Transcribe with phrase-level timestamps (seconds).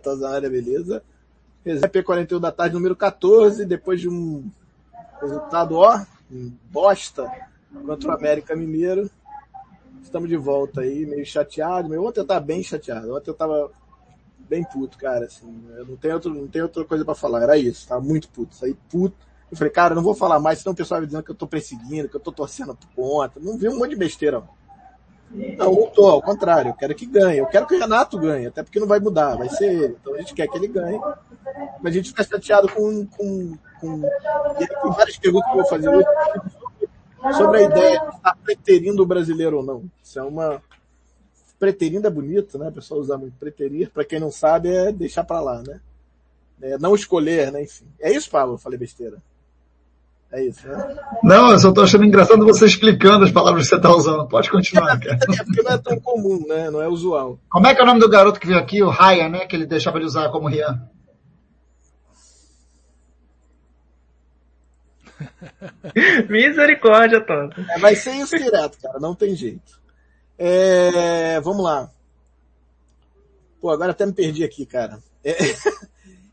[0.00, 1.02] Tô na área, beleza?
[1.64, 4.50] Resenha P41 da tarde, número 14, depois de um
[5.20, 6.04] resultado, ó,
[6.70, 7.30] bosta
[7.86, 9.10] contra o América Mineiro.
[10.02, 11.88] Estamos de volta aí, meio chateado.
[11.88, 13.14] Meu, ontem eu tava bem chateado.
[13.14, 13.70] Ontem eu tava
[14.48, 15.62] bem puto, cara, assim.
[15.76, 17.42] Eu não tem outro, não tem outra coisa para falar.
[17.42, 18.54] Era isso, tava muito puto.
[18.54, 19.16] Saí puto.
[19.50, 21.46] Eu falei, cara, não vou falar mais, senão o pessoal vai dizendo que eu tô
[21.46, 23.38] perseguindo, que eu tô torcendo por conta.
[23.38, 24.42] Não vi um monte de besteira.
[25.30, 27.38] Não, não tô, ao contrário, eu quero que ganhe.
[27.38, 29.96] Eu quero que o Renato ganhe, até porque não vai mudar, vai ser ele.
[30.00, 31.00] Então a gente quer que ele ganhe.
[31.80, 33.06] Mas a gente fica chateado com.
[33.06, 34.00] com, com...
[34.58, 36.06] Tem várias perguntas que eu vou fazer hoje
[37.36, 39.84] sobre a ideia de estar preterindo o brasileiro ou não.
[40.02, 40.60] Isso é uma.
[41.58, 42.68] Preterindo é bonito, né?
[42.68, 43.90] O pessoal usa muito preterir.
[43.90, 45.80] Para quem não sabe, é deixar para lá, né?
[46.60, 47.62] É não escolher, né?
[47.62, 47.86] Enfim.
[48.00, 48.54] É isso, Pablo?
[48.54, 49.18] Eu falei besteira.
[50.32, 50.96] É isso, né?
[51.24, 54.28] Não, eu só tô achando engraçado você explicando as palavras que você tá usando.
[54.28, 55.16] Pode continuar, cara.
[55.16, 56.70] É porque não é tão comum, né?
[56.70, 57.38] Não é usual.
[57.50, 58.80] Como é que é o nome do garoto que veio aqui?
[58.82, 59.46] O Ryan, né?
[59.46, 60.88] Que ele deixava de usar como Rian.
[66.30, 67.60] Misericórdia, Toto.
[67.68, 69.00] É, vai ser isso direto, cara.
[69.00, 69.80] Não tem jeito.
[70.38, 71.90] É, vamos lá.
[73.60, 75.00] Pô, agora até me perdi aqui, cara.
[75.24, 75.34] É...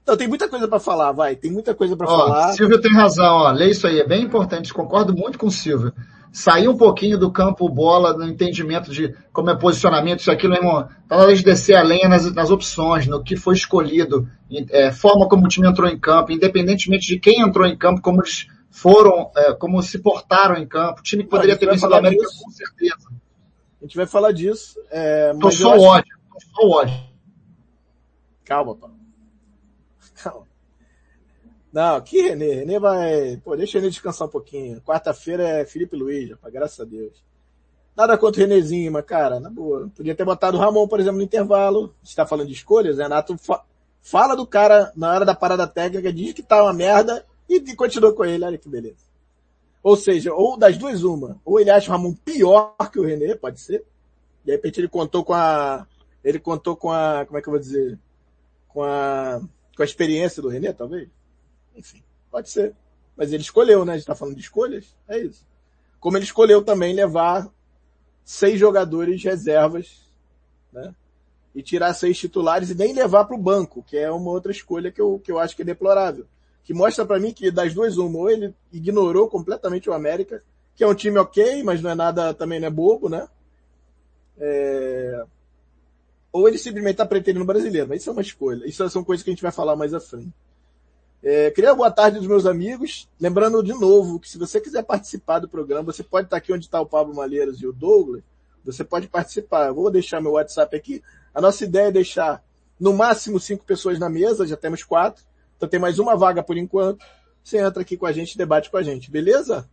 [0.07, 1.35] Então tem muita coisa para falar, vai.
[1.35, 2.53] Tem muita coisa para falar.
[2.53, 3.51] Silvio tem razão, ó.
[3.51, 4.73] Lê isso aí, é bem importante.
[4.73, 5.91] Concordo muito com o Silvio.
[6.31, 10.87] Sair um pouquinho do campo bola no entendimento de como é posicionamento, isso aquilo, irmão.
[11.09, 14.25] Tá na hora de descer a lenha nas, nas opções, no que foi escolhido,
[14.69, 18.21] é, forma como o time entrou em campo, independentemente de quem entrou em campo, como
[18.21, 21.01] eles foram, é, como se portaram em campo.
[21.01, 22.43] O time que poderia ter vencido a América disso.
[22.45, 23.09] com certeza.
[23.81, 24.79] A gente vai falar disso.
[24.89, 25.83] É, tô só acho...
[25.83, 26.97] ódio, tô só ódio.
[28.45, 28.96] Calma, Paulo.
[31.71, 32.53] Não, que Renê?
[32.53, 33.37] Renê vai.
[33.43, 34.81] Pô, deixa ele descansar um pouquinho.
[34.81, 37.23] Quarta-feira é Felipe Luiz, rapaz, graças a Deus.
[37.95, 39.89] Nada contra o Renezinho, mas, cara, na boa.
[39.95, 41.93] Podia ter botado o Ramon, por exemplo, no intervalo.
[42.03, 43.63] Você tá falando de escolhas, Renato fa
[44.01, 47.75] fala do cara na hora da parada técnica, diz que tá uma merda e, e
[47.75, 48.45] continua com ele.
[48.45, 49.07] Olha que beleza.
[49.83, 51.41] Ou seja, ou das duas uma.
[51.43, 53.83] Ou ele acha o Ramon pior que o René, pode ser.
[54.45, 55.85] De repente ele contou com a.
[56.23, 57.25] Ele contou com a.
[57.25, 57.99] Como é que eu vou dizer?
[58.69, 59.41] Com a
[59.77, 61.07] com a experiência do René, talvez?
[61.77, 62.75] Enfim, pode ser.
[63.15, 63.93] Mas ele escolheu, né?
[63.93, 64.95] A gente tá falando de escolhas?
[65.07, 65.45] É isso.
[65.99, 67.49] Como ele escolheu também levar
[68.23, 70.01] seis jogadores reservas,
[70.71, 70.93] né?
[71.55, 74.91] E tirar seis titulares e nem levar para o banco, que é uma outra escolha
[74.91, 76.27] que eu, que eu acho que é deplorável.
[76.63, 80.43] Que mostra para mim que das duas uma, ou ele ignorou completamente o América,
[80.75, 83.27] que é um time ok, mas não é nada, também não é bobo, né?
[84.37, 85.25] É
[86.37, 87.87] ou ele simplesmente está pretendendo brasileiro.
[87.87, 88.67] Mas isso é uma escolha.
[88.67, 90.31] Isso são coisas que a gente vai falar mais à frente.
[91.29, 93.05] É, queria boa tarde dos meus amigos.
[93.19, 96.63] Lembrando de novo que se você quiser participar do programa, você pode estar aqui onde
[96.63, 98.23] está o Pablo Malheiros e o Douglas.
[98.63, 99.67] Você pode participar.
[99.67, 101.03] Eu vou deixar meu WhatsApp aqui.
[101.35, 102.41] A nossa ideia é deixar
[102.79, 105.21] no máximo cinco pessoas na mesa, já temos quatro.
[105.57, 107.05] Então tem mais uma vaga por enquanto.
[107.43, 109.69] Você entra aqui com a gente, debate com a gente, beleza?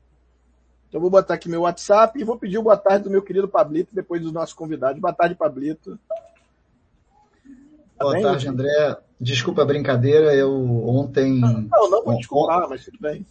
[0.89, 3.95] Então vou botar aqui meu WhatsApp e vou pedir boa tarde do meu querido Pablito,
[3.95, 5.01] depois dos nossos convidados.
[5.01, 6.01] Boa tarde, Pablito.
[8.05, 8.97] Boa tarde, André.
[9.21, 10.53] Desculpa a brincadeira, eu
[10.87, 11.41] ontem.
[11.41, 13.25] Não, não vou desculpar, mas tudo bem.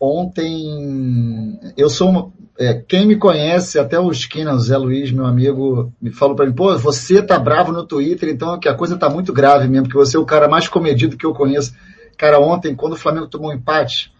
[0.00, 5.24] Ontem, eu sou uma, é, quem me conhece, até o Esquina, o Zé Luiz, meu
[5.24, 8.96] amigo, me falou para mim, pô, você tá bravo no Twitter, então que a coisa
[8.96, 11.74] tá muito grave mesmo, porque você é o cara mais comedido que eu conheço.
[12.16, 14.12] Cara, ontem, quando o Flamengo tomou um empate,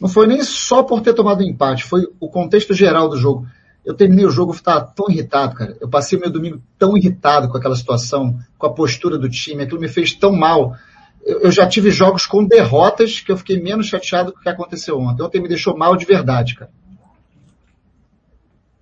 [0.00, 3.46] não foi nem só por ter tomado um empate, foi o contexto geral do jogo.
[3.84, 5.76] Eu terminei o jogo, estava tão irritado, cara.
[5.80, 9.64] Eu passei o meu domingo tão irritado com aquela situação, com a postura do time.
[9.64, 10.76] Aquilo me fez tão mal.
[11.24, 14.48] Eu, eu já tive jogos com derrotas que eu fiquei menos chateado com o que
[14.48, 15.22] aconteceu ontem.
[15.22, 16.70] Ontem me deixou mal de verdade, cara.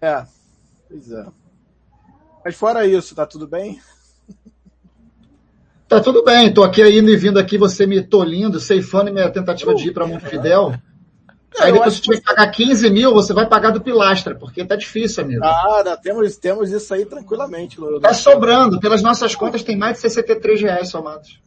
[0.02, 0.24] É,
[0.88, 1.26] pois é.
[2.44, 3.80] Mas fora isso, tá tudo bem?
[5.90, 9.74] Tá tudo bem, tô aqui indo e vindo aqui, você me tolindo, ceifando minha tentativa
[9.74, 10.72] de ir para Montevidéu.
[11.58, 14.76] Aí depois se tiver que pagar 15 mil, você vai pagar do pilastra, porque tá
[14.76, 15.44] difícil, amigo.
[15.44, 17.80] Ah, temos, temos isso aí tranquilamente.
[17.80, 18.00] Lula.
[18.00, 18.78] Tá sobrando.
[18.78, 21.40] Pelas nossas contas, tem mais de 63 reais somados.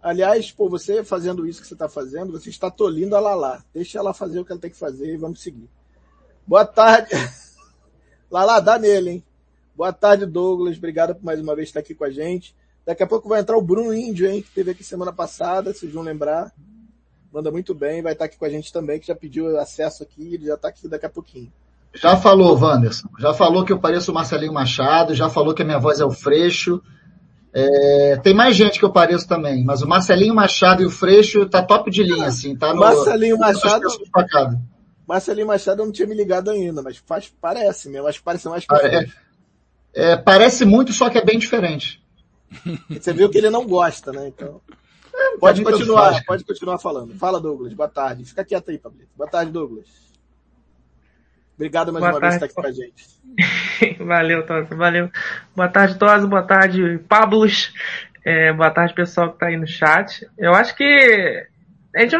[0.00, 3.64] Aliás, pô, você fazendo isso que você está fazendo, você está tolindo a Lala.
[3.74, 5.68] Deixa ela fazer o que ela tem que fazer e vamos seguir.
[6.46, 7.10] Boa tarde.
[8.30, 9.24] Lala, dá nele, hein?
[9.74, 10.76] Boa tarde, Douglas.
[10.76, 12.54] Obrigado por mais uma vez estar aqui com a gente.
[12.86, 14.40] Daqui a pouco vai entrar o Bruno Índio, hein?
[14.40, 16.52] Que teve aqui semana passada, vocês vão lembrar
[17.36, 20.34] manda muito bem, vai estar aqui com a gente também, que já pediu acesso aqui,
[20.34, 21.52] ele já está aqui daqui a pouquinho.
[21.94, 23.08] Já falou, Wanderson.
[23.18, 26.04] Já falou que eu pareço o Marcelinho Machado, já falou que a minha voz é
[26.04, 26.82] o Freixo.
[27.52, 31.46] É, tem mais gente que eu pareço também, mas o Marcelinho Machado e o Freixo
[31.46, 33.86] tá top de linha, assim, tá no, Marcelinho Machado.
[35.06, 38.48] Marcelinho Machado eu não tinha me ligado ainda, mas faz, parece mesmo, acho que parece
[38.48, 39.06] mais é,
[39.92, 42.02] é, parece muito, só que é bem diferente.
[42.88, 44.26] Você viu que ele não gosta, né?
[44.28, 44.60] Então.
[45.38, 47.14] Pode continuar, faz, pode continuar falando.
[47.14, 47.72] Fala, Douglas.
[47.74, 48.24] Boa tarde.
[48.24, 49.10] Fica quieto aí, Pablito.
[49.16, 49.86] Boa tarde, Douglas.
[51.56, 52.38] Obrigado mais Boa uma tarde.
[52.38, 54.04] vez por estar aqui com a gente.
[54.04, 54.74] valeu, Tosa.
[54.74, 55.10] Valeu.
[55.54, 56.26] Boa tarde, Tosa.
[56.26, 57.72] Boa tarde, Pablos.
[58.24, 60.26] É, boa tarde, pessoal que está aí no chat.
[60.36, 61.46] Eu acho que.
[61.94, 62.16] A gente,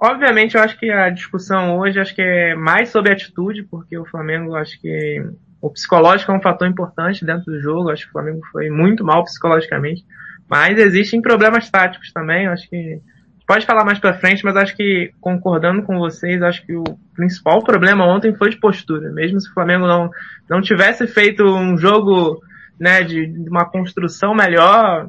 [0.00, 4.06] obviamente, eu acho que a discussão hoje acho que é mais sobre atitude, porque o
[4.06, 5.22] Flamengo acho que
[5.60, 7.90] o psicológico é um fator importante dentro do jogo.
[7.90, 10.04] Acho que o Flamengo foi muito mal psicologicamente.
[10.48, 12.46] Mas existem problemas táticos também.
[12.46, 13.00] Acho que
[13.46, 16.84] pode falar mais para frente, mas acho que concordando com vocês, acho que o
[17.14, 19.10] principal problema ontem foi de postura.
[19.10, 20.10] Mesmo se o Flamengo não
[20.48, 22.40] não tivesse feito um jogo
[22.78, 25.08] né, de, de uma construção melhor,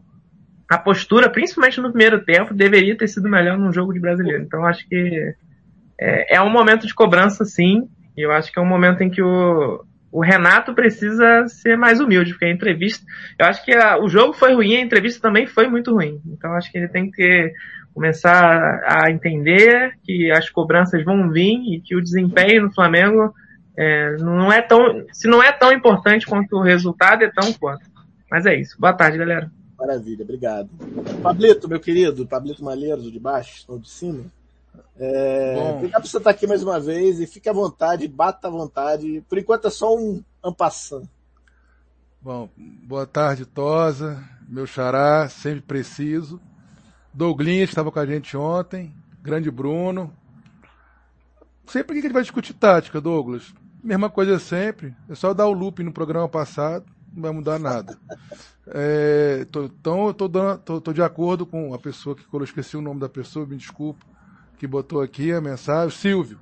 [0.69, 4.43] a postura, principalmente no primeiro tempo, deveria ter sido melhor num jogo de brasileiro.
[4.43, 5.33] Então acho que
[5.99, 7.89] é, é um momento de cobrança, sim.
[8.15, 11.99] E eu acho que é um momento em que o, o Renato precisa ser mais
[11.99, 13.05] humilde, porque a entrevista,
[13.37, 16.19] eu acho que a, o jogo foi ruim, a entrevista também foi muito ruim.
[16.25, 17.53] Então acho que ele tem que
[17.93, 23.33] começar a entender que as cobranças vão vir e que o desempenho no Flamengo
[23.77, 27.89] é, não é tão, se não é tão importante quanto o resultado, é tão quanto.
[28.29, 28.75] Mas é isso.
[28.79, 29.51] Boa tarde, galera.
[29.77, 30.69] Maravilha, obrigado.
[31.23, 34.25] Pablito, meu querido, Pablito Malheiros, de baixo ou de cima.
[35.01, 38.51] É, obrigado por você estar aqui mais uma vez e fique à vontade, bata à
[38.51, 39.23] vontade.
[39.29, 41.07] Por enquanto é só um ampassando.
[42.21, 46.41] Bom, boa tarde, Tosa, meu xará, sempre preciso.
[47.13, 50.13] Douglinhas, estava com a gente ontem, grande Bruno.
[51.65, 53.53] Sempre que a gente vai discutir tática, Douglas?
[53.81, 57.97] Mesma coisa sempre, é só dar o loop no programa passado, não vai mudar nada.
[58.67, 62.43] É, tô, então eu tô, dando, tô, tô, de acordo com a pessoa que colocou,
[62.43, 64.05] esqueci o nome da pessoa, me desculpa
[64.59, 66.37] que botou aqui a mensagem, Silvio.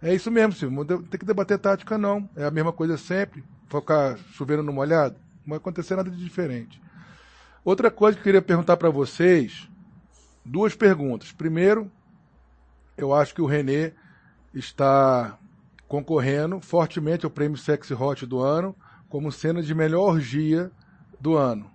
[0.00, 0.84] É isso mesmo, Silvio.
[0.84, 2.28] Não tem que debater tática, não.
[2.36, 3.42] É a mesma coisa sempre.
[3.68, 5.16] Focar chovendo no molhado.
[5.46, 6.80] Não vai acontecer nada de diferente.
[7.64, 9.66] Outra coisa que eu queria perguntar para vocês,
[10.44, 11.32] duas perguntas.
[11.32, 11.90] Primeiro,
[12.98, 13.94] eu acho que o Renê
[14.52, 15.38] está
[15.88, 18.76] concorrendo fortemente ao prêmio Sexy Hot do ano
[19.08, 20.70] como cena de melhor orgia
[21.18, 21.73] do ano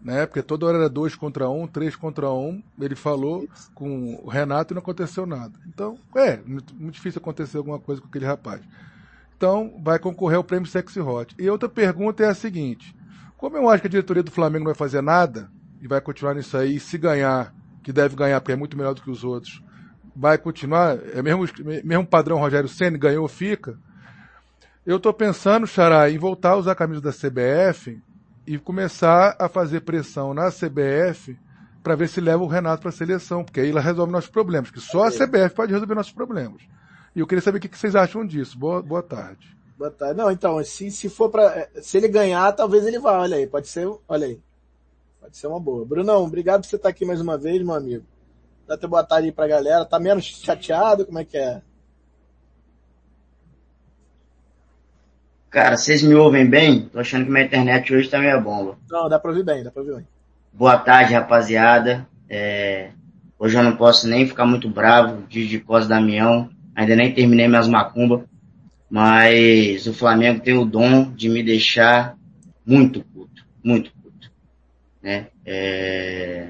[0.00, 0.26] né?
[0.26, 2.62] Porque toda hora era dois contra um, três contra um.
[2.80, 5.58] Ele falou com o Renato e não aconteceu nada.
[5.66, 8.60] Então, é, muito, difícil acontecer alguma coisa com aquele rapaz.
[9.36, 11.34] Então, vai concorrer ao prêmio Sexy Hot.
[11.38, 12.94] E outra pergunta é a seguinte:
[13.36, 15.50] como eu acho que a diretoria do Flamengo não vai fazer nada
[15.80, 19.02] e vai continuar nisso aí, se ganhar, que deve ganhar porque é muito melhor do
[19.02, 19.62] que os outros,
[20.14, 21.46] vai continuar, é mesmo,
[21.84, 23.78] mesmo padrão Rogério Senna, ganhou, fica.
[24.86, 28.00] Eu estou pensando, Xará, em voltar a usar a camisa da CBF
[28.46, 31.36] e começar a fazer pressão na CBF
[31.82, 34.70] para ver se leva o Renato para a seleção, porque aí ela resolve nossos problemas,
[34.70, 36.62] que só a CBF pode resolver nossos problemas.
[37.14, 38.58] E eu queria saber o que vocês acham disso.
[38.58, 39.56] Boa, boa tarde.
[39.78, 40.16] Boa tarde.
[40.16, 43.68] Não, então, se, se for para se ele ganhar, talvez ele vá, olha aí, pode
[43.68, 44.40] ser, olha aí.
[45.20, 45.84] Pode ser uma boa.
[45.84, 48.04] Brunão, obrigado por você estar aqui mais uma vez, meu amigo.
[48.66, 49.84] Dá até boa tarde aí pra galera.
[49.84, 51.06] Tá menos chateado?
[51.06, 51.62] Como é que é?
[55.56, 56.82] Cara, vocês me ouvem bem?
[56.82, 58.76] Tô achando que minha internet hoje tá meio bomba.
[58.90, 60.06] Não, dá pra ouvir bem, dá pra ouvir bem.
[60.52, 62.06] Boa tarde, rapaziada.
[62.28, 62.90] É...
[63.38, 66.50] Hoje eu não posso nem ficar muito bravo, de de Costa Damião.
[66.74, 68.20] Ainda nem terminei minhas macumbas.
[68.90, 72.18] Mas o Flamengo tem o dom de me deixar
[72.66, 74.30] muito puto, muito puto.
[75.02, 75.28] Né?
[75.42, 76.48] É...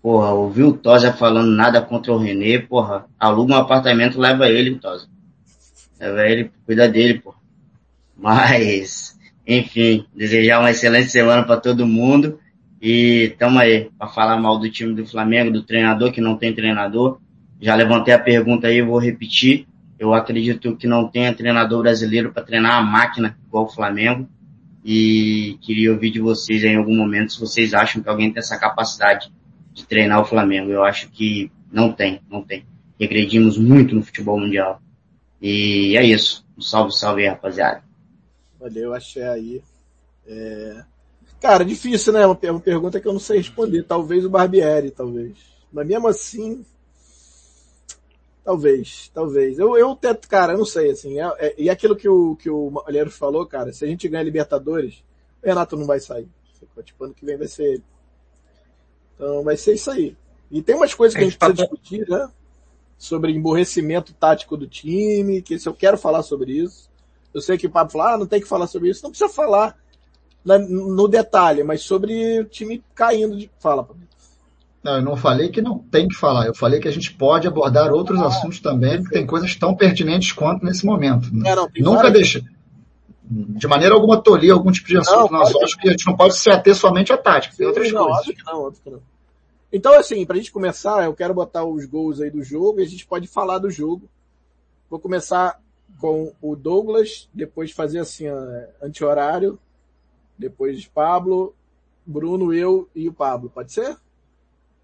[0.00, 4.76] Porra, ouvi o Tosa falando nada contra o Renê, porra, aluga um apartamento, leva ele,
[4.76, 5.08] Tosa.
[5.98, 7.37] Leva ele, cuida dele, porra.
[8.18, 12.40] Mas, enfim, desejar uma excelente semana para todo mundo.
[12.82, 16.52] E tamo aí para falar mal do time do Flamengo, do treinador que não tem
[16.52, 17.20] treinador.
[17.60, 19.66] Já levantei a pergunta aí, vou repetir.
[19.98, 24.28] Eu acredito que não tenha treinador brasileiro para treinar a máquina igual o Flamengo.
[24.84, 28.58] E queria ouvir de vocês em algum momento se vocês acham que alguém tem essa
[28.58, 29.30] capacidade
[29.72, 30.70] de treinar o Flamengo.
[30.70, 32.64] Eu acho que não tem, não tem.
[32.98, 34.80] Regredimos muito no futebol mundial.
[35.42, 36.44] E é isso.
[36.56, 37.87] Um salve, salve aí, rapaziada.
[38.58, 39.62] Valeu, achei aí.
[40.26, 40.84] É...
[41.40, 42.26] Cara, difícil, né?
[42.26, 43.84] Uma, uma pergunta que eu não sei responder.
[43.84, 45.36] Talvez o Barbieri, talvez.
[45.72, 46.64] Mas mesmo assim,
[48.48, 49.58] Talvez, talvez.
[49.58, 51.20] Eu, eu tento, cara, eu não sei, assim.
[51.20, 54.22] É, é, e aquilo que o, que o Malheiro falou, cara, se a gente ganhar
[54.22, 55.04] Libertadores,
[55.42, 56.26] o Renato não vai sair.
[56.82, 57.84] Tipo, ano que vem vai ser ele.
[59.14, 60.16] Então vai ser isso aí.
[60.50, 62.26] E tem umas coisas que a gente precisa discutir, né?
[62.96, 66.88] Sobre emborrecimento tático do time, que se eu quero falar sobre isso.
[67.32, 69.02] Eu sei que o Pablo fala, ah, não tem que falar sobre isso.
[69.02, 69.76] Não precisa falar
[70.44, 73.50] no detalhe, mas sobre o time caindo de.
[73.58, 74.08] Fala, Pablo.
[74.82, 76.46] Não, eu não falei que não tem que falar.
[76.46, 79.74] Eu falei que a gente pode abordar outros ah, assuntos também, que tem coisas tão
[79.74, 81.28] pertinentes quanto nesse momento.
[81.44, 82.40] É, não, Nunca deixa.
[83.24, 85.32] de maneira alguma tolir algum tipo de assunto.
[85.32, 87.92] Não, nós acho que a gente não pode se ater somente à tática, tem outras
[87.92, 88.20] não, coisas.
[88.20, 89.00] Óbvio que não, óbvio que não.
[89.70, 92.86] Então, assim, pra gente começar, eu quero botar os gols aí do jogo e a
[92.86, 94.08] gente pode falar do jogo.
[94.88, 95.60] Vou começar
[96.00, 98.26] com o Douglas, depois fazer assim,
[98.82, 99.58] anti-horário,
[100.38, 101.54] depois Pablo,
[102.06, 103.96] Bruno, eu e o Pablo, pode ser?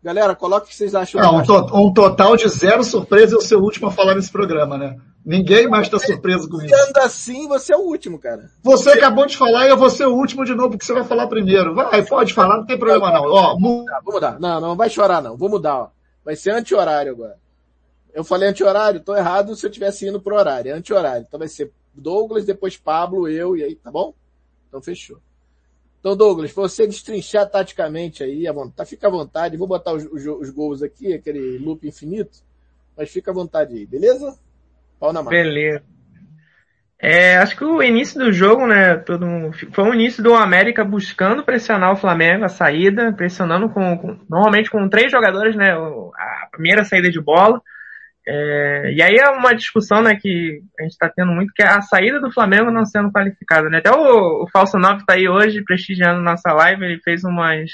[0.03, 1.19] Galera, coloque o que vocês acham.
[1.19, 4.31] Não, um, to um, total de zero surpresa é o seu último a falar nesse
[4.31, 4.99] programa, né?
[5.25, 6.77] Ninguém mais está surpreso com isso.
[6.77, 8.51] Sendo assim, você é o último, cara.
[8.63, 11.05] Você acabou de falar e eu vou ser o último de novo, porque você vai
[11.05, 11.75] falar primeiro.
[11.75, 13.23] Vai, pode falar, não tem problema não.
[13.23, 13.55] Ó,
[13.87, 14.39] tá, vou mudar.
[14.39, 15.39] Não, não vai chorar não.
[15.39, 15.89] Vou mudar, ó.
[16.23, 17.39] Vai ser anti-horário agora.
[18.15, 20.71] Eu falei anti-horário, tô errado se eu tivesse indo pro horário.
[20.71, 21.27] É anti-horário.
[21.27, 24.15] Então vai ser Douglas, depois Pablo, eu e aí, tá bom?
[24.69, 25.21] Então fechou.
[25.99, 28.45] Então, Douglas, você destrinchar taticamente aí,
[28.77, 29.57] tá, fica à vontade.
[29.57, 32.39] Vou botar os, os, os gols aqui, aquele loop infinito,
[32.97, 34.39] mas fica à vontade aí, beleza?
[35.01, 35.31] Pau na mão.
[35.31, 35.83] Beleza.
[36.99, 39.27] É, acho que o início do jogo, né, todo
[39.73, 44.71] foi o início do América buscando pressionar o Flamengo, a saída, pressionando com, com normalmente
[44.71, 47.61] com três jogadores, né, a primeira saída de bola,
[48.27, 51.67] é, e aí é uma discussão né, que a gente está tendo muito, que é
[51.67, 53.69] a saída do Flamengo não sendo qualificada.
[53.69, 53.79] Né?
[53.79, 57.71] Até o, o Falso 9 está aí hoje prestigiando nossa live, ele fez umas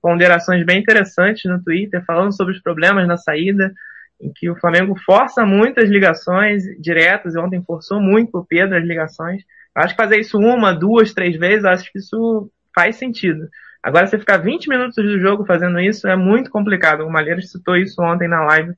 [0.00, 3.72] ponderações bem interessantes no Twitter, falando sobre os problemas na saída,
[4.18, 8.84] em que o Flamengo força muitas ligações diretas, e ontem forçou muito o Pedro as
[8.84, 9.42] ligações.
[9.74, 13.48] acho que fazer isso uma, duas, três vezes, acho que isso faz sentido.
[13.82, 17.02] Agora, você ficar 20 minutos do jogo fazendo isso é muito complicado.
[17.02, 18.74] O Malheiros citou isso ontem na live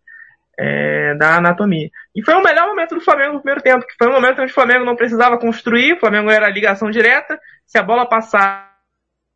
[0.58, 1.90] é, da anatomia.
[2.14, 4.50] E foi o melhor momento do Flamengo no primeiro tempo, que foi um momento onde
[4.50, 8.72] o Flamengo não precisava construir, o Flamengo era ligação direta, se a bola passar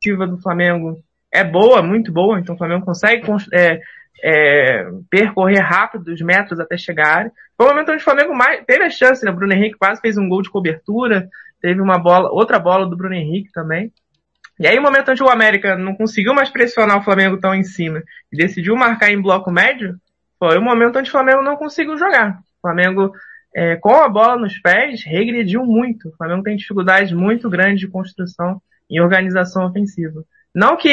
[0.04, 3.80] do Flamengo é boa, muito boa, então o Flamengo consegue é,
[4.22, 7.30] é, percorrer rápido os metros até chegar.
[7.56, 9.30] Foi o momento onde o Flamengo mais, teve a chance, né?
[9.30, 11.28] O Bruno Henrique quase fez um gol de cobertura,
[11.60, 13.92] teve uma bola, outra bola do Bruno Henrique também.
[14.58, 17.64] E aí o momento onde o América não conseguiu mais pressionar o Flamengo tão em
[17.64, 19.96] cima e decidiu marcar em bloco médio,
[20.38, 22.38] foi o momento onde o Flamengo não conseguiu jogar.
[22.58, 23.12] O Flamengo,
[23.54, 26.08] é, com a bola nos pés, regrediu muito.
[26.08, 30.22] O Flamengo tem dificuldades muito grandes de construção e organização ofensiva.
[30.54, 30.88] Não que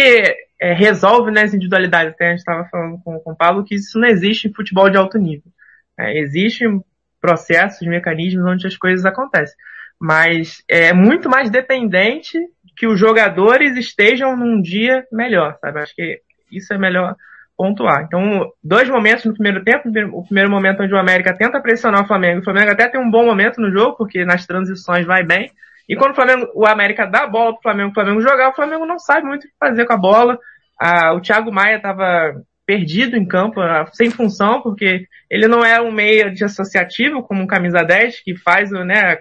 [0.59, 3.75] é, resolve nas né, individualidades, até a gente estava falando com, com o Paulo, que
[3.75, 5.51] isso não existe em futebol de alto nível.
[5.97, 6.81] É, Existem
[7.21, 9.55] processos, mecanismos onde as coisas acontecem.
[9.99, 12.37] Mas é muito mais dependente
[12.75, 15.79] que os jogadores estejam num dia melhor, sabe?
[15.79, 16.19] Acho que
[16.51, 17.15] isso é melhor
[17.63, 18.03] pontuar.
[18.03, 19.87] Então, dois momentos no primeiro tempo.
[20.11, 22.41] O primeiro momento onde o América tenta pressionar o Flamengo.
[22.41, 25.49] O Flamengo até tem um bom momento no jogo, porque nas transições vai bem.
[25.87, 28.55] E quando o, Flamengo, o América dá a bola pro Flamengo, o Flamengo jogar, o
[28.55, 30.37] Flamengo não sabe muito o que fazer com a bola.
[30.77, 32.33] Ah, o Thiago Maia estava
[32.65, 37.41] perdido em campo, ah, sem função, porque ele não é um meio de associativo, como
[37.41, 39.17] um camisa 10, que faz, né,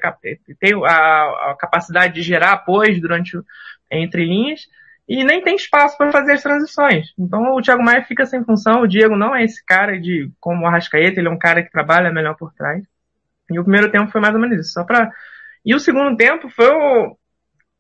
[0.59, 3.39] tem a, a capacidade de gerar apoio durante
[3.89, 4.63] entre linhas
[5.09, 7.13] e nem tem espaço para fazer as transições.
[7.19, 10.63] Então o Thiago Maia fica sem função, o Diego não é esse cara de como
[10.63, 12.85] o Arrascaeta, ele é um cara que trabalha melhor por trás.
[13.51, 15.11] E o primeiro tempo foi mais ou menos isso, só para
[15.65, 17.17] E o segundo tempo foi o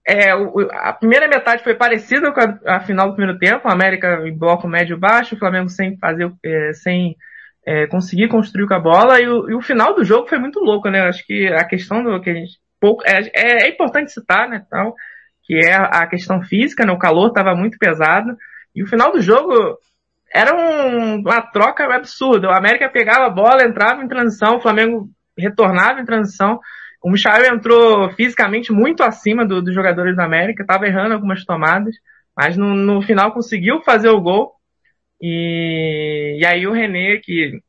[0.07, 4.27] é, a primeira metade foi parecida com a, a, final do primeiro tempo, a América
[4.27, 7.17] em bloco médio baixo, o Flamengo sem fazer, é, sem
[7.65, 10.59] é, conseguir construir com a bola, e o, e o, final do jogo foi muito
[10.59, 11.03] louco, né?
[11.03, 14.67] Acho que a questão do que a gente pouco é, é, é importante citar, né?
[14.69, 14.95] Tal,
[15.45, 16.93] que é a questão física, né?
[16.93, 18.37] O calor estava muito pesado.
[18.75, 19.53] E o final do jogo
[20.35, 22.49] era um, uma troca absurda.
[22.49, 26.59] O América pegava a bola, entrava em transição, o Flamengo retornava em transição.
[27.03, 31.95] O Michael entrou fisicamente muito acima do, dos jogadores da América, estava errando algumas tomadas,
[32.37, 34.53] mas no, no, final conseguiu fazer o gol.
[35.21, 37.61] E, e aí o René, que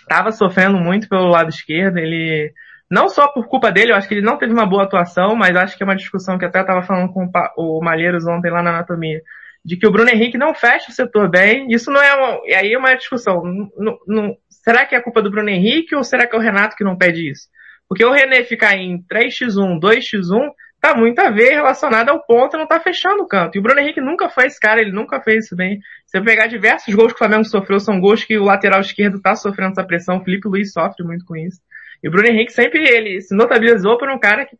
[0.00, 2.52] estava sofrendo muito pelo lado esquerdo, ele
[2.90, 5.56] não só por culpa dele, eu acho que ele não teve uma boa atuação, mas
[5.56, 8.70] acho que é uma discussão que até estava falando com o Malheiros ontem lá na
[8.70, 9.20] anatomia,
[9.64, 11.66] de que o Bruno Henrique não fecha o setor bem.
[11.68, 13.42] Isso não é uma, e aí é uma discussão.
[13.76, 16.76] Não, não, será que é culpa do Bruno Henrique ou será que é o Renato
[16.76, 17.48] que não pede isso?
[17.88, 20.50] Porque o René ficar em 3x1, 2x1,
[20.80, 23.56] tá muito a ver relacionado ao ponto, não tá fechando o canto.
[23.56, 25.80] E o Bruno Henrique nunca foi esse cara, ele nunca fez isso bem.
[26.06, 29.20] Se eu pegar diversos gols que o Flamengo sofreu, são gols que o lateral esquerdo
[29.20, 31.60] tá sofrendo essa pressão, o Felipe Luiz sofre muito com isso.
[32.06, 34.56] E o Bruno Henrique sempre ele se notabilizou por um cara que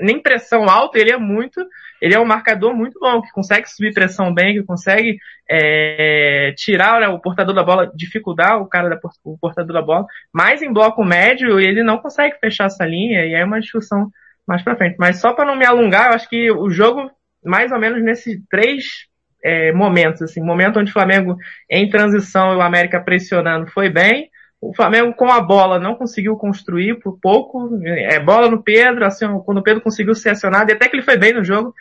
[0.00, 1.62] nem pressão alta, ele é muito,
[2.00, 5.18] ele é um marcador muito bom, que consegue subir pressão bem, que consegue
[5.50, 10.06] é, tirar né, o portador da bola, dificultar o cara da o portador da bola,
[10.32, 14.10] mas em bloco médio ele não consegue fechar essa linha e é uma discussão
[14.46, 14.96] mais para frente.
[14.98, 17.10] Mas só para não me alongar, eu acho que o jogo
[17.44, 18.82] mais ou menos nesses três
[19.44, 21.36] é, momentos, assim, momento onde o Flamengo
[21.70, 24.30] em transição e o América pressionando foi bem,
[24.60, 29.26] o Flamengo com a bola não conseguiu construir por pouco, é bola no Pedro, assim,
[29.44, 31.72] quando o Pedro conseguiu ser acionado, e até que ele foi bem no jogo,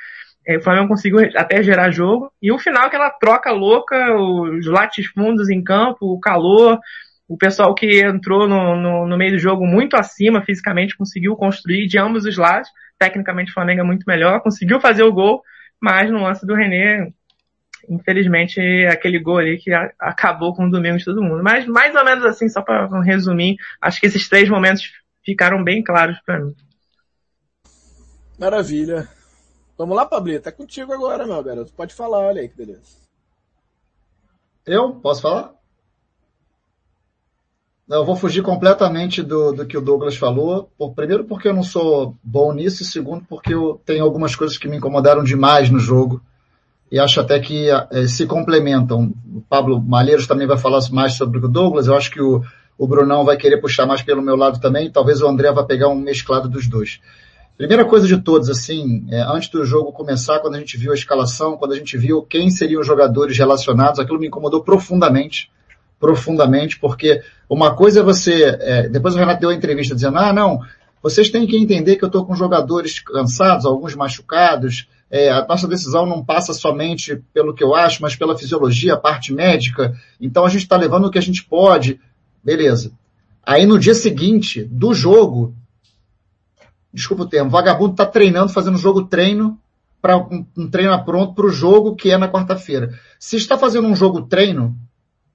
[0.48, 5.50] é, o Flamengo conseguiu até gerar jogo, e o final aquela troca louca, os latifúndios
[5.50, 6.80] em campo, o calor,
[7.28, 11.86] o pessoal que entrou no, no, no, meio do jogo muito acima fisicamente conseguiu construir
[11.86, 12.70] de ambos os lados.
[12.98, 15.44] Tecnicamente o Flamengo é muito melhor, conseguiu fazer o gol,
[15.82, 17.12] mas no lance do René,
[17.88, 21.44] infelizmente, aquele gol ali que a, acabou com o domingo de todo mundo.
[21.44, 24.92] Mas mais ou menos assim, só para resumir, acho que esses três momentos
[25.24, 26.56] ficaram bem claros para mim.
[28.40, 29.08] Maravilha.
[29.78, 30.50] Vamos lá, Pablito.
[30.50, 31.74] É contigo agora, meu garoto.
[31.74, 32.98] Pode falar, olha aí que beleza.
[34.66, 34.94] Eu?
[34.96, 35.54] Posso falar?
[37.90, 40.70] Eu vou fugir completamente do, do que o Douglas falou.
[40.78, 44.58] Por, primeiro, porque eu não sou bom nisso, e segundo, porque eu tenho algumas coisas
[44.58, 46.22] que me incomodaram demais no jogo.
[46.92, 49.14] E acho até que é, se complementam.
[49.34, 51.88] O Pablo Malheiros também vai falar mais sobre o Douglas.
[51.88, 52.42] Eu acho que o,
[52.78, 54.90] o Brunão vai querer puxar mais pelo meu lado também.
[54.90, 57.00] Talvez o André vá pegar um mesclado dos dois.
[57.58, 60.96] Primeira coisa de todos, assim, é, antes do jogo começar, quando a gente viu a
[60.96, 65.50] escalação, quando a gente viu quem seriam os jogadores relacionados, aquilo me incomodou profundamente
[66.00, 70.32] profundamente, porque uma coisa é você, é, depois o Renato deu a entrevista dizendo, ah,
[70.32, 70.62] não,
[71.02, 75.68] vocês têm que entender que eu estou com jogadores cansados, alguns machucados, é, a nossa
[75.68, 80.46] decisão não passa somente pelo que eu acho, mas pela fisiologia, a parte médica, então
[80.46, 82.00] a gente está levando o que a gente pode,
[82.44, 82.92] beleza.
[83.44, 85.56] Aí no dia seguinte do jogo,
[86.94, 89.58] desculpa o termo, vagabundo está treinando, fazendo jogo treino,
[90.02, 92.98] para um, um treino pronto para o jogo que é na quarta-feira.
[93.20, 94.78] Se está fazendo um jogo treino,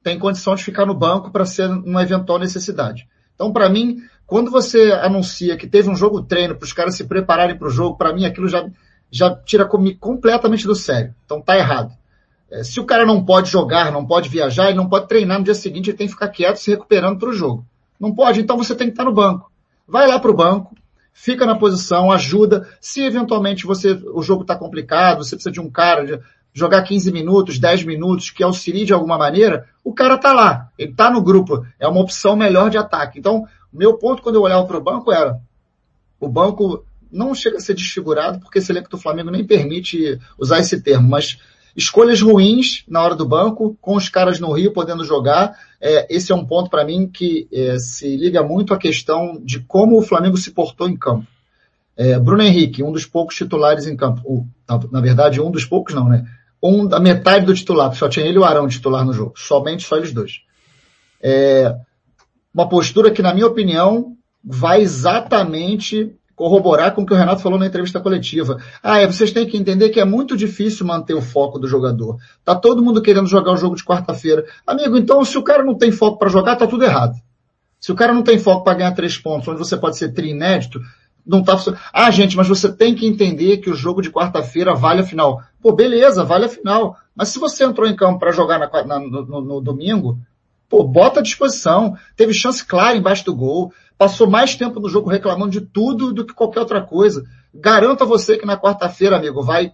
[0.03, 3.09] tem condição de ficar no banco para ser uma eventual necessidade.
[3.35, 7.05] Então, para mim, quando você anuncia que teve um jogo treino para os caras se
[7.05, 8.64] prepararem para o jogo, para mim aquilo já,
[9.12, 9.68] já tira
[10.01, 11.14] completamente do sério.
[11.27, 11.92] Então tá errado.
[12.51, 15.44] É, se o cara não pode jogar, não pode viajar, ele não pode treinar no
[15.44, 17.64] dia seguinte, ele tem que ficar quieto se recuperando para o jogo.
[18.01, 19.53] Não pode, então você tem que estar no banco.
[19.87, 20.75] Vai lá para o banco,
[21.12, 22.66] fica na posição, ajuda.
[22.81, 26.22] Se eventualmente você o jogo está complicado, você precisa de um cara,
[26.55, 30.94] jogar 15 minutos, 10 minutos, que auxilie de alguma maneira, o cara tá lá, ele
[30.94, 33.18] tá no grupo, é uma opção melhor de ataque.
[33.18, 35.38] Então, meu ponto quando eu olhava para o banco era,
[36.18, 40.61] o banco não chega a ser desfigurado, porque esse elenco do Flamengo nem permite usar
[40.61, 41.38] esse termo, mas
[41.77, 46.33] escolhas ruins na hora do banco, com os caras no Rio podendo jogar, é, esse
[46.33, 50.03] é um ponto para mim que é, se liga muito à questão de como o
[50.03, 51.27] Flamengo se portou em campo.
[51.96, 54.46] É, Bruno Henrique, um dos poucos titulares em campo, o,
[54.90, 56.27] na verdade um dos poucos não, né?
[56.62, 59.33] um da metade do titular, só tinha ele e o Arão titular no jogo.
[59.37, 60.42] Somente só eles dois.
[61.20, 61.75] É
[62.55, 67.57] uma postura que, na minha opinião, vai exatamente corroborar com o que o Renato falou
[67.57, 68.59] na entrevista coletiva.
[68.83, 72.16] Ah, é, vocês têm que entender que é muito difícil manter o foco do jogador.
[72.44, 74.44] Tá todo mundo querendo jogar o jogo de quarta-feira.
[74.66, 77.14] Amigo, então se o cara não tem foco para jogar, tá tudo errado.
[77.78, 80.31] Se o cara não tem foco para ganhar três pontos, onde você pode ser tri
[80.31, 80.81] inédito,
[81.24, 81.57] não tá
[81.92, 85.40] Ah, gente, mas você tem que entender que o jogo de quarta-feira vale a final.
[85.61, 86.96] Pô, beleza, vale a final.
[87.14, 90.18] Mas se você entrou em campo para jogar na, na, no, no, no, domingo,
[90.68, 91.96] pô, bota à disposição.
[92.16, 93.72] Teve chance clara embaixo do gol.
[93.96, 97.24] Passou mais tempo no jogo reclamando de tudo do que qualquer outra coisa.
[97.55, 99.72] Garanto a você que na quarta-feira, amigo, vai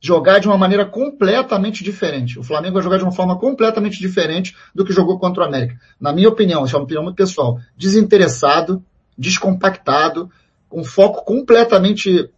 [0.00, 2.38] jogar de uma maneira completamente diferente.
[2.38, 5.78] O Flamengo vai jogar de uma forma completamente diferente do que jogou contra o América.
[6.00, 8.82] Na minha opinião, isso é uma opinião muito pessoal, desinteressado,
[9.16, 10.30] descompactado,
[10.68, 12.30] com foco completamente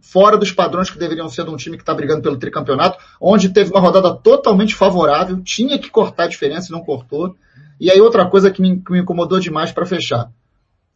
[0.00, 3.48] fora dos padrões que deveriam ser de um time que está brigando pelo tricampeonato, onde
[3.48, 7.34] teve uma rodada totalmente favorável, tinha que cortar a diferença e não cortou.
[7.78, 10.30] E aí outra coisa que me, que me incomodou demais para fechar.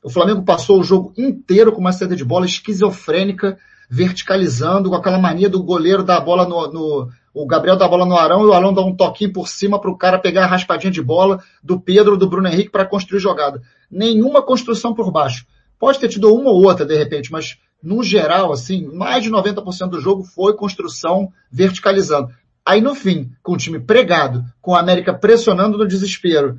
[0.02, 5.18] O Flamengo passou o jogo inteiro com uma saída de bola esquizofrênica, verticalizando, com aquela
[5.18, 8.42] mania do goleiro dar a bola no, no o Gabriel dá a bola no Arão
[8.42, 11.02] e o Arão dá um toquinho por cima para o cara pegar a raspadinha de
[11.02, 13.62] bola do Pedro, do Bruno Henrique para construir jogada.
[13.90, 15.46] Nenhuma construção por baixo.
[15.78, 19.90] Pode ter tido uma ou outra de repente, mas no geral, assim, mais de 90%
[19.90, 22.30] do jogo foi construção verticalizando.
[22.66, 26.58] Aí no fim, com o time pregado, com a América pressionando no desespero,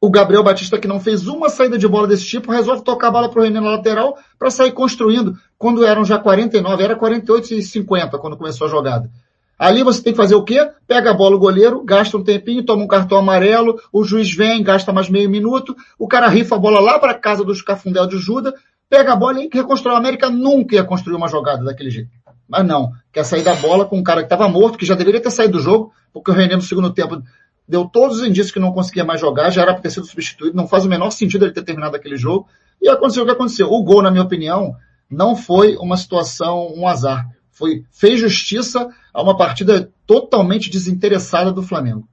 [0.00, 3.10] o Gabriel Batista, que não fez uma saída de bola desse tipo, resolve tocar a
[3.10, 5.36] bola para o René na lateral para sair construindo.
[5.58, 9.10] Quando eram já 49, era 48 e 50 quando começou a jogada.
[9.58, 10.68] Ali você tem que fazer o quê?
[10.86, 14.62] Pega a bola o goleiro, gasta um tempinho, toma um cartão amarelo, o juiz vem,
[14.62, 18.18] gasta mais meio minuto, o cara rifa a bola lá para casa dos Cafundel de
[18.18, 18.54] Juda,
[18.88, 19.94] pega a bola e reconstrói.
[19.94, 22.10] A América nunca ia construir uma jogada daquele jeito.
[22.46, 25.22] Mas não, quer sair da bola com um cara que estava morto, que já deveria
[25.22, 27.22] ter saído do jogo, porque o René no segundo tempo
[27.68, 30.56] deu todos os indícios que não conseguia mais jogar, já era para ter sido substituído,
[30.56, 32.48] não faz o menor sentido ele ter terminado aquele jogo.
[32.80, 33.70] E aconteceu o que aconteceu.
[33.70, 34.76] O gol, na minha opinião,
[35.10, 37.26] não foi uma situação, um azar
[37.56, 42.06] foi, fez justiça a uma partida totalmente desinteressada do Flamengo.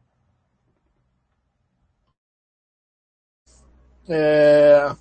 [4.08, 4.96] É,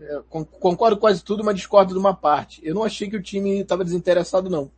[0.00, 2.58] é, concordo quase tudo, mas discordo de uma parte.
[2.64, 4.70] Eu não achei que o time estava desinteressado, não.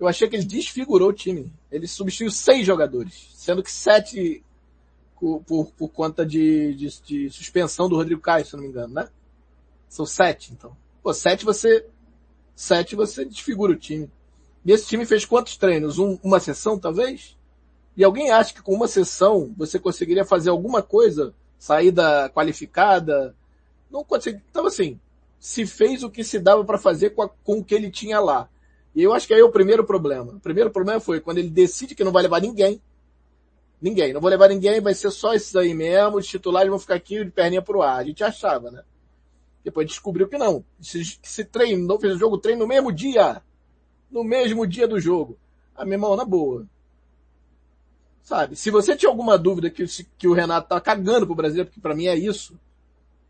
[0.00, 1.52] Eu achei que ele desfigurou o time.
[1.70, 4.42] Ele substituiu seis jogadores, sendo que sete
[5.20, 8.94] por, por, por conta de, de, de, suspensão do Rodrigo Caio, se não me engano,
[8.94, 9.08] né?
[9.90, 10.74] São sete, então.
[11.02, 11.86] Pô, sete você,
[12.56, 14.10] sete você desfigura o time.
[14.64, 15.98] E esse time fez quantos treinos?
[15.98, 17.36] Um, uma sessão, talvez?
[17.94, 21.34] E alguém acha que com uma sessão você conseguiria fazer alguma coisa?
[21.58, 23.36] Saída qualificada?
[23.90, 24.40] Não consegui.
[24.50, 24.98] Então assim,
[25.38, 28.18] se fez o que se dava para fazer com, a, com o que ele tinha
[28.18, 28.48] lá.
[28.94, 30.32] E eu acho que aí é o primeiro problema.
[30.32, 32.80] O primeiro problema foi quando ele decide que não vai levar ninguém.
[33.80, 34.12] Ninguém.
[34.12, 36.18] Não vou levar ninguém, vai ser só esses aí mesmo.
[36.18, 37.98] Os titulares vão ficar aqui de perninha pro ar.
[37.98, 38.82] A gente achava, né?
[39.64, 40.64] Depois descobriu que não.
[40.80, 43.42] Se, se treinou, fez o jogo treino no mesmo dia.
[44.10, 45.38] No mesmo dia do jogo.
[45.74, 46.66] A minha irmão, na boa.
[48.22, 48.56] Sabe?
[48.56, 49.84] Se você tinha alguma dúvida que,
[50.18, 52.58] que o Renato tá cagando pro Brasil, porque para mim é isso.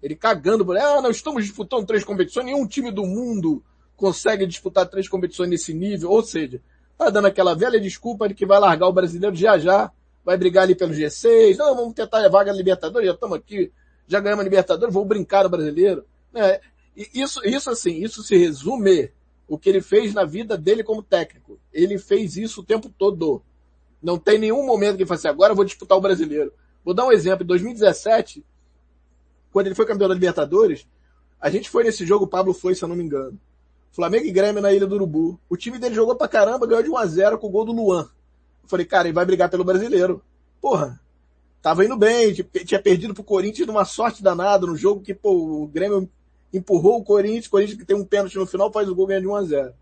[0.02, 3.62] Ele cagando ah, nós estamos disputando três competições, nenhum time do mundo
[4.00, 6.10] consegue disputar três competições nesse nível.
[6.10, 6.62] Ou seja,
[6.96, 9.92] tá dando aquela velha desculpa de que vai largar o brasileiro já já,
[10.24, 13.70] vai brigar ali pelo G6, não, vamos tentar a vaga na Libertadores, já estamos aqui,
[14.08, 16.06] já ganhamos a Libertadores, vou brincar no brasileiro.
[16.34, 16.60] É,
[16.96, 19.12] isso, isso assim, isso se resume
[19.46, 21.60] o que ele fez na vida dele como técnico.
[21.72, 23.42] Ele fez isso o tempo todo.
[24.02, 26.52] Não tem nenhum momento que ele fala assim, agora eu vou disputar o brasileiro.
[26.84, 27.44] Vou dar um exemplo.
[27.44, 28.44] Em 2017,
[29.52, 30.86] quando ele foi campeão da Libertadores,
[31.40, 33.38] a gente foi nesse jogo, o Pablo foi, se eu não me engano.
[33.92, 35.40] Flamengo e Grêmio na Ilha do Urubu.
[35.48, 37.72] O time dele jogou pra caramba, ganhou de 1 a 0 com o gol do
[37.72, 38.08] Luan.
[38.62, 40.22] Eu falei, cara, ele vai brigar pelo brasileiro.
[40.60, 41.00] Porra,
[41.60, 45.66] tava indo bem, tinha perdido pro Corinthians numa sorte danada no jogo que, pô, o
[45.66, 46.08] Grêmio
[46.52, 49.20] empurrou o Corinthians, o Corinthians que tem um pênalti no final, faz o gol ganha
[49.20, 49.74] de 1 a 0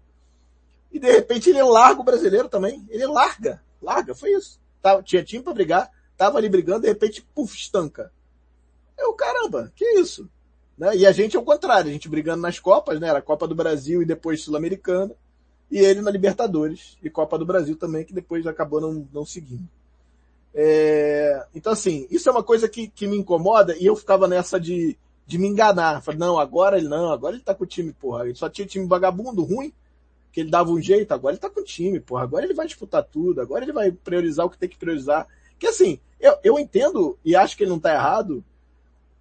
[0.92, 2.86] E de repente ele larga o brasileiro também.
[2.88, 4.60] Ele larga, larga, foi isso.
[4.80, 8.12] Tava, tinha time pra brigar, tava ali brigando, de repente, puf, estanca.
[8.96, 10.28] Eu, caramba, que isso?
[10.78, 10.96] Né?
[10.96, 13.08] E a gente é o contrário, a gente brigando nas Copas, né?
[13.08, 15.14] Era Copa do Brasil e depois Sul-Americana.
[15.70, 19.68] E ele na Libertadores e Copa do Brasil também, que depois acabou não, não seguindo.
[20.54, 24.58] É, então assim, isso é uma coisa que, que me incomoda e eu ficava nessa
[24.58, 26.00] de, de me enganar.
[26.00, 28.24] Falei, não, agora ele não, agora ele tá com o time, porra.
[28.24, 29.72] Ele só tinha time vagabundo, ruim,
[30.32, 32.22] que ele dava um jeito, agora ele tá com o time, porra.
[32.22, 35.26] Agora ele vai disputar tudo, agora ele vai priorizar o que tem que priorizar.
[35.58, 38.42] Que assim, eu, eu entendo e acho que ele não tá errado,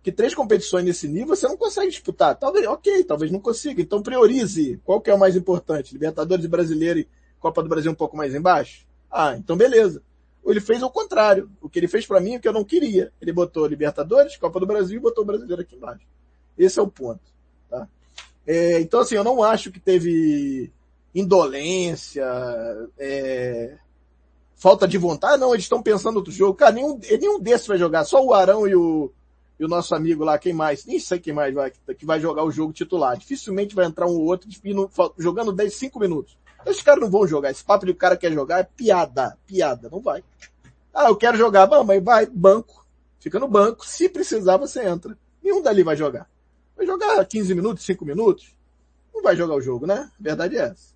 [0.04, 2.36] que três competições nesse nível você não consegue disputar.
[2.36, 3.82] Talvez, ok, talvez não consiga.
[3.82, 4.80] Então priorize.
[4.84, 5.94] Qual que é o mais importante?
[5.94, 7.08] Libertadores Brasileiro e
[7.40, 8.86] Copa do Brasil um pouco mais embaixo?
[9.12, 10.02] Ah, então beleza.
[10.46, 11.50] Ele fez o contrário.
[11.62, 13.12] O que ele fez para mim é o que eu não queria.
[13.22, 16.08] Ele botou Libertadores, Copa do Brasil e botou o Brasileiro aqui embaixo.
[16.58, 17.22] Esse é o ponto.
[17.70, 17.88] Tá?
[18.46, 20.72] É, então assim, eu não acho que teve
[21.14, 22.26] indolência,
[22.98, 23.78] é,
[24.56, 25.40] falta de vontade.
[25.40, 26.54] Não, eles estão pensando outro jogo.
[26.54, 28.06] Cara, nenhum, nenhum desses vai jogar.
[28.06, 29.12] Só o Arão e o,
[29.60, 30.86] e o nosso amigo lá, quem mais?
[30.86, 33.18] Nem sei quem mais vai, que vai jogar o jogo titular.
[33.18, 34.48] Dificilmente vai entrar um ou outro
[35.18, 36.38] jogando 10, 5 minutos.
[36.66, 37.50] Esses caras não vão jogar.
[37.50, 39.38] Esse papo de o cara quer jogar é piada.
[39.48, 39.90] Piada.
[39.90, 40.24] Não vai.
[40.94, 41.66] Ah, eu quero jogar.
[41.66, 42.86] Bom, mas vai, banco.
[43.20, 43.86] Fica no banco.
[43.86, 45.18] Se precisar, você entra.
[45.42, 46.30] Nenhum dali vai jogar.
[46.76, 48.56] Vai jogar 15 minutos, 5 minutos?
[49.14, 50.12] Não vai jogar o jogo, né?
[50.20, 50.96] A verdade é essa.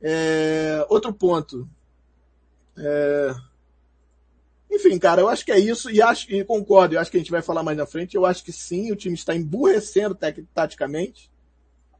[0.00, 1.68] É, outro ponto.
[2.78, 3.34] É,
[4.70, 6.94] enfim, cara, eu acho que é isso e acho e concordo.
[6.94, 8.14] Eu acho que a gente vai falar mais na frente.
[8.14, 10.16] Eu acho que sim, o time está emburrecendo
[10.54, 11.30] taticamente.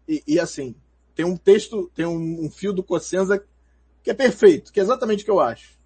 [0.08, 0.74] E, e assim,
[1.14, 3.44] tem um texto, tem um, um, fio do Cossenza
[4.02, 5.78] que é perfeito, que é exatamente o que eu acho.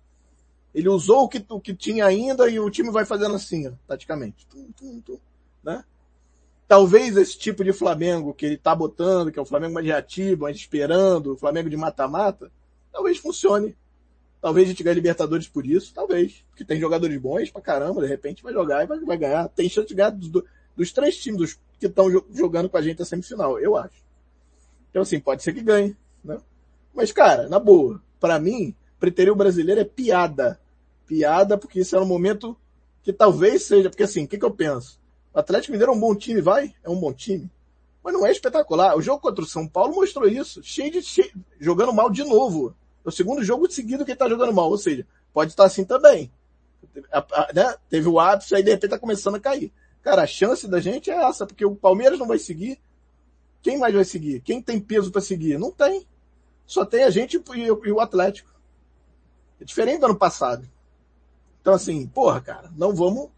[0.74, 3.72] Ele usou o que, o que tinha ainda e o time vai fazendo assim, ó,
[3.88, 4.46] taticamente.
[4.46, 5.18] Tum, tum, tum,
[5.62, 5.84] né?
[6.68, 10.42] Talvez esse tipo de Flamengo que ele tá botando, que é o Flamengo mais reativo,
[10.42, 12.50] mais esperando, o Flamengo de mata-mata,
[12.92, 13.76] talvez funcione
[14.44, 16.44] Talvez a gente ganhe Libertadores por isso, talvez.
[16.50, 19.48] Porque tem jogadores bons pra caramba, de repente vai jogar e vai, vai ganhar.
[19.48, 20.44] Tem chance de ganhar dos,
[20.76, 24.04] dos três times dos, que estão jogando com a gente a semifinal, eu acho.
[24.90, 26.38] Então assim, pode ser que ganhe, né?
[26.92, 30.60] Mas cara, na boa, para mim, preterir o brasileiro é piada.
[31.06, 32.54] Piada, porque isso é um momento
[33.02, 35.00] que talvez seja, porque assim, o que, que eu penso?
[35.32, 36.74] O Atlético Mineiro é um bom time, vai?
[36.84, 37.50] É um bom time.
[38.02, 38.94] Mas não é espetacular.
[38.94, 40.62] O jogo contra o São Paulo mostrou isso.
[40.62, 42.76] Cheio de, cheio, jogando mal de novo.
[43.04, 44.70] É o segundo jogo seguido que ele tá jogando mal.
[44.70, 46.30] Ou seja, pode estar assim também.
[47.54, 47.74] Né?
[47.88, 49.72] Teve o ápice, aí de repente tá começando a cair.
[50.02, 52.78] Cara, a chance da gente é essa, porque o Palmeiras não vai seguir.
[53.62, 54.40] Quem mais vai seguir?
[54.40, 55.58] Quem tem peso para seguir?
[55.58, 56.06] Não tem.
[56.66, 58.50] Só tem a gente e, o Atlético.
[59.60, 60.68] É diferente do ano passado.
[61.60, 63.30] Então assim, porra, cara, não vamos,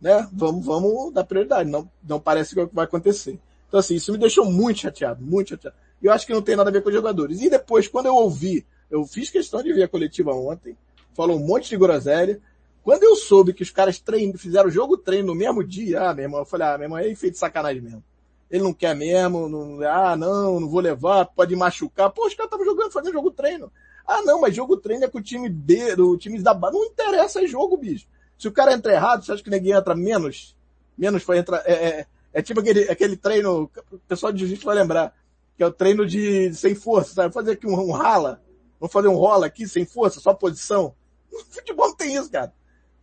[0.00, 0.28] né?
[0.32, 1.70] Vamos, vamos dar prioridade.
[1.70, 3.40] Não, não parece que é que vai acontecer.
[3.68, 5.76] Então assim, isso me deixou muito chateado, muito chateado.
[6.02, 7.40] E eu acho que não tem nada a ver com os jogadores.
[7.40, 10.76] E depois, quando eu ouvi eu fiz questão de ver a coletiva ontem,
[11.14, 12.40] falou um monte de groselha,
[12.82, 16.24] Quando eu soube que os caras treino, fizeram jogo treino no mesmo dia, ah, meu
[16.24, 18.04] irmão, eu falei, ah, meu irmão, é feito de sacanagem mesmo.
[18.50, 22.10] Ele não quer mesmo, não, ah, não, não vou levar, pode machucar.
[22.10, 23.72] Pô, os caras estavam jogando, fazendo jogo treino.
[24.06, 26.76] Ah, não, mas jogo treino é com o time B, o time da base.
[26.76, 28.06] Não interessa, é jogo, bicho.
[28.38, 30.54] Se o cara entra errado, você acha que ninguém entra menos?
[30.96, 34.76] Menos foi entrar, é, é, é tipo aquele, aquele treino, o pessoal de jiu-jitsu vai
[34.76, 35.14] lembrar,
[35.56, 37.32] que é o treino de, sem força, sabe?
[37.32, 38.42] Fazer aqui um, um rala,
[38.84, 40.94] vamos fazer um rola aqui, sem força, só posição.
[41.32, 42.52] No futebol não tem isso, cara.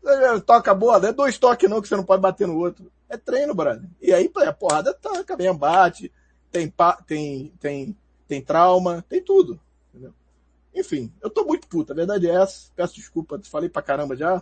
[0.06, 2.92] É, toca a bola, é dois toques não que você não pode bater no outro.
[3.10, 3.90] É treino, brother.
[4.02, 6.12] E aí, a porrada taca mesmo, bate,
[6.52, 6.74] tem,
[7.06, 9.60] tem, tem, tem trauma, tem tudo.
[9.90, 10.14] Entendeu?
[10.74, 12.72] Enfim, eu tô muito puta, a verdade é essa.
[12.76, 14.42] Peço desculpa, falei pra caramba já.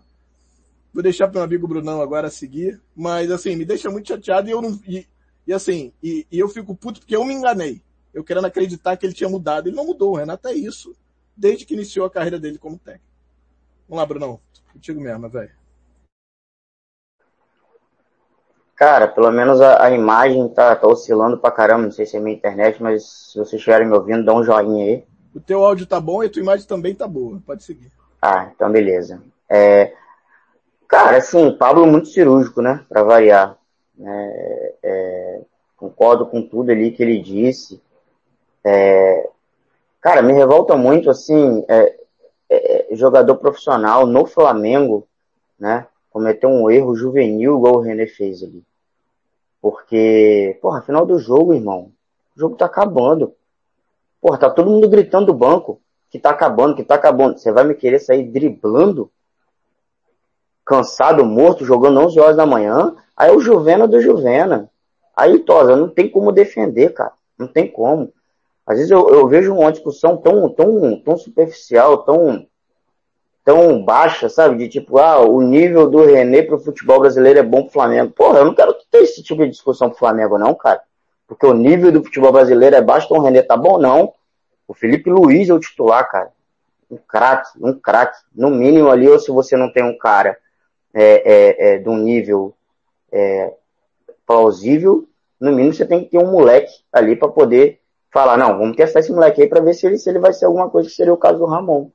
[0.94, 2.82] Vou deixar pro meu amigo Brunão agora seguir.
[2.96, 4.80] Mas assim, me deixa muito chateado e eu não.
[4.88, 5.08] E,
[5.48, 7.82] e assim, e, e, eu fico puto porque eu me enganei.
[8.14, 9.68] Eu querendo acreditar que ele tinha mudado.
[9.68, 10.96] Ele não mudou, o Renato é isso.
[11.40, 13.06] Desde que iniciou a carreira dele como técnico.
[13.88, 14.42] Vamos lá, Brunão.
[14.74, 15.52] Contigo mesmo, velho.
[18.76, 21.84] Cara, pelo menos a, a, imagem tá, tá oscilando pra caramba.
[21.84, 24.86] Não sei se é minha internet, mas se vocês estiverem me ouvindo, dá um joinha
[24.86, 25.06] aí.
[25.34, 27.42] O teu áudio tá bom e a tua imagem também tá boa.
[27.46, 27.90] Pode seguir.
[28.22, 29.24] Ah, então beleza.
[29.50, 29.94] É,
[30.90, 32.86] cara, assim, Pablo muito cirúrgico, né?
[32.90, 33.58] Pra variar.
[33.98, 35.42] É, é,
[35.78, 37.82] concordo com tudo ali que ele disse.
[38.62, 39.30] É,
[40.02, 41.96] cara, me revolta muito, assim, é,
[42.50, 45.08] é, jogador profissional no Flamengo,
[45.60, 45.88] né?
[46.10, 48.64] Cometeu um erro juvenil igual o René fez ali.
[49.62, 51.92] Porque, porra, final do jogo, irmão.
[52.36, 53.34] O jogo tá acabando.
[54.22, 57.38] Porra, tá todo mundo gritando do banco que tá acabando, que tá acabando.
[57.38, 59.12] Você vai me querer sair driblando?
[60.66, 62.96] Cansado, morto, jogando 11 horas da manhã?
[63.16, 64.70] Aí é o Juvena do Juvena.
[65.16, 67.14] Aí, Tosa, não tem como defender, cara.
[67.38, 68.14] Não tem como.
[68.70, 72.46] Às vezes eu, eu vejo uma discussão tão, tão, tão superficial, tão,
[73.44, 74.58] tão baixa, sabe?
[74.60, 78.12] De tipo, ah, o nível do René pro futebol brasileiro é bom pro Flamengo.
[78.12, 80.84] Porra, eu não quero ter esse tipo de discussão pro Flamengo, não, cara.
[81.28, 84.14] Porque o nível do futebol brasileiro é baixo, então o René tá bom, não.
[84.68, 86.32] O Felipe Luiz é o titular, cara.
[86.92, 88.20] Um craque, um craque.
[88.36, 90.38] No mínimo ali, ou se você não tem um cara
[90.94, 92.54] é, é, é, de um nível
[93.12, 93.52] é,
[94.28, 95.08] plausível,
[95.40, 97.80] no mínimo você tem que ter um moleque ali para poder
[98.12, 100.46] falar, não, vamos testar esse moleque aí para ver se ele, se ele vai ser
[100.46, 101.90] alguma coisa que seria o caso do Ramon,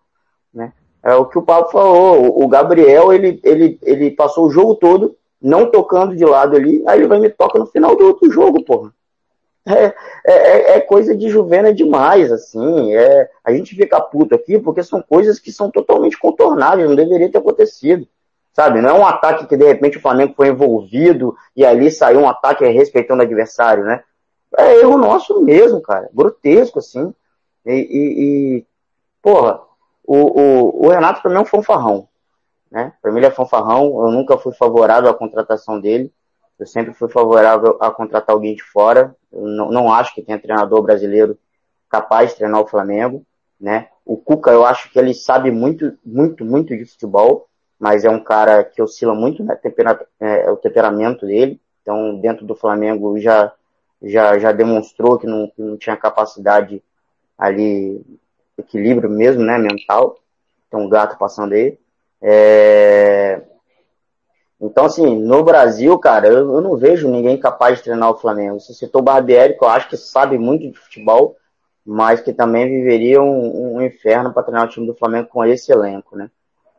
[0.53, 0.73] né?
[1.03, 5.17] É o que o Pablo falou, o Gabriel, ele, ele, ele passou o jogo todo
[5.41, 8.65] não tocando de lado ali, aí ele vai me toca no final do outro jogo,
[8.65, 8.91] porra.
[9.67, 9.93] É, é,
[10.27, 15.03] é, é coisa de Juvena demais, assim, é, a gente fica puto aqui porque são
[15.03, 18.07] coisas que são totalmente contornáveis, não deveria ter acontecido,
[18.55, 18.81] sabe?
[18.81, 22.29] Não é um ataque que de repente o Flamengo foi envolvido e ali saiu um
[22.29, 24.03] ataque respeitando o adversário, né?
[24.57, 26.09] É erro nosso mesmo, cara.
[26.13, 27.15] Grotesco, assim.
[27.65, 28.67] E, e, e
[29.23, 29.61] porra,
[30.07, 32.09] o, o, o Renato pra mim é um fanfarrão.
[32.71, 32.93] Né?
[33.01, 33.85] Pra mim ele é fanfarrão.
[34.05, 36.13] Eu nunca fui favorável à contratação dele.
[36.59, 39.15] Eu sempre fui favorável a contratar alguém de fora.
[39.33, 41.39] Eu não, não acho que tenha treinador brasileiro
[41.89, 43.25] capaz de treinar o Flamengo.
[43.61, 43.89] Né?
[44.05, 48.23] O Cuca, eu acho que ele sabe muito, muito, muito de futebol, mas é um
[48.23, 49.55] cara que oscila muito, né?
[49.57, 51.61] Tempera, é, o temperamento dele.
[51.81, 53.53] Então, dentro do Flamengo já
[54.03, 56.83] já, já demonstrou que não, que não tinha capacidade
[57.39, 58.05] ali,
[58.57, 60.19] equilíbrio mesmo, né, mental.
[60.71, 61.79] Tem um gato passando aí.
[62.21, 63.43] É...
[64.61, 68.61] Então, assim, no Brasil, cara, eu, eu, não vejo ninguém capaz de treinar o Flamengo.
[68.61, 71.37] Você citou o Barbieri, que eu acho que sabe muito de futebol,
[71.85, 75.71] mas que também viveria um, um inferno para treinar o time do Flamengo com esse
[75.71, 76.31] elenco, né?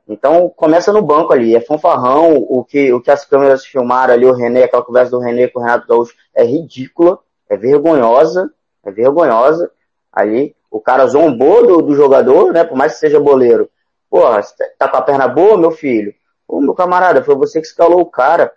[0.07, 4.25] Então começa no banco ali, é fanfarrão, o que, o que as câmeras filmaram ali,
[4.25, 8.51] o René, aquela conversa do René com o Renato Gaúcho é ridícula, é vergonhosa,
[8.83, 9.71] é vergonhosa.
[10.11, 12.63] Ali, o cara zombou do, do jogador, né?
[12.63, 13.69] Por mais que seja boleiro.
[14.09, 14.41] Porra,
[14.77, 16.13] tá com a perna boa, meu filho?
[16.47, 18.53] Ô, meu camarada, foi você que escalou o cara.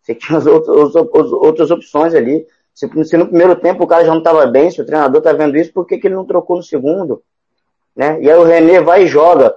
[0.00, 2.46] Você tinha as outras, as outras opções ali.
[2.72, 5.32] Se, se, no primeiro tempo o cara já não estava bem, se o treinador tá
[5.32, 7.22] vendo isso, por que, que ele não trocou no segundo?
[7.94, 8.20] Né?
[8.20, 9.56] E aí o René vai e joga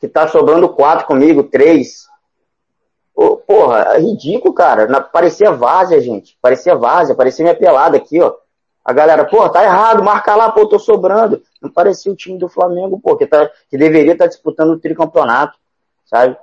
[0.00, 2.06] que tá sobrando quatro comigo, três.
[3.14, 4.86] Oh, porra, é ridículo, cara.
[4.86, 6.36] Na, parecia várzea, gente.
[6.42, 8.34] Parecia várzea, parecia minha pelada aqui, ó.
[8.84, 11.40] A galera, pô, tá errado, marca lá, pô, tô sobrando.
[11.62, 14.78] Não parecia o time do Flamengo, pô, que, tá, que deveria estar tá disputando o
[14.78, 15.58] tricampeonato,
[16.04, 16.36] sabe?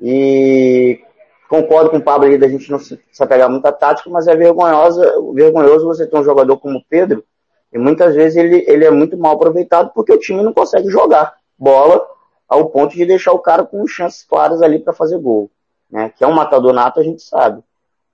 [0.00, 1.00] E
[1.48, 4.26] concordo com o Pablo aí da gente não se, se apegar muito à tática, mas
[4.26, 7.24] é vergonhosa, vergonhoso você ter um jogador como o Pedro,
[7.72, 11.34] e muitas vezes ele, ele é muito mal aproveitado porque o time não consegue jogar
[11.58, 12.06] bola
[12.48, 15.50] ao ponto de deixar o cara com chances claras ali para fazer gol.
[15.90, 16.10] Né?
[16.16, 17.62] Que é um matador nato, a gente sabe.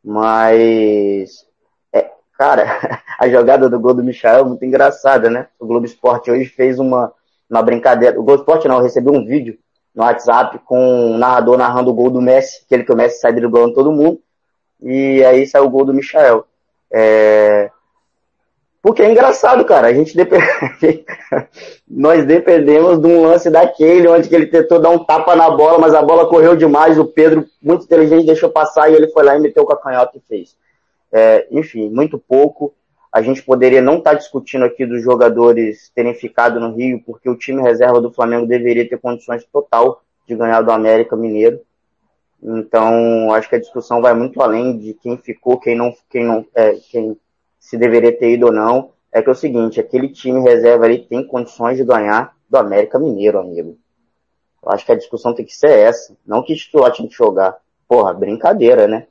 [0.03, 1.47] Mas,
[1.93, 2.65] é, cara,
[3.19, 5.49] a jogada do gol do Michel é muito engraçada, né?
[5.59, 7.13] O Globo Esporte hoje fez uma,
[7.49, 8.19] uma brincadeira.
[8.19, 9.59] O Globo Esporte não, recebeu um vídeo
[9.95, 13.33] no WhatsApp com um narrador narrando o gol do Messi, aquele que o Messi sai
[13.33, 14.21] driblando todo mundo,
[14.81, 16.47] e aí saiu o gol do Michael.
[16.91, 17.71] É...
[18.83, 19.87] Porque é engraçado, cara.
[19.87, 20.45] A gente depende...
[21.89, 25.79] nós dependemos de um lance daquele, onde que ele tentou dar um tapa na bola,
[25.79, 26.99] mas a bola correu demais.
[26.99, 30.21] O Pedro, muito inteligente, deixou passar e ele foi lá e meteu o cacanhoto e
[30.29, 30.57] fez.
[31.13, 32.75] É, enfim, muito pouco.
[33.13, 37.31] A gente poderia não estar tá discutindo aqui dos jogadores terem ficado no Rio, porque
[37.31, 41.61] o time reserva do Flamengo deveria ter condições total de ganhar do América Mineiro.
[42.43, 46.45] Então, acho que a discussão vai muito além de quem ficou, quem não, quem não,
[46.55, 47.17] é, quem
[47.63, 48.91] se deveria ter ido ou não.
[49.11, 52.99] É que é o seguinte, aquele time reserva ali tem condições de ganhar do América
[52.99, 53.79] Mineiro, amigo.
[54.63, 56.15] Eu acho que a discussão tem que ser essa.
[56.27, 57.57] Não que titular tinha que jogar.
[57.87, 59.07] Porra, brincadeira, né?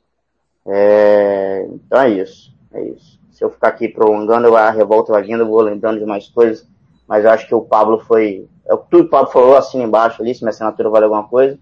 [0.68, 1.66] É...
[1.72, 2.54] Então é isso.
[2.74, 3.20] É isso.
[3.32, 6.68] Se eu ficar aqui prolongando, a revolta vai vindo, eu vou lembrando de mais coisas.
[7.08, 8.48] Mas eu acho que o Pablo foi.
[8.66, 11.58] É o que o Pablo falou assim embaixo ali, se minha assinatura vale alguma coisa.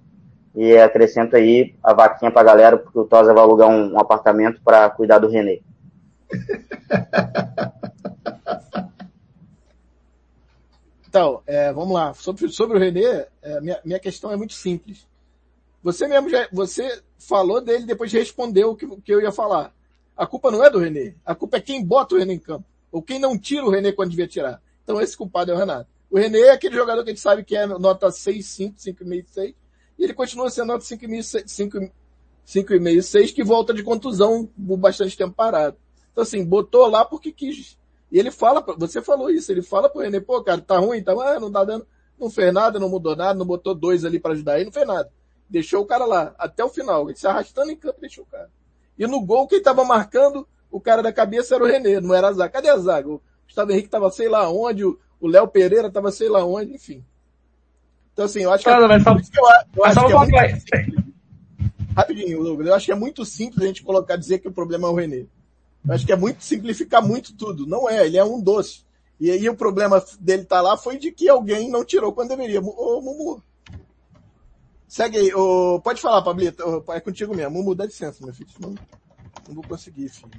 [0.56, 4.60] E acrescento aí a vaquinha pra galera, porque o Tosa vai alugar um, um apartamento
[4.64, 5.62] para cuidar do Renê.
[11.10, 12.14] Então, é, vamos lá.
[12.14, 15.08] Sobre, sobre o Renê, é, minha, minha questão é muito simples.
[15.82, 19.74] Você mesmo já, você falou dele depois respondeu o que, que eu ia falar.
[20.16, 21.16] A culpa não é do Renê.
[21.26, 22.66] A culpa é quem bota o Renê em campo.
[22.92, 24.62] Ou quem não tira o Renê quando devia tirar.
[24.84, 25.90] Então esse culpado é o Renato.
[26.12, 29.26] O Renê é aquele jogador que a gente sabe que é nota 6, 5, 5,5,
[29.28, 29.56] 6.
[29.98, 31.92] E ele continua sendo nota 5,5,
[32.46, 35.78] 5,5, 6, que volta de contusão por bastante tempo parado.
[36.20, 37.78] Então assim, botou lá porque quis.
[38.12, 41.14] E ele fala, você falou isso, ele fala pro René, pô, cara, tá ruim, tá,
[41.14, 41.88] ah, não tá dando,
[42.20, 44.86] não fez nada, não mudou nada, não botou dois ali para ajudar ele, não fez
[44.86, 45.10] nada.
[45.50, 48.50] Deixou o cara lá, até o final, ele se arrastando em campo, deixou o cara.
[48.98, 52.28] E no gol, quem tava marcando o cara da cabeça era o René, não era
[52.28, 52.52] a zaga.
[52.52, 53.08] Cadê a zaga?
[53.08, 57.02] O Gustavo Henrique tava sei lá onde, o Léo Pereira tava sei lá onde, enfim.
[58.12, 58.70] Então assim, eu acho que...
[58.70, 61.10] Cara, é, só, eu, acho que é muito...
[61.96, 64.90] Rapidinho, Douglas, eu acho que é muito simples a gente colocar, dizer que o problema
[64.90, 65.26] é o René.
[65.88, 67.66] Eu acho que é muito simplificar muito tudo.
[67.66, 68.84] Não é, ele é um doce.
[69.20, 72.30] E aí o problema dele estar tá lá foi de que alguém não tirou quando
[72.30, 72.62] deveria.
[72.62, 73.44] Ô, Mumu.
[74.88, 75.34] Segue aí.
[75.34, 76.64] Ô, pode falar, Pablito.
[76.64, 77.52] Ô, é contigo mesmo.
[77.52, 78.50] Mumu, dá licença, meu filho.
[78.60, 78.76] Não,
[79.48, 80.32] não vou conseguir, filho.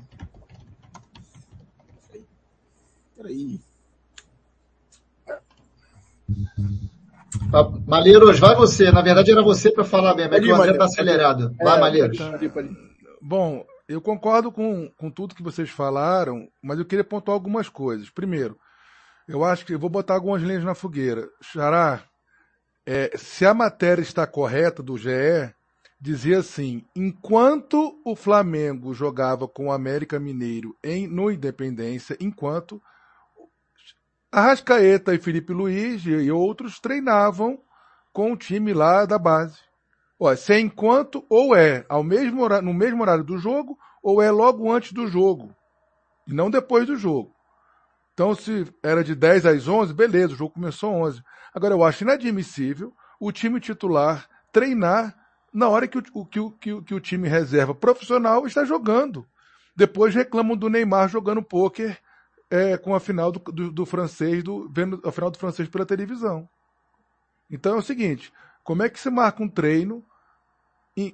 [3.16, 3.61] Peraí.
[7.87, 8.90] Malheiros, vai você.
[8.90, 10.35] Na verdade era você para falar mesmo.
[10.35, 11.55] É que o André tá acelerado.
[11.59, 12.18] Vai, é, Malheiros.
[13.20, 18.09] Bom, eu concordo com, com tudo que vocês falaram, mas eu queria pontuar algumas coisas.
[18.09, 18.57] Primeiro,
[19.26, 21.29] eu acho que eu vou botar algumas linhas na fogueira.
[21.42, 22.05] Xará,
[22.87, 25.53] é, se a matéria está correta do GE,
[26.00, 32.81] dizia assim: enquanto o Flamengo jogava com o América Mineiro em, no Independência, enquanto
[34.31, 37.61] Arrascaeta e Felipe Luiz e outros treinavam
[38.12, 39.59] com o time lá da base.
[40.22, 44.20] Ó, se é enquanto ou é ao mesmo horário, no mesmo horário do jogo ou
[44.20, 45.56] é logo antes do jogo
[46.26, 47.35] e não depois do jogo.
[48.12, 51.22] Então, se era de 10 às 11, beleza, o jogo começou às 11.
[51.54, 55.16] Agora, eu acho inadmissível o time titular treinar
[55.52, 59.26] na hora que o, que o, que o, que o time reserva profissional está jogando.
[59.74, 61.98] Depois reclamam do Neymar jogando pôquer
[62.50, 65.87] é, com a final do, do, do francês, do, vendo a final do francês pela
[65.87, 66.46] televisão.
[67.50, 68.30] Então é o seguinte,
[68.62, 70.04] como é que se marca um treino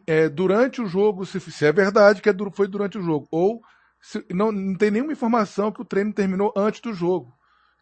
[0.07, 3.63] é, durante o jogo, se, se, é verdade que é, foi durante o jogo, ou
[4.01, 7.33] se, não, não tem nenhuma informação que o treino terminou antes do jogo.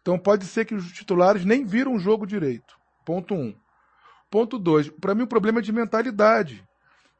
[0.01, 2.75] Então pode ser que os titulares nem viram o jogo direito.
[3.05, 3.55] Ponto um.
[4.29, 4.89] Ponto dois.
[4.89, 6.63] Para mim o problema é de mentalidade.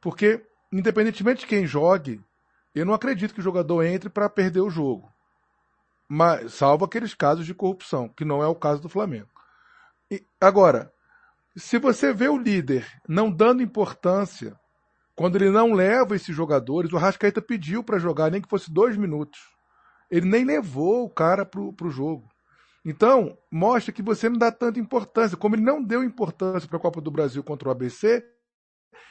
[0.00, 2.20] Porque, independentemente de quem jogue,
[2.74, 5.10] eu não acredito que o jogador entre para perder o jogo.
[6.08, 9.30] Mas, salvo aqueles casos de corrupção, que não é o caso do Flamengo.
[10.10, 10.92] E, agora,
[11.56, 14.56] se você vê o líder não dando importância
[15.16, 18.98] quando ele não leva esses jogadores, o Rascaeta pediu para jogar, nem que fosse dois
[18.98, 19.40] minutos.
[20.10, 22.28] Ele nem levou o cara para o jogo.
[22.84, 26.80] Então, mostra que você não dá tanta importância, como ele não deu importância para a
[26.80, 28.22] Copa do Brasil contra o ABC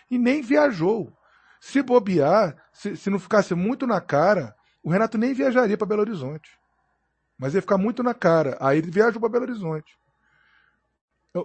[0.09, 1.11] e nem viajou.
[1.59, 6.01] Se bobear, se, se não ficasse muito na cara, o Renato nem viajaria para Belo
[6.01, 6.51] Horizonte.
[7.37, 8.55] Mas ia ficar muito na cara.
[8.61, 9.97] Aí ele viajou para Belo Horizonte.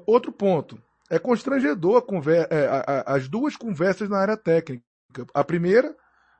[0.06, 0.80] Outro ponto.
[1.10, 4.84] É constrangedor conver é, a, a, as duas conversas na área técnica.
[5.34, 5.94] A primeira,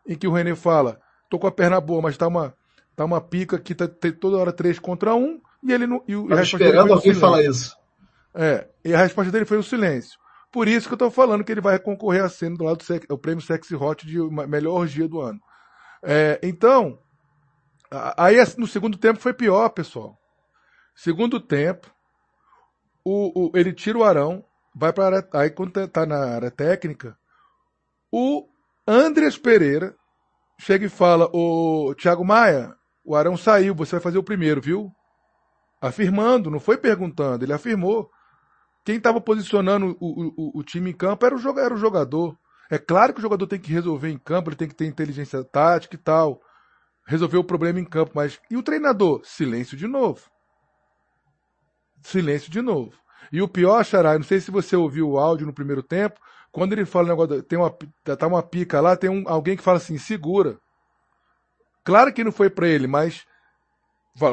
[0.06, 2.54] em que o René fala, tô com a perna boa, mas tá uma,
[2.94, 6.02] tá uma pica que tá, toda hora três contra um, e ele não.
[6.06, 7.76] E, e a esperando alguém falar isso.
[8.32, 10.18] É, e a resposta dele foi o silêncio.
[10.52, 13.14] Por isso que eu tô falando que ele vai concorrer a cena do lado do
[13.14, 14.18] o prêmio Sexy Hot de
[14.48, 15.40] melhor orgia do ano.
[16.02, 16.98] É, então,
[18.16, 20.18] aí no segundo tempo foi pior, pessoal.
[20.94, 21.92] Segundo tempo,
[23.04, 24.44] o, o, ele tira o Arão,
[24.74, 27.16] vai para aí quando tá, tá na área técnica,
[28.12, 28.48] o
[28.86, 29.94] Andres Pereira
[30.58, 34.90] chega e fala: "O Thiago Maia, o Arão saiu, você vai fazer o primeiro, viu?"
[35.80, 38.10] Afirmando, não foi perguntando, ele afirmou.
[38.84, 42.36] Quem estava posicionando o, o, o, time em campo era o, era o jogador.
[42.70, 45.42] É claro que o jogador tem que resolver em campo, ele tem que ter inteligência
[45.44, 46.40] tática e tal.
[47.06, 48.40] Resolver o problema em campo, mas.
[48.50, 49.22] E o treinador?
[49.24, 50.30] Silêncio de novo.
[52.02, 52.92] Silêncio de novo.
[53.32, 56.20] E o pior, Xará, não sei se você ouviu o áudio no primeiro tempo,
[56.50, 59.62] quando ele fala o negócio, tem uma, tá uma pica lá, tem um, alguém que
[59.62, 60.58] fala assim, segura.
[61.84, 63.24] Claro que não foi para ele, mas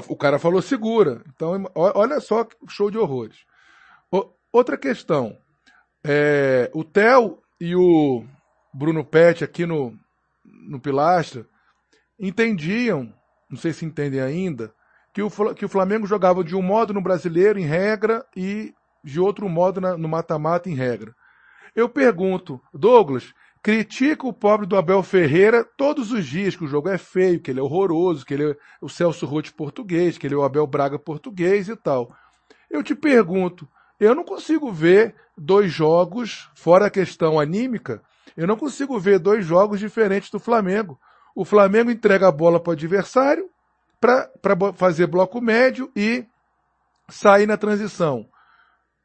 [0.08, 1.22] o cara falou segura.
[1.28, 3.46] Então, olha só show de horrores.
[4.52, 5.38] Outra questão.
[6.04, 8.24] É, o Theo e o
[8.74, 9.94] Bruno Pet aqui no,
[10.44, 11.46] no Pilastra
[12.20, 13.14] entendiam,
[13.50, 14.74] não sei se entendem ainda,
[15.14, 18.74] que o, que o Flamengo jogava de um modo no brasileiro, em regra, e
[19.08, 21.16] de outro modo na, no mata-mata, em regra.
[21.74, 23.34] Eu pergunto, Douglas,
[23.64, 27.50] critica o pobre do Abel Ferreira todos os dias, que o jogo é feio, que
[27.50, 30.68] ele é horroroso, que ele é o Celso Roth português, que ele é o Abel
[30.68, 32.14] Braga português e tal.
[32.70, 33.68] Eu te pergunto,
[34.00, 38.02] eu não consigo ver dois jogos, fora a questão anímica,
[38.36, 41.00] eu não consigo ver dois jogos diferentes do Flamengo.
[41.34, 43.50] O Flamengo entrega a bola para o adversário
[44.02, 44.30] para
[44.76, 46.26] fazer bloco médio e
[47.10, 48.28] sair na transição.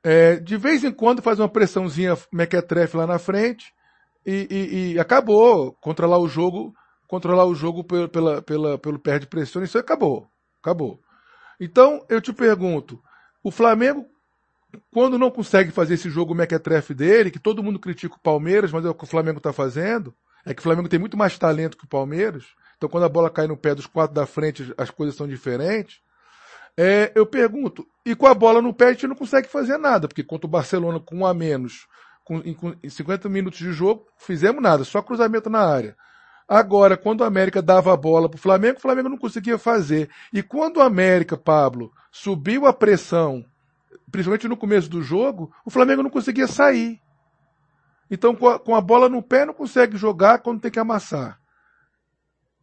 [0.04, 3.72] É, de vez em quando faz uma pressãozinha mequetrefe lá na frente
[4.26, 5.72] e, e, e, acabou.
[5.80, 6.74] Controlar o jogo,
[7.06, 10.28] controlar o jogo pela, pela, pela, pelo pé de pressão, isso acabou.
[10.60, 11.00] Acabou.
[11.60, 13.00] Então, eu te pergunto,
[13.42, 14.06] o Flamengo
[14.90, 18.84] quando não consegue fazer esse jogo mequetrefe dele, que todo mundo critica o Palmeiras, mas
[18.84, 21.76] é o que o Flamengo está fazendo, é que o Flamengo tem muito mais talento
[21.76, 22.44] que o Palmeiras,
[22.76, 26.00] então quando a bola cai no pé dos quatro da frente, as coisas são diferentes.
[26.76, 30.08] É, eu pergunto, e com a bola no pé a gente não consegue fazer nada,
[30.08, 31.86] porque contra o Barcelona com um a menos,
[32.24, 35.96] com, em, em 50 minutos de jogo, fizemos nada, só cruzamento na área.
[36.48, 40.10] Agora, quando o América dava a bola para o Flamengo, o Flamengo não conseguia fazer.
[40.32, 43.44] E quando o América, Pablo, subiu a pressão
[44.12, 47.00] principalmente no começo do jogo, o Flamengo não conseguia sair.
[48.10, 51.40] Então, com a, com a bola no pé, não consegue jogar quando tem que amassar.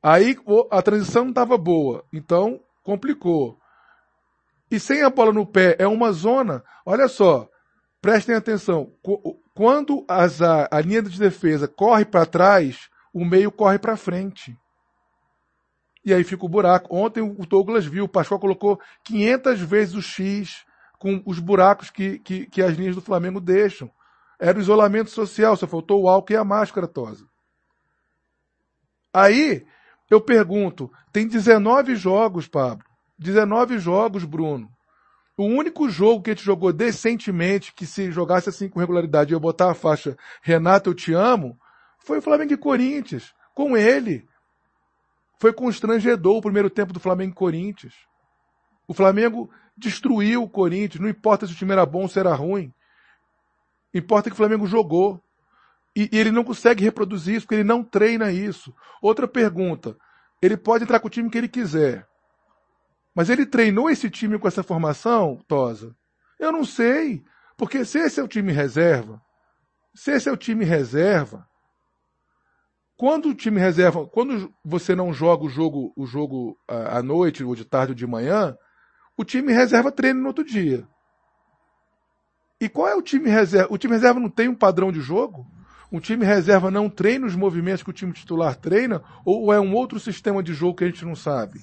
[0.02, 0.38] Aí
[0.72, 3.59] a transição não estava boa, então complicou.
[4.72, 6.64] E sem a bola no pé é uma zona.
[6.86, 7.50] Olha só,
[8.02, 8.94] prestem atenção.
[9.56, 14.56] Quando as, a, a linha de defesa corre para trás, o meio corre para frente.
[16.06, 16.96] E aí fica o buraco.
[16.96, 20.66] Ontem o Douglas viu, o Pascoal colocou 500 vezes o X
[20.98, 23.90] com os buracos que, que, que as linhas do Flamengo deixam.
[24.40, 27.26] Era o isolamento social, só faltou o álcool e a máscara tosa.
[29.14, 29.66] Aí,
[30.10, 32.89] eu pergunto, tem 19 jogos, Pablo.
[33.20, 34.70] 19 jogos, Bruno.
[35.38, 39.40] O único jogo que a gente jogou decentemente, que se jogasse assim com regularidade, eu
[39.40, 41.58] botar a faixa Renato, eu te amo,
[42.00, 43.34] foi o Flamengo e Corinthians.
[43.54, 44.28] Com ele.
[45.40, 47.94] Foi constrangedor o primeiro tempo do Flamengo e Corinthians.
[48.88, 52.34] O Flamengo destruiu o Corinthians, não importa se o time era bom ou se era
[52.34, 52.74] ruim.
[53.94, 55.22] Importa que o Flamengo jogou.
[55.96, 58.74] E, e, ele não consegue reproduzir isso, porque ele não treina isso.
[59.02, 59.96] Outra pergunta.
[60.42, 62.09] Ele pode entrar com o time que ele quiser.
[63.20, 65.94] Mas ele treinou esse time com essa formação, Tosa?
[66.40, 67.22] Eu não sei.
[67.58, 69.22] Porque se esse é o time reserva,
[69.94, 71.46] se esse é o time reserva,
[72.96, 77.54] quando o time reserva, quando você não joga o jogo, o jogo à noite, ou
[77.56, 78.56] de tarde ou de manhã,
[79.18, 80.88] o time reserva treina no outro dia.
[82.58, 83.68] E qual é o time reserva?
[83.70, 85.46] O time reserva não tem um padrão de jogo?
[85.92, 89.04] O time reserva não treina os movimentos que o time titular treina?
[89.26, 91.60] Ou é um outro sistema de jogo que a gente não sabe?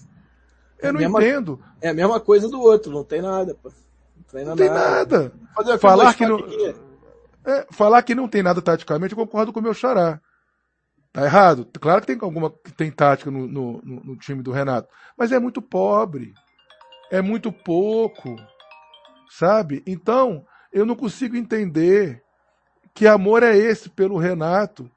[0.79, 1.63] Eu é não mesma, entendo.
[1.81, 3.71] É a mesma coisa do outro, não tem nada, pô.
[3.71, 5.33] Não, treina não tem nada.
[5.57, 5.79] nada.
[5.79, 6.39] Falar que não,
[7.45, 10.21] é, falar que não tem nada taticamente, eu concordo com o meu xará.
[11.13, 11.67] Tá errado?
[11.81, 15.39] Claro que tem alguma que tem tática no, no, no time do Renato, mas é
[15.39, 16.35] muito pobre
[17.11, 18.37] é muito pouco,
[19.29, 19.83] sabe?
[19.87, 22.23] Então, eu não consigo entender
[22.95, 24.91] que amor é esse pelo Renato,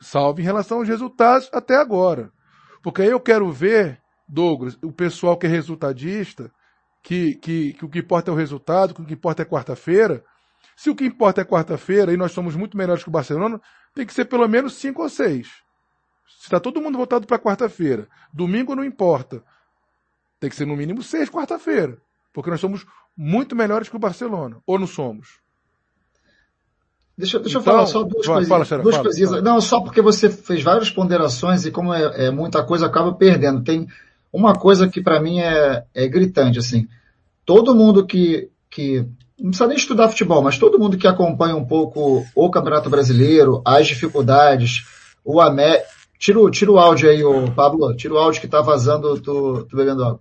[0.00, 2.30] salvo em relação aos resultados até agora.
[2.82, 6.50] Porque aí eu quero ver, Douglas, o pessoal que é resultadista,
[7.02, 10.22] que, que, que o que importa é o resultado, que o que importa é quarta-feira.
[10.76, 13.60] Se o que importa é quarta-feira e nós somos muito melhores que o Barcelona,
[13.94, 15.48] tem que ser pelo menos cinco ou seis.
[16.38, 19.42] Se está todo mundo voltado para quarta-feira, domingo não importa.
[20.38, 21.98] Tem que ser no mínimo seis quarta-feira.
[22.32, 24.58] Porque nós somos muito melhores que o Barcelona.
[24.66, 25.40] Ou não somos?
[27.16, 28.68] Deixa, deixa então, eu falar só duas vai, coisinhas.
[28.68, 29.30] Fala, duas fala, coisinhas.
[29.30, 29.42] Fala.
[29.42, 33.64] Não, só porque você fez várias ponderações e como é, é muita coisa, acaba perdendo.
[33.64, 33.88] Tem
[34.38, 36.86] uma coisa que para mim é, é gritante, assim.
[37.44, 39.04] Todo mundo que, que
[39.38, 43.60] não precisa nem estudar futebol, mas todo mundo que acompanha um pouco o Campeonato Brasileiro,
[43.64, 44.84] as dificuldades,
[45.24, 45.82] o Amé...
[46.20, 49.76] Tira, tira o áudio aí, o Pablo, tira o áudio que tá vazando, tu, tu
[49.76, 50.20] bebendo água.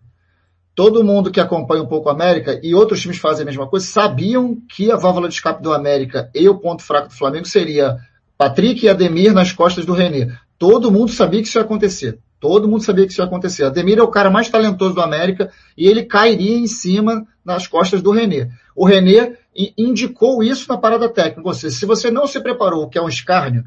[0.76, 3.88] Todo mundo que acompanha um pouco o América e outros times fazem a mesma coisa,
[3.88, 7.97] sabiam que a válvula de escape do América e o ponto fraco do Flamengo seria
[8.38, 10.38] Patrick e Ademir nas costas do René.
[10.59, 12.20] Todo mundo sabia que isso ia acontecer.
[12.40, 13.64] Todo mundo sabia que isso ia acontecer.
[13.64, 18.02] Ademir é o cara mais talentoso do América e ele cairia em cima nas costas
[18.02, 18.52] do René.
[18.76, 19.38] O René
[19.78, 21.54] indicou isso na parada técnica.
[21.54, 23.64] Seja, se você não se preparou, o que é um escárnio,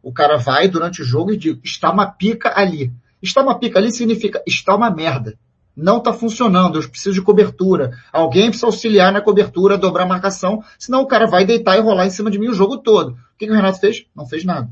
[0.00, 2.92] o cara vai durante o jogo e diz, está uma pica ali.
[3.20, 5.36] Está uma pica ali significa, está uma merda.
[5.74, 7.92] Não está funcionando, eu preciso de cobertura.
[8.12, 12.06] Alguém precisa auxiliar na cobertura, dobrar a marcação, senão o cara vai deitar e rolar
[12.06, 13.12] em cima de mim o jogo todo.
[13.12, 14.04] O que, que o Renato fez?
[14.14, 14.68] Não fez nada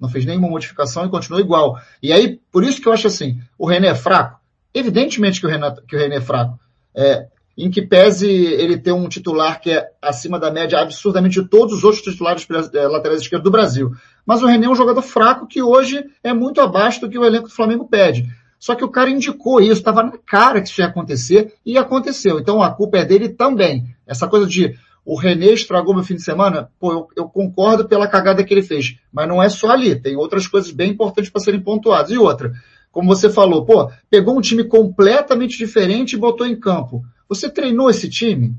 [0.00, 1.78] não fez nenhuma modificação e continuou igual.
[2.02, 4.40] E aí, por isso que eu acho assim, o René é fraco?
[4.72, 6.58] Evidentemente que o, Renato, que o René é fraco.
[6.94, 7.26] É,
[7.56, 11.74] em que pese ele ter um titular que é acima da média absurdamente de todos
[11.74, 13.92] os outros titulares é, laterais esquerdos do Brasil.
[14.24, 17.24] Mas o René é um jogador fraco que hoje é muito abaixo do que o
[17.24, 18.26] elenco do Flamengo pede.
[18.58, 22.38] Só que o cara indicou isso, estava na cara que isso ia acontecer e aconteceu.
[22.38, 23.94] Então a culpa é dele também.
[24.06, 28.06] Essa coisa de o René estragou meu fim de semana, pô, eu, eu, concordo pela
[28.06, 28.96] cagada que ele fez.
[29.12, 32.10] Mas não é só ali, tem outras coisas bem importantes para serem pontuadas.
[32.10, 32.52] E outra,
[32.92, 37.02] como você falou, pô, pegou um time completamente diferente e botou em campo.
[37.28, 38.54] Você treinou esse time?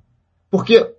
[0.50, 0.94] Porque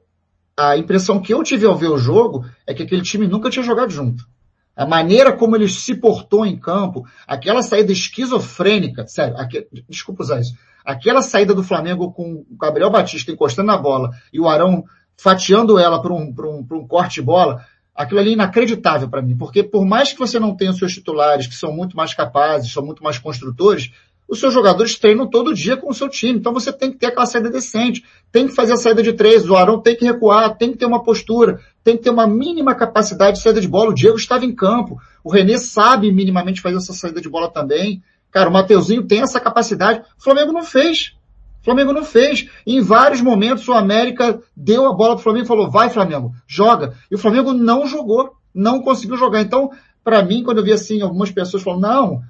[0.57, 3.65] a impressão que eu tive ao ver o jogo é que aquele time nunca tinha
[3.65, 4.27] jogado junto.
[4.75, 10.41] A maneira como ele se portou em campo, aquela saída esquizofrênica, sério, aqui, desculpa usar
[10.41, 14.85] isso, aquela saída do Flamengo com o Gabriel Batista encostando na bola e o Arão
[15.23, 17.65] fatiando ela para um, um, um corte de bola,
[17.95, 20.93] aquilo ali é inacreditável para mim, porque por mais que você não tenha os seus
[20.93, 23.93] titulares, que são muito mais capazes, são muito mais construtores,
[24.29, 27.07] os seus jogadores treinam todo dia com o seu time, então você tem que ter
[27.07, 28.03] aquela saída decente,
[28.33, 30.87] tem que fazer a saída de três, o Arão tem que recuar, tem que ter
[30.87, 34.45] uma postura, tem que ter uma mínima capacidade de saída de bola, o Diego estava
[34.45, 39.07] em campo, o Renê sabe minimamente fazer essa saída de bola também, cara, o Mateuzinho
[39.07, 41.15] tem essa capacidade, o Flamengo não fez,
[41.63, 42.49] o Flamengo não fez.
[42.67, 46.35] em vários momentos o América deu a bola para o Flamengo e falou, vai Flamengo,
[46.47, 46.95] joga.
[47.09, 49.41] E o Flamengo não jogou, não conseguiu jogar.
[49.41, 49.71] Então,
[50.03, 52.23] para mim, quando eu vi assim, algumas pessoas falando, não,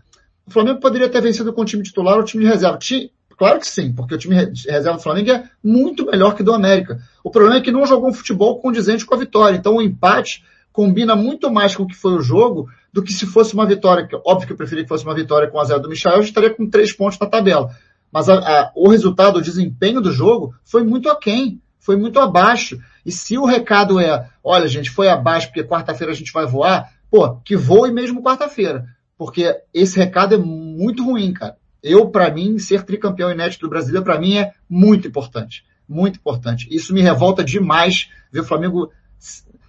[0.46, 2.78] o Flamengo poderia ter vencido com o time titular ou o time de reserva.
[3.38, 7.00] Claro que sim, porque o time reserva do Flamengo é muito melhor que do América.
[7.24, 9.56] O problema é que não jogou um futebol condizente com a vitória.
[9.56, 13.24] Então o empate combina muito mais com o que foi o jogo do que se
[13.24, 14.06] fosse uma vitória.
[14.26, 16.50] Óbvio que eu preferia que fosse uma vitória com a zero do Michel, eu estaria
[16.50, 17.70] com três pontos na tabela
[18.12, 22.78] mas a, a, o resultado, o desempenho do jogo foi muito aquém, foi muito abaixo.
[23.04, 26.92] E se o recado é, olha gente, foi abaixo porque quarta-feira a gente vai voar,
[27.10, 28.84] pô, que voe mesmo quarta-feira.
[29.16, 31.56] Porque esse recado é muito ruim, cara.
[31.82, 35.64] Eu, para mim, ser tricampeão inédito do Brasileiro, para mim é muito importante.
[35.88, 36.68] Muito importante.
[36.70, 38.92] Isso me revolta demais ver o Flamengo.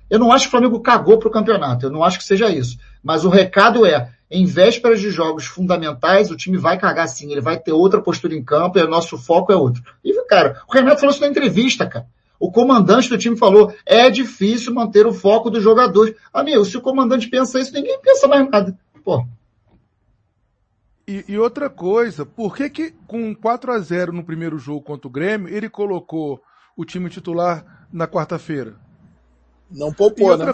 [0.09, 1.85] Eu não acho que o Flamengo cagou pro campeonato.
[1.85, 2.77] Eu não acho que seja isso.
[3.01, 7.39] Mas o recado é, em vésperas de jogos fundamentais, o time vai cagar sim, ele
[7.39, 9.83] vai ter outra postura em campo e o nosso foco é outro.
[10.03, 12.07] E, cara, o Renato falou isso na entrevista, cara.
[12.39, 16.15] O comandante do time falou, é difícil manter o foco dos jogadores.
[16.33, 18.77] Amigo, se o comandante pensa isso, ninguém pensa mais nada.
[19.03, 19.23] Pô.
[21.07, 25.07] E, e outra coisa, por que que com 4 a 0 no primeiro jogo contra
[25.07, 26.41] o Grêmio, ele colocou
[26.75, 28.82] o time titular na quarta-feira?
[29.73, 30.53] Não poupou, e outra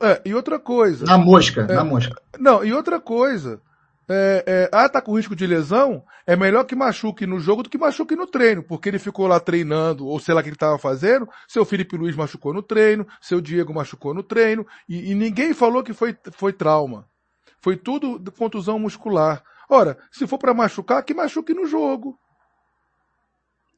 [0.00, 1.04] É, e outra coisa.
[1.04, 2.14] Na mosca, é, na mosca.
[2.38, 3.60] Não, e outra coisa.
[4.08, 6.02] É, é, ah, tá com risco de lesão?
[6.26, 9.38] É melhor que machuque no jogo do que machuque no treino, porque ele ficou lá
[9.38, 11.28] treinando, ou sei lá o que ele estava fazendo.
[11.46, 15.82] Seu Felipe Luiz machucou no treino, seu Diego machucou no treino, e, e ninguém falou
[15.82, 17.06] que foi, foi trauma.
[17.60, 19.42] Foi tudo de contusão muscular.
[19.68, 22.18] Ora, se for para machucar, que machuque no jogo.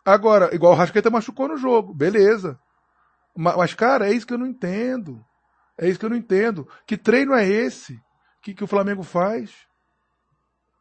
[0.05, 2.59] Agora, igual o Rascaeta machucou no jogo, beleza.
[3.37, 5.25] Mas, cara, é isso que eu não entendo.
[5.79, 6.67] É isso que eu não entendo.
[6.87, 8.01] Que treino é esse
[8.43, 9.67] que, que o Flamengo faz?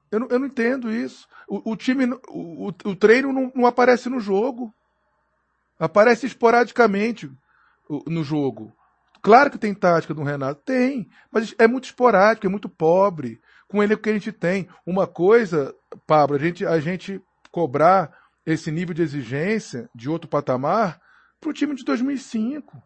[0.09, 1.27] Eu não, eu não entendo isso.
[1.47, 4.73] O, o time, o, o, treino não, não, aparece no jogo.
[5.77, 7.29] Aparece esporadicamente
[8.07, 8.73] no jogo.
[9.21, 13.41] Claro que tem tática do Renato, tem, mas é muito esporádico, é muito pobre.
[13.67, 14.69] Com ele que a gente tem.
[14.85, 15.75] Uma coisa,
[16.05, 21.01] Pablo, a gente, a gente cobrar esse nível de exigência de outro patamar
[21.45, 22.81] para o time de 2005.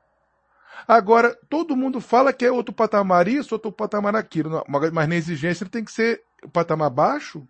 [0.87, 5.63] Agora, todo mundo fala que é outro patamar isso, outro patamar aquilo, mas na exigência
[5.63, 7.47] ele tem que ser patamar baixo.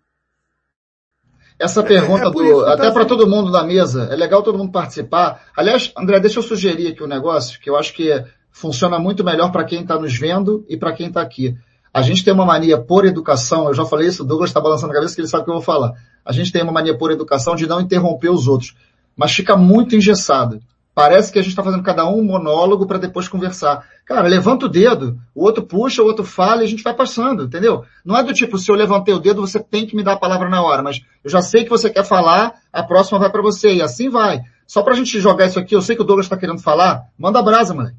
[1.58, 4.56] Essa pergunta, é, é do, até tá para todo mundo da mesa, é legal todo
[4.56, 5.42] mundo participar.
[5.56, 9.52] Aliás, André, deixa eu sugerir aqui um negócio que eu acho que funciona muito melhor
[9.52, 11.54] para quem está nos vendo e para quem está aqui.
[11.92, 14.92] A gente tem uma mania por educação, eu já falei isso, o Douglas está balançando
[14.92, 15.92] a cabeça que ele sabe o que eu vou falar.
[16.24, 18.74] A gente tem uma mania por educação de não interromper os outros,
[19.16, 20.60] mas fica muito engessado
[21.00, 23.88] Parece que a gente está fazendo cada um um monólogo para depois conversar.
[24.04, 27.44] Cara, levanta o dedo, o outro puxa, o outro fala e a gente vai passando,
[27.44, 27.86] entendeu?
[28.04, 30.18] Não é do tipo, se eu levantei o dedo, você tem que me dar a
[30.18, 33.40] palavra na hora, mas eu já sei que você quer falar, a próxima vai para
[33.40, 34.42] você, e assim vai.
[34.66, 37.42] Só pra gente jogar isso aqui, eu sei que o Douglas está querendo falar, manda
[37.42, 37.96] brasa, moleque.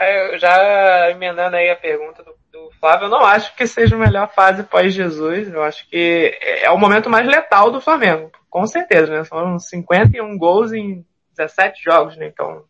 [0.00, 3.98] É, já emendando aí a pergunta do, do, Flávio, eu não acho que seja a
[3.98, 5.52] melhor fase pós-Jesus.
[5.52, 9.22] Eu acho que é o momento mais letal do Flamengo, com certeza, né?
[9.22, 11.04] São 51 gols em
[11.46, 12.26] 17 jogos, né?
[12.26, 12.62] Então.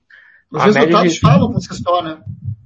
[0.51, 1.21] Os resultados de...
[1.21, 2.19] falam por si só, né?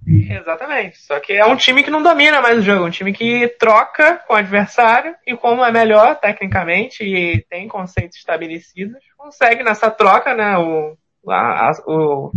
[0.06, 0.98] Exatamente.
[0.98, 4.20] Só que é um time que não domina mais o jogo, um time que troca
[4.26, 10.34] com o adversário e como é melhor tecnicamente e tem conceitos estabelecidos, consegue nessa troca,
[10.34, 10.96] né, o,
[11.26, 12.32] a, o,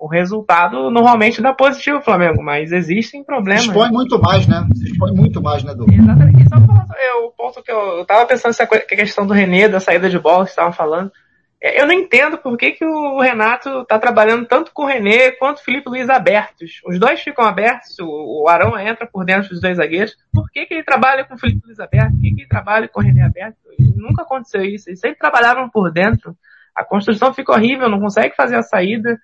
[0.00, 3.64] o resultado normalmente dá positivo o Flamengo, mas existem problemas.
[3.64, 4.66] Se expõe muito mais, né?
[4.74, 5.98] Se expõe muito mais, né, Douglas?
[5.98, 6.42] Exatamente.
[6.42, 6.56] E só
[6.96, 10.18] é, o ponto que eu, eu tava pensando essa questão do Renê, da saída de
[10.18, 11.12] bola que estavam falando.
[11.60, 15.32] É, eu não entendo por que, que o Renato tá trabalhando tanto com o Renê
[15.32, 16.80] quanto o Felipe Luiz abertos.
[16.86, 20.16] Os dois ficam abertos, o, Arão entra por dentro dos dois zagueiros.
[20.32, 22.12] Por que, que ele trabalha com o Felipe Luiz aberto?
[22.12, 23.56] Por que, que ele trabalha com o Renê aberto?
[23.96, 24.88] Nunca aconteceu isso.
[24.88, 26.36] Eles sempre trabalhavam por dentro.
[26.74, 29.18] A construção fica horrível, não consegue fazer a saída.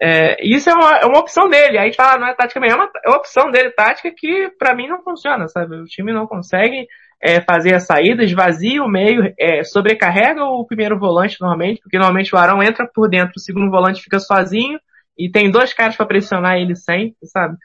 [0.00, 1.78] É, isso é uma, é uma opção dele.
[1.78, 4.10] Aí a gente fala, não é tática mesmo, é uma, é uma opção dele, tática
[4.14, 5.74] que para mim não funciona, sabe?
[5.74, 6.86] O time não consegue
[7.20, 12.34] é, fazer a saída, esvazia o meio, é, sobrecarrega o primeiro volante normalmente, porque normalmente
[12.34, 14.78] o Arão entra por dentro, o segundo volante fica sozinho
[15.16, 17.56] e tem dois caras para pressionar ele sempre, sabe?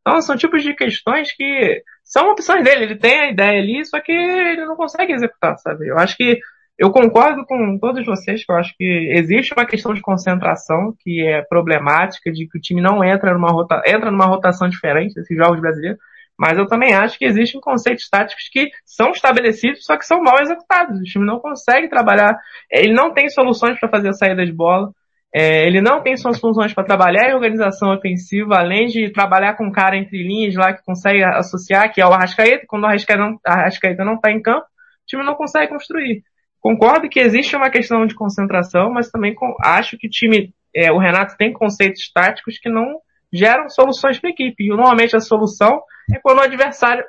[0.00, 4.00] Então são tipos de questões que são opções dele, ele tem a ideia ali, só
[4.00, 5.88] que ele não consegue executar, sabe?
[5.88, 6.38] Eu acho que
[6.78, 11.26] eu concordo com todos vocês que eu acho que existe uma questão de concentração que
[11.26, 15.36] é problemática, de que o time não entra numa, rota, entra numa rotação diferente desses
[15.36, 15.98] jogos brasileiros,
[16.38, 20.40] mas eu também acho que existem conceitos táticos que são estabelecidos, só que são mal
[20.40, 21.00] executados.
[21.00, 22.38] O time não consegue trabalhar,
[22.70, 24.92] ele não tem soluções para fazer a saída de bola,
[25.34, 29.72] é, ele não tem soluções para trabalhar em organização ofensiva, além de trabalhar com um
[29.72, 33.38] cara entre linhas lá que consegue associar, que é o Arrascaeta, quando o Arrascaeta não,
[33.44, 36.22] Arrascaeta não está em campo, o time não consegue construir.
[36.60, 40.98] Concordo que existe uma questão de concentração, mas também acho que o time, é, o
[40.98, 43.00] Renato tem conceitos táticos que não
[43.32, 44.64] geram soluções para a equipe.
[44.64, 45.80] E normalmente a solução
[46.12, 47.04] é quando o adversário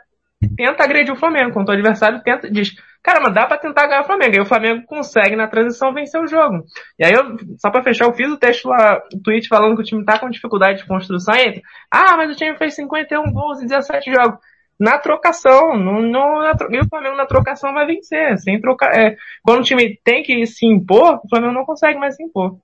[0.56, 2.74] tenta agredir o Flamengo, quando o adversário tenta, diz,
[3.04, 4.36] cara, mas dá para tentar ganhar o Flamengo.
[4.36, 6.64] Aí o Flamengo consegue na transição vencer o jogo.
[6.98, 9.82] E aí eu, só para fechar, eu fiz o texto lá, o tweet falando que
[9.82, 13.62] o time tá com dificuldade de construção entre, ah, mas o time fez 51 gols
[13.62, 14.40] em 17 jogos
[14.80, 15.78] na trocação.
[15.78, 18.38] No, no, na, e o Flamengo na trocação vai vencer.
[18.40, 22.16] Sem trocar, é, quando o time tem que se impor, o Flamengo não consegue mais
[22.16, 22.58] se impor.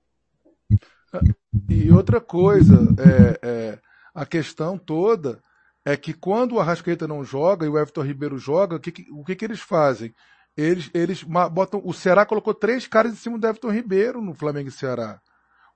[1.68, 3.78] E outra coisa, é, é,
[4.14, 5.38] a questão toda
[5.86, 9.24] é que quando o Arrascaeta não joga e o Everton Ribeiro joga, o que, o
[9.24, 10.12] que, que eles fazem?
[10.56, 11.80] Eles, eles botam.
[11.84, 15.20] O Ceará colocou três caras em cima do Everton Ribeiro no Flamengo e Ceará.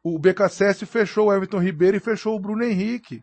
[0.02, 3.22] O BKSS fechou o Everton Ribeiro e fechou o Bruno Henrique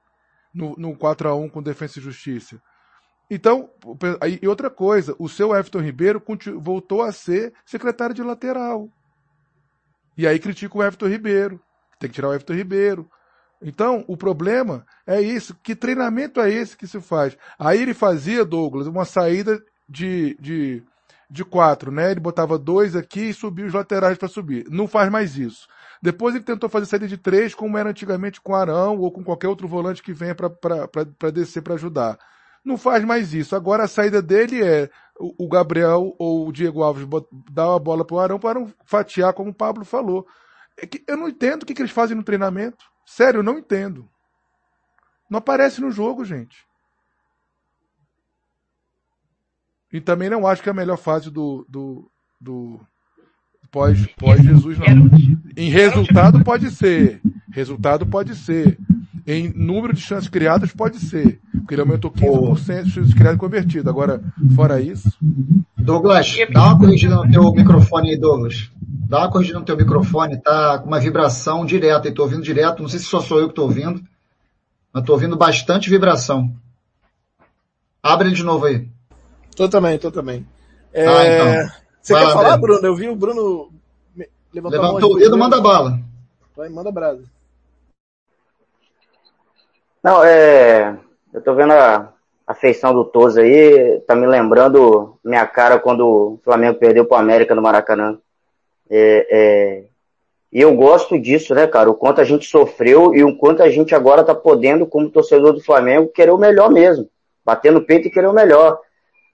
[0.53, 2.61] no, no 4x1 com Defesa e Justiça.
[3.29, 3.69] Então,
[4.41, 6.23] e outra coisa, o seu Everton Ribeiro
[6.57, 8.87] voltou a ser secretário de lateral.
[10.17, 11.61] E aí critica o Everton Ribeiro.
[11.99, 13.09] Tem que tirar o Everton Ribeiro.
[13.61, 15.55] Então, o problema é isso.
[15.63, 17.37] Que treinamento é esse que se faz?
[17.57, 20.83] Aí ele fazia, Douglas, uma saída de, de,
[21.29, 22.11] de quatro, né?
[22.11, 24.65] Ele botava dois aqui e subia os laterais para subir.
[24.69, 25.67] Não faz mais isso.
[26.01, 29.47] Depois ele tentou fazer saída de três, como era antigamente com Arão ou com qualquer
[29.47, 32.19] outro volante que venha para descer para ajudar
[32.67, 33.55] não faz mais isso.
[33.55, 34.89] Agora a saída dele é
[35.19, 37.07] o Gabriel ou o Diego Alves
[37.49, 40.27] dar a bola para o Arão para fatiar, como o Pablo falou.
[40.79, 42.85] É eu não entendo o que, que eles fazem no treinamento.
[43.07, 44.05] Sério, eu não entendo.
[45.29, 46.67] Não aparece no jogo, gente.
[49.91, 52.81] E também não acho que é a melhor fase do, do, do
[53.71, 54.85] pós, pós Jesus, não.
[55.55, 57.21] Em resultado pode ser.
[57.49, 58.77] Resultado pode ser.
[59.27, 61.41] Em número de chances criadas pode ser.
[61.51, 63.87] Porque ele aumentou 15% de chances criadas convertidas.
[63.87, 64.23] Agora,
[64.55, 65.11] fora isso.
[65.77, 68.71] Douglas, dá uma corrigida no teu microfone aí, Douglas.
[68.81, 72.81] Dá uma corrigida no teu microfone, tá com uma vibração direta e tô ouvindo direto.
[72.81, 74.01] Não sei se só sou eu que tô ouvindo,
[74.93, 76.49] mas tô ouvindo bastante vibração.
[78.01, 78.87] Abre ele de novo aí.
[79.57, 80.47] Tô também, tô também.
[80.93, 81.05] É...
[81.05, 81.77] Ah, então.
[82.01, 82.87] Você Vai quer lá, falar, Bruno?
[82.87, 83.73] Eu vi o Bruno
[84.53, 85.99] levantou, levantou o dedo, manda bala.
[86.55, 87.23] Vai, manda brasa.
[90.03, 90.97] Não, é.
[91.33, 92.13] Eu tô vendo a,
[92.45, 97.17] a feição do Toso aí, tá me lembrando minha cara quando o Flamengo perdeu pro
[97.17, 98.17] América no Maracanã.
[98.89, 99.83] É, é,
[100.51, 101.89] e eu gosto disso, né, cara?
[101.89, 105.53] O quanto a gente sofreu e o quanto a gente agora tá podendo, como torcedor
[105.53, 107.09] do Flamengo, querer o melhor mesmo.
[107.43, 108.79] Bater no peito e querer o melhor.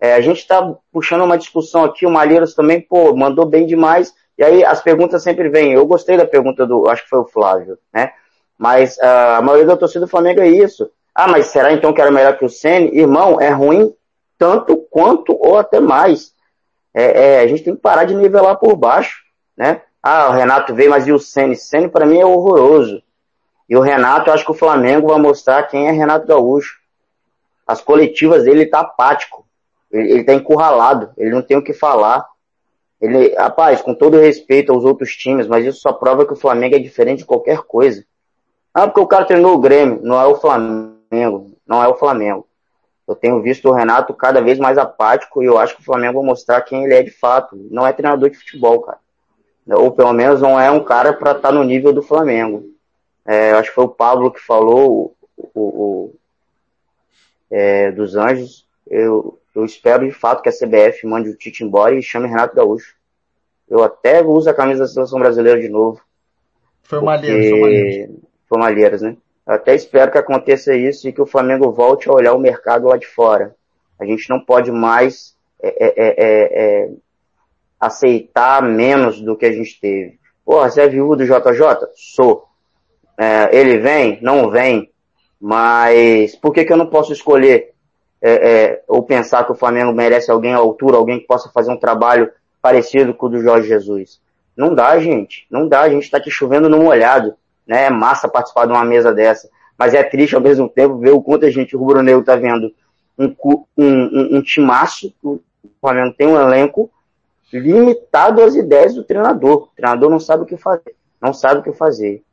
[0.02, 4.14] É, a gente tá puxando uma discussão aqui, o Malheiros também, pô, mandou bem demais.
[4.38, 5.74] E aí as perguntas sempre vêm.
[5.74, 8.12] Eu gostei da pergunta do, acho que foi o Flávio, né?
[8.64, 10.90] Mas uh, a maioria da torcida do Flamengo é isso.
[11.14, 12.98] Ah, mas será então que era melhor que o Ceni?
[12.98, 13.94] Irmão, é ruim
[14.38, 16.32] tanto quanto ou até mais.
[16.94, 19.22] É, é, a gente tem que parar de nivelar por baixo,
[19.58, 19.82] né?
[20.02, 21.58] Ah, o Renato veio, mas e o Ceni?
[21.58, 23.04] Ceni para mim é horroroso.
[23.68, 26.80] E o Renato, eu acho que o Flamengo vai mostrar quem é Renato Gaúcho.
[27.68, 29.46] As coletivas dele tá apático.
[29.92, 31.12] Ele, ele tá encurralado.
[31.18, 32.26] Ele não tem o que falar.
[33.02, 36.78] Ele, rapaz, com todo respeito aos outros times, mas isso só prova que o Flamengo
[36.78, 38.06] é diferente de qualquer coisa.
[38.74, 40.00] Ah, porque o cara treinou o Grêmio.
[40.02, 41.52] Não é o Flamengo.
[41.68, 42.48] Não é o Flamengo.
[43.08, 46.20] Eu tenho visto o Renato cada vez mais apático e eu acho que o Flamengo
[46.20, 47.56] vai mostrar quem ele é de fato.
[47.70, 48.98] Não é treinador de futebol, cara.
[49.68, 52.64] Ou pelo menos não é um cara para estar tá no nível do Flamengo.
[53.26, 56.16] É, acho que foi o Pablo que falou o, o, o
[57.52, 58.66] é, dos Anjos.
[58.88, 62.56] Eu, eu espero de fato que a CBF mande o Tite embora e chame Renato
[62.56, 62.96] Gaúcho.
[63.70, 66.02] Eu até uso a camisa da seleção brasileira de novo.
[66.84, 68.06] Foi o Malheiros, foi o Malheiros.
[68.06, 69.18] Foi o Malheiros, né?
[69.46, 72.88] Eu até espero que aconteça isso e que o Flamengo volte a olhar o mercado
[72.88, 73.56] lá de fora.
[74.00, 76.90] A gente não pode mais é, é, é, é, é
[77.80, 80.20] aceitar menos do que a gente teve.
[80.46, 81.62] Pô, você é viúvo do JJ?
[81.96, 82.46] Sou.
[83.18, 84.20] É, ele vem?
[84.22, 84.90] Não vem.
[85.40, 87.74] Mas por que, que eu não posso escolher
[88.88, 92.32] ou pensar que o Flamengo merece alguém à altura, alguém que possa fazer um trabalho
[92.62, 94.22] parecido com o do Jorge Jesus?
[94.56, 95.46] Não dá, gente.
[95.52, 95.82] Não dá.
[95.82, 97.36] A gente está aqui chovendo no molhado
[97.68, 97.86] né?
[97.86, 99.50] É massa participar de uma mesa dessa.
[99.78, 102.36] Mas é triste ao mesmo tempo ver o quanto a gente, o Rubro Negro, tá
[102.36, 102.74] vendo
[103.18, 105.40] um, um, um, um timaço, o
[105.82, 106.90] Flamengo tem um elenco
[107.52, 109.64] limitado às ideias do treinador.
[109.64, 110.96] O treinador não sabe o que fazer.
[111.22, 112.24] Não sabe o que fazer.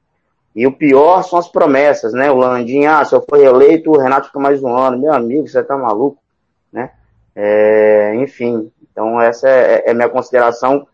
[0.54, 2.30] E o pior são as promessas, né?
[2.30, 4.98] O Landim, ah, se eu for reeleito, o Renato fica mais um ano.
[4.98, 6.20] Meu amigo, você tá maluco,
[6.72, 6.90] né?
[7.36, 10.86] É, enfim, então essa é, é minha consideração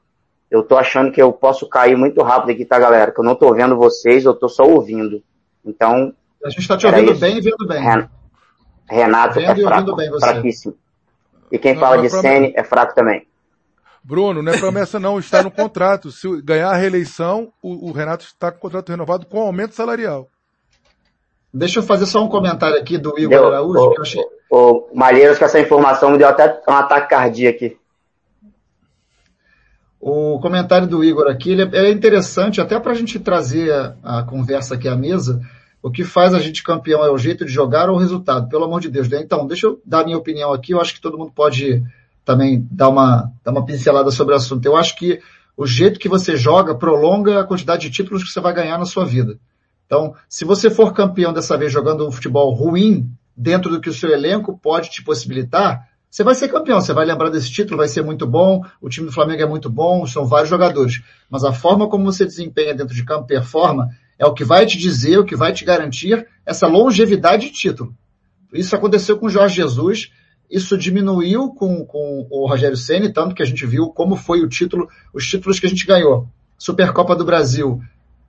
[0.50, 3.12] eu tô achando que eu posso cair muito rápido aqui, tá, galera?
[3.12, 5.22] Que eu não tô vendo vocês, eu tô só ouvindo.
[5.64, 6.12] Então.
[6.44, 7.20] A gente tá te ouvindo isso.
[7.20, 7.82] bem e vendo bem.
[8.88, 10.76] Renato vendo é fraco, bem fraquíssimo.
[11.50, 13.26] E quem não, fala de Sene é fraco também.
[14.02, 16.12] Bruno, não é promessa não, está no contrato.
[16.12, 20.28] Se ganhar a reeleição, o, o Renato está com o contrato renovado com aumento salarial.
[21.52, 23.80] Deixa eu fazer só um comentário aqui do Igor deu, Araújo.
[23.80, 24.22] O, que eu achei...
[24.50, 27.76] o Malheiros, com essa informação, me deu até um ataque cardíaco aqui.
[30.08, 34.22] O comentário do Igor aqui é, é interessante, até para a gente trazer a, a,
[34.22, 35.40] conversa aqui à mesa.
[35.82, 38.62] O que faz a gente campeão é o jeito de jogar ou o resultado, pelo
[38.62, 39.08] amor de Deus.
[39.08, 39.20] Né?
[39.20, 40.70] Então, deixa eu dar minha opinião aqui.
[40.70, 41.82] Eu acho que todo mundo pode
[42.24, 44.64] também dar uma, dar uma pincelada sobre o assunto.
[44.64, 45.18] Eu acho que
[45.56, 48.86] o jeito que você joga prolonga a quantidade de títulos que você vai ganhar na
[48.86, 49.36] sua vida.
[49.86, 53.94] Então, se você for campeão dessa vez jogando um futebol ruim, dentro do que o
[53.94, 57.88] seu elenco pode te possibilitar, você vai ser campeão, você vai lembrar desse título, vai
[57.88, 61.02] ser muito bom, o time do Flamengo é muito bom, são vários jogadores.
[61.28, 64.78] Mas a forma como você desempenha dentro de campo performa é o que vai te
[64.78, 67.94] dizer, o que vai te garantir essa longevidade de título.
[68.50, 70.10] Isso aconteceu com o Jorge Jesus,
[70.50, 74.48] isso diminuiu com, com o Rogério Ceni, tanto que a gente viu como foi o
[74.48, 76.26] título, os títulos que a gente ganhou.
[76.56, 77.78] Supercopa do Brasil,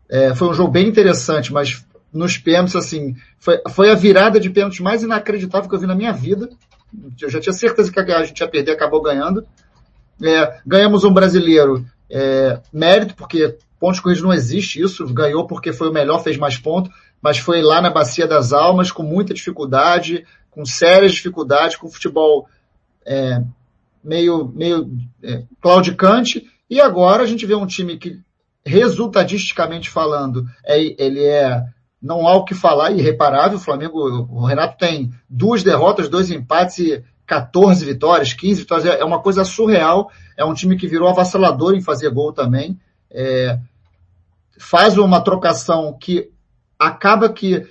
[0.10, 4.50] é, foi um jogo bem interessante, mas nos pênaltis, assim, foi, foi a virada de
[4.50, 6.50] pênaltis mais inacreditável que eu vi na minha vida.
[7.22, 9.46] Eu já tinha certeza que a gente ia perder, acabou ganhando.
[10.24, 15.90] É, ganhamos um brasileiro, é, mérito, porque pontos corridos não existe isso, ganhou porque foi
[15.90, 20.26] o melhor, fez mais pontos, mas foi lá na Bacia das Almas, com muita dificuldade,
[20.50, 22.48] com sérias dificuldades, com futebol
[23.06, 23.42] é,
[24.04, 24.90] meio, meio
[25.22, 28.20] é, claudicante, e agora a gente vê um time que,
[28.66, 31.64] resultadisticamente falando, é, ele é
[32.02, 33.58] não há o que falar, irreparável.
[33.58, 38.86] O Flamengo, o Renato tem duas derrotas, dois empates e 14 vitórias, 15 vitórias.
[38.86, 40.12] É, é uma coisa surreal.
[40.38, 42.80] É um time que virou avassalador em fazer gol também.
[43.12, 43.60] É,
[44.58, 46.32] faz uma trocação que
[46.80, 47.66] acaba que,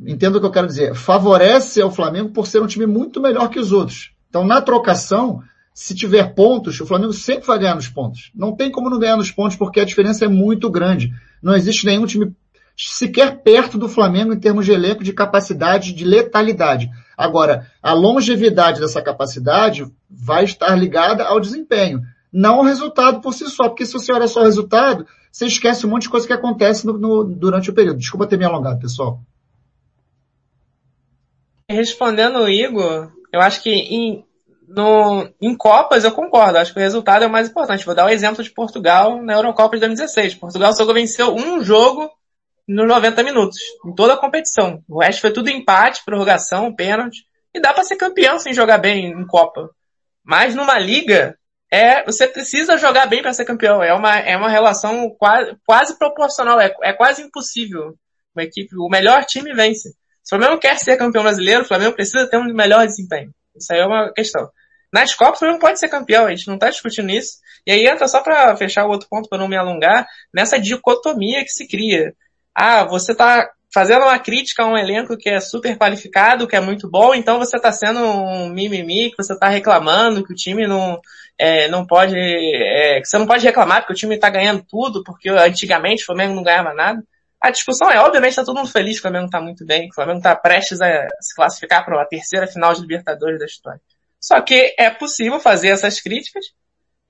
[0.00, 3.48] entendo o que eu quero dizer, favorece ao Flamengo por ser um time muito melhor
[3.48, 4.12] que os outros.
[4.28, 5.42] Então, na trocação,
[5.74, 8.30] se tiver pontos, o Flamengo sempre vai ganhar nos pontos.
[8.34, 11.12] Não tem como não ganhar nos pontos porque a diferença é muito grande.
[11.42, 12.34] Não existe nenhum time
[12.88, 16.90] sequer perto do Flamengo em termos de elenco de capacidade de letalidade.
[17.16, 22.00] Agora, a longevidade dessa capacidade vai estar ligada ao desempenho,
[22.32, 25.86] não ao resultado por si só, porque se você olha só o resultado, você esquece
[25.86, 27.98] um monte de coisa que acontece no, no, durante o período.
[27.98, 29.20] Desculpa ter me alongado, pessoal.
[31.68, 34.24] Respondendo o Igor, eu acho que em,
[34.66, 37.84] no, em Copas eu concordo, acho que o resultado é o mais importante.
[37.84, 40.34] Vou dar o um exemplo de Portugal na Eurocopa de 2016.
[40.34, 42.10] Portugal só venceu um jogo
[42.70, 44.82] nos 90 minutos, em toda a competição.
[44.88, 47.26] O resto foi tudo empate, prorrogação, pênalti.
[47.52, 49.70] E dá para ser campeão sem jogar bem em Copa.
[50.24, 51.36] Mas numa liga,
[51.72, 53.82] é, você precisa jogar bem para ser campeão.
[53.82, 56.60] É uma, é uma relação quase, quase proporcional.
[56.60, 57.96] É, é quase impossível.
[58.34, 59.90] Uma equipe, o melhor time vence.
[60.22, 63.34] Se o Flamengo quer ser campeão brasileiro, o Flamengo precisa ter um melhor desempenho.
[63.56, 64.48] Isso aí é uma questão.
[64.92, 67.38] Nas Copas, o Flamengo pode ser campeão, a gente não está discutindo isso.
[67.66, 71.42] E aí entra só para fechar o outro ponto, para não me alongar, nessa dicotomia
[71.42, 72.14] que se cria.
[72.62, 76.60] Ah, você está fazendo uma crítica a um elenco que é super qualificado, que é
[76.60, 80.66] muito bom, então você está sendo um mimimi, que você está reclamando, que o time
[80.66, 81.00] não,
[81.38, 85.02] é, não pode, é, que você não pode reclamar porque o time está ganhando tudo,
[85.02, 87.02] porque antigamente o Flamengo não ganhava nada.
[87.40, 89.92] A discussão é, obviamente, está todo mundo feliz que o Flamengo está muito bem, que
[89.92, 93.80] o Flamengo está prestes a se classificar para a terceira final de Libertadores da história.
[94.20, 96.44] Só que é possível fazer essas críticas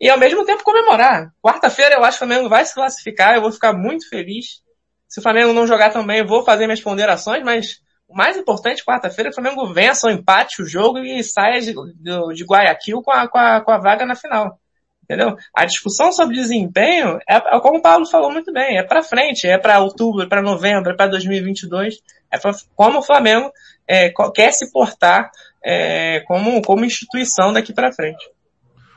[0.01, 1.33] e ao mesmo tempo comemorar.
[1.43, 4.63] Quarta-feira eu acho que o Flamengo vai se classificar, eu vou ficar muito feliz.
[5.11, 9.31] Se o Flamengo não jogar também, vou fazer minhas ponderações, mas o mais importante quarta-feira
[9.31, 13.37] o Flamengo vença ou empate o jogo e saia de, de, Guayaquil com a, com,
[13.37, 14.57] a, com a vaga na final.
[15.03, 15.37] Entendeu?
[15.53, 19.49] A discussão sobre desempenho é, é como o Paulo falou muito bem, é para frente,
[19.49, 21.97] é para outubro, é para novembro, é para 2022,
[22.31, 23.51] é pra, como o Flamengo
[23.89, 25.33] é, quer se portar
[25.65, 28.31] é, como, como instituição daqui para frente.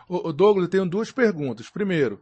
[0.07, 1.71] O, Douglas, eu tenho duas perguntas.
[1.71, 2.21] Primeiro,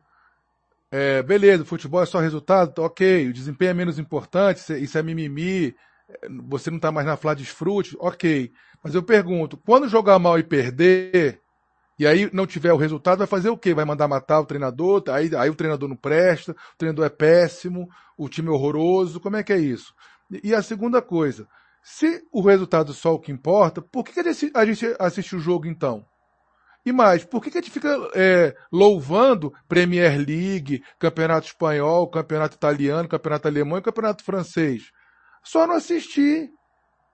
[0.91, 5.01] é, beleza, futebol é só resultado, tá ok, o desempenho é menos importante, isso é,
[5.01, 5.73] mimimi,
[6.43, 8.51] você não está mais na Flá Desfrute, ok.
[8.83, 11.39] Mas eu pergunto, quando jogar mal e perder,
[11.97, 13.73] e aí não tiver o resultado, vai fazer o quê?
[13.73, 17.87] Vai mandar matar o treinador, aí, aí o treinador não presta, o treinador é péssimo,
[18.17, 19.93] o time é horroroso, como é que é isso?
[20.43, 21.47] E a segunda coisa,
[21.83, 24.19] se o resultado é só o que importa, por que, que
[24.53, 26.05] a gente assiste o jogo então?
[26.85, 32.55] E mais, por que, que a gente fica é, louvando Premier League, Campeonato Espanhol, Campeonato
[32.55, 34.91] Italiano, Campeonato Alemão e Campeonato Francês?
[35.43, 36.49] Só não assistir,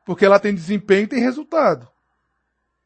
[0.06, 1.88] porque lá tem desempenho e tem resultado.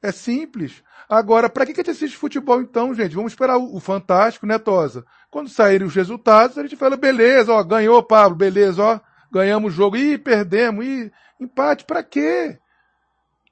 [0.01, 0.83] É simples.
[1.07, 3.15] Agora, para que, que a gente assiste futebol então, gente?
[3.15, 5.05] Vamos esperar o, o Fantástico, né, Tosa?
[5.29, 8.99] Quando saírem os resultados, a gente fala, beleza, ó, ganhou, Pablo, beleza, ó,
[9.31, 12.57] ganhamos o jogo, ih, perdemos, ih, empate, para quê?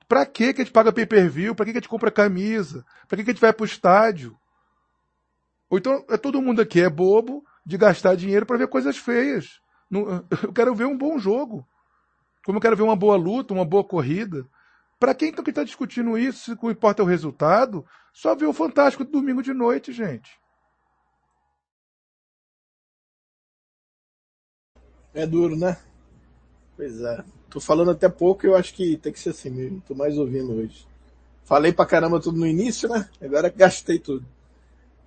[0.10, 1.54] Pra quê que a gente paga pay-per-view?
[1.54, 2.84] Pra que a gente compra camisa?
[3.08, 4.36] Pra que a gente vai pro estádio?
[5.70, 9.62] Ou então, é todo mundo aqui é bobo de gastar dinheiro para ver coisas feias.
[10.44, 11.64] Eu quero ver um bom jogo.
[12.44, 14.48] Como eu quero ver uma boa luta, uma boa corrida.
[15.00, 18.46] Para quem então que está discutindo isso, se o importa é o resultado, só ver
[18.46, 20.40] o Fantástico do domingo de noite, gente.
[25.14, 25.78] É duro, né?
[26.76, 27.24] Pois é.
[27.50, 29.82] Tô falando até pouco e eu acho que tem que ser assim mesmo.
[29.88, 30.88] Tô mais ouvindo hoje.
[31.44, 33.08] Falei pra caramba tudo no início, né?
[33.22, 34.26] Agora gastei tudo.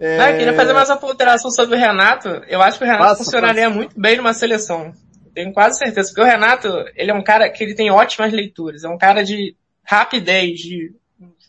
[0.00, 0.18] É...
[0.18, 2.28] Ah, queria fazer mais uma ponderação sobre o Renato.
[2.48, 3.76] Eu acho que o Renato passa, funcionaria passa.
[3.76, 4.92] muito bem numa seleção.
[5.32, 6.08] Tenho quase certeza.
[6.08, 8.82] Porque o Renato, ele é um cara que ele tem ótimas leituras.
[8.82, 10.92] É um cara de rapidez, de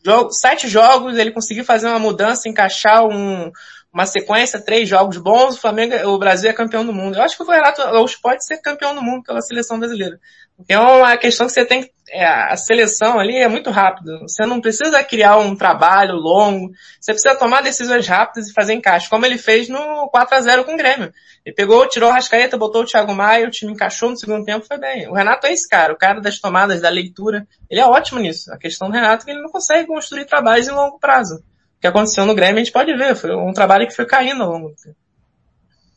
[0.06, 3.52] jogo, sete jogos, ele conseguiu fazer uma mudança, encaixar um,
[3.92, 7.18] uma sequência, três jogos bons, o Flamengo, o Brasil é campeão do mundo.
[7.18, 10.20] Eu acho que o Renato Gaúcho pode ser campeão do mundo pela seleção brasileira.
[10.68, 14.20] É uma questão que você tem, é, a seleção ali é muito rápida.
[14.20, 16.72] Você não precisa criar um trabalho longo.
[17.00, 20.64] Você precisa tomar decisões rápidas e fazer encaixe, como ele fez no 4 a 0
[20.64, 21.12] com o Grêmio.
[21.46, 24.66] Ele pegou, tirou o Rascaeta, botou o Thiago Maia, o time encaixou no segundo tempo,
[24.66, 25.08] foi bem.
[25.10, 27.46] O Renato é esse cara, o cara das tomadas, da leitura.
[27.70, 28.52] Ele é ótimo nisso.
[28.54, 31.44] A questão do Renato é que ele não consegue construir trabalhos em longo prazo
[31.84, 34.50] que aconteceu no Grêmio, a gente pode ver, foi um trabalho que foi caindo ao
[34.50, 34.96] longo do tempo.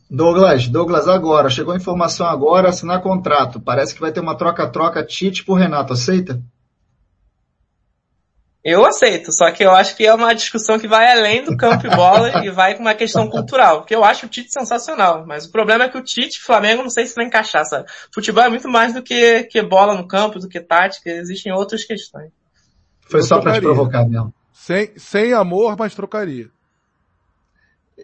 [0.09, 3.59] Douglas, Douglas, agora, chegou a informação agora, assinar contrato.
[3.59, 6.41] Parece que vai ter uma troca-troca Tite por Renato, aceita?
[8.63, 11.87] Eu aceito, só que eu acho que é uma discussão que vai além do campo
[11.87, 15.45] e bola e vai com uma questão cultural, porque eu acho o Tite sensacional, mas
[15.45, 17.87] o problema é que o Tite, Flamengo, não sei se vai encaixar, sabe?
[18.13, 21.85] Futebol é muito mais do que, que bola no campo, do que tática, existem outras
[21.85, 22.29] questões.
[23.09, 24.33] Foi só para te provocar mesmo.
[24.51, 26.49] Sem, sem amor, mas trocaria.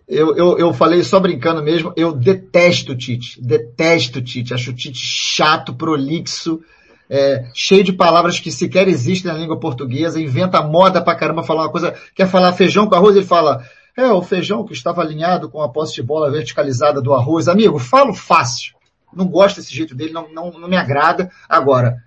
[0.08, 3.40] Eu, eu, eu falei só brincando mesmo, eu detesto o Tite.
[3.42, 4.54] Detesto o Tite.
[4.54, 6.62] Acho o Tite chato, prolixo,
[7.10, 11.64] é, cheio de palavras que sequer existem na língua portuguesa, inventa moda pra caramba falar
[11.64, 13.64] uma coisa, quer falar feijão com arroz, ele fala,
[13.96, 17.48] é, o feijão que estava alinhado com a posse de bola verticalizada do arroz.
[17.48, 18.74] Amigo, falo fácil.
[19.14, 21.30] Não gosto desse jeito dele, não, não, não me agrada.
[21.48, 21.98] Agora,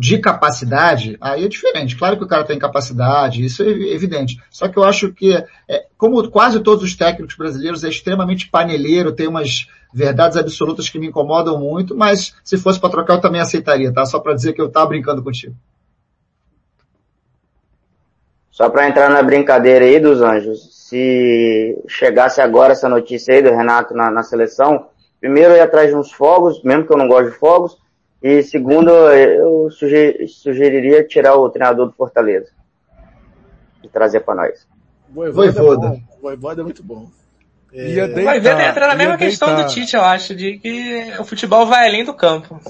[0.00, 1.96] de capacidade, aí é diferente.
[1.96, 4.40] Claro que o cara tem capacidade, isso é evidente.
[4.50, 5.32] Só que eu acho que,
[5.68, 10.98] é, como quase todos os técnicos brasileiros, é extremamente paneleiro, tem umas verdades absolutas que
[10.98, 14.04] me incomodam muito, mas se fosse para trocar eu também aceitaria, tá?
[14.04, 15.54] Só para dizer que eu tava brincando contigo.
[18.50, 23.50] Só para entrar na brincadeira aí dos anjos, se chegasse agora essa notícia aí do
[23.50, 24.88] Renato na, na seleção,
[25.20, 27.78] primeiro eu ia atrás de uns fogos, mesmo que eu não gosto de fogos,
[28.22, 32.50] e segundo, eu sugeriria tirar o treinador do Fortaleza
[33.82, 34.66] e trazer para nós.
[35.08, 35.52] Voivoda.
[35.52, 35.86] Voivoda.
[35.86, 36.20] É.
[36.20, 37.08] Voivoda é muito bom.
[37.72, 37.90] É...
[37.90, 39.66] Ia deitar, vai ver, entra na mesma questão deitar.
[39.66, 42.60] do Tite, eu acho, de que o futebol vai além do campo.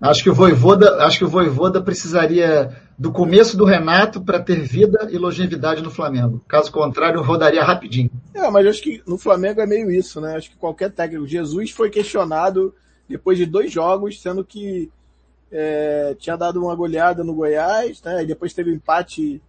[0.00, 4.60] Acho que o Voivoda, acho que o Voivoda precisaria do começo do Renato para ter
[4.60, 6.42] vida e longevidade no Flamengo.
[6.48, 8.10] Caso contrário, rodaria rapidinho.
[8.32, 10.36] É, mas acho que no Flamengo é meio isso, né?
[10.36, 11.26] Acho que qualquer técnico.
[11.26, 12.72] Jesus foi questionado
[13.08, 14.90] depois de dois jogos, sendo que
[15.50, 18.22] é, tinha dado uma goleada no Goiás, né?
[18.22, 19.42] E depois teve empate.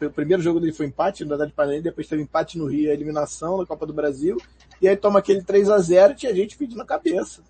[0.00, 2.94] O primeiro jogo dele foi empate no Atlético Paranaense, depois teve empate no Rio, a
[2.94, 4.36] eliminação na Copa do Brasil.
[4.80, 7.40] E aí toma aquele 3 a 0 e tinha gente pedindo a cabeça.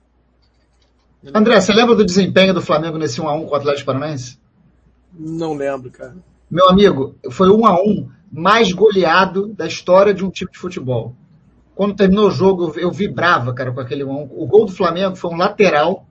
[1.34, 4.38] André, você lembra do desempenho do Flamengo nesse 1x1 com o Atlético Paranaense?
[5.12, 6.16] Não lembro, cara.
[6.50, 11.14] Meu amigo, foi 1x1 mais goleado da história de um time de futebol.
[11.74, 14.28] Quando terminou o jogo, eu vibrava, cara, com aquele 1x1.
[14.30, 16.06] O gol do Flamengo foi um lateral.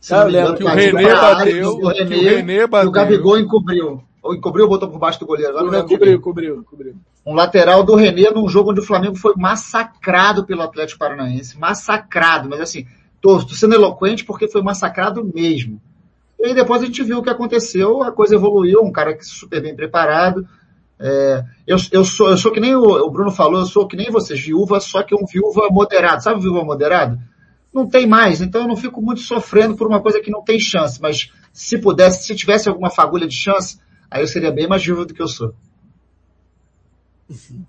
[0.00, 2.88] Se ah, lembro que o René bateu, o René, bateu.
[2.88, 4.02] O Gabigol encobriu.
[4.22, 5.56] Ou encobriu ou botou por baixo do goleiro?
[5.56, 6.94] Agora cobriu, cobriu, cobriu.
[7.24, 11.58] Um lateral do René num jogo onde o Flamengo foi massacrado pelo Atlético Paranaense.
[11.58, 12.86] Massacrado, mas assim,
[13.20, 15.80] Tô, tô sendo eloquente porque foi massacrado mesmo.
[16.38, 19.60] E aí depois a gente viu o que aconteceu, a coisa evoluiu, um cara super
[19.60, 20.46] bem preparado.
[21.02, 23.96] É, eu, eu, sou, eu sou que nem o, o, Bruno falou, eu sou que
[23.96, 26.22] nem vocês, viúva, só que um viúva moderado.
[26.22, 27.18] Sabe viúva moderado?
[27.72, 30.60] Não tem mais, então eu não fico muito sofrendo por uma coisa que não tem
[30.60, 33.78] chance, mas se pudesse, se tivesse alguma fagulha de chance,
[34.10, 35.54] aí eu seria bem mais viúva do que eu sou.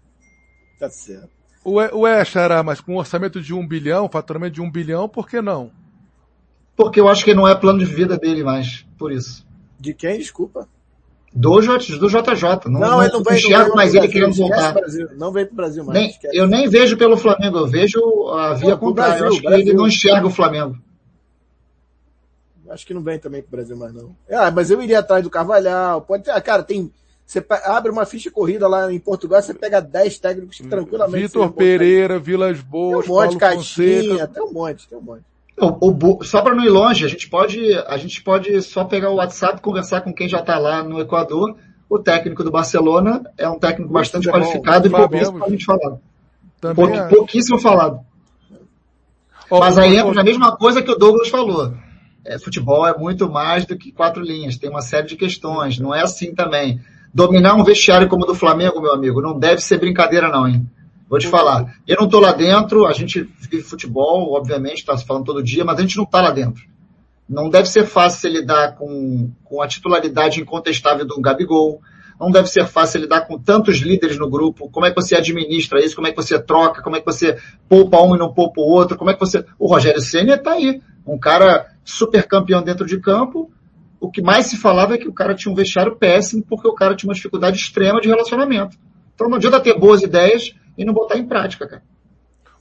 [0.78, 1.30] tá certo.
[1.64, 5.42] Ué, Xará, mas com um orçamento de um bilhão, faturamento de um bilhão, por que
[5.42, 5.72] não?
[6.76, 9.46] Porque eu acho que não é plano de vida dele mais, por isso.
[9.80, 10.68] De quem, desculpa?
[11.34, 12.70] Do, J, do JJ.
[12.70, 14.76] Não, não, ele não vem, enxergo não mais ele querendo voltar.
[15.16, 15.98] Não vem pro Brasil mais.
[15.98, 19.14] Nem, eu nem vejo pelo Flamengo, eu vejo a via contrária.
[19.14, 19.64] Brasil, eu acho Brasil.
[19.64, 20.78] que ele não enxerga o Flamengo.
[22.70, 24.16] Acho que não vem também pro Brasil mais, não.
[24.30, 26.02] Ah, mas eu iria atrás do Carvalhal.
[26.02, 26.92] Pode ter, ah, cara, tem
[27.32, 31.28] você abre uma ficha corrida lá em Portugal, você pega 10 técnicos tranquilamente.
[31.28, 35.24] Vitor Pereira, Vilas Boas, tem um monte, Paulo Caixinha, tem um monte, tem um monte.
[35.60, 39.10] O, o, só para não ir longe, a gente pode, a gente pode só pegar
[39.10, 41.56] o WhatsApp e conversar com quem já está lá no Equador.
[41.90, 44.98] O técnico do Barcelona é um técnico bastante é qualificado bom.
[44.98, 46.00] e pouquíssimo gente falado.
[46.76, 47.08] Pou, é.
[47.08, 48.00] Pouquíssimo falado.
[49.50, 51.74] Oh, Mas aí entra na mesma coisa que o Douglas falou.
[52.26, 55.94] É, futebol é muito mais do que quatro linhas, tem uma série de questões, não
[55.94, 56.80] é assim também.
[57.14, 60.66] Dominar um vestiário como o do Flamengo, meu amigo, não deve ser brincadeira não, hein?
[61.10, 61.76] Vou te falar.
[61.86, 63.30] Eu não tô lá dentro, a gente
[63.60, 66.64] futebol, obviamente, está se falando todo dia, mas a gente não tá lá dentro.
[67.28, 71.82] Não deve ser fácil lidar com, com a titularidade incontestável do Gabigol.
[72.20, 74.70] Não deve ser fácil lidar com tantos líderes no grupo.
[74.70, 75.96] Como é que você administra isso?
[75.96, 76.84] Como é que você troca?
[76.84, 77.38] Como é que você
[77.68, 78.98] poupa um e não poupa o outro?
[78.98, 79.44] Como é que você...
[79.58, 80.82] O Rogério Senna está aí.
[81.08, 83.52] Um cara super campeão dentro de campo,
[84.02, 86.74] o que mais se falava é que o cara tinha um vestiário péssimo porque o
[86.74, 88.76] cara tinha uma dificuldade extrema de relacionamento.
[89.14, 91.84] Então não adianta ter boas ideias e não botar em prática, cara.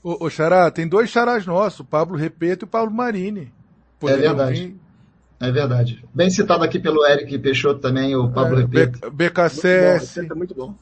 [0.03, 3.51] Ô, ô Xará, tem dois xarás nossos, o Pablo Repeto e o Pablo Marini.
[3.99, 4.67] Poderiam é verdade.
[4.67, 4.79] Vir...
[5.39, 6.05] É verdade.
[6.13, 9.11] Bem citado aqui pelo Eric Peixoto também, o Pablo é, Repeto.
[9.11, 10.21] BKSS.
[10.21, 10.37] Muito bom.
[10.37, 10.75] Muito bom.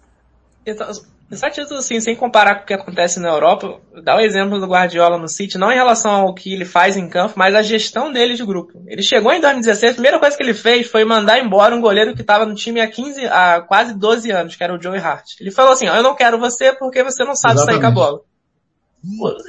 [0.65, 0.88] Então,
[1.32, 4.65] só título assim, sem comparar com o que acontece na Europa, dá o exemplo do
[4.65, 8.11] Guardiola no City, não em relação ao que ele faz em campo, mas a gestão
[8.11, 8.82] dele de grupo.
[8.88, 12.15] Ele chegou em 2016, a primeira coisa que ele fez foi mandar embora um goleiro
[12.15, 15.39] que estava no time há 15, há quase 12 anos, que era o Joey Hart.
[15.39, 17.82] Ele falou assim, ó, eu não quero você porque você não sabe Exatamente.
[17.82, 18.22] sair com a bola.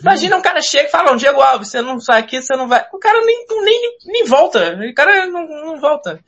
[0.01, 2.87] Imagina um cara chega e fala, Diego Alves, você não sai aqui, você não vai.
[2.93, 4.79] O cara nem, nem, nem volta.
[4.89, 6.21] O cara não, não volta.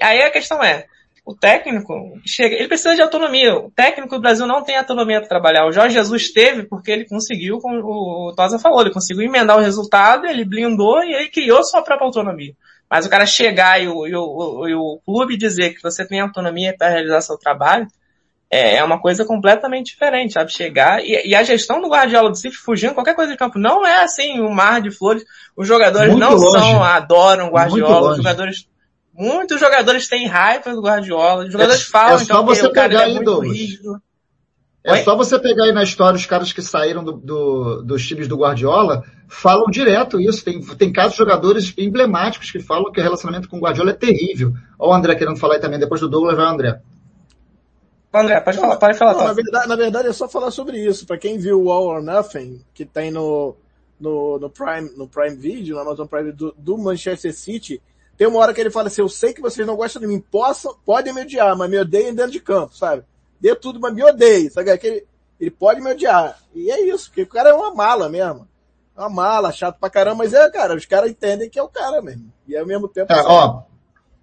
[0.00, 0.86] Aí a questão é,
[1.28, 1.92] o técnico
[2.24, 3.54] chega, ele precisa de autonomia.
[3.54, 5.66] O técnico do Brasil não tem autonomia para trabalhar.
[5.66, 9.60] O Jorge Jesus teve porque ele conseguiu, como o Tosa falou, ele conseguiu emendar o
[9.60, 12.54] resultado, ele blindou e ele criou sua própria autonomia.
[12.88, 16.20] Mas o cara chegar e o, e o, e o clube dizer que você tem
[16.20, 17.86] autonomia para realizar seu trabalho,
[18.50, 20.52] é, é uma coisa completamente diferente, sabe?
[20.52, 23.86] Chegar e, e, a gestão do Guardiola do City fugindo qualquer coisa de campo não
[23.86, 25.24] é assim um mar de flores.
[25.56, 26.58] Os jogadores Muito não longe.
[26.58, 28.68] são, adoram Guardiola, os jogadores
[29.18, 31.44] Muitos jogadores têm raiva do Guardiola.
[31.44, 34.00] Os jogadores é, falam, é só então, você pegar aí, é muito
[34.84, 35.02] É Oi?
[35.02, 38.36] só você pegar aí na história os caras que saíram do, do, dos times do
[38.36, 40.44] Guardiola, falam direto isso.
[40.44, 43.94] Tem, tem casos de jogadores emblemáticos que falam que o relacionamento com o Guardiola é
[43.94, 44.52] terrível.
[44.78, 46.80] Olha o André querendo falar aí também, depois do Douglas vai o André.
[48.12, 49.14] André, pode falar, pode falar.
[49.14, 51.06] Não, na, verdade, na verdade é só falar sobre isso.
[51.06, 53.54] Para quem viu o All or Nothing, que tem no,
[54.00, 57.82] no, no, Prime, no Prime Video, no Amazon Prime do, do Manchester City,
[58.16, 60.20] tem uma hora que ele fala assim, eu sei que vocês não gostam de mim,
[60.20, 63.04] possam, podem me odiar, mas me odeiem dentro de campo, sabe?
[63.40, 64.70] Dê tudo, mas me odeiem, sabe?
[64.70, 65.06] Aquele,
[65.38, 66.36] ele pode me odiar.
[66.54, 68.48] E é isso, porque o cara é uma mala mesmo.
[68.96, 71.68] É uma mala, chato pra caramba, mas é, cara, os caras entendem que é o
[71.68, 72.32] cara mesmo.
[72.48, 73.12] E ao mesmo tempo...
[73.12, 73.62] É, ó,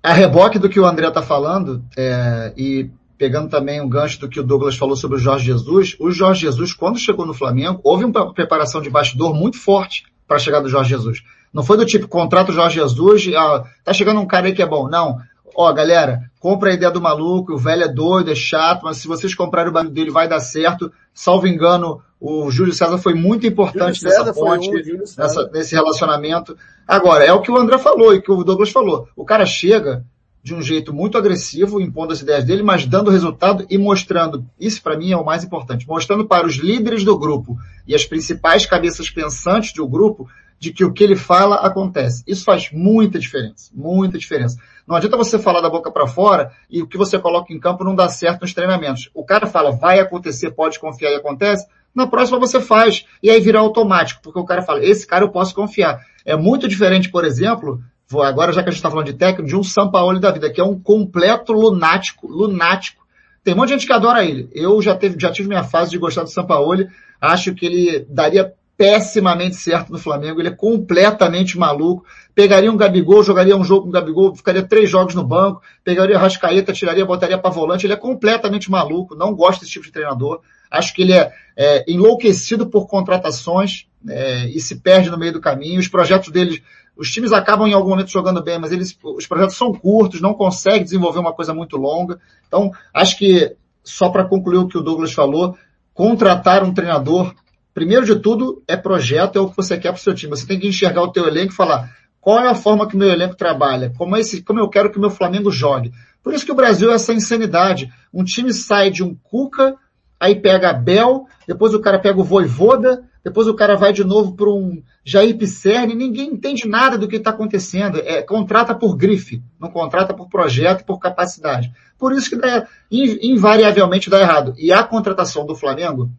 [0.03, 4.29] a reboque do que o André tá falando, é, e pegando também um gancho do
[4.29, 7.79] que o Douglas falou sobre o Jorge Jesus, o Jorge Jesus, quando chegou no Flamengo,
[7.83, 11.23] houve uma preparação de bastidor muito forte para a chegada do Jorge Jesus.
[11.53, 14.61] Não foi do tipo, contrato o Jorge Jesus, ah, tá chegando um cara aí que
[14.61, 14.89] é bom.
[14.89, 15.17] Não.
[15.55, 19.07] Ó, galera, compra a ideia do maluco, o velho é doido, é chato, mas se
[19.07, 20.91] vocês comprarem o barulho dele vai dar certo.
[21.13, 26.57] Salvo engano, o Júlio César foi muito importante nessa ponte, um, nessa, nesse relacionamento.
[26.85, 29.07] Agora, é o que o André falou e que o Douglas falou.
[29.15, 30.03] O cara chega,
[30.45, 34.79] de um jeito muito agressivo, impondo as ideias dele, mas dando resultado e mostrando, isso
[34.79, 38.63] para mim é o mais importante, mostrando para os líderes do grupo e as principais
[38.63, 40.29] cabeças pensantes do grupo
[40.59, 42.23] de que o que ele fala acontece.
[42.27, 44.59] Isso faz muita diferença, muita diferença.
[44.85, 47.83] Não adianta você falar da boca para fora e o que você coloca em campo
[47.83, 49.09] não dá certo nos treinamentos.
[49.15, 51.65] O cara fala, vai acontecer, pode confiar e acontece.
[51.93, 55.31] Na próxima você faz e aí vira automático, porque o cara fala, esse cara eu
[55.31, 56.05] posso confiar.
[56.23, 57.81] É muito diferente, por exemplo,
[58.23, 60.61] agora já que a gente está falando de técnico, de um Sampaoli da vida, que
[60.61, 63.05] é um completo lunático, lunático.
[63.43, 64.49] Tem um monte de gente que adora ele.
[64.53, 66.87] Eu já, teve, já tive minha fase de gostar do Sampaoli.
[67.21, 70.39] Acho que ele daria pessimamente certo no Flamengo.
[70.39, 72.05] Ele é completamente maluco.
[72.33, 76.17] Pegaria um Gabigol, jogaria um jogo com o Gabigol, ficaria três jogos no banco, pegaria
[76.17, 77.85] Rascaeta, tiraria, botaria para volante.
[77.85, 79.15] Ele é completamente maluco.
[79.15, 80.41] Não gosto desse tipo de treinador.
[80.69, 85.41] Acho que ele é, é enlouquecido por contratações é, e se perde no meio do
[85.41, 85.79] caminho.
[85.79, 86.61] Os projetos dele
[86.97, 90.33] os times acabam em algum momento jogando bem, mas eles, os projetos são curtos, não
[90.33, 92.19] conseguem desenvolver uma coisa muito longa.
[92.47, 95.57] Então, acho que, só para concluir o que o Douglas falou,
[95.93, 97.33] contratar um treinador,
[97.73, 100.35] primeiro de tudo, é projeto, é o que você quer para o seu time.
[100.35, 102.99] Você tem que enxergar o teu elenco e falar qual é a forma que o
[102.99, 105.91] meu elenco trabalha, como, é esse, como eu quero que o meu Flamengo jogue.
[106.23, 107.91] Por isso que o Brasil é essa insanidade.
[108.11, 109.75] Um time sai de um Cuca,
[110.19, 114.03] aí pega a Bel, depois o cara pega o Voivoda, depois o cara vai de
[114.03, 117.97] novo para um Jair Pisserni, ninguém entende nada do que está acontecendo.
[117.97, 121.73] É, contrata por grife, não contrata por projeto, por capacidade.
[121.97, 124.53] Por isso que dá, invariavelmente dá errado.
[124.59, 126.11] E a contratação do Flamengo,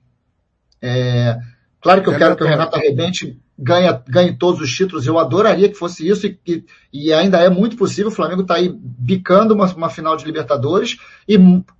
[0.82, 1.38] é,
[1.87, 5.07] claro que eu é quero que o Renato arrebente ganha, ganhe todos os títulos.
[5.07, 8.09] Eu adoraria que fosse isso e, e, e ainda é muito possível.
[8.09, 11.37] O Flamengo está aí bicando uma, uma, final de Libertadores e,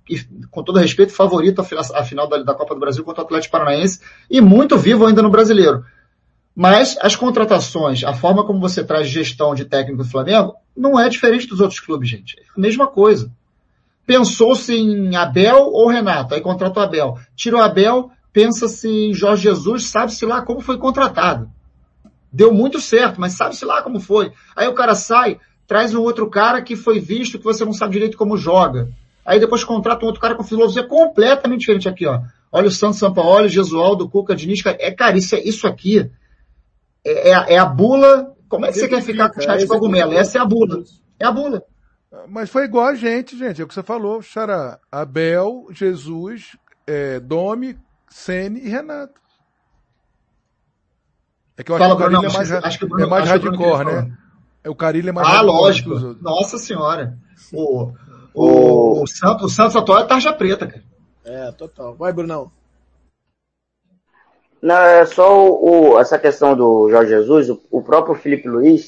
[0.09, 3.25] e, com todo respeito, favorito a, a final da, da, Copa do Brasil contra o
[3.25, 3.99] Atlético Paranaense
[4.31, 5.83] e muito vivo ainda no Brasileiro.
[6.55, 11.09] Mas as contratações, a forma como você traz gestão de técnico do Flamengo, não é
[11.09, 12.39] diferente dos outros clubes, gente.
[12.39, 13.29] É a mesma coisa.
[14.07, 17.19] Pensou-se em Abel ou Renato, aí contrata o Abel.
[17.35, 21.49] Tira o Abel, pensa-se em Jorge Jesus, sabe-se lá como foi contratado
[22.37, 24.31] deu muito certo, mas sabe-se lá como foi.
[24.55, 27.93] Aí o cara sai, traz um outro cara que foi visto que você não sabe
[27.93, 28.89] direito como joga.
[29.25, 32.21] Aí depois contrata um outro cara com filosofia completamente diferente aqui, ó.
[32.51, 36.09] Olha o Santos Sampaoli, Jesualdo, Cuca, Diniz, é, cara, isso, é, isso aqui
[37.03, 38.35] é, é, é a bula.
[38.47, 40.13] Como é que você quer ficar com o chá de cogumelo?
[40.13, 40.83] Essa é a bula.
[41.19, 41.63] É a bula.
[42.29, 43.61] Mas foi igual a gente, gente.
[43.61, 44.79] É o que você falou, Xará.
[44.89, 47.77] Abel, Jesus, é, Domi,
[48.09, 49.19] Sene e Renato.
[51.57, 53.29] É que eu Fala, acho que o Carilho é mais, acho que o é mais
[53.29, 54.17] hardcore, né?
[54.63, 56.15] É o Carilho é mais Ah, hardcore lógico.
[56.15, 56.23] que.
[56.23, 57.17] Nossa senhora.
[57.53, 57.91] O,
[58.33, 60.83] o, o, Santos, o Santos atual é tarja preta, cara.
[61.25, 61.95] É, total.
[61.95, 62.51] Vai, Brunão.
[64.61, 68.87] Não, é só o, o- essa questão do Jorge Jesus, o, o próprio Felipe Luiz,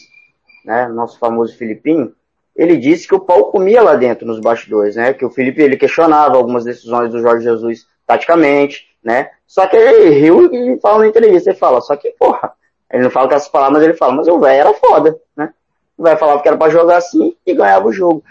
[0.65, 2.13] né, nosso famoso Filipinho,
[2.55, 5.77] ele disse que o pau comia lá dentro nos bastidores, né, que o Felipe ele
[5.77, 11.07] questionava algumas decisões do Jorge Jesus taticamente, né, só que ele riu e fala na
[11.07, 12.51] entrevista, ele fala, só que porra,
[12.91, 15.53] ele não fala com essas palavras, mas ele fala, mas o velho era foda, né,
[15.97, 18.23] velho falava que era pra jogar assim e ganhava o jogo.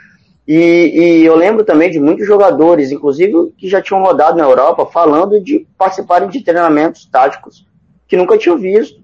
[0.49, 0.55] E,
[0.95, 5.39] e eu lembro também de muitos jogadores, inclusive que já tinham rodado na Europa, falando
[5.39, 7.67] de participarem de treinamentos táticos
[8.07, 8.99] que nunca tinham visto.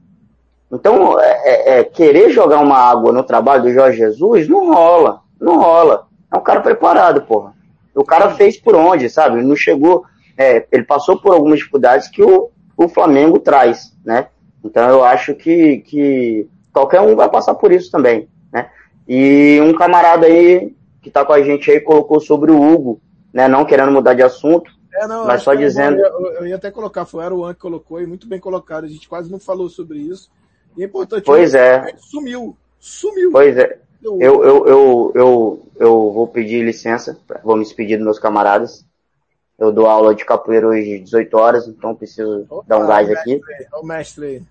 [0.73, 5.20] Então, é, é, é, querer jogar uma água no trabalho do Jorge Jesus não rola,
[5.39, 6.07] não rola.
[6.32, 7.53] É um cara preparado, porra.
[7.95, 9.43] O cara fez por onde, sabe?
[9.43, 14.28] Não chegou, é, ele passou por algumas dificuldades que o, o Flamengo traz, né?
[14.65, 18.70] Então eu acho que, que qualquer um vai passar por isso também, né?
[19.06, 23.01] E um camarada aí que tá com a gente aí colocou sobre o Hugo,
[23.32, 23.47] né?
[23.48, 27.05] Não querendo mudar de assunto, É, não, Mas só dizendo- Eu, eu ia até colocar,
[27.05, 28.85] foi o Aruan que colocou e muito bem colocado.
[28.85, 30.31] A gente quase não falou sobre isso.
[30.77, 31.24] E é importante.
[31.24, 31.85] Pois é.
[31.98, 32.56] Sumiu.
[32.78, 33.32] Sumiu.
[33.32, 38.19] Pois é, eu, eu, eu, eu, eu vou pedir licença, vou me despedir dos meus
[38.19, 38.85] camaradas.
[39.59, 43.09] Eu dou aula de capoeira hoje às 18 horas, então preciso Opa, dar um gás
[43.11, 43.41] aqui.
[43.73, 44.43] Olha o mestre aí.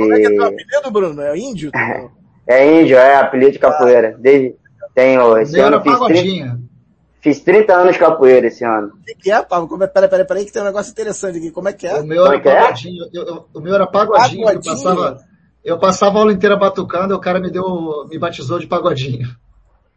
[0.00, 1.22] Como é que é teu E apelido, Bruno?
[1.22, 1.70] É índio?
[1.74, 2.10] Não.
[2.46, 4.16] é índio, é apelido de capoeira.
[4.18, 4.54] Desde,
[4.94, 6.60] tenho, esse Meu ano era fiz 30, pagodinha.
[7.20, 8.88] fiz 30 anos de capoeira esse ano.
[8.88, 9.68] O que, que é, Pablo?
[9.68, 9.86] Como é?
[9.86, 11.50] Peraí, peraí, peraí, que tem um negócio interessante aqui.
[11.50, 12.00] Como é que é?
[12.00, 12.60] O meu era Como é que é?
[12.62, 13.04] pagodinho.
[13.12, 14.42] Eu- eu- o meu era pagodinho.
[14.42, 14.74] Eu Pagodinho?
[14.76, 15.20] passava,
[15.64, 19.28] eu passava a aula inteira batucando e o cara me deu, me batizou de pagodinho.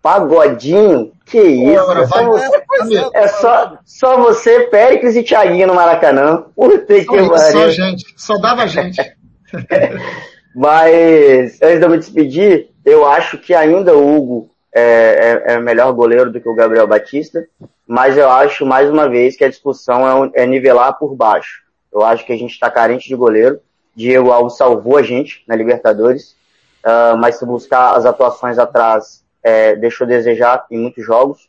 [0.06, 1.12] Pagodinho?
[1.26, 1.80] Que isso?
[1.80, 6.44] Agora, é, vai- é só, só você, Péricles e Thiaguinho no Maracanã.
[6.56, 7.72] Puta que Só, isso, só pariu.
[7.72, 9.02] gente, só dava gente.
[10.54, 15.60] Mas, antes de eu me despedir, eu acho que ainda o Hugo é, é, é
[15.60, 17.44] melhor goleiro do que o Gabriel Batista,
[17.88, 21.64] mas eu acho, mais uma vez, que a discussão é, é nivelar por baixo.
[21.92, 23.60] Eu acho que a gente está carente de goleiro.
[23.96, 26.36] Diego Alves salvou a gente na Libertadores,
[26.84, 31.48] ah, mas se buscar as atuações atrás, é, deixou desejar em muitos jogos.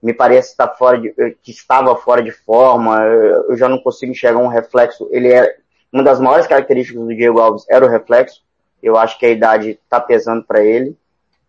[0.00, 1.12] Me parece estar fora de,
[1.42, 5.08] que estava fora de forma, eu já não consigo enxergar um reflexo.
[5.10, 5.56] Ele é,
[5.92, 8.42] uma das maiores características do Diego Alves era o reflexo.
[8.80, 10.96] Eu acho que a idade está pesando para ele.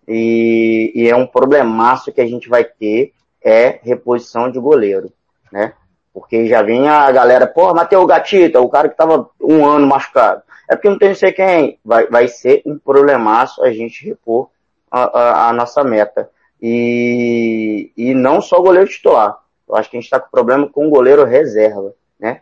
[0.07, 3.13] E, e é um problemaço que a gente vai ter
[3.45, 5.11] é reposição de goleiro,
[5.51, 5.73] né?
[6.13, 10.41] Porque já vem a galera, pô, Matheus Gatita, o cara que tava um ano machucado.
[10.69, 11.79] É porque não tem não sei quem.
[11.83, 14.49] Vai, vai ser um problemaço a gente repor
[14.93, 16.29] a, a- a nossa meta.
[16.61, 19.37] E, e não só o goleiro titular.
[19.67, 22.41] Eu acho que a gente tá com problema com o goleiro reserva, né?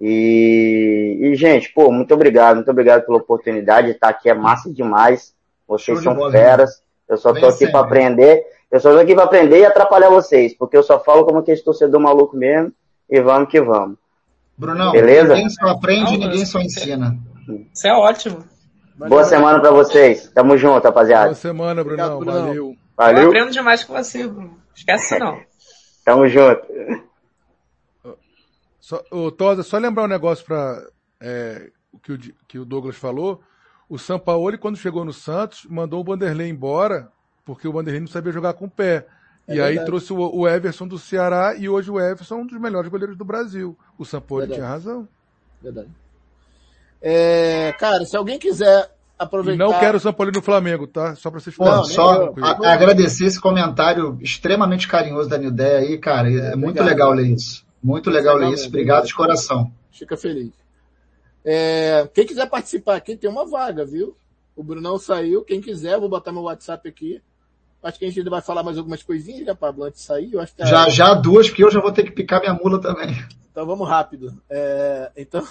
[0.00, 4.72] E, e, gente, pô, muito obrigado, muito obrigado pela oportunidade de estar aqui, é massa
[4.72, 5.34] demais.
[5.68, 6.82] Vocês de são bola, feras.
[7.08, 8.42] Eu só Vem tô aqui para aprender.
[8.70, 11.60] Eu só tô aqui para aprender e atrapalhar vocês, porque eu só falo como aquele
[11.60, 12.72] torcedor maluco mesmo.
[13.08, 13.96] E vamos que vamos.
[14.56, 15.34] Brunão, Beleza?
[15.34, 17.16] ninguém só aprende, Não, ninguém só ensina.
[17.74, 18.44] Isso é ótimo.
[19.08, 20.28] Boa semana para vocês.
[20.34, 21.26] Tamo junto, rapaziada.
[21.26, 22.16] Boa semana, Brunão.
[22.16, 22.46] Obrigado, Brunão.
[22.46, 22.66] Valeu.
[22.66, 23.28] Eu Valeu.
[23.28, 24.60] aprendo demais com você, Bruno.
[24.74, 25.40] Esquece não.
[26.04, 26.62] Tamo junto.
[28.80, 30.86] Só, ô, Tosa, só lembrar um negócio para
[31.92, 33.40] o que, o que o Douglas falou.
[33.88, 37.10] O Sampaoli, quando chegou no Santos, mandou o Vanderlei embora,
[37.44, 39.06] porque o Vanderlei não sabia jogar com o pé.
[39.48, 39.86] É e aí verdade.
[39.86, 43.16] trouxe o, o Everson do Ceará, e hoje o Everson é um dos melhores goleiros
[43.16, 43.76] do Brasil.
[43.98, 44.60] O Sampaoli Verdade.
[44.60, 45.08] tinha razão.
[45.60, 45.88] Verdade.
[47.02, 49.64] É, cara, se alguém quiser E aproveitar.
[49.64, 51.14] não quero o Sampaoli no Flamengo, tá?
[51.16, 55.98] Só pra vocês Não, nem só a- agradecer esse comentário extremamente carinhoso da Nildé aí,
[55.98, 56.28] cara.
[56.30, 56.86] É, muito obrigado.
[56.88, 57.64] legal ler isso.
[57.82, 58.68] Muito legal ler isso.
[58.68, 59.72] Obrigado de coração.
[59.90, 60.52] Fica feliz.
[61.44, 64.14] É, quem quiser participar aqui, tem uma vaga, viu?
[64.54, 65.42] O Brunão saiu.
[65.42, 67.22] Quem quiser, vou botar meu WhatsApp aqui.
[67.82, 70.34] Acho que a gente ainda vai falar mais algumas coisinhas, né, Pablo, antes de sair.
[70.34, 72.52] Eu acho que é- Já, já duas, porque eu já vou ter que picar minha
[72.52, 73.16] mula também.
[73.50, 74.34] Então vamos rápido.
[74.50, 75.42] É, então,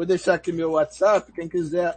[0.00, 1.30] vou deixar aqui meu WhatsApp.
[1.32, 1.94] Quem quiser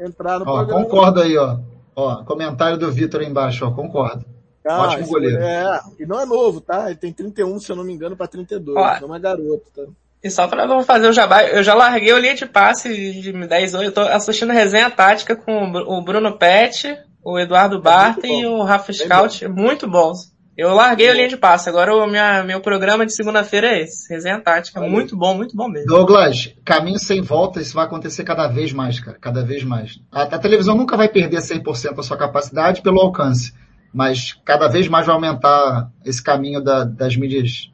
[0.00, 0.82] entrar no Ó, programa.
[0.84, 1.58] concordo aí, ó.
[1.94, 3.70] Ó, comentário do Vitor aí embaixo, ó.
[3.70, 4.24] Concordo.
[4.66, 5.38] Ah, Ótimo goleiro.
[5.42, 6.86] É, e não é novo, tá?
[6.86, 8.76] Ele tem 31, se eu não me engano, para 32.
[8.76, 9.06] Ó.
[9.06, 9.82] Não é garoto, tá?
[10.22, 12.88] E só pra não fazer o jabá, eu já larguei o linha de passe
[13.20, 13.84] de 10 hoje.
[13.86, 18.26] Eu tô assistindo resenha tática com o Bru- o Bruno Pet, o Eduardo É bom.
[18.26, 19.46] e o Rafa Scout.
[19.48, 20.32] Muito bons.
[20.58, 21.68] Eu larguei a linha de passe.
[21.68, 24.12] Agora o minha, meu programa de segunda-feira é esse.
[24.12, 24.80] Resenha tática.
[24.80, 25.86] Muito bom, muito bom mesmo.
[25.86, 29.16] Douglas, caminho sem volta, isso vai acontecer cada vez mais, cara.
[29.20, 30.00] Cada vez mais.
[30.10, 33.54] A, a televisão nunca vai perder 100% da sua capacidade pelo alcance.
[33.94, 37.70] Mas cada vez mais vai aumentar esse caminho da- das mídias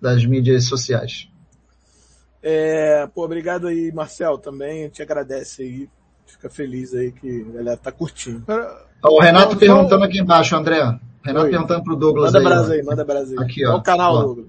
[0.00, 1.28] das mídias sociais.
[2.42, 4.80] É, pô, obrigado aí, Marcel, também.
[4.82, 5.88] A gente agradece aí.
[6.26, 8.44] Fica feliz aí que a galera tá curtindo.
[9.04, 10.80] O Renato perguntando aqui embaixo, André.
[11.26, 11.50] Renato Oi.
[11.50, 12.44] perguntando pro Douglas Manda aí.
[12.44, 12.72] brasa ó.
[12.74, 13.44] aí, manda brasa aí.
[13.44, 13.76] Aqui, é ó.
[13.76, 14.22] o canal, Ó.
[14.22, 14.46] Douglas.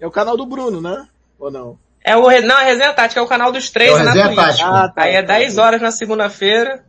[0.00, 1.08] É o canal do Bruno, né?
[1.38, 1.78] Ou não?
[2.04, 4.26] É o, não, a resenha tática é o canal dos três É o na Resenha
[4.26, 4.36] Twitch.
[4.38, 4.66] Tática.
[4.68, 5.02] Ah, tá.
[5.02, 6.84] Aí é 10 horas na segunda-feira.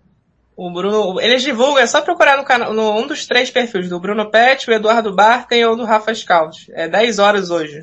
[0.56, 4.00] O Bruno, eles divulgam, é só procurar no canal, no um dos três perfis, do
[4.00, 6.70] Bruno Pet, o Eduardo Barten ou do Rafa Scout.
[6.74, 7.82] É 10 horas hoje.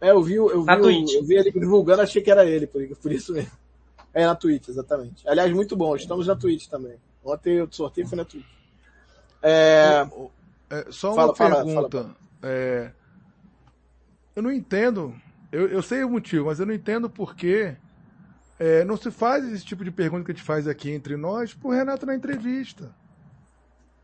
[0.00, 1.14] É, eu vi, eu vi, Na o- Twitch.
[1.14, 3.50] eu vi ele divulgando, achei que era ele, por, por isso mesmo.
[4.12, 5.22] É na Twitch, exatamente.
[5.28, 6.94] Aliás, muito bom, estamos na Twitch também.
[7.24, 8.44] Ontem o sorteio foi na Twitch.
[9.42, 10.06] É,
[10.70, 12.06] É, só Fala, uma fala, pergunta.
[12.42, 12.90] É,
[14.36, 15.14] eu não entendo.
[15.50, 17.74] Eu, eu sei o motivo, mas eu não entendo por que
[18.58, 21.52] é, não se faz esse tipo de pergunta que a gente faz aqui entre nós
[21.54, 22.90] pro Renato na entrevista.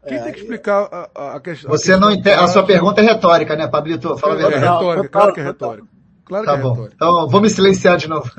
[0.06, 1.70] Quem É, tem que explicar a, a, a questão?
[1.70, 2.30] Você não entende.
[2.36, 4.16] A sua pergunta é retórica, né, Pablito?
[4.18, 4.64] Fala a É, verdade.
[4.64, 5.88] retórica, claro que é retórica.
[6.24, 6.70] Claro que Tá é bom.
[6.70, 6.94] retórica.
[6.96, 8.30] Então, vou me silenciar de novo.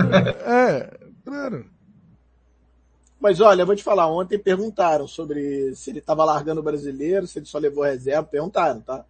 [0.46, 1.66] É, claro.
[3.20, 7.40] Mas olha, vou te falar, ontem perguntaram sobre se ele estava largando o brasileiro, se
[7.40, 9.04] ele só levou reserva, perguntaram, tá?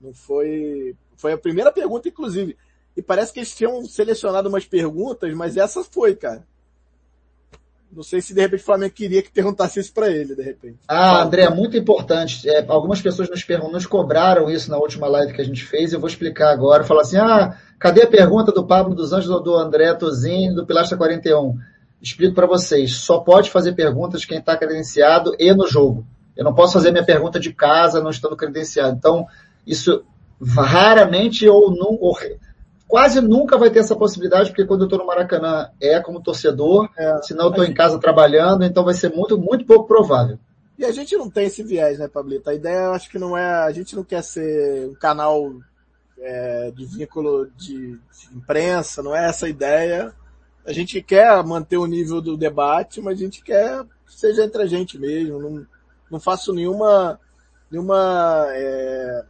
[0.00, 0.94] Não foi.
[1.16, 2.56] Foi a primeira pergunta, inclusive.
[2.96, 6.44] E parece que eles tinham selecionado umas perguntas, mas essa foi, cara.
[7.92, 10.78] Não sei se de repente o Flamengo queria que perguntasse isso pra ele, de repente.
[10.88, 12.46] Ah, André, muito importante.
[12.48, 15.92] É, algumas pessoas nos, nos cobraram isso na última live que a gente fez.
[15.92, 16.84] Eu vou explicar agora.
[16.84, 20.66] Falar assim: ah, cadê a pergunta do Pablo dos Anjos ou do André Tozinho do
[20.66, 21.56] Pilastra 41?
[22.00, 22.96] Explico para vocês.
[22.96, 26.06] Só pode fazer perguntas quem está credenciado e no jogo.
[26.36, 28.94] Eu não posso fazer minha pergunta de casa não estando credenciado.
[28.96, 29.26] Então,
[29.66, 30.04] isso
[30.40, 32.38] raramente ou, re-
[32.86, 36.88] quase nunca vai ter essa possibilidade, porque quando eu estou no Maracanã é como torcedor,
[36.96, 40.38] É, senão eu estou em casa trabalhando, então vai ser muito, muito pouco provável.
[40.78, 42.50] E a gente não tem esse viés, né, Pablito?
[42.50, 45.50] A ideia, eu acho que não é, a gente não quer ser um canal
[46.18, 50.12] é, de vínculo de, de, imprensa, não é essa a ideia.
[50.66, 54.62] A gente quer manter o nível do debate, mas a gente quer que seja entre
[54.62, 55.38] a gente mesmo.
[55.38, 55.66] Não,
[56.10, 57.20] não faço nenhuma,
[57.70, 59.24] nenhuma, é...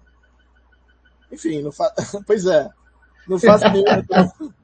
[1.30, 1.92] enfim, não fa...
[2.26, 2.68] pois é,
[3.28, 4.04] não faço nenhuma,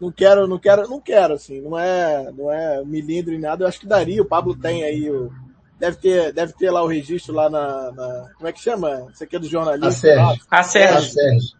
[0.00, 3.68] não quero, não quero, não quero, assim, não é, não é milindre nem nada, eu
[3.68, 5.32] acho que daria, o Pablo tem aí o,
[5.78, 9.08] deve ter, deve ter lá o registro lá na, na como é que chama?
[9.12, 9.86] Isso aqui é do jornalista.
[9.86, 10.46] A Sérgio.
[10.50, 11.57] A Sérgio.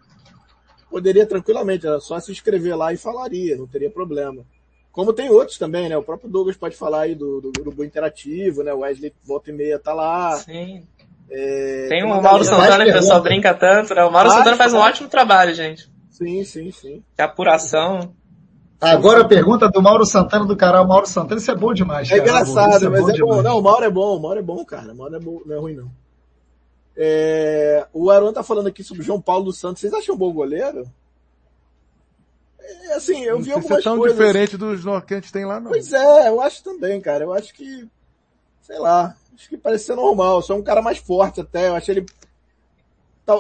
[0.91, 4.43] Poderia tranquilamente, era só se inscrever lá e falaria, não teria problema.
[4.91, 5.97] Como tem outros também, né?
[5.97, 8.73] O próprio Douglas pode falar aí do, do grupo interativo, né?
[8.73, 10.37] O Wesley volta e meia tá lá.
[10.39, 10.83] Sim.
[11.31, 14.03] É, tem o Mauro Santana, que o pessoal brinca tanto, né?
[14.03, 15.89] O Mauro Santana faz um ótimo trabalho, gente.
[16.11, 17.03] Sim, sim, sim.
[17.17, 18.13] De apuração.
[18.81, 22.21] Agora a pergunta do Mauro Santana do canal Mauro Santana, isso é bom demais, cara.
[22.21, 23.43] É engraçado, é mas bom é bom.
[23.43, 24.93] Não, o Mauro é bom, o Mauro é bom, cara.
[24.93, 25.91] O Mauro é bom, não é ruim não.
[27.01, 29.81] É, o Aron tá falando aqui sobre o João Paulo dos Santos.
[29.81, 30.85] Vocês acham um bom goleiro?
[32.61, 34.19] É, assim, eu não vi algumas se é tão coisas...
[34.19, 35.71] diferente dos que a gente tem lá, não.
[35.71, 37.23] Pois é, eu acho também, cara.
[37.23, 37.89] Eu acho que,
[38.63, 40.43] sei lá, acho que parece ser normal.
[40.43, 41.69] Só um cara mais forte até.
[41.69, 42.05] Eu acho ele...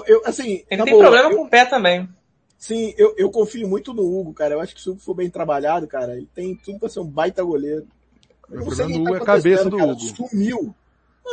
[0.06, 1.36] Eu, assim, ele tem boa, problema eu...
[1.38, 2.08] com o pé também.
[2.56, 4.54] Sim, eu, eu confio muito no Hugo, cara.
[4.54, 7.00] Eu acho que se o Hugo for bem trabalhado, cara, ele tem tudo pra ser
[7.00, 7.88] um baita goleiro.
[8.48, 9.92] Eu não sei o tá é a cabeça do cara.
[9.92, 10.00] Hugo.
[10.00, 10.74] Sumiu.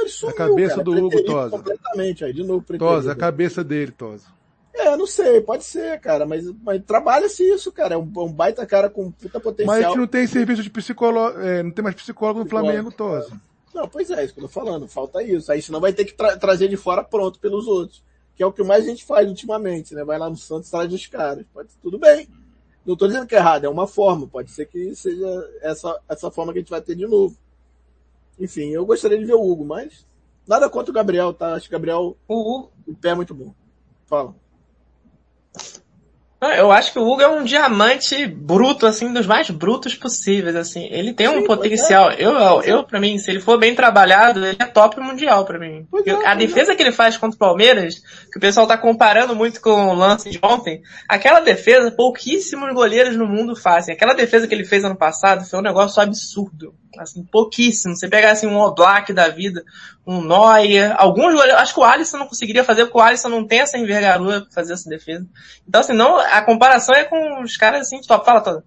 [0.02, 0.84] Ele sumiu, a cabeça cara.
[0.84, 1.50] do Hugo, Tosa.
[1.50, 2.66] Completamente, aí, de novo.
[2.78, 4.26] Tosa, a cabeça dele, Tosa.
[4.74, 7.96] É, não sei, pode ser, cara, mas, mas trabalha-se isso, cara.
[7.96, 9.76] É um, um, baita cara com puta potencial.
[9.76, 12.92] Mas a gente não tem serviço de psicólogo, é, não tem mais psicólogo no Flamengo,
[12.92, 13.40] Tosa.
[13.74, 15.52] Não, pois é, isso que eu tô falando, falta isso.
[15.52, 18.04] Aí senão vai ter que tra trazer de fora pronto pelos outros
[18.36, 20.04] que é o que mais a gente faz ultimamente, né?
[20.04, 21.46] Vai lá no Santos traz os caras.
[21.54, 22.28] Pode tudo bem.
[22.86, 24.28] Não estou dizendo que é errado, é uma forma.
[24.28, 27.36] Pode ser que seja essa, essa forma que a gente vai ter de novo.
[28.40, 30.06] Enfim, eu gostaria de ver o Hugo, mas
[30.48, 31.54] nada contra o Gabriel, tá?
[31.54, 32.72] Acho que o Gabriel, o, Hugo.
[32.88, 33.54] o pé é muito bom.
[34.06, 34.36] Fala.
[36.42, 40.86] Eu acho que o Hugo é um diamante bruto, assim, dos mais brutos possíveis, assim.
[40.92, 42.12] Ele tem um Sim, potencial.
[42.12, 42.16] É.
[42.20, 45.58] Eu, eu, eu, pra mim, se ele for bem trabalhado, ele é top mundial pra
[45.58, 45.88] mim.
[46.06, 46.76] É, a defesa é.
[46.76, 47.96] que ele faz contra o Palmeiras,
[48.32, 53.16] que o pessoal tá comparando muito com o lance de ontem, aquela defesa, pouquíssimos goleiros
[53.16, 53.96] no mundo fazem.
[53.96, 56.76] Aquela defesa que ele fez ano passado foi um negócio absurdo.
[57.00, 57.96] Assim, pouquíssimo.
[57.96, 59.64] Você pega assim um Oblak da vida,
[60.08, 63.46] um Neuer, alguns goleiros, acho que o Alisson não conseguiria fazer porque o Alisson não
[63.46, 65.26] tem essa envergadura pra fazer essa defesa.
[65.68, 68.26] Então assim, não, a comparação é com os caras assim, top.
[68.26, 68.64] Fala, toda.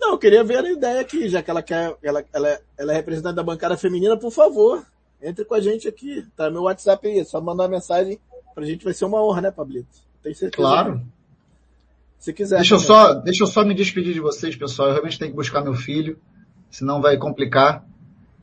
[0.00, 2.96] Não, eu queria ver a ideia aqui, já que ela quer, ela, ela, ela é
[2.96, 4.84] representante da bancada feminina, por favor,
[5.20, 6.48] entre com a gente aqui, tá?
[6.50, 8.20] Meu WhatsApp aí, é só mandar uma mensagem
[8.54, 9.88] pra gente, vai ser uma honra, né, Pablito?
[10.22, 10.68] Tem certeza.
[10.68, 11.02] Claro.
[12.18, 12.56] Se quiser.
[12.56, 14.88] Deixa eu, só, deixa eu só me despedir de vocês, pessoal.
[14.88, 16.18] Eu realmente tenho que buscar meu filho
[16.70, 17.84] senão vai complicar.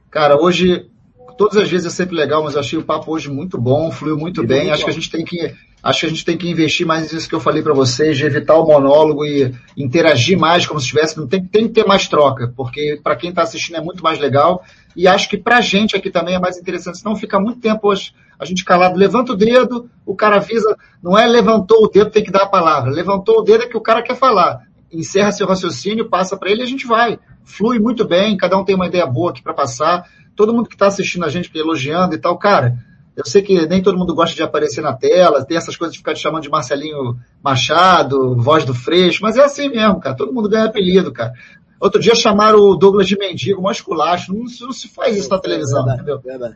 [0.10, 0.90] Cara, hoje,
[1.38, 4.18] todas as vezes é sempre legal, mas eu achei o papo hoje muito bom, fluiu
[4.18, 4.62] muito e bem.
[4.62, 4.86] Muito acho bom.
[4.86, 5.54] que a gente tem que,
[5.86, 8.26] acho que a gente tem que investir mais nisso que eu falei para vocês, de
[8.26, 12.52] evitar o monólogo e interagir mais como se tivesse, tem, tem que ter mais troca,
[12.58, 14.64] porque para quem está assistindo é muito mais legal.
[14.96, 17.88] E acho que para a gente aqui também é mais interessante, senão fica muito tempo
[17.88, 22.10] hoje a gente calado, levanta o dedo, o cara avisa, não é levantou o dedo,
[22.10, 22.92] tem que dar a palavra.
[22.92, 24.64] Levantou o dedo é que o cara quer falar.
[24.92, 28.66] Encerra seu raciocínio, passa para ele e a gente vai flui muito bem, cada um
[28.66, 30.10] tem uma ideia boa aqui para passar.
[30.36, 32.78] Todo mundo que está assistindo a gente elogiando e tal, cara,
[33.16, 36.00] eu sei que nem todo mundo gosta de aparecer na tela, tem essas coisas de
[36.00, 40.16] ficar te chamando de Marcelinho Machado, voz do Freixo, mas é assim mesmo, cara.
[40.16, 41.34] Todo mundo ganha apelido, cara.
[41.80, 44.34] Outro dia chamaram o Douglas de mendigo, mais culacho.
[44.34, 46.20] Não, não, se faz isso na televisão, é verdade, entendeu?
[46.20, 46.56] Verdade.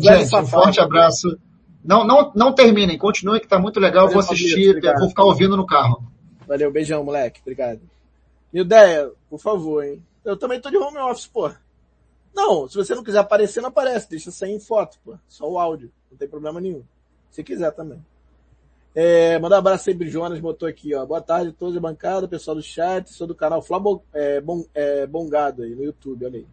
[0.00, 1.36] Gente, um forte abraço.
[1.84, 4.06] Não, não, não terminem, continuem que tá muito legal.
[4.06, 6.04] Eu vou assistir, vou ficar ouvindo no carro.
[6.46, 7.40] Valeu, beijão, moleque.
[7.40, 7.80] Obrigado.
[8.52, 10.02] Ideia, por favor, hein?
[10.24, 11.50] Eu também tô de home office, pô.
[12.34, 14.08] Não, se você não quiser aparecer, não aparece.
[14.08, 15.18] Deixa sem foto, pô.
[15.28, 15.90] Só o áudio.
[16.10, 16.82] Não tem problema nenhum.
[17.30, 18.04] Se quiser também.
[18.94, 21.06] É, mandar um abraço aí, Jonas botou aqui, ó.
[21.06, 24.64] Boa tarde a todos da bancada, pessoal do chat, sou do canal Flabo, é, Bom,
[24.74, 26.46] é, Bongado aí no YouTube, olha aí.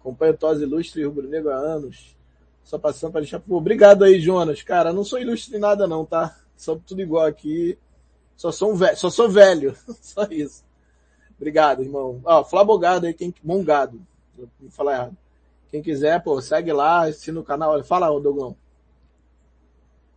[0.00, 2.16] Acompanho Tosa Ilustre e Rubro Negro há anos.
[2.64, 3.40] Só passando para deixar.
[3.40, 4.62] Pô, obrigado aí, Jonas.
[4.62, 6.36] Cara, não sou ilustre em nada não, tá?
[6.56, 7.78] Sou tudo igual aqui.
[8.36, 9.76] Só sou um velho, só sou velho.
[10.02, 10.64] só isso.
[11.36, 12.20] Obrigado, irmão.
[12.24, 14.00] Ó, Flabogado aí, quem, Mongado.
[14.70, 15.16] Falar errado.
[15.70, 17.82] Quem quiser, pô, segue lá, assina o canal.
[17.84, 18.54] Fala, Douglas.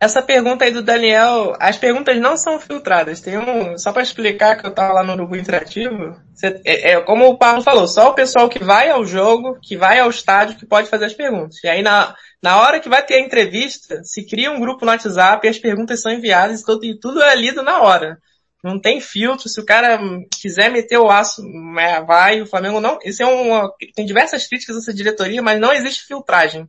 [0.02, 3.20] Essa pergunta aí do Daniel, as perguntas não são filtradas.
[3.20, 7.00] Tem um, só para explicar que eu tava lá no Urubu Interativo, você, é, é,
[7.02, 10.56] como o Paulo falou, só o pessoal que vai ao jogo, que vai ao estádio,
[10.56, 11.62] que pode fazer as perguntas.
[11.62, 14.90] E aí na, na hora que vai ter a entrevista, se cria um grupo no
[14.90, 18.18] WhatsApp e as perguntas são enviadas e tudo, e tudo é lido na hora.
[18.62, 19.48] Não tem filtro.
[19.48, 19.98] Se o cara
[20.40, 21.42] quiser meter o aço,
[21.78, 22.40] é, vai.
[22.40, 22.98] O Flamengo não.
[23.04, 23.72] Isso é uma.
[23.94, 26.68] Tem diversas críticas a essa diretoria, mas não existe filtragem.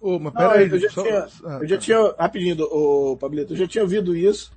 [0.00, 1.02] Oh, mas não, aí, eu, já só...
[1.02, 1.82] tinha, ah, eu já tá.
[1.82, 4.50] tinha, rapidinho, o Pablito, eu já tinha ouvido isso,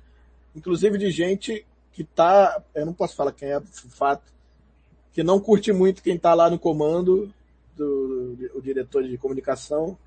[0.56, 4.22] inclusive de gente que tá, eu não posso falar quem é, fato,
[5.12, 7.30] que não curte muito quem tá lá no comando,
[7.76, 9.98] do, o diretor de comunicação,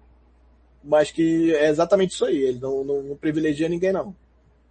[0.83, 4.15] mas que é exatamente isso aí, ele não, não, não privilegia ninguém não.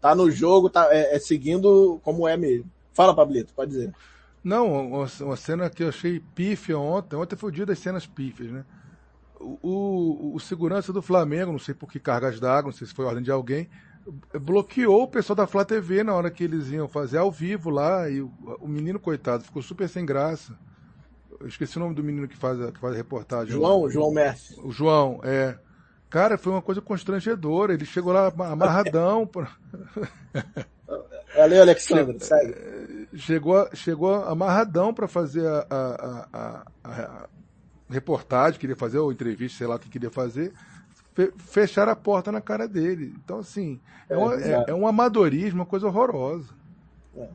[0.01, 2.71] Tá no jogo, tá, é, é, seguindo como é mesmo.
[2.93, 3.95] Fala, Pablito, pode dizer.
[4.43, 8.53] Não, uma, cena que eu achei pífia ontem, ontem foi o dia das cenas pífias,
[8.53, 8.65] né?
[9.41, 12.95] O, o, o segurança do Flamengo, não sei por que cargas d'água, não sei se
[12.95, 13.69] foi ordem de alguém,
[14.41, 18.09] bloqueou o pessoal da Flá TV na hora que eles iam fazer ao vivo lá,
[18.09, 20.57] e o, o menino, coitado, ficou super sem graça.
[21.41, 23.53] Eu esqueci o nome do menino que faz a, que faz a reportagem.
[23.53, 24.59] João, João Messi.
[24.63, 25.59] O João, é.
[26.17, 27.75] Cara, foi uma coisa constrangedora.
[27.75, 29.29] Ele chegou lá amarradão.
[31.37, 32.19] Valeu, Alexandre.
[32.25, 33.09] Segue.
[33.17, 37.29] Chegou, chegou amarradão para fazer a, a, a, a,
[37.91, 40.55] reportagem, queria fazer, ou entrevista, sei lá o que queria fazer.
[41.37, 43.15] Fecharam a porta na cara dele.
[43.23, 43.79] Então, assim,
[44.09, 46.49] é, é, uma, é, é um amadorismo, uma coisa horrorosa.
[47.15, 47.29] É,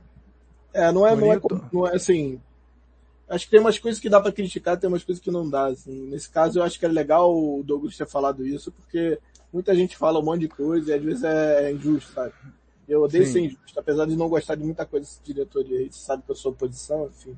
[0.73, 1.39] é não, é, não, é,
[1.71, 2.41] não é assim
[3.31, 5.67] acho que tem umas coisas que dá para criticar, tem umas coisas que não dá.
[5.67, 6.09] Assim.
[6.09, 9.17] Nesse caso, eu acho que é legal o Douglas ter falado isso, porque
[9.51, 12.33] muita gente fala um monte de coisa e às vezes é, injusto, sabe?
[12.87, 13.31] Eu odeio Sim.
[13.31, 16.35] ser injusto, apesar de não gostar de muita coisa desse diretoria aí, sabe que eu
[16.35, 17.37] sou oposição, enfim.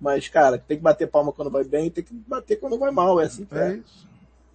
[0.00, 3.20] Mas, cara, tem que bater palma quando vai bem, tem que bater quando vai mal,
[3.20, 3.72] é assim que é.
[3.72, 4.08] É isso.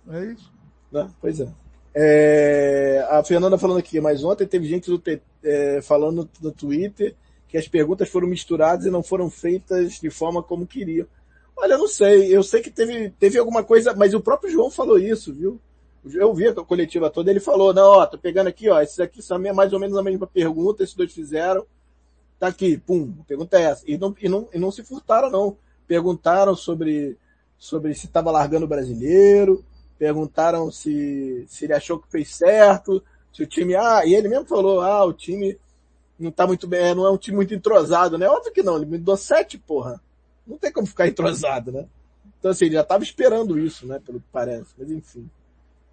[0.09, 0.51] É isso.
[0.91, 1.11] Não, né?
[1.19, 1.47] pois é.
[1.93, 3.07] é.
[3.09, 5.01] A Fernanda falando aqui, mas ontem teve gente do,
[5.43, 7.15] é, falando no Twitter
[7.49, 11.07] que as perguntas foram misturadas e não foram feitas de forma como queriam.
[11.57, 14.97] Olha, não sei, eu sei que teve, teve alguma coisa, mas o próprio João falou
[14.97, 15.59] isso, viu?
[16.13, 19.21] Eu vi a coletiva toda, ele falou, não, ó, tô pegando aqui, ó, esses aqui
[19.21, 21.65] são mais ou menos a mesma pergunta, esses dois fizeram,
[22.39, 23.83] tá aqui, pum, a pergunta é essa.
[23.85, 25.57] E não, e não, e não se furtaram, não.
[25.85, 27.17] Perguntaram sobre,
[27.57, 29.65] sobre se estava largando o brasileiro,
[29.97, 33.03] perguntaram se, se ele achou que fez certo,
[33.33, 35.57] se o time, ah, e ele mesmo falou, ah, o time
[36.19, 38.27] não tá muito bem, é, não é um time muito entrosado, né?
[38.27, 40.01] Óbvio que não, ele me deu sete, porra.
[40.45, 41.85] Não tem como ficar entrosado, né?
[42.39, 43.99] Então assim, ele já tava esperando isso, né?
[44.05, 45.29] Pelo que parece, mas enfim.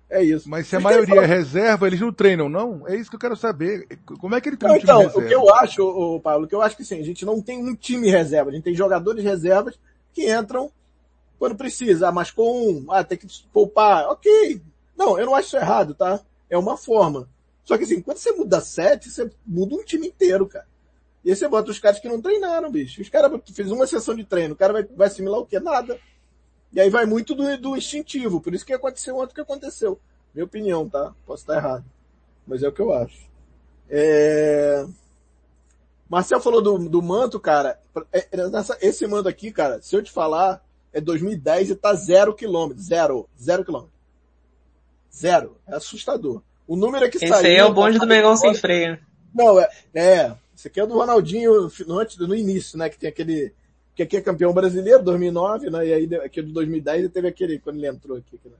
[0.08, 0.48] É isso.
[0.48, 2.86] Mas se a maioria é reserva, eles não treinam, não?
[2.86, 3.86] É isso que eu quero saber.
[4.20, 5.18] Como é que ele treina um então, reserva?
[5.18, 7.42] o que eu acho, o Paulo, o que eu acho que sim, a gente não
[7.42, 9.78] tem um time reserva, a gente tem jogadores reservas
[10.12, 10.70] que entram
[11.38, 12.08] quando precisa.
[12.08, 14.06] Ah, mas com um, ah, tem que poupar.
[14.08, 14.62] Ok.
[14.96, 16.20] Não, eu não acho isso errado, tá?
[16.48, 17.28] É uma forma.
[17.66, 20.66] Só que assim, quando você muda sete, você muda um time inteiro, cara.
[21.24, 23.02] E aí você bota os caras que não treinaram, bicho.
[23.02, 25.58] Os caras fez uma sessão de treino, o cara vai, vai assimilar o quê?
[25.58, 25.98] Nada.
[26.72, 28.40] E aí vai muito do, do instintivo.
[28.40, 29.98] Por isso que aconteceu ontem que aconteceu.
[30.32, 31.12] Minha opinião, tá?
[31.26, 31.84] Posso estar errado.
[32.46, 33.28] Mas é o que eu acho.
[33.90, 34.86] É...
[36.08, 37.80] Marcel falou do, do manto, cara.
[38.12, 42.32] É, é esse manto aqui, cara, se eu te falar, é 2010 e tá zero
[42.32, 42.80] quilômetro.
[42.80, 43.28] Zero.
[43.42, 43.92] Zero quilômetro.
[45.12, 45.56] Zero.
[45.66, 46.42] É assustador.
[46.66, 47.40] O número é que Esse saiu.
[47.40, 48.98] Esse aí é o bonde do Mengão sem freio.
[49.34, 50.34] Não, é, é.
[50.56, 52.88] Esse aqui é do Ronaldinho no, antes, no início, né?
[52.88, 53.52] Que tem aquele,
[53.94, 55.86] que aqui é campeão brasileiro, 2009, né?
[55.86, 58.40] E aí aqui é de 2010 teve aquele, quando ele entrou aqui.
[58.44, 58.52] Né?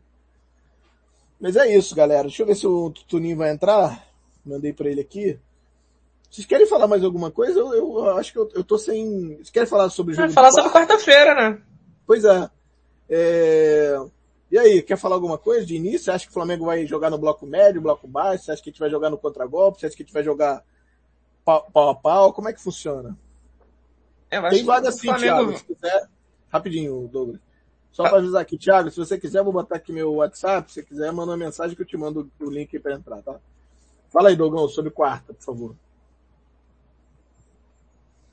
[1.41, 2.25] Mas é isso, galera.
[2.25, 4.07] Deixa eu ver se o Tuninho vai entrar.
[4.45, 5.39] Mandei para ele aqui.
[6.31, 7.59] Vocês querem falar mais alguma coisa?
[7.59, 9.37] Eu, eu acho que eu, eu tô sem.
[9.37, 10.29] Vocês querem falar sobre o jogo?
[10.29, 11.59] Vai falar sobre quarta-feira, né?
[12.07, 12.51] Pois é.
[13.09, 14.01] é.
[14.51, 16.05] E aí, quer falar alguma coisa de início?
[16.05, 18.45] Você acha que o Flamengo vai jogar no bloco médio, bloco baixo?
[18.45, 19.81] Você acha que a gente vai jogar no contragolpe?
[19.81, 20.63] Você acha que a gente vai jogar
[21.45, 22.33] pau, pau a pau?
[22.33, 23.17] Como é que funciona?
[24.31, 25.21] É, Tem vaga sim, Flamengo...
[25.23, 26.09] Thiago, se quiser.
[26.49, 27.41] Rapidinho, Douglas.
[27.91, 30.71] Só para avisar aqui, Thiago, se você quiser, vou botar aqui meu WhatsApp.
[30.71, 33.37] Se você quiser, manda uma mensagem que eu te mando o link para entrar, tá?
[34.13, 35.75] Fala aí, Douglas, sobre quarta, por favor.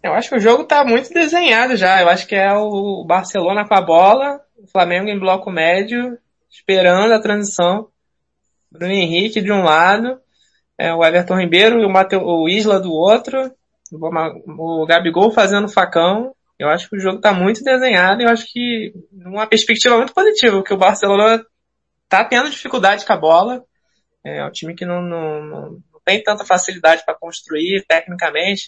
[0.03, 2.01] Eu acho que o jogo tá muito desenhado já.
[2.01, 6.17] Eu acho que é o Barcelona com a bola, o Flamengo em bloco médio,
[6.49, 7.89] esperando a transição.
[8.71, 10.19] Bruno Henrique de um lado,
[10.77, 13.51] é, o Everton Ribeiro e o, Mateu, o Isla do outro,
[13.91, 16.33] o Gabigol fazendo facão.
[16.57, 20.13] Eu acho que o jogo está muito desenhado e eu acho que uma perspectiva muito
[20.13, 21.45] positiva, porque o Barcelona
[22.05, 23.63] está tendo dificuldade com a bola.
[24.25, 28.67] É um time que não, não, não tem tanta facilidade para construir tecnicamente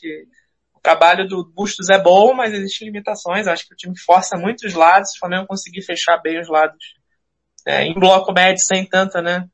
[0.85, 3.47] trabalho do Bustos é bom, mas existem limitações.
[3.47, 6.47] acho que o time força muito os lados, se o Flamengo conseguir fechar bem os
[6.47, 6.77] lados
[7.65, 9.47] é, em bloco médio, sem tanta, né?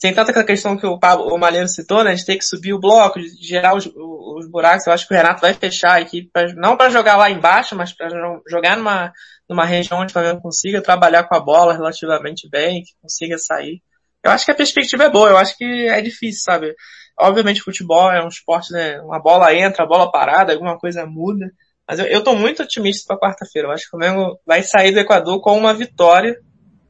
[0.00, 2.14] Sem tanta aquela questão que o, Pablo, o Malheiro citou, né?
[2.14, 4.86] De ter que subir o bloco, de gerar os, os buracos.
[4.86, 7.76] Eu acho que o Renato vai fechar a equipe, pra, não para jogar lá embaixo,
[7.76, 8.08] mas para
[8.48, 9.12] jogar numa,
[9.48, 13.82] numa região onde o Flamengo consiga trabalhar com a bola relativamente bem, que consiga sair.
[14.24, 16.74] Eu acho que a perspectiva é boa, eu acho que é difícil, sabe?
[17.18, 19.00] Obviamente futebol é um esporte, né?
[19.00, 21.52] Uma bola entra, a bola parada, alguma coisa muda.
[21.86, 23.68] Mas eu, eu tô muito otimista para quarta-feira.
[23.68, 26.40] Eu acho que o Flamengo vai sair do Equador com uma vitória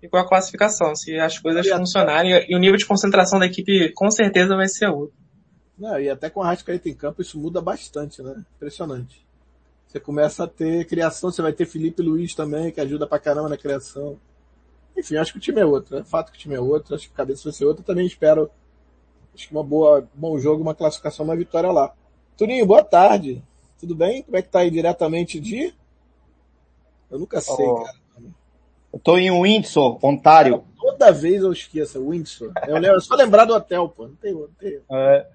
[0.02, 2.44] e com a classificação, se as coisas funcionarem.
[2.48, 5.14] E o nível de concentração da equipe com certeza vai ser outro.
[5.78, 8.44] Não, e até com o Arrascaeta em campo isso muda bastante, né?
[8.56, 9.24] Impressionante.
[9.86, 13.48] Você começa a ter criação, você vai ter Felipe Luiz também, que ajuda pra caramba
[13.48, 14.18] na criação.
[14.96, 15.98] Enfim, acho que o time é outro.
[15.98, 17.84] É fato que o time é outro, acho que a cabeça vai ser outra.
[17.84, 18.50] Também espero
[19.34, 21.92] acho que uma boa, bom jogo, uma classificação, uma vitória lá.
[22.36, 23.42] Turinho, boa tarde.
[23.78, 24.22] Tudo bem?
[24.22, 25.74] Como é que tá aí diretamente de?
[27.10, 27.96] Eu nunca sei, oh, cara.
[28.92, 30.64] Eu tô em Windsor, Ontário.
[30.78, 32.52] Toda vez eu esqueço, Windsor.
[32.66, 34.06] Eu, lembro, eu só lembrar do hotel, pô.
[34.06, 34.80] Não tem, não tem.
[34.90, 35.26] É.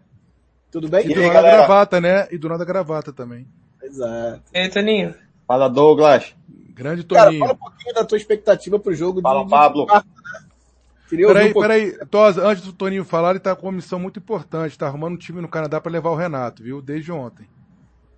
[0.72, 1.10] Tudo bem?
[1.10, 2.28] E do nada gravata, né?
[2.32, 3.48] E do nada gravata também.
[3.82, 4.44] Exato.
[4.54, 5.16] E aí, Toninho?
[5.48, 6.36] Fala, Douglas.
[6.70, 7.40] Grande Toninho.
[7.40, 9.82] Cara, fala um pouquinho da tua expectativa pro jogo fala, de, Pablo.
[9.86, 10.47] De quarta, né?
[11.10, 14.78] Peraí, um peraí, Tosa, antes do Toninho falar, ele tá com uma missão muito importante,
[14.78, 16.82] tá arrumando um time no Canadá para levar o Renato, viu?
[16.82, 17.48] Desde ontem.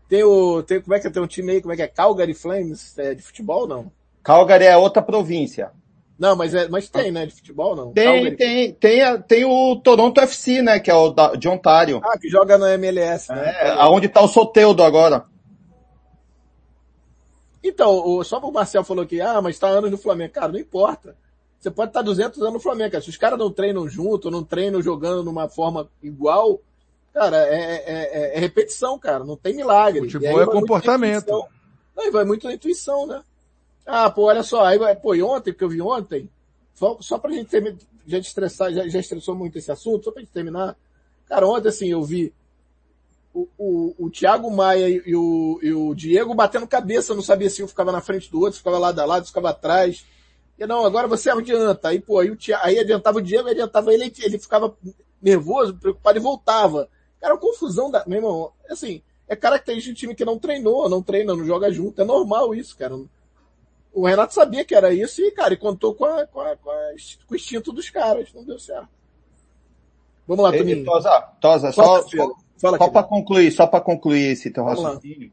[0.07, 1.87] Tem o, tem, como é que é, tem um time aí, como é que é?
[1.87, 3.91] Calgary Flames, é de futebol não?
[4.23, 5.71] Calgary é outra província.
[6.17, 7.93] Não, mas, é, mas tem, né, de futebol não?
[7.93, 8.35] Tem, Calgary.
[8.35, 12.01] tem, tem, tem o Toronto FC, né, que é o da, de Ontário.
[12.03, 13.55] Ah, que joga na MLS, né?
[13.61, 15.25] É, aonde tá o Soteudo agora.
[17.63, 20.33] Então, o, só o Marcel falou que, ah, mas tá anos no Flamengo.
[20.33, 21.15] Cara, não importa.
[21.59, 23.03] Você pode estar 200 anos no Flamengo, cara.
[23.03, 26.61] Se os caras não treinam junto, não treinam jogando numa forma igual,
[27.13, 29.25] cara, é, é, é, é repetição, cara.
[29.25, 30.09] Não tem milagre.
[30.09, 31.29] Futebol é comportamento.
[31.95, 33.21] Não, vai muito na intuição, né?
[33.85, 36.29] Ah, pô, olha só, aí vai, pô, e ontem, porque eu vi ontem,
[36.75, 37.75] só, só pra gente ter,
[38.05, 40.77] já estressar, já, já estressou muito esse assunto, só pra gente terminar.
[41.25, 42.31] Cara, ontem assim, eu vi
[43.33, 47.63] o, o, o Thiago Maia e o, e o Diego batendo cabeça, não sabia se
[47.63, 50.05] um ficava na frente do outro, ficava lado a lado, ficava atrás.
[50.59, 51.87] E não, agora você adianta.
[51.87, 54.75] Aí, pô, aí, o Thiago, aí adiantava o Diego, adiantava ele, ele ficava
[55.21, 56.89] nervoso, preocupado e voltava.
[57.21, 61.33] Cara, confusão da, meu irmão, assim, é característica de time que não treinou, não treina,
[61.33, 62.01] não joga junto.
[62.01, 62.99] É normal isso, cara.
[63.93, 66.69] O Renato sabia que era isso e, cara, e contou com, a, com, a, com,
[66.69, 66.93] a,
[67.25, 68.33] com o instinto dos caras.
[68.33, 68.89] Não deu certo.
[70.27, 70.85] Vamos lá, Toninho.
[70.85, 75.31] Tosa, Tosa, só, só, Fala só para concluir, só para concluir esse teu Vamos raciocínio,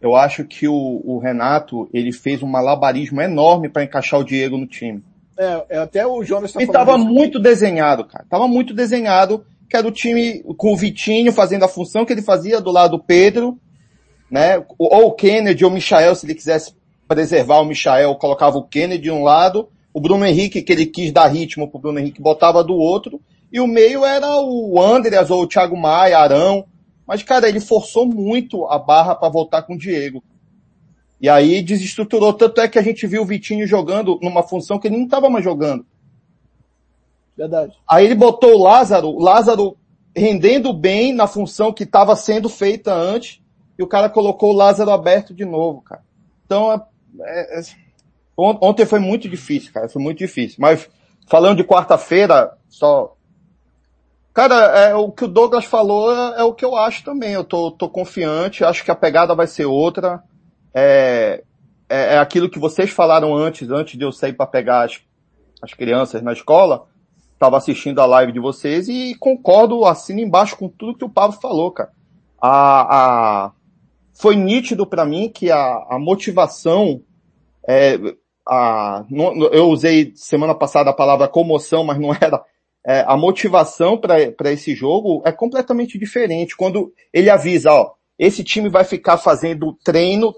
[0.00, 4.56] eu acho que o, o, Renato ele fez um malabarismo enorme para encaixar o Diego
[4.56, 5.02] no time.
[5.36, 8.24] É, é até o Jonas tá estava muito desenhado, cara.
[8.30, 12.22] Tava muito desenhado, que era o time com o Vitinho fazendo a função que ele
[12.22, 13.58] fazia do lado do Pedro,
[14.30, 14.64] né?
[14.78, 16.74] Ou o Kennedy ou o Michael, se ele quisesse
[17.08, 21.10] preservar o Michael, colocava o Kennedy de um lado, o Bruno Henrique, que ele quis
[21.10, 23.20] dar ritmo pro Bruno Henrique, botava do outro,
[23.52, 26.66] e o meio era o Andreas ou o Thiago Maia, Arão.
[27.06, 30.22] Mas, cara, ele forçou muito a barra para voltar com o Diego.
[31.20, 32.32] E aí desestruturou.
[32.34, 35.30] Tanto é que a gente viu o Vitinho jogando numa função que ele não estava
[35.30, 35.86] mais jogando.
[37.36, 37.72] Verdade.
[37.88, 39.76] Aí ele botou o Lázaro, o Lázaro
[40.14, 43.40] rendendo bem na função que estava sendo feita antes,
[43.78, 46.02] e o cara colocou o Lázaro aberto de novo, cara.
[46.44, 46.80] Então, é,
[47.20, 47.62] é, é
[48.36, 50.56] ontem foi muito difícil, cara, foi muito difícil.
[50.58, 50.90] Mas
[51.28, 53.16] falando de quarta-feira, só
[54.38, 57.32] Cara, é, o que o Douglas falou é, é, o que eu acho também.
[57.32, 60.22] Eu tô, tô confiante, acho que a pegada vai ser outra.
[60.72, 61.42] É,
[61.88, 65.00] é, é aquilo que vocês falaram antes, antes de eu sair para pegar as,
[65.60, 66.86] as crianças na escola.
[67.36, 71.36] Tava assistindo a live de vocês e concordo, assino embaixo com tudo que o Pablo
[71.40, 71.90] falou, cara.
[72.40, 73.52] A, a,
[74.14, 77.02] foi nítido para mim que a, a motivação,
[77.68, 77.98] é,
[78.46, 79.04] a,
[79.50, 82.40] eu usei semana passada a palavra comoção, mas não era
[82.88, 86.56] é, a motivação para esse jogo é completamente diferente.
[86.56, 90.34] Quando ele avisa, ó, esse time vai ficar fazendo treino,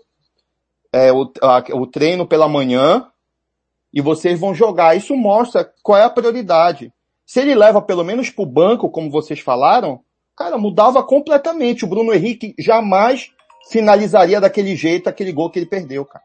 [0.93, 3.07] é, o, a, o treino pela manhã,
[3.95, 4.97] e vocês vão jogar.
[4.97, 6.93] Isso mostra qual é a prioridade.
[7.25, 10.01] Se ele leva pelo menos para o banco, como vocês falaram,
[10.37, 11.85] cara, mudava completamente.
[11.85, 13.31] O Bruno Henrique jamais
[13.71, 16.25] finalizaria daquele jeito aquele gol que ele perdeu, cara.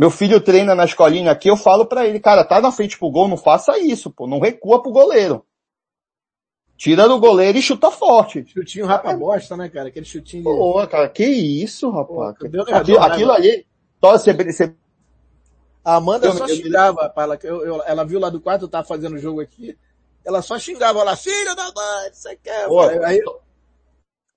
[0.00, 3.10] Meu filho treina na escolinha aqui, eu falo para ele, cara, tá na frente pro
[3.10, 5.44] gol, não faça isso, pô, não recua pro goleiro.
[6.74, 8.46] Tira do goleiro e chuta forte.
[8.46, 9.88] Chutinho rapa bosta, né, cara?
[9.88, 10.42] Aquele chutinho.
[10.42, 12.34] Pô, cara, que isso, rapaz.
[12.38, 13.66] Pô, aquilo, aquilo ali,
[14.00, 14.74] você, você...
[15.84, 18.68] A Amanda eu, só eu, xingava, ela, eu, eu, ela viu lá do quarto, eu
[18.70, 19.76] tava fazendo o jogo aqui,
[20.24, 22.68] ela só xingava lá, filho da mãe, você quer?
[22.68, 23.22] Pô, aí,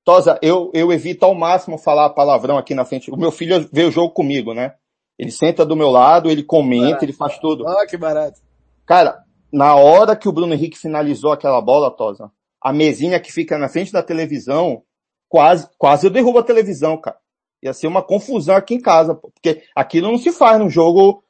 [0.03, 3.10] Tosa, eu, eu evito ao máximo falar palavrão aqui na frente.
[3.10, 4.76] O meu filho vê o jogo comigo, né?
[5.18, 7.06] Ele senta do meu lado, ele comenta, barato.
[7.06, 7.68] ele faz tudo.
[7.68, 8.41] Ah, que barato.
[8.85, 12.31] Cara, na hora que o Bruno Henrique finalizou aquela bola, Tosa,
[12.61, 14.84] a mesinha que fica na frente da televisão,
[15.30, 17.18] quase, quase eu derrubo a televisão, cara.
[17.61, 21.23] Ia ser uma confusão aqui em casa, porque aquilo não se faz num jogo,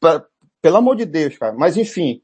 [0.00, 0.24] pra,
[0.60, 1.52] pelo amor de Deus, cara.
[1.52, 2.22] Mas enfim,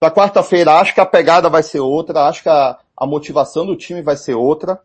[0.00, 3.76] para quarta-feira acho que a pegada vai ser outra, acho que a, a motivação do
[3.76, 4.80] time vai ser outra.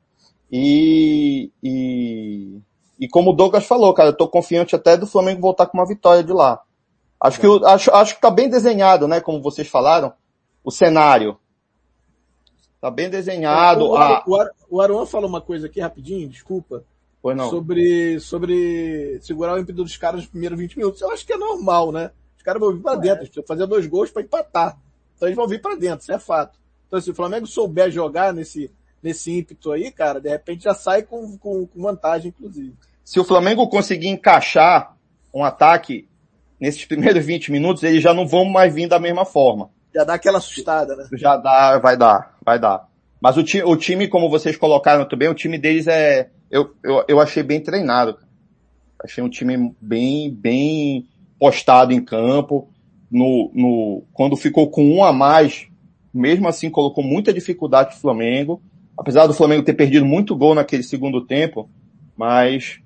[0.52, 2.60] E, e,
[3.00, 5.88] e como o Douglas falou, cara, eu tô confiante até do Flamengo voltar com uma
[5.88, 6.62] vitória de lá.
[7.20, 10.14] Acho que, eu, acho, acho que tá bem desenhado, né, como vocês falaram,
[10.64, 11.38] o cenário.
[12.80, 13.86] Tá bem desenhado.
[13.86, 14.24] O, a...
[14.28, 16.84] o, Ar- o Aruan falou uma coisa aqui rapidinho, desculpa.
[17.22, 17.50] Pois não.
[17.50, 21.02] Sobre, sobre segurar o ímpeto dos caras nos primeiros 20 minutos.
[21.02, 22.12] Eu acho que é normal, né?
[22.38, 24.78] Os caras vão vir pra dentro, eles precisam fazer dois gols pra empatar.
[25.16, 26.60] Então eles vão vir pra dentro, isso é fato.
[26.88, 28.72] Então se o Flamengo souber jogar nesse,
[29.06, 32.73] nesse ímpeto aí, cara, de repente já sai com, com, com vantagem, inclusive.
[33.03, 34.98] Se o Flamengo conseguir encaixar
[35.32, 36.10] um ataque
[36.60, 39.69] nesses primeiros 20 minutos, eles já não vão mais vir da mesma forma.
[39.94, 41.07] Já dá aquela assustada, né?
[41.14, 42.90] Já dá, vai dar, vai dar.
[43.22, 47.06] Mas o, ti, o time, como vocês colocaram também, o time deles é, eu, eu,
[47.07, 48.18] eu achei bem treinado.
[49.02, 51.07] Achei um time bem, bem
[51.40, 52.69] postado em campo.
[53.10, 55.68] No, no, quando ficou com um a mais,
[56.14, 58.61] mesmo assim colocou muita dificuldade pro Flamengo.
[58.98, 61.70] Apesar do Flamengo ter perdido muito gol naquele segundo tempo,
[62.18, 62.80] mas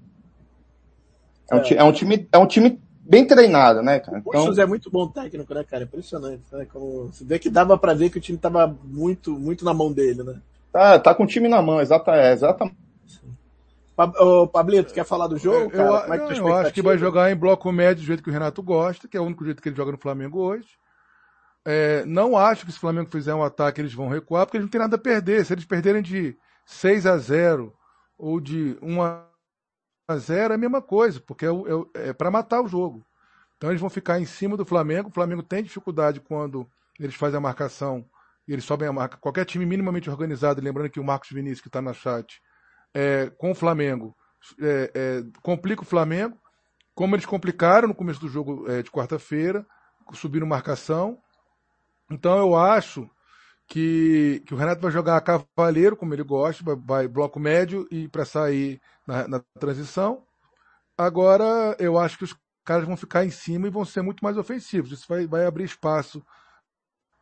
[1.51, 1.73] é um, É.
[1.75, 4.17] é um time, é um time bem treinado, né, cara?
[4.17, 5.83] O Então, José é muito bom técnico, né, cara?
[5.83, 6.65] Impressionante, né?
[6.71, 9.91] Como você vê que dava pra ver que o time tava muito, muito na mão
[9.91, 10.35] dele, né?
[10.71, 12.77] tá, tá com o time na mão, exata, é, exatamente.
[14.17, 16.07] Ô, Pablito, quer falar do jogo, Eu, cara?
[16.07, 18.33] eu- é tua eu acho que vai jogar em bloco médio do jeito que o
[18.33, 20.67] Renato gosta, que é o único jeito que ele joga no Flamengo hoje.
[21.65, 24.65] É, não acho que se o Flamengo fizer um ataque eles vão recuar, porque eles
[24.65, 25.45] não têm nada a perder.
[25.45, 27.73] Se eles perderem de 6 a 0
[28.17, 32.61] ou de 1 a 0 é a mesma coisa, porque é, é é para matar
[32.61, 33.05] o jogo.
[33.57, 35.09] Então eles vão ficar em cima do Flamengo.
[35.09, 36.69] O Flamengo tem dificuldade quando
[36.99, 38.05] eles fazem a marcação
[38.47, 39.17] e eles sobem a marca.
[39.17, 42.41] Qualquer time minimamente organizado, lembrando que o Marcos Vinícius, que está na chat,
[42.93, 44.15] é, com o Flamengo,
[44.59, 46.37] é, é, complica o Flamengo,
[46.95, 49.65] como eles complicaram no começo do jogo é, de quarta-feira,
[50.13, 51.19] subindo marcação.
[52.09, 53.09] Então eu acho
[53.67, 58.07] que, que o Renato vai jogar cavaleiro, como ele gosta, vai, vai bloco médio e
[58.07, 60.25] para sair na, na transição.
[60.97, 64.37] Agora eu acho que os caras vão ficar em cima e vão ser muito mais
[64.37, 64.91] ofensivos.
[64.91, 66.21] Isso vai, vai abrir espaço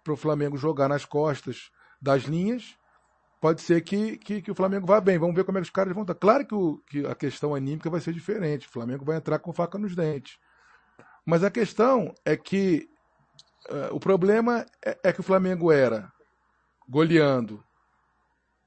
[0.03, 1.69] para o Flamengo jogar nas costas
[2.01, 2.77] das linhas.
[3.39, 5.19] Pode ser que, que, que o Flamengo vá bem.
[5.19, 6.15] Vamos ver como é que os caras vão estar.
[6.15, 8.67] Claro que, o, que a questão anímica vai ser diferente.
[8.67, 10.39] O Flamengo vai entrar com faca nos dentes.
[11.25, 12.89] Mas a questão é que
[13.91, 16.11] o problema é, é que o Flamengo era
[16.87, 17.63] goleando,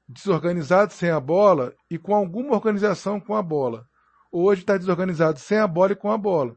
[0.07, 3.87] desorganizado sem a bola e com alguma organização com a bola.
[4.31, 6.55] Hoje está desorganizado sem a bola e com a bola.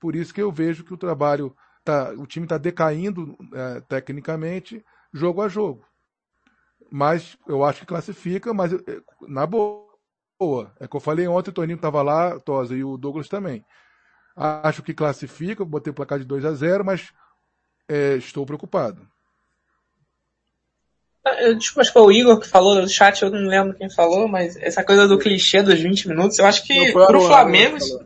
[0.00, 1.54] Por isso que eu vejo que o trabalho,
[1.84, 5.84] tá, o time está decaindo eh, tecnicamente, jogo a jogo.
[6.90, 8.72] Mas eu acho que classifica, mas
[9.22, 9.84] na boa.
[10.78, 13.64] É que eu falei ontem, o Toninho estava lá, Tosa, e o Douglas também.
[14.36, 17.12] Acho que classifica, botei o placar de 2 a 0 mas
[17.88, 19.06] eh, estou preocupado.
[21.40, 23.88] Eu, tipo, acho que foi o Igor que falou no chat, eu não lembro quem
[23.90, 27.26] falou, mas essa coisa do clichê dos 20 minutos, eu acho que Não, pro Aruan,
[27.26, 27.80] Flamengo.
[27.80, 28.04] Falou.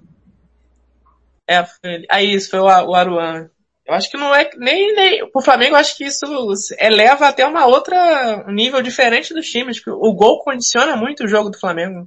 [1.46, 3.50] É, foi, aí isso, foi o, o Aruan.
[3.84, 6.26] Eu acho que não é, nem, nem, pro Flamengo eu acho que isso
[6.78, 11.28] eleva até uma outra, um nível diferente dos times, porque o gol condiciona muito o
[11.28, 12.06] jogo do Flamengo.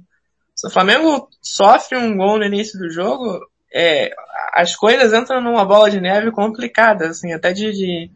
[0.54, 3.40] Se o Flamengo sofre um gol no início do jogo,
[3.74, 4.10] é,
[4.52, 8.10] as coisas entram numa bola de neve complicada, assim, até de, de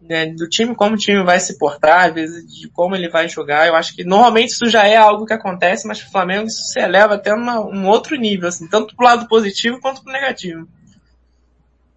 [0.00, 3.28] né, do time, como o time vai se portar, às vezes de como ele vai
[3.28, 3.66] jogar.
[3.66, 6.80] Eu acho que normalmente isso já é algo que acontece, mas pro Flamengo isso se
[6.80, 10.68] eleva até uma, um outro nível, assim, tanto pro lado positivo quanto pro negativo.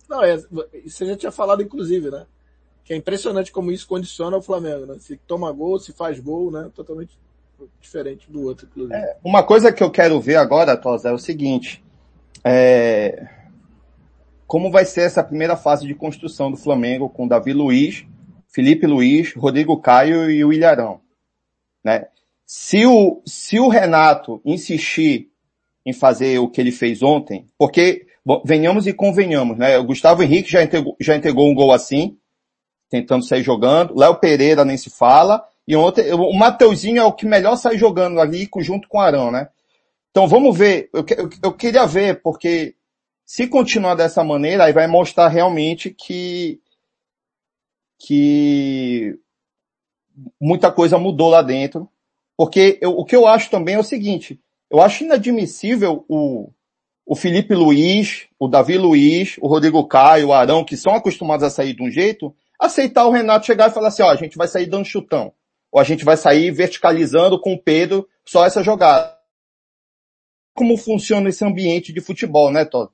[0.10, 0.38] Não, é,
[0.86, 2.26] você já tinha falado, inclusive, né?
[2.84, 4.96] Que é impressionante como isso condiciona o Flamengo, né?
[5.00, 6.70] Se toma gol, se faz gol, né?
[6.76, 7.18] Totalmente
[7.80, 9.00] diferente do outro, inclusive.
[9.24, 11.82] Uma coisa que eu quero ver agora, Tosa, é o seguinte.
[12.44, 13.28] É...
[14.48, 18.06] Como vai ser essa primeira fase de construção do Flamengo com Davi Luiz,
[18.50, 21.00] Felipe Luiz, Rodrigo Caio e o Ilharão.
[21.84, 22.08] Né?
[22.46, 25.30] Se, o, se o Renato insistir
[25.86, 28.06] em fazer o que ele fez ontem, porque
[28.46, 29.78] venhamos e convenhamos, né?
[29.78, 32.18] O Gustavo Henrique já entregou, já entregou um gol assim,
[32.90, 33.98] tentando sair jogando.
[33.98, 35.44] Léo Pereira nem se fala.
[35.68, 39.32] E ontem, o Mateuzinho é o que melhor sai jogando ali junto com o Arão,
[39.32, 39.48] né?
[40.12, 40.90] Então vamos ver.
[40.94, 42.76] Eu, eu, eu queria ver, porque
[43.26, 46.60] se continuar dessa maneira, aí vai mostrar realmente que,
[47.98, 49.18] que
[50.40, 51.90] muita coisa mudou lá dentro.
[52.38, 54.40] Porque eu, o que eu acho também é o seguinte,
[54.70, 56.52] eu acho inadmissível o,
[57.06, 61.50] o Felipe Luiz, o Davi Luiz, o Rodrigo Caio, o Arão, que são acostumados a
[61.50, 64.48] sair de um jeito, aceitar o Renato chegar e falar assim, ó, a gente vai
[64.48, 65.34] sair dando chutão.
[65.72, 69.21] Ou a gente vai sair verticalizando com o Pedro só essa jogada.
[70.54, 72.92] Como funciona esse ambiente de futebol, né, Todd?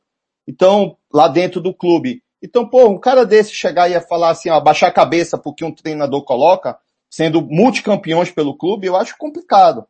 [0.47, 2.23] Então, lá dentro do clube.
[2.41, 5.65] Então, pô, um cara desse chegar e ia falar assim, ó, baixar a cabeça porque
[5.65, 6.77] um treinador coloca,
[7.09, 9.85] sendo multicampeões pelo clube, eu acho complicado.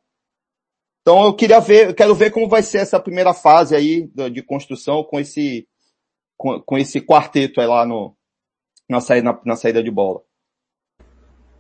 [1.02, 4.42] Então eu queria ver, eu quero ver como vai ser essa primeira fase aí de
[4.44, 5.66] construção com esse,
[6.36, 8.14] com, com esse quarteto aí lá no,
[8.90, 10.22] na saída, na, na saída de bola.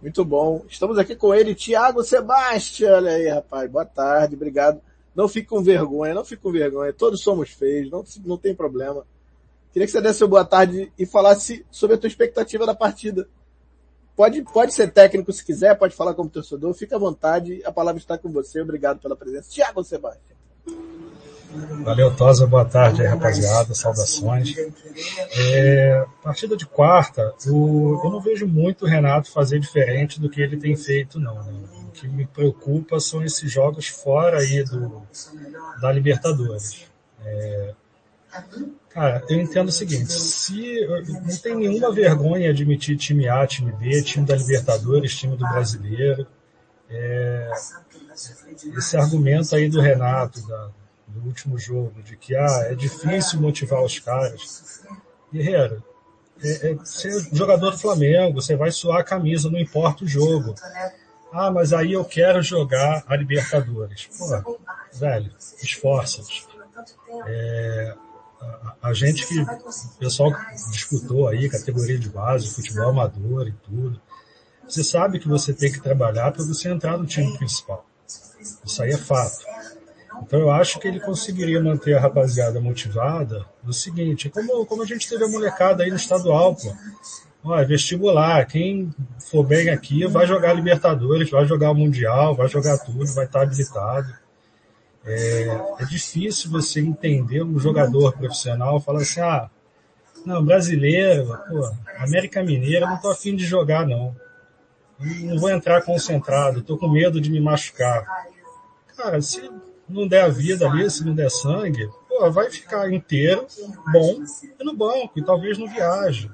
[0.01, 0.65] Muito bom.
[0.67, 2.95] Estamos aqui com ele, Thiago Sebastião.
[2.95, 3.71] Olha aí, rapaz.
[3.71, 4.81] Boa tarde, obrigado.
[5.17, 6.93] Não fique com vergonha, não fique com vergonha.
[6.93, 9.03] Todos somos feios, não, não tem problema.
[9.73, 13.27] Queria que você desse uma boa tarde e falasse sobre a tua expectativa da partida.
[14.15, 17.63] Pode, pode ser técnico se quiser, pode falar como torcedor, fica à vontade.
[17.65, 18.61] A palavra está com você.
[18.61, 19.49] Obrigado pela presença.
[19.49, 20.36] Thiago Sebastião.
[21.83, 22.45] Valeu, Tosa.
[22.45, 23.73] Boa tarde aí, rapaziada.
[23.73, 24.55] Saudações.
[25.37, 30.41] É, partida de quarta, o, eu não vejo muito o Renato fazer diferente do que
[30.41, 31.35] ele tem feito, não.
[31.43, 31.53] Né?
[31.87, 35.01] O que me preocupa são esses jogos fora aí do,
[35.81, 36.85] da Libertadores.
[37.25, 37.73] É,
[38.89, 40.85] cara, eu entendo o seguinte, se
[41.25, 46.27] não tem nenhuma vergonha admitir time A, time B, time da Libertadores, time do Brasileiro.
[46.89, 47.51] É,
[48.77, 50.69] esse argumento aí do Renato, da,
[51.17, 54.83] do último jogo, de que ah, é difícil motivar os caras.
[55.33, 55.83] Guerreiro,
[56.41, 60.07] é, é, você é jogador do Flamengo, você vai suar a camisa, não importa o
[60.07, 60.55] jogo.
[61.31, 64.09] Ah, mas aí eu quero jogar a Libertadores.
[64.17, 64.59] Pô,
[64.93, 65.31] velho,
[65.61, 66.47] esforça-te.
[67.25, 67.95] É,
[68.39, 70.31] a, a, gente que, o pessoal
[70.71, 73.99] disputou aí, categoria de base, futebol amador e tudo,
[74.67, 77.85] você sabe que você tem que trabalhar para você entrar no time principal.
[78.63, 79.45] Isso aí é fato.
[80.21, 84.85] Então eu acho que ele conseguiria manter a rapaziada motivada no seguinte, como, como a
[84.85, 86.73] gente teve a molecada aí no estadual, pô.
[87.43, 88.93] Ó, vestibular, quem
[89.31, 93.43] for bem aqui vai jogar Libertadores, vai jogar o Mundial, vai jogar tudo, vai estar
[93.43, 94.13] habilitado.
[95.05, 95.47] É,
[95.79, 99.49] é difícil você entender um jogador profissional falar assim, ah,
[100.25, 104.13] não, brasileiro, pô, América Mineira, não tô afim de jogar não.
[104.99, 108.05] Não vou entrar concentrado, tô com medo de me machucar.
[108.97, 109.49] Cara, se
[109.89, 113.47] não der a vida ali, se não der sangue, pô, vai ficar inteiro,
[113.91, 114.23] bom,
[114.59, 116.29] e no banco, e talvez não viaje.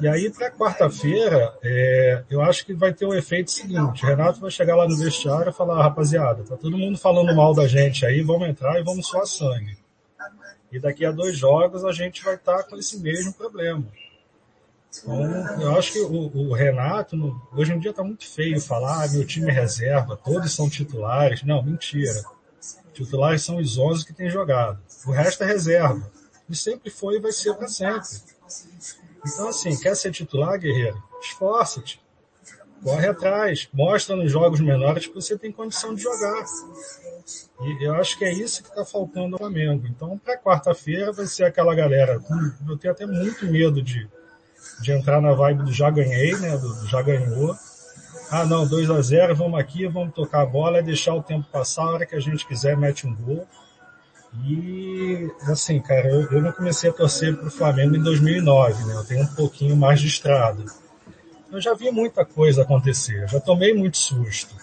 [0.00, 4.40] E aí, para quarta-feira, é, eu acho que vai ter o um efeito seguinte: Renato
[4.40, 8.06] vai chegar lá no vestiário e falar, rapaziada, tá todo mundo falando mal da gente
[8.06, 9.76] aí, vamos entrar e vamos suar sangue.
[10.70, 13.84] E daqui a dois jogos a gente vai estar tá com esse mesmo problema.
[15.02, 19.04] Então, eu acho que o, o Renato, no, hoje em dia está muito feio falar,
[19.04, 21.42] ah, meu time é reserva, todos são titulares.
[21.42, 22.22] Não, mentira.
[22.94, 24.78] Titulares são os 11 que têm jogado.
[25.04, 26.10] O resto é reserva.
[26.48, 28.08] E sempre foi e vai ser para sempre.
[29.26, 31.02] Então, assim, quer ser titular, guerreiro?
[31.20, 32.00] Esforça-te.
[32.82, 33.68] Corre atrás.
[33.72, 36.44] Mostra nos jogos menores que você tem condição de jogar.
[37.62, 39.86] E eu acho que é isso que está faltando ao Flamengo.
[39.88, 42.20] Então, para quarta-feira vai ser aquela galera.
[42.68, 44.08] Eu tenho até muito medo de,
[44.82, 46.56] de entrar na vibe do já ganhei, né?
[46.58, 47.56] Do já ganhou
[48.34, 51.46] ah, não, 2 a 0 vamos aqui, vamos tocar a bola, é deixar o tempo
[51.52, 53.46] passar, a hora que a gente quiser, mete um gol.
[54.44, 58.94] E, assim, cara, eu, eu não comecei a torcer para o Flamengo em 2009, né?
[58.94, 60.64] Eu tenho um pouquinho mais de estrada.
[61.52, 64.56] Eu já vi muita coisa acontecer, já tomei muito susto.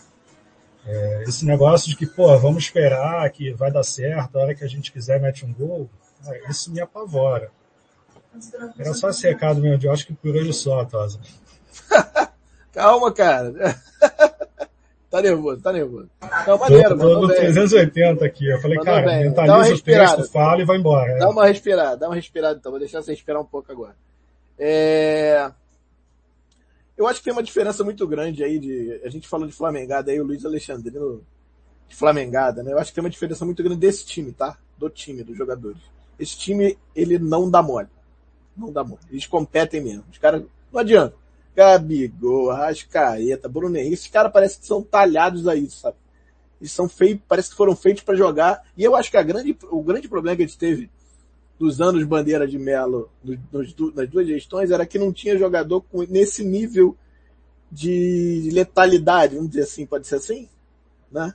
[0.85, 4.65] É, esse negócio de que, pô, vamos esperar que vai dar certo, a hora que
[4.65, 5.89] a gente quiser mete um gol,
[6.49, 7.49] isso me apavora.
[8.77, 11.22] Era só esse recado mesmo, eu acho que por hoje só, Tosa.
[12.72, 13.53] Calma, cara.
[15.10, 16.10] tá nervoso, tá nervoso.
[16.48, 18.49] Não, maneiro, tô, tô no 380 aqui.
[18.49, 19.23] Eu falei, mandou cara, bem.
[19.26, 21.18] mentaliza o texto, fala e vai embora.
[21.19, 22.72] Dá uma respirada, dá uma respirada então.
[22.72, 23.95] Vou deixar você respirar um pouco agora.
[24.57, 25.52] É...
[26.98, 29.02] Eu acho que tem uma diferença muito grande aí de.
[29.03, 31.23] A gente falou de Flamengada aí, o Luiz Alexandrino
[31.88, 32.72] de Flamengada, né?
[32.72, 34.57] Eu acho que tem uma diferença muito grande desse time, tá?
[34.77, 35.81] Do time, dos jogadores.
[36.19, 37.88] Esse time, ele não dá mole.
[38.56, 39.02] Não dá mole.
[39.10, 40.03] Eles competem mesmo.
[40.11, 40.43] Os caras.
[40.72, 41.15] Não adianta.
[41.56, 45.98] Gabigol, Arrascaeta, Bruno Henrique, esses caras parecem que são talhados aí, sabe?
[46.60, 48.64] Eles são feitos, parece que foram feitos para jogar.
[48.78, 50.90] E eu acho que a grande, o grande problema que a gente teve
[51.60, 53.10] dos anos Bandeira de Melo,
[53.94, 56.95] nas duas gestões, era que não tinha jogador com, nesse nível
[57.72, 60.48] de letalidade, vamos dizer assim, pode ser assim,
[61.11, 61.34] né?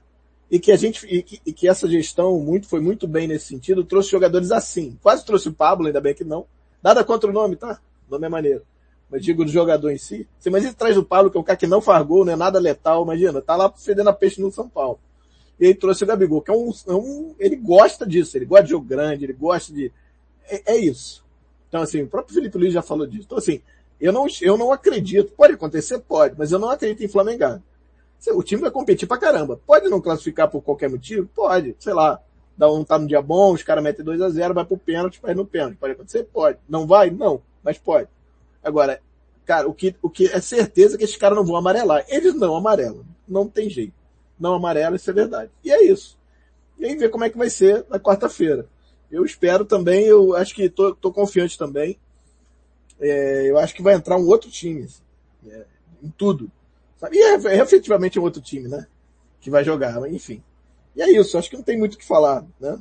[0.48, 3.46] E que a gente, e que, e que essa gestão muito, foi muito bem nesse
[3.46, 4.96] sentido, trouxe jogadores assim.
[5.02, 6.46] Quase trouxe o Pablo, ainda bem que não.
[6.80, 7.80] Nada contra o nome, tá?
[8.08, 8.64] O nome é maneiro
[9.10, 10.28] mas digo do jogador em si.
[10.38, 12.36] Você imagina traz o Paulo, que é um cara que não faz gol, não é
[12.36, 14.98] nada letal, imagina, tá lá fedendo a peixe no São Paulo.
[15.58, 18.64] E aí trouxe o Gabigol, que é um, é um, ele gosta disso, ele gosta
[18.64, 19.90] de jogo grande, ele gosta de,
[20.48, 21.24] é, é, isso.
[21.68, 23.24] Então assim, o próprio Felipe Luiz já falou disso.
[23.24, 23.62] Então assim,
[24.00, 25.98] eu não, eu não acredito, pode acontecer?
[26.00, 27.62] Pode, mas eu não acredito em Flamengado.
[28.34, 29.60] O time vai competir pra caramba.
[29.66, 31.28] Pode não classificar por qualquer motivo?
[31.34, 32.20] Pode, sei lá.
[32.56, 35.20] Dá um tá no dia bom, os caras metem 2 a 0 vai pro pênalti,
[35.20, 35.76] vai no pênalti.
[35.76, 36.24] Pode acontecer?
[36.24, 36.58] Pode.
[36.68, 37.10] Não vai?
[37.10, 38.08] Não, mas pode.
[38.66, 39.00] Agora,
[39.44, 42.04] cara, o que, o que é certeza que esses caras não vão amarelar.
[42.08, 43.04] Eles não amarelam.
[43.28, 43.94] Não tem jeito.
[44.38, 45.50] Não amarela, isso é verdade.
[45.64, 46.18] E é isso.
[46.78, 48.68] E aí ver como é que vai ser na quarta-feira.
[49.10, 51.98] Eu espero também, eu acho que tô, tô confiante também.
[53.00, 54.82] É, eu acho que vai entrar um outro time.
[54.82, 55.02] Assim,
[55.48, 55.64] é,
[56.02, 56.50] em tudo.
[56.98, 57.16] Sabe?
[57.16, 58.86] E é, é efetivamente um outro time, né?
[59.40, 60.42] Que vai jogar, mas enfim.
[60.94, 62.78] E é isso, acho que não tem muito o que falar, né?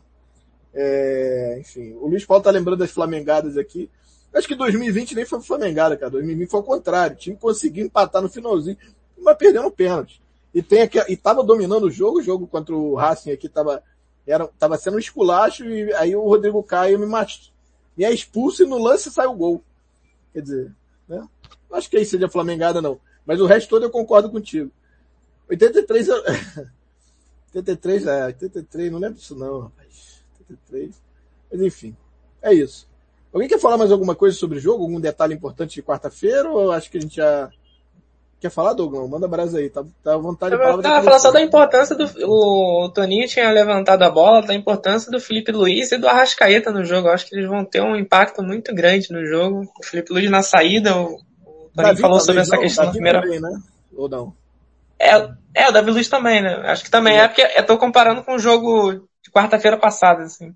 [0.73, 3.89] É, enfim, o Luiz Paulo tá lembrando das flamengadas aqui.
[4.35, 6.11] Acho que 2020 nem foi Flamengada, cara.
[6.11, 7.15] 2020 foi o contrário.
[7.15, 8.77] O time conseguiu empatar no finalzinho,
[9.17, 10.21] mas perdendo pênalti.
[10.53, 13.81] E tem aqui, e tava dominando o jogo, o jogo contra o Racing aqui tava,
[14.27, 17.53] era, tava sendo um esculacho e aí o Rodrigo Caio me matou.
[17.95, 19.63] Me é expulso e no lance sai o gol.
[20.33, 20.75] Quer dizer,
[21.07, 21.25] né?
[21.71, 22.99] Acho que aí seja Flamengada não.
[23.25, 24.69] Mas o resto todo eu concordo contigo.
[25.49, 26.09] 83,
[27.53, 30.23] 83, é, 83, não lembro disso não, rapaz.
[30.41, 31.01] 83.
[31.51, 31.95] Mas enfim,
[32.41, 32.85] é isso.
[33.35, 34.83] Alguém quer falar mais alguma coisa sobre o jogo?
[34.83, 36.49] Algum detalhe importante de quarta-feira?
[36.49, 37.49] Ou acho que a gente já.
[38.39, 39.09] Quer falar, Douglas?
[39.09, 40.55] Manda brasa aí, tá, tá à vontade.
[40.55, 42.05] Eu tava falando só da importância do.
[42.23, 46.85] O Toninho tinha levantado a bola, da importância do Felipe Luiz e do Arrascaeta no
[46.85, 47.09] jogo.
[47.09, 49.69] Eu acho que eles vão ter um impacto muito grande no jogo.
[49.77, 53.19] O Felipe Luiz na saída, o, o Toninho falou sobre essa não, questão Davi na
[53.19, 53.21] primeira.
[53.21, 53.61] Também, né?
[53.97, 54.33] Ou não?
[54.97, 55.11] É,
[55.53, 56.55] é, o Davi Luiz também, né?
[56.67, 60.55] Acho que também é, porque eu tô comparando com o jogo de quarta-feira passada, assim.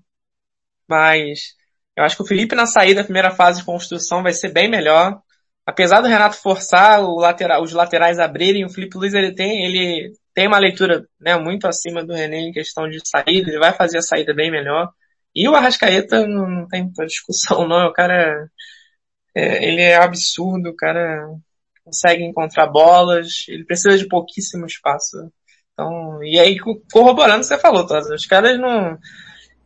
[0.88, 1.59] Mas
[2.00, 5.20] eu acho que o Felipe na saída, primeira fase de construção, vai ser bem melhor.
[5.66, 10.46] Apesar do Renato forçar lateral, os laterais abrirem, o Felipe Luiz ele tem, ele tem
[10.46, 14.02] uma leitura né, muito acima do René em questão de saída, ele vai fazer a
[14.02, 14.88] saída bem melhor.
[15.34, 18.48] E o Arrascaeta não, tem discussão não, o cara,
[19.34, 21.28] é, ele é absurdo, o cara
[21.84, 25.18] consegue encontrar bolas, ele precisa de pouquíssimo espaço.
[25.74, 26.58] Então, e aí
[26.90, 28.98] corroborando o que você falou, todos os caras não,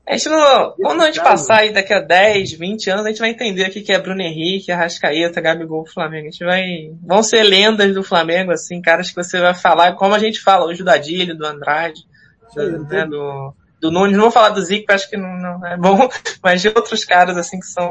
[0.07, 3.21] a gente não, quando a gente passar aí daqui a 10, 20 anos, a gente
[3.21, 6.29] vai entender o que é Bruno Henrique, Arrascaeta, Gabigol, Flamengo.
[6.29, 10.15] A gente vai, vão ser lendas do Flamengo, assim, caras que você vai falar, como
[10.15, 12.03] a gente fala hoje do Adílio, do Andrade,
[12.55, 14.15] do, né, do, do Nunes.
[14.15, 16.07] Não vou falar do Zico, acho que não, não é bom,
[16.45, 17.91] mas de outros caras, assim, que são,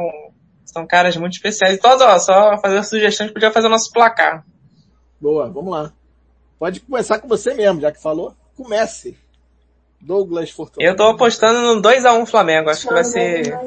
[0.63, 1.73] são caras muito especiais.
[1.73, 4.45] Então, ó, só fazer a sugestão, a gente podia fazer o nosso placar.
[5.19, 5.91] Boa, vamos lá.
[6.59, 8.35] Pode começar com você mesmo, já que falou.
[8.55, 9.17] Comece.
[10.03, 10.81] Douglas Fortunato.
[10.81, 12.69] Eu tô apostando no 2x1 Flamengo.
[12.69, 13.57] Acho que vai ser.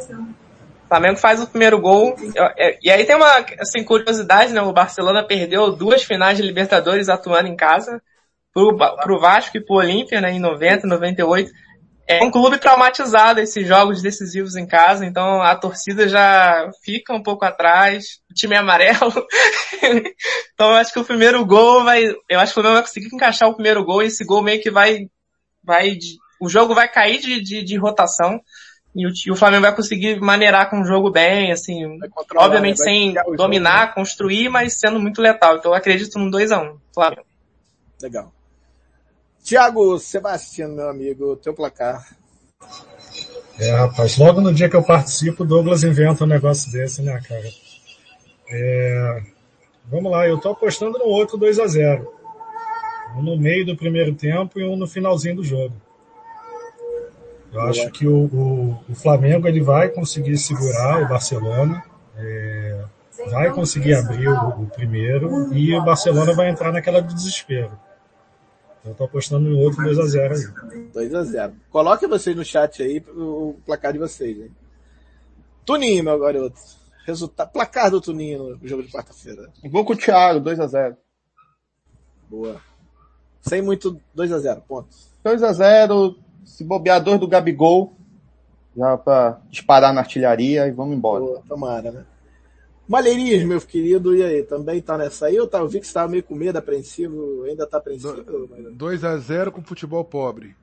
[0.87, 2.15] Flamengo faz o primeiro gol.
[2.57, 4.61] É, e aí tem uma assim, curiosidade, né?
[4.61, 8.03] O Barcelona perdeu duas finais de Libertadores atuando em casa.
[8.53, 10.33] Pro, pro Vasco e pro Olímpia, né?
[10.33, 11.51] Em 90, 98.
[12.09, 17.21] É um clube traumatizado esses jogos decisivos em casa, então a torcida já fica um
[17.21, 19.13] pouco atrás, o time é amarelo.
[20.55, 23.09] então eu acho que o primeiro gol vai, eu acho que o Flamengo vai conseguir
[23.13, 25.09] encaixar o primeiro gol e esse gol meio que vai,
[25.65, 25.97] vai
[26.41, 28.41] o jogo vai cair de, de, de rotação
[28.95, 31.99] e o, e o, Flamengo vai conseguir maneirar com o jogo bem, assim,
[32.35, 33.93] obviamente sem dominar, jogo, né?
[33.95, 35.57] construir, mas sendo muito letal.
[35.57, 37.27] Então eu acredito num 2x1, um, Flamengo.
[38.01, 38.33] Legal.
[39.45, 42.07] Tiago Sebastião, meu amigo, teu placar.
[43.59, 47.21] É, rapaz, logo no dia que eu participo, o Douglas inventa um negócio desse, né,
[47.27, 47.49] cara?
[48.49, 49.23] É,
[49.85, 52.13] vamos lá, eu tô apostando no outro 2 a 0
[53.17, 55.75] Um no meio do primeiro tempo e um no finalzinho do jogo.
[57.57, 61.83] Eu acho que o, o, o, Flamengo ele vai conseguir segurar o Barcelona,
[62.15, 62.85] é,
[63.31, 67.73] vai conseguir abrir o, o, primeiro e o Barcelona vai entrar naquela de desespero.
[68.85, 71.09] Eu tô apostando no outro 2x0 aí.
[71.09, 71.55] 2x0.
[71.71, 74.39] Coloque vocês no chat aí o placar de vocês.
[74.39, 74.51] Hein?
[75.65, 76.61] Tuninho, meu garoto.
[77.07, 79.51] Resultado, placar do Tuninho no jogo de quarta-feira.
[79.71, 80.95] Vou com o Thiago, 2x0.
[82.29, 82.61] Boa.
[83.41, 85.09] Sem muito 2x0, pontos.
[85.25, 86.17] 2x0,
[86.47, 87.93] se bobear dois do Gabigol,
[88.75, 91.25] já para disparar na artilharia e vamos embora.
[91.25, 92.07] Boa, tomara, né?
[92.89, 94.43] Malheirinhas, meu querido, e aí?
[94.45, 95.35] Também tá nessa aí?
[95.35, 98.23] Eu, tá, eu vi que você estava meio com medo, apreensivo, ainda tá apreensivo?
[98.73, 100.55] 2 a 0 com futebol pobre.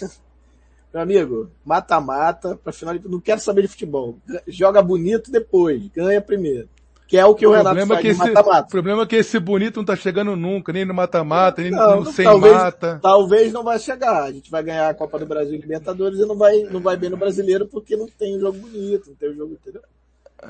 [0.92, 4.18] meu amigo, mata-mata, para final, não quero saber de futebol.
[4.46, 6.68] Joga bonito depois, ganha primeiro.
[7.08, 8.66] Que é o que o, o Renato faz é esse, mata-mata.
[8.66, 12.00] O problema é que esse bonito não tá chegando nunca, nem no mata-mata, nem não,
[12.00, 12.98] no sem talvez, mata.
[13.02, 14.24] Talvez não vai chegar.
[14.24, 16.98] A gente vai ganhar a Copa do Brasil e Libertadores e não vai, não vai
[16.98, 19.80] bem no brasileiro porque não tem um jogo bonito, não tem um jogo, entendeu?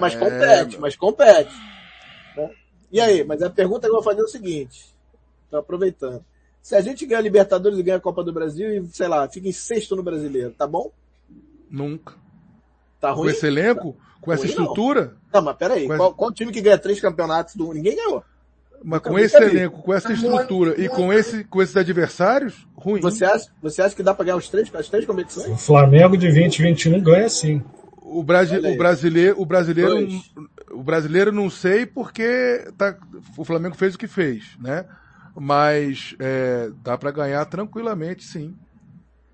[0.01, 1.55] Mas é, compete, mas compete.
[2.37, 2.51] Né?
[2.91, 4.93] E aí, mas a pergunta que eu vou fazer é o seguinte,
[5.49, 6.25] tô aproveitando.
[6.61, 9.29] Se a gente ganha a Libertadores e ganha a Copa do Brasil e, sei lá,
[9.29, 10.91] fica em sexto no brasileiro, tá bom?
[11.71, 12.15] Nunca.
[13.01, 13.27] Tá ruim?
[13.27, 13.93] Com esse elenco?
[13.93, 14.08] Tá.
[14.21, 15.17] Com essa estrutura?
[15.33, 15.87] Não, não mas peraí.
[15.87, 16.15] Qual, essa...
[16.15, 18.25] qual time que ganha três campeonatos do Ninguém ganhou.
[18.83, 23.01] Mas com esse elenco, com essa estrutura e com, esse, com esses adversários, ruim.
[23.01, 25.49] Você acha, você acha que dá para ganhar os três, as três competições?
[25.49, 27.63] O Flamengo de 2021 ganha sim.
[28.01, 30.09] O, Brasi, o brasileiro, o brasileiro,
[30.71, 32.97] o brasileiro não sei porque tá,
[33.37, 34.87] o Flamengo fez o que fez, né?
[35.35, 38.57] Mas é, dá para ganhar tranquilamente, sim.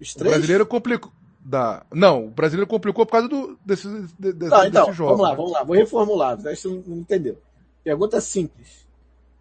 [0.01, 0.35] Os O três?
[0.35, 1.12] brasileiro complicou.
[1.47, 1.85] Dá.
[1.93, 3.87] Não, o brasileiro complicou por causa do, desse,
[4.19, 5.11] de, Não, então, desse jogo.
[5.11, 5.37] vamos lá, né?
[5.37, 5.62] vamos lá.
[5.62, 7.39] Vou reformular, você que não entendeu.
[7.83, 8.87] Pergunta simples.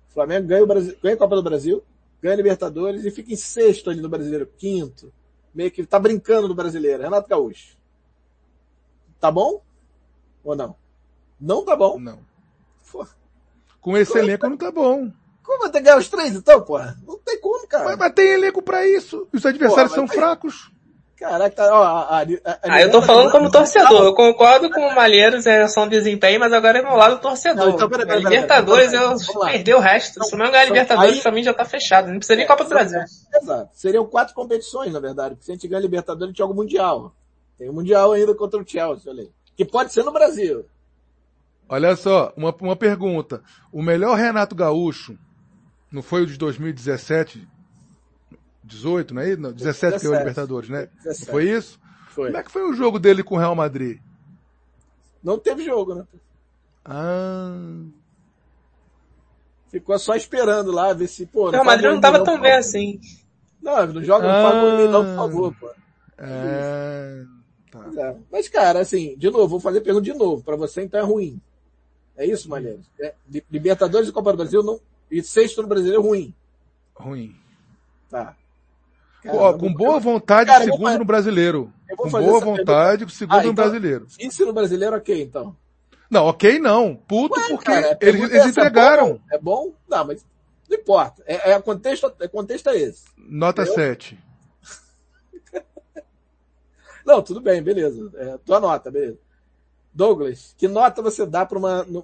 [0.10, 1.82] O Flamengo ganha, o Brasil, ganha a Copa do Brasil,
[2.22, 5.14] ganha a Libertadores e fica em sexto ali no Brasileiro, quinto.
[5.56, 7.04] Meio que tá brincando no Brasileiro.
[7.04, 7.78] Renato Gaúcho.
[9.20, 9.62] Tá bom?
[10.44, 10.76] Ou não?
[11.40, 11.98] Não tá bom.
[12.00, 12.20] Não.
[12.92, 13.08] Pô,
[13.80, 15.10] Com esse elenco não tá bom.
[15.42, 16.98] Como vai ter que ganhar os três então, porra?
[17.08, 17.86] Não tem como, cara.
[17.86, 19.28] Mas, mas tem elenco pra isso.
[19.34, 20.72] E os adversários Porra, são mas- fracos.
[21.18, 22.28] Caraca, tá, ó, a, a, a, a
[22.64, 24.04] Ah, eu tô falando como torcedor.
[24.04, 27.68] Eu concordo com o Malheiros em relação ao desempenho, mas agora é meu lado torcedor.
[27.68, 29.16] Não, então, peraí, peraí, A peraí, Libertadores, eu
[29.46, 30.24] perder o resto.
[30.24, 32.10] Se não ganhar Libertadores, aí- pra mim já tá fechado.
[32.10, 33.00] Não precisa nem Copa do Brasil.
[33.34, 33.70] Exato.
[33.74, 35.36] Seriam quatro competições, na verdade.
[35.36, 37.14] Porque se a gente ganha a Libertadores, a gente joga o Mundial.
[37.58, 39.30] Tem o Mundial ainda contra o Chelsea, olha aí.
[39.56, 40.66] Que pode ser no Brasil.
[41.70, 43.42] Olha só, uma, uma pergunta.
[43.72, 45.18] O melhor Renato Gaúcho
[45.92, 47.48] não foi o de 2017,
[48.74, 49.42] 18, não é isso?
[49.42, 50.20] Não, 17 que é o 17.
[50.20, 50.90] Libertadores, né?
[51.04, 51.32] 17.
[51.32, 51.80] Foi isso?
[52.10, 52.28] Foi.
[52.28, 54.00] Como é que foi o jogo dele com o Real Madrid?
[55.24, 56.04] Não teve jogo, né?
[56.86, 57.56] Ah,
[59.70, 61.48] Ficou só esperando lá, ver se, pô...
[61.48, 63.00] O Real Madrid não tava gol, tão bem assim.
[63.62, 64.74] Não, não joga, não Ah.
[64.82, 65.72] em mim, não, por favor, pô.
[66.18, 67.24] é...
[67.72, 67.90] Tá.
[67.98, 68.16] É.
[68.32, 70.44] Mas, cara, assim, de novo, vou fazer a pergunta de novo.
[70.44, 71.42] Pra você, então, é ruim.
[72.16, 72.86] É isso, Malheiros?
[73.00, 74.80] É, Li- Libertadores e Copa do Brasil não...
[75.10, 76.36] E sexto no Brasileiro é ruim.
[76.94, 77.36] Ruim.
[78.12, 78.36] Tá.
[79.26, 81.74] Ó, Caramba, com boa vontade, Cara, vou segundo fa- no brasileiro.
[81.90, 84.08] vou Com boa vontade, segundo Ah, no então- brasileiro.
[84.20, 85.56] Índice no Brasileiro, ok, então.
[86.10, 86.96] Não, ok não.
[86.96, 89.08] Puto Ué, porque cara, a eles, pergunta é eles essa, é entregaram.
[89.14, 89.20] bom?
[89.32, 89.74] É bom?
[89.90, 90.26] Não, mas
[90.70, 91.24] não importa.
[91.26, 93.04] É, é, contexto, é contexto é esse.
[93.18, 93.74] Nota Eu?
[93.74, 94.20] 7.
[97.06, 98.12] Não, tudo bem, beleza.
[98.16, 99.18] É, tua nota, beleza.
[99.94, 102.04] Douglas, que nota você dá para um,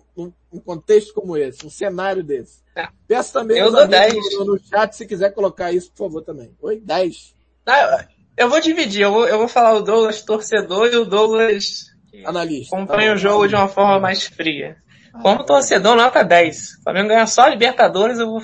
[0.52, 2.62] um contexto como esse, um cenário desse?
[2.76, 4.46] Ah, Peço também eu dou amigos 10.
[4.46, 6.52] no, chat se quiser colocar isso, por favor, também.
[6.62, 7.34] Oi, 10.
[7.66, 8.06] Ah,
[8.38, 9.02] eu vou dividir.
[9.02, 11.88] Eu vou, eu vou falar o Douglas torcedor e o Douglas
[12.26, 12.76] Analista.
[12.76, 14.78] acompanha Tá o jogo de uma forma mais fria.
[15.14, 16.78] Ah, Como torcedor, nota 10.
[16.80, 18.44] O Flamengo ganhar só a Libertadores, eu vou,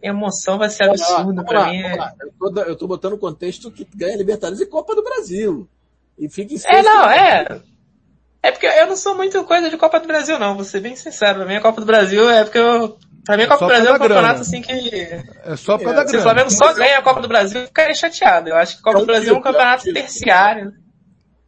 [0.00, 1.82] emoção vai ser absurda lá, mim.
[1.82, 2.14] lá.
[2.20, 5.68] Eu, tô, eu tô botando o contexto que ganha Libertadores e Copa do Brasil.
[6.18, 7.60] E fica em É, não, é.
[8.42, 10.56] É porque eu não sou muito coisa de Copa do Brasil, não.
[10.56, 11.38] Vou ser bem sincero.
[11.40, 12.98] Pra mim, a Copa do Brasil é porque eu.
[13.24, 14.40] Pra mim, a É Copa só do Brasil é um campeonato grana.
[14.40, 15.22] assim que.
[15.44, 16.20] É só pra É, dar Se o.
[16.22, 18.48] Flamengo só ganha a Copa do Brasil, eu ficaria chateado.
[18.48, 20.72] Eu acho que a Copa É um do Brasil é um título, campeonato é terciário.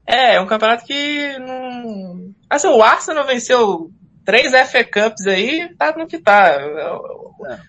[0.07, 2.33] É, é um campeonato que não.
[2.49, 3.91] Assim, o Arsenal venceu
[4.25, 6.57] três FA Cups aí, tá no que tá.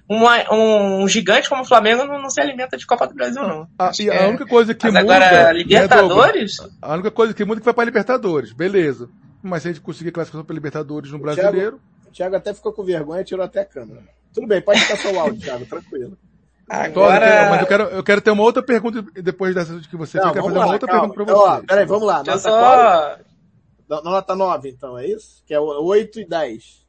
[0.07, 3.67] Uma- um gigante como o Flamengo não, não se alimenta de Copa do Brasil, não.
[3.93, 4.27] Que a é.
[4.27, 5.15] única coisa que Mas muda.
[5.15, 5.53] agora, né?
[5.53, 6.57] Libertadores?
[6.81, 9.09] A única coisa que muda é que vai pra Libertadores, beleza.
[9.43, 12.71] Mas se a gente conseguir classificação pra Libertadores no Thiago- brasileiro, O Thiago até ficou
[12.73, 14.01] com vergonha e tirou até a câmera.
[14.33, 16.17] Tudo bem, pode ficar seu áudio, Thiago, tranquilo.
[16.67, 17.49] Agora.
[17.51, 20.31] mas eu quero, eu quero ter uma outra pergunta depois dessa que você fez, eu
[20.33, 21.09] quero fazer uma outra calma.
[21.09, 21.65] pergunta pra Então, ó, você.
[21.67, 22.23] peraí, vamos lá.
[22.23, 22.39] Qual?
[22.39, 23.17] só.
[23.89, 25.43] No- Nota 9, então, é isso?
[25.45, 26.85] Que é o 8 e 10.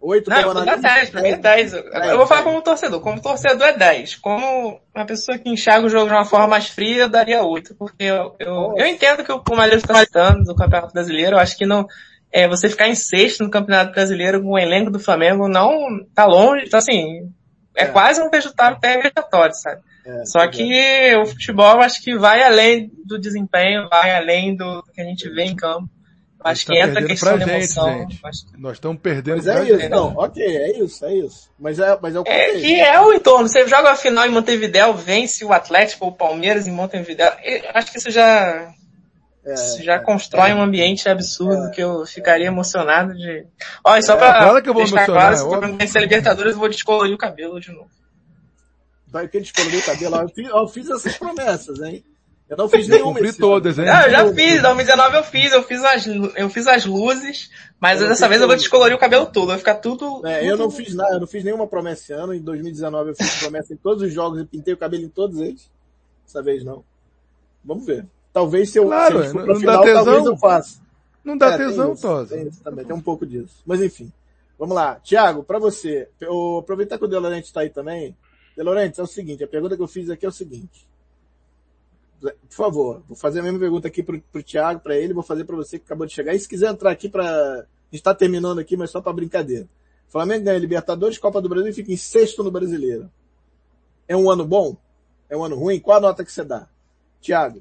[0.00, 1.72] 8 Não, eu vou dar 10, pra mim é 10.
[1.72, 3.00] Eu, eu vou falar como torcedor.
[3.00, 4.16] Como torcedor é 10.
[4.16, 7.74] Como uma pessoa que enxerga o jogo de uma forma mais fria, eu daria 8.
[7.74, 11.36] Porque eu, eu, eu entendo que o Palmeiras está citando do Campeonato Brasileiro.
[11.36, 11.86] Eu acho que não,
[12.30, 16.26] é, você ficar em sexto no Campeonato Brasileiro com o elenco do Flamengo não tá
[16.26, 16.64] longe.
[16.66, 17.32] Então, assim,
[17.76, 17.86] é, É.
[17.86, 19.80] quase um resultado até vegetatório, sabe?
[20.06, 20.48] É, Só é.
[20.48, 25.28] que o futebol acho que vai além do desempenho, vai além do que a gente
[25.30, 25.88] vê em campo.
[26.42, 27.98] Acho Tá que entra a questão gente, emoção.
[28.00, 28.20] gente.
[28.22, 29.88] Acho Nós estamos perdendo Mas é isso, gente.
[29.88, 31.50] não, ok, é isso, é isso.
[31.58, 33.48] Mas é, mas é o É, que é o entorno.
[33.48, 37.24] Você joga a final em Montevideo, vence o Atlético ou o Palmeiras em Montevideo.
[37.42, 38.68] Eu acho que isso já,
[39.46, 43.46] É, isso já constrói um ambiente absurdo que eu ficaria emocionado de.
[43.84, 46.04] Olha, só É, pra claro que eu vou deixar emocionar, claro, é se vencer a
[46.04, 47.90] Libertadores, eu vou descolorir o cabelo de novo.
[49.06, 50.16] Vai que escolheu o cabelo.
[50.16, 52.04] Eu fiz, eu fiz essas promessas, hein?
[52.48, 53.14] Eu não fiz nenhuma.
[53.14, 53.86] Cumpri todas, hein?
[53.86, 57.50] Não, eu já fiz, em 2019 eu fiz, eu fiz as, eu fiz as luzes,
[57.80, 60.26] mas Eu dessa vez eu vou descolorir o cabelo todo, vai ficar tudo...
[60.26, 62.34] É, eu tudo- não fiz nada, eu não fiz nenhuma promessa esse ano.
[62.34, 65.40] Em 2019 eu fiz promessa em todos os jogos e pintei o cabelo em todos
[65.40, 65.70] eles.
[66.26, 66.84] Dessa vez não.
[67.64, 68.04] Vamos ver.
[68.34, 70.04] Talvez se eu, Claro, se eu for não- final, dá tesão?
[70.04, 70.80] talvez eu faça.
[71.24, 72.36] Não dá É, tesão, Tosa.
[72.36, 73.62] Tem isso também, tem um pouco disso.
[73.64, 74.12] Mas enfim.
[74.58, 74.96] Vamos lá.
[74.96, 78.14] Tiago, para você, eu aproveitar que o De Laurenti está aí também.
[78.56, 80.86] De Laurenti, é o seguinte, a pergunta que eu fiz aqui é o seguinte.
[82.20, 85.44] Por favor, vou fazer a mesma pergunta aqui pro, pro Thiago, para ele, vou fazer
[85.44, 86.34] para você que acabou de chegar.
[86.34, 87.56] E se quiser entrar aqui para a
[87.90, 89.68] gente está terminando aqui, mas só para brincadeira.
[90.08, 93.10] Flamengo ganha Libertadores, Copa do Brasil e fica em sexto no Brasileiro.
[94.08, 94.76] É um ano bom?
[95.28, 95.78] É um ano ruim?
[95.80, 96.68] Qual a nota que você dá?
[97.20, 97.60] Thiago.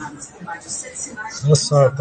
[0.00, 1.92] Olha só.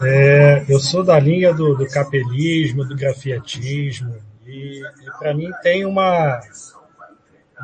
[0.00, 4.16] É, eu sou da linha do, do capelismo, do grafietismo,
[4.46, 6.40] e, e para mim tem uma,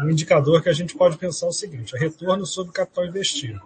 [0.03, 3.63] um indicador que a gente pode pensar o seguinte: é retorno sobre capital investido.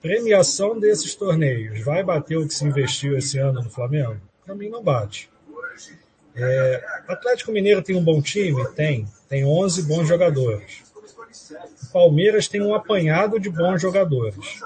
[0.00, 4.20] Premiação desses torneios vai bater o que se investiu esse ano no Flamengo?
[4.44, 5.30] Para mim não bate.
[6.36, 8.66] É, Atlético Mineiro tem um bom time?
[8.72, 9.06] Tem.
[9.28, 10.82] Tem 11 bons jogadores.
[11.92, 14.60] Palmeiras tem um apanhado de bons jogadores.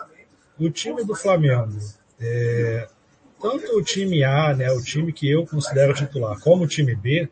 [0.59, 1.79] O time do Flamengo,
[2.21, 2.89] é,
[3.41, 7.29] tanto o time A, né, o time que eu considero titular, como o time B,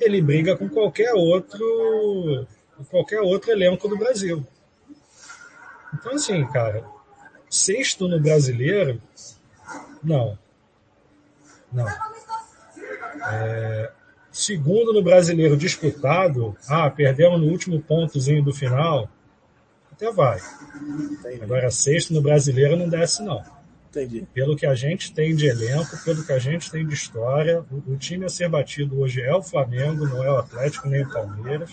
[0.00, 2.46] ele briga com qualquer outro,
[2.90, 4.46] qualquer outro elenco do Brasil.
[5.92, 6.84] Então, assim, cara,
[7.50, 9.00] sexto no brasileiro,
[10.02, 10.38] não.
[11.72, 11.86] Não.
[13.32, 13.90] É,
[14.30, 19.08] segundo no brasileiro disputado, ah, perdemos no último pontozinho do final,
[19.98, 20.40] até vai.
[21.42, 23.42] Agora, sexto no brasileiro não desce, não.
[23.90, 24.26] Entendi.
[24.32, 27.92] Pelo que a gente tem de elenco, pelo que a gente tem de história, o,
[27.92, 31.10] o time a ser batido hoje é o Flamengo, não é o Atlético nem o
[31.10, 31.72] Palmeiras.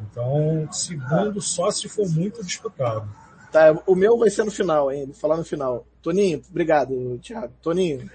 [0.00, 3.08] Então, segundo, só se for muito disputado.
[3.50, 5.06] Tá, o meu vai ser no final, hein?
[5.06, 5.86] Vou falar no final.
[6.02, 7.52] Toninho, obrigado, Thiago.
[7.62, 8.10] Toninho,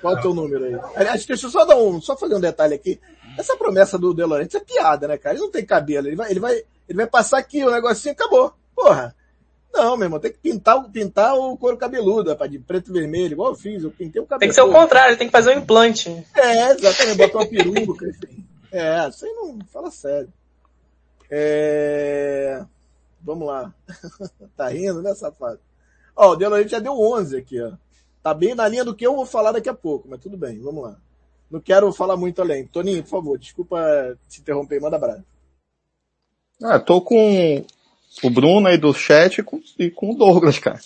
[0.00, 0.78] qual é o teu número aí?
[0.96, 3.00] Aliás, deixa eu só dar um, só fazer um detalhe aqui.
[3.38, 5.36] Essa promessa do De Laurentiis é piada, né, cara?
[5.36, 6.08] Ele não tem cabelo.
[6.08, 8.52] Ele vai, ele vai, ele vai passar aqui o negocinho acabou.
[8.74, 9.14] Porra.
[9.72, 13.32] Não, meu irmão, tem que pintar, pintar o couro cabeludo, rapaz, de preto e vermelho,
[13.32, 14.40] igual eu fiz, eu pintei o cabelo.
[14.40, 16.10] Tem que ser o contrário, tem que fazer um implante.
[16.34, 18.44] É, exatamente, botar uma peruca, enfim.
[18.70, 20.30] É, isso aí não, fala sério.
[21.30, 22.62] É...
[23.22, 23.72] Vamos lá.
[24.54, 25.60] tá rindo, né, safado?
[26.14, 27.72] Ó, o Delorente já deu 11 aqui, ó.
[28.22, 30.60] Tá bem na linha do que eu vou falar daqui a pouco, mas tudo bem,
[30.60, 30.96] vamos lá.
[31.50, 32.66] Não quero falar muito além.
[32.66, 33.78] Toninho, por favor, desculpa
[34.28, 35.24] te interromper, manda brasa.
[36.64, 37.64] Ah, tô com
[38.22, 40.78] o Bruno aí do chat e com, e com o Douglas, cara.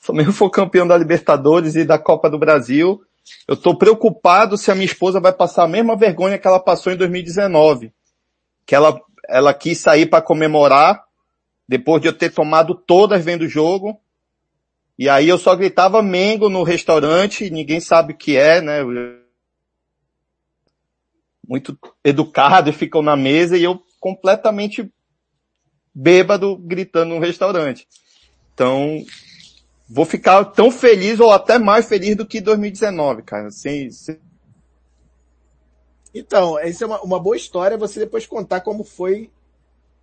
[0.00, 3.02] O Flamengo for campeão da Libertadores e da Copa do Brasil,
[3.46, 6.92] eu tô preocupado se a minha esposa vai passar a mesma vergonha que ela passou
[6.92, 7.92] em 2019.
[8.64, 8.98] Que ela,
[9.28, 11.04] ela quis sair para comemorar,
[11.68, 14.00] depois de eu ter tomado todas vendo o jogo.
[14.98, 18.80] E aí eu só gritava Mengo no restaurante, ninguém sabe o que é, né?
[21.46, 24.90] Muito educado e ficam na mesa e eu completamente
[25.94, 27.86] bêbado gritando no restaurante.
[28.54, 29.04] Então,
[29.88, 33.50] vou ficar tão feliz ou até mais feliz do que 2019, cara.
[33.50, 34.18] Sem, sem...
[36.14, 39.30] Então, essa é uma, uma boa história você depois contar como foi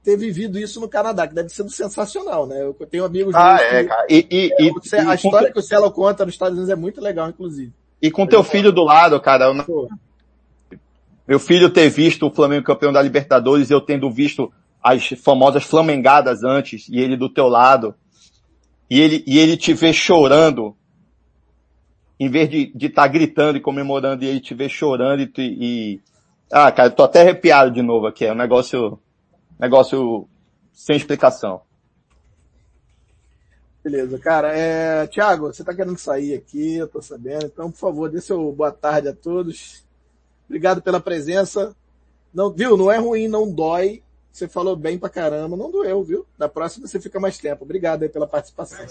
[0.04, 2.62] ter vivido isso no Canadá, que deve ser sensacional, né?
[2.62, 4.08] Eu tenho amigos ah, é, que, cara.
[4.10, 7.02] E, e, é, e, a história que o Celo conta nos Estados Unidos é muito
[7.02, 7.74] legal, inclusive.
[8.02, 9.46] E com teu filho do lado, cara.
[9.48, 9.90] Eu,
[11.28, 14.50] meu filho ter visto o Flamengo campeão da Libertadores, eu tendo visto
[14.84, 17.96] as famosas flamengadas antes, e ele do teu lado,
[18.90, 20.76] e ele, e ele te vê chorando,
[22.20, 26.02] em vez de estar tá gritando e comemorando, e ele te vê chorando e, e,
[26.52, 29.00] ah, cara, tô até arrepiado de novo aqui, é um negócio,
[29.60, 30.28] negócio
[30.72, 31.62] sem explicação.
[33.84, 34.52] Beleza, cara.
[34.54, 37.46] É, Tiago, você tá querendo sair aqui, eu tô sabendo.
[37.46, 39.86] Então, por favor, dê seu boa tarde a todos.
[40.46, 41.74] Obrigado pela presença.
[42.34, 42.76] Não, viu?
[42.76, 44.04] Não é ruim, não dói.
[44.38, 46.24] Você falou bem pra caramba, não doeu, viu?
[46.38, 47.64] Da próxima você fica mais tempo.
[47.64, 48.86] Obrigado aí pela participação.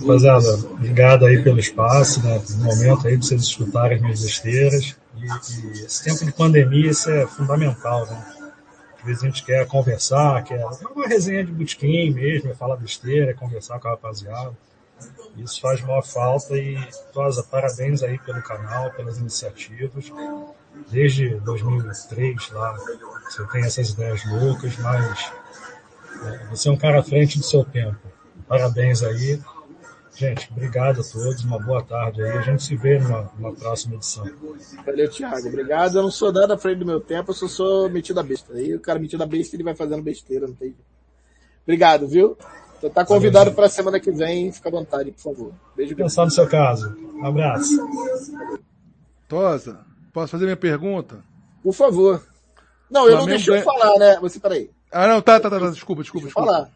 [0.00, 2.40] Rapaziada, obrigado aí pelo espaço, né?
[2.40, 4.96] Pelo momento aí de vocês escutarem as minhas besteiras.
[5.16, 8.52] E, e, esse tempo de pandemia, isso é fundamental, né?
[8.98, 13.30] Às vezes a gente quer conversar, quer uma resenha de botequim mesmo, é falar besteira,
[13.30, 14.58] é conversar com a rapaziada.
[15.36, 16.76] Isso faz maior falta e,
[17.12, 20.10] Tosa, parabéns aí pelo canal, pelas iniciativas
[20.90, 22.76] desde 2003 lá,
[23.28, 25.32] você tem essas ideias loucas, mas
[26.24, 27.98] é, você é um cara à frente do seu tempo.
[28.46, 29.40] Parabéns aí.
[30.14, 32.38] Gente, obrigado a todos, uma boa tarde aí.
[32.38, 34.28] A gente se vê numa, numa próxima edição.
[34.84, 35.46] Valeu, Thiago.
[35.46, 35.96] Obrigado.
[35.96, 38.52] Eu não sou nada à frente do meu tempo, eu só sou metido a besta.
[38.54, 40.74] Aí o cara metido a besta, ele vai fazendo besteira, não tem
[41.62, 42.36] Obrigado, viu?
[42.80, 44.50] Você tá convidado para a semana que vem.
[44.50, 45.52] Fica à vontade, por favor.
[45.76, 45.94] Beijo.
[45.94, 46.96] Pensar no seu caso.
[47.14, 47.76] Um abraço.
[49.28, 49.84] Tosa,
[50.18, 51.24] Posso fazer minha pergunta?
[51.62, 52.20] Por favou.
[52.90, 54.18] Não, eu Flamengo não deixei eu falar, né?
[54.20, 54.68] Você, peraí.
[54.90, 55.70] Ah, não, tá, tá, tá, tá.
[55.70, 56.52] desculpa, desculpa, Deixa desculpa.
[56.52, 56.72] falar.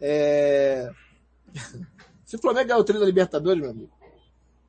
[0.00, 0.90] É...
[2.24, 3.90] Se o Flamengo ganhar o treino da Libertadores, meu amigo,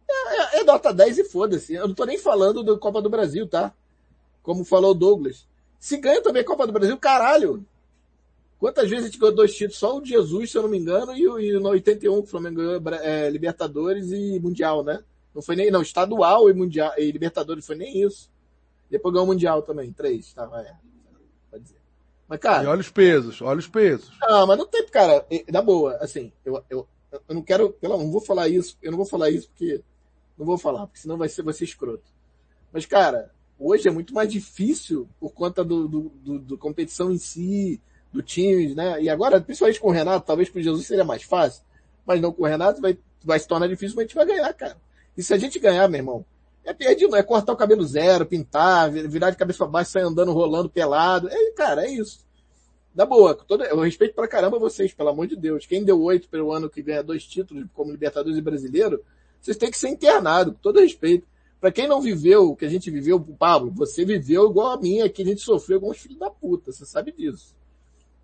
[0.10, 1.74] é, é, é nota 10 e foda-se.
[1.74, 3.74] Eu não tô nem falando da Copa do Brasil, tá?
[4.44, 5.48] Como falou o Douglas.
[5.80, 7.66] Se ganha também a Copa do Brasil, caralho.
[8.60, 9.78] Quantas vezes a gente ganhou dois títulos?
[9.78, 12.82] Só o Jesus, se eu não me engano, e, e no 81 o Flamengo ganhou
[13.02, 15.02] é, Libertadores e Mundial, né?
[15.34, 18.30] Não foi nem, não, estadual e mundial, e Libertadores foi nem isso.
[18.90, 20.76] Depois ganhou o Mundial também, três, tá, é,
[21.50, 21.80] pode dizer.
[22.28, 22.64] Mas, cara.
[22.64, 24.12] E olha os pesos, olha os pesos.
[24.22, 28.12] Não, mas não tem, cara, na boa, assim, eu, eu, eu não quero, pelo não
[28.12, 29.82] vou falar isso, eu não vou falar isso porque,
[30.38, 32.04] não vou falar, porque senão vai ser, vai ser escroto.
[32.72, 37.18] Mas, cara, hoje é muito mais difícil por conta do, do, do, do competição em
[37.18, 37.82] si,
[38.12, 39.02] do time, né?
[39.02, 41.64] E agora, principalmente com o Renato, talvez com o Jesus seria mais fácil,
[42.06, 44.54] mas não com o Renato vai, vai se tornar difícil, mas a gente vai ganhar,
[44.54, 44.78] cara.
[45.18, 46.26] E se a gente ganhar, meu irmão,
[46.64, 50.32] é perdido, é cortar o cabelo zero, pintar, virar de cabeça pra baixo, sair andando,
[50.32, 51.28] rolando, pelado.
[51.30, 52.26] É, cara, é isso.
[52.94, 55.66] Da boa, todo, eu respeito pra caramba vocês, pelo amor de Deus.
[55.66, 59.04] Quem deu oito pelo ano que ganha dois títulos como Libertadores e Brasileiro,
[59.40, 61.26] vocês têm que ser internado, com todo respeito.
[61.60, 65.08] Para quem não viveu o que a gente viveu, Pablo, você viveu igual a minha,
[65.10, 67.56] que a gente sofreu com os filhos da puta, você sabe disso.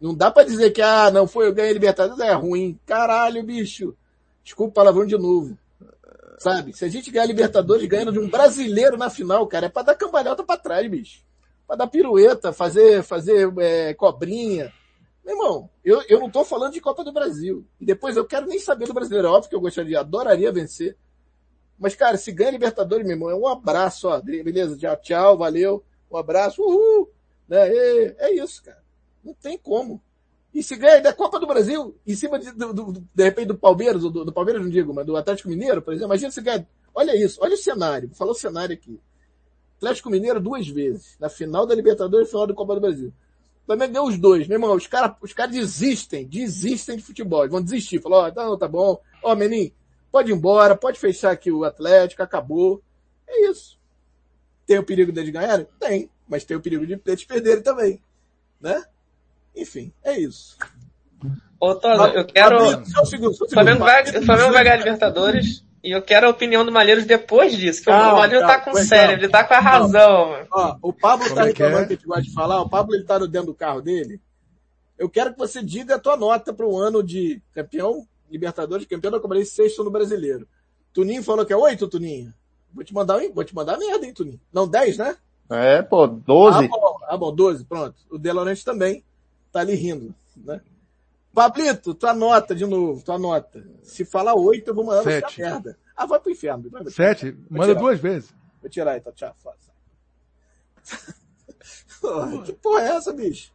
[0.02, 2.80] Não dá para dizer que, ah, não foi, eu ganhei Libertadores, é ruim.
[2.86, 3.96] Caralho, bicho.
[4.44, 5.58] Desculpa o palavrão de novo.
[6.38, 6.72] Sabe?
[6.74, 9.96] Se a gente ganhar Libertadores ganhando de um brasileiro na final, cara, é pra dar
[9.96, 11.24] cambalhota pra trás, bicho.
[11.66, 14.72] Pra dar pirueta, fazer, fazer é, cobrinha.
[15.26, 17.66] Meu irmão, eu, eu não tô falando de Copa do Brasil.
[17.82, 19.28] E depois eu quero nem saber do brasileiro.
[19.28, 20.96] É óbvio que eu gostaria, adoraria vencer.
[21.78, 24.22] Mas, cara, se ganha Libertadores, meu irmão, é um abraço, ó.
[24.22, 25.84] Beleza, tchau, tchau, valeu.
[26.10, 27.12] Um abraço, uhul.
[27.48, 27.68] Né?
[27.68, 28.82] É, é isso, cara.
[29.24, 30.02] Não tem como.
[30.58, 33.56] E se ganha da Copa do Brasil, em cima de, do, do, de repente do
[33.56, 36.68] Palmeiras, do, do Palmeiras não digo, mas do Atlético Mineiro, por exemplo, imagina se ganha.
[36.96, 38.08] Olha isso, olha o cenário.
[38.08, 39.00] Vou falar o cenário aqui.
[39.76, 43.14] Atlético Mineiro duas vezes, na final da Libertadores e final da Copa do Brasil.
[43.68, 44.74] Flamengo ganhou os dois, meu irmão.
[44.74, 47.48] Os caras os cara desistem, desistem de futebol.
[47.48, 48.02] Vão desistir.
[48.02, 49.00] Falou, ó, oh, tá, tá bom.
[49.22, 49.72] Ó, oh, Menin,
[50.12, 52.82] pode ir embora, pode fechar aqui o Atlético, acabou.
[53.28, 53.78] É isso.
[54.66, 55.68] Tem o perigo deles ganharem?
[55.80, 56.10] Tem.
[56.28, 58.02] Mas tem o perigo de eles perderem também.
[58.60, 58.84] Né?
[59.58, 60.56] Enfim, é isso.
[61.60, 62.58] Ô, Tosa, eu quero.
[62.80, 65.66] O Flamengo vai, Flamengo vai ganhar Libertadores.
[65.84, 68.74] E eu quero a opinião do Malheiros depois disso, que calma, o Malheiros tá com
[68.76, 70.46] sério, ele tá com a razão.
[70.52, 71.88] Ó, o Pablo tá é reclamando é?
[71.88, 74.20] que a gente gosta de falar, o Pablo ele tá dentro do carro dele.
[74.98, 79.12] Eu quero que você diga a tua nota para o ano de campeão Libertadores, campeão
[79.12, 80.48] da Copa sexto no brasileiro.
[80.92, 82.34] Tuninho falou que é oito, Tuninho.
[82.74, 84.42] Vou te mandar, vou te mandar merda, hein, Tuninho.
[84.52, 85.16] Não, dez, né?
[85.50, 86.66] É, pô, doze.
[86.66, 87.36] Ah, bom, ah, bom,
[87.70, 87.96] pronto.
[88.12, 89.06] O De Laurenti também
[89.52, 90.62] tá ali rindo, né?
[91.34, 93.64] Pablito, tua nota de novo, tua nota.
[93.84, 95.36] Se falar oito, eu vou mandar Sete.
[95.36, 95.78] você merda.
[95.96, 96.70] Ah, vai pro inferno.
[96.70, 97.38] Vai, Sete?
[97.50, 97.80] Manda tirar.
[97.80, 98.34] duas vezes.
[98.62, 99.36] Vou tirar então, tchau.
[102.46, 103.52] que porra é essa, bicho?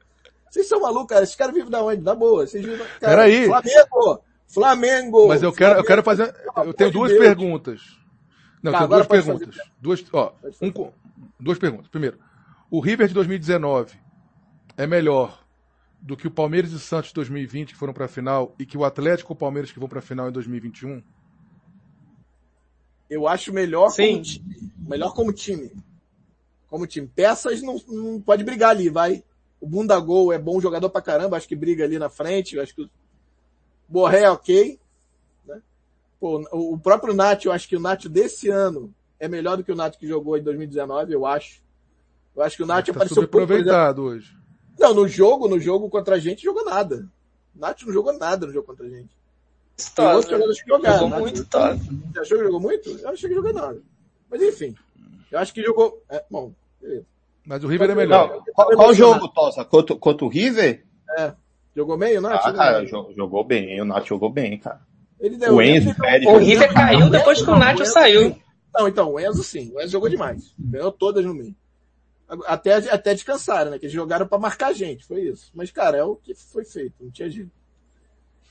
[0.48, 1.24] Vocês são malucos, cara.
[1.24, 2.02] Esses caras vivem da onde?
[2.02, 2.46] Da boa.
[2.46, 3.46] Vocês vivem, cara, Peraí.
[3.46, 4.24] Flamengo!
[4.46, 5.28] Flamengo!
[5.28, 7.80] Mas eu quero, eu quero fazer, eu tenho duas perguntas.
[8.62, 9.56] Não, tá, tenho duas perguntas.
[9.80, 10.92] Duas, ó, um,
[11.40, 11.88] duas perguntas.
[11.88, 12.18] Primeiro,
[12.70, 13.98] o River de 2019
[14.76, 15.41] é melhor
[16.02, 18.76] do que o Palmeiras e Santos de 2020 que foram para a final e que
[18.76, 21.00] o Atlético e o Palmeiras que vão para a final em 2021?
[23.08, 24.14] Eu acho melhor Sim.
[24.14, 24.72] como time.
[24.78, 25.70] Melhor como time.
[26.66, 27.06] Como time.
[27.06, 29.22] Peças não, não pode brigar ali, vai.
[29.60, 32.74] O Bunda Gol é bom jogador pra caramba, acho que briga ali na frente, acho
[32.74, 32.90] que o
[33.88, 34.80] Borré é ok.
[35.46, 35.62] Né?
[36.18, 39.70] Pô, o próprio Nath, eu acho que o Nath desse ano é melhor do que
[39.70, 41.62] o Nath que jogou em 2019, eu acho.
[42.34, 44.41] Eu acho que o Nath tá apareceu aproveitado hoje.
[44.78, 47.08] Não, no jogo, no jogo contra a gente, jogou nada.
[47.54, 49.10] Nath não jogou nada no jogo contra a gente.
[49.94, 50.94] Tem outros jogadores que jogaram.
[50.94, 51.74] Jogou Nath, muito, tá.
[51.74, 52.90] Você achou que jogou muito?
[52.90, 53.80] Eu achei que jogou nada.
[54.30, 54.74] Mas enfim.
[55.30, 56.02] Eu acho que jogou.
[56.08, 57.06] É, bom, beleza.
[57.44, 58.28] Mas o River é melhor.
[58.28, 59.64] Não, qual, qual jogo, Tosa?
[59.64, 60.84] Contra, contra o River?
[61.18, 61.32] É.
[61.74, 62.40] Jogou bem o Nath?
[62.44, 63.80] Ah, cara, jogou bem.
[63.80, 64.80] O Nath jogou bem, cara.
[65.18, 68.36] Ele deu, o Enzo, ele O River caiu depois que o Nath saiu.
[68.74, 69.72] Não, então, o Enzo sim.
[69.74, 70.54] O Enzo jogou demais.
[70.58, 71.54] Ganhou todas no meio.
[72.46, 73.78] Até, até descansaram, né?
[73.78, 75.50] Que eles jogaram para marcar a gente, foi isso.
[75.54, 77.50] Mas, cara, é o que foi feito, não tinha jeito.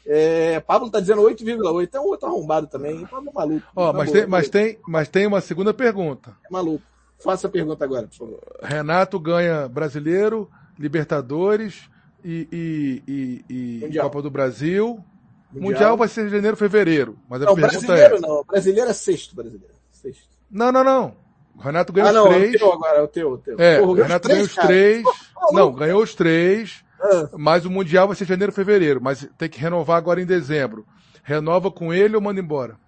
[0.05, 3.05] É, Pablo tá dizendo 8,8, é um outro arrombado também.
[3.05, 3.67] Pablo é maluco.
[3.75, 6.35] Ó, mas, tem, mas, tem, mas tem uma segunda pergunta.
[6.45, 6.83] É maluco.
[7.19, 8.39] Faça a pergunta agora, por favor.
[8.63, 11.87] Renato ganha brasileiro, Libertadores
[12.23, 15.03] e, e, e, e Copa do Brasil.
[15.51, 15.71] Mundial.
[15.71, 15.97] Mundial.
[15.97, 17.19] vai ser janeiro, fevereiro.
[17.29, 18.19] Mas a não, pergunta brasileiro é...
[18.19, 18.43] não.
[18.43, 19.75] Brasileiro é sexto brasileiro.
[19.91, 20.29] Sexto.
[20.49, 21.15] Não, não, não.
[21.61, 22.53] O Renato ganhou ah, não, os três.
[22.53, 23.55] É o teu agora, é o teu, o teu.
[23.59, 25.03] É, Porra, o Renato ganhou os três.
[25.53, 26.83] não, ganhou os três.
[26.99, 27.29] Ah.
[27.37, 28.99] Mas o Mundial vai ser janeiro, fevereiro.
[28.99, 30.83] Mas tem que renovar agora em dezembro.
[31.23, 32.79] Renova com ele ou manda embora?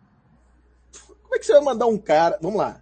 [1.21, 2.39] Como é que você vai mandar um cara.
[2.41, 2.81] Vamos lá.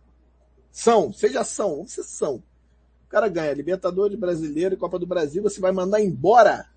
[0.71, 2.35] São, seja são, vamos ser são.
[2.35, 6.67] O cara ganha Libertadores Brasileiro e Copa do Brasil, você vai mandar embora?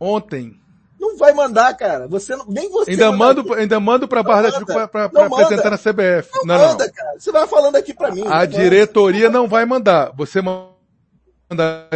[0.00, 0.58] Ontem.
[1.06, 2.08] Não vai mandar, cara.
[2.08, 2.90] Você não, nem você.
[2.90, 6.30] Ainda mando, ainda mando pra Barra da Tijuca pra, pra apresentar na CBF.
[6.44, 6.92] Não, não manda, não.
[6.92, 7.18] cara.
[7.18, 8.24] Você vai falando aqui pra mim.
[8.26, 10.12] A diretoria não vai mandar.
[10.16, 10.68] Você mandaria?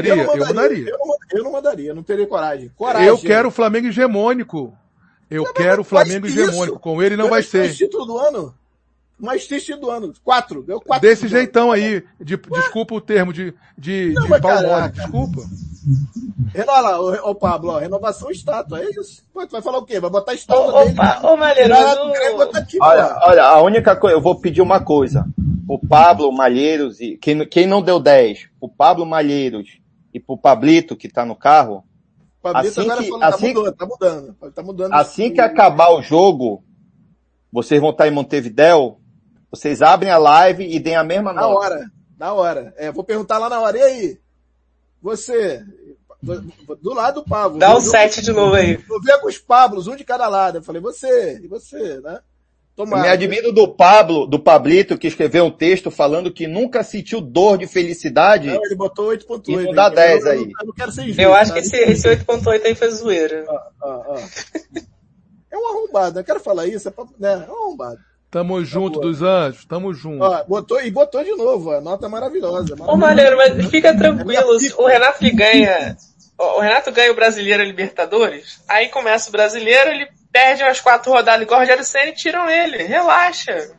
[0.05, 0.41] Eu, mandaria.
[0.41, 0.89] Eu, mandaria.
[0.89, 2.71] Eu, não, eu não mandaria, não teria coragem.
[2.77, 3.09] coragem.
[3.09, 4.77] Eu quero o Flamengo hegemônico.
[5.29, 6.79] Eu não, quero o Flamengo hegemônico.
[6.79, 7.75] Com ele não vai ser.
[7.75, 8.55] Título do ano?
[9.19, 10.15] Mais título do ano.
[10.25, 10.63] Quatro.
[10.63, 11.07] Deu quatro.
[11.07, 12.03] Desse jeitão aí.
[12.19, 14.93] De, desculpa o termo de, de, não, de pau cara, mole.
[14.93, 15.43] Desculpa.
[16.55, 19.23] Olha lá, o, o Pablo, ó, renovação estátua, é isso.
[19.33, 19.99] Pô, tu vai falar o quê?
[20.01, 20.97] Vai botar estátua Ô, dele?
[21.23, 21.75] ô, ô, Malheiro,
[22.81, 25.27] Olha, olha, a única coisa, eu vou pedir uma coisa.
[25.69, 29.79] O Pablo o Malheiros e quem, quem não deu 10, o Pablo Malheiros
[30.13, 31.85] e pro Pablito que tá no carro,
[32.39, 34.35] O Pablito assim agora que- falou, tá assim- mudando, tá mudando.
[34.55, 34.93] Tá mudando.
[34.95, 36.65] assim que acabar o jogo,
[37.53, 38.99] vocês vão estar em Montevidéu,
[39.51, 41.55] vocês abrem a live e deem a mesma Na nota.
[41.55, 42.75] hora, na hora.
[42.77, 43.79] É, vou perguntar lá na hora.
[43.79, 44.19] E aí?
[45.03, 45.65] Você,
[46.83, 47.59] do lado do Pablo.
[47.59, 48.77] Dá um 7 de novo aí.
[48.77, 50.59] Vou ver com os Pablos, um de cada lado.
[50.59, 52.21] Eu falei, você, e você, né?
[52.77, 53.03] Eu Tomara.
[53.03, 57.59] me admiro do Pablo, do Pablito, que escreveu um texto falando que nunca sentiu dor
[57.59, 58.47] de felicidade.
[58.49, 59.49] Não, ele botou 8.8.
[59.49, 60.53] E não dá Eu- 10 eu- aí.
[60.61, 61.21] Eu, não quero ser injusto.
[61.21, 61.61] Eu acho tá?
[61.61, 63.45] que esse, esse 8.8 aí foi zoeira.
[63.83, 64.19] Ó, ó.
[65.51, 67.45] É um arrombado, eu quero falar isso, é, pra, né?
[67.47, 67.99] é um arrombado.
[68.31, 69.07] Tamo junto boa.
[69.11, 70.23] dos anjos, tamo junto.
[70.23, 72.77] Ó, botou, e botou de novo, a nota maravilhosa.
[72.79, 75.97] Ô, Malheiro, mas fica tranquilo, o Renato que ganha,
[76.39, 81.11] o Renato ganha o Brasileiro e Libertadores, aí começa o Brasileiro, ele perde umas quatro
[81.11, 82.85] rodadas igual o Rogério Senna e tiram ele.
[82.85, 83.73] Relaxa.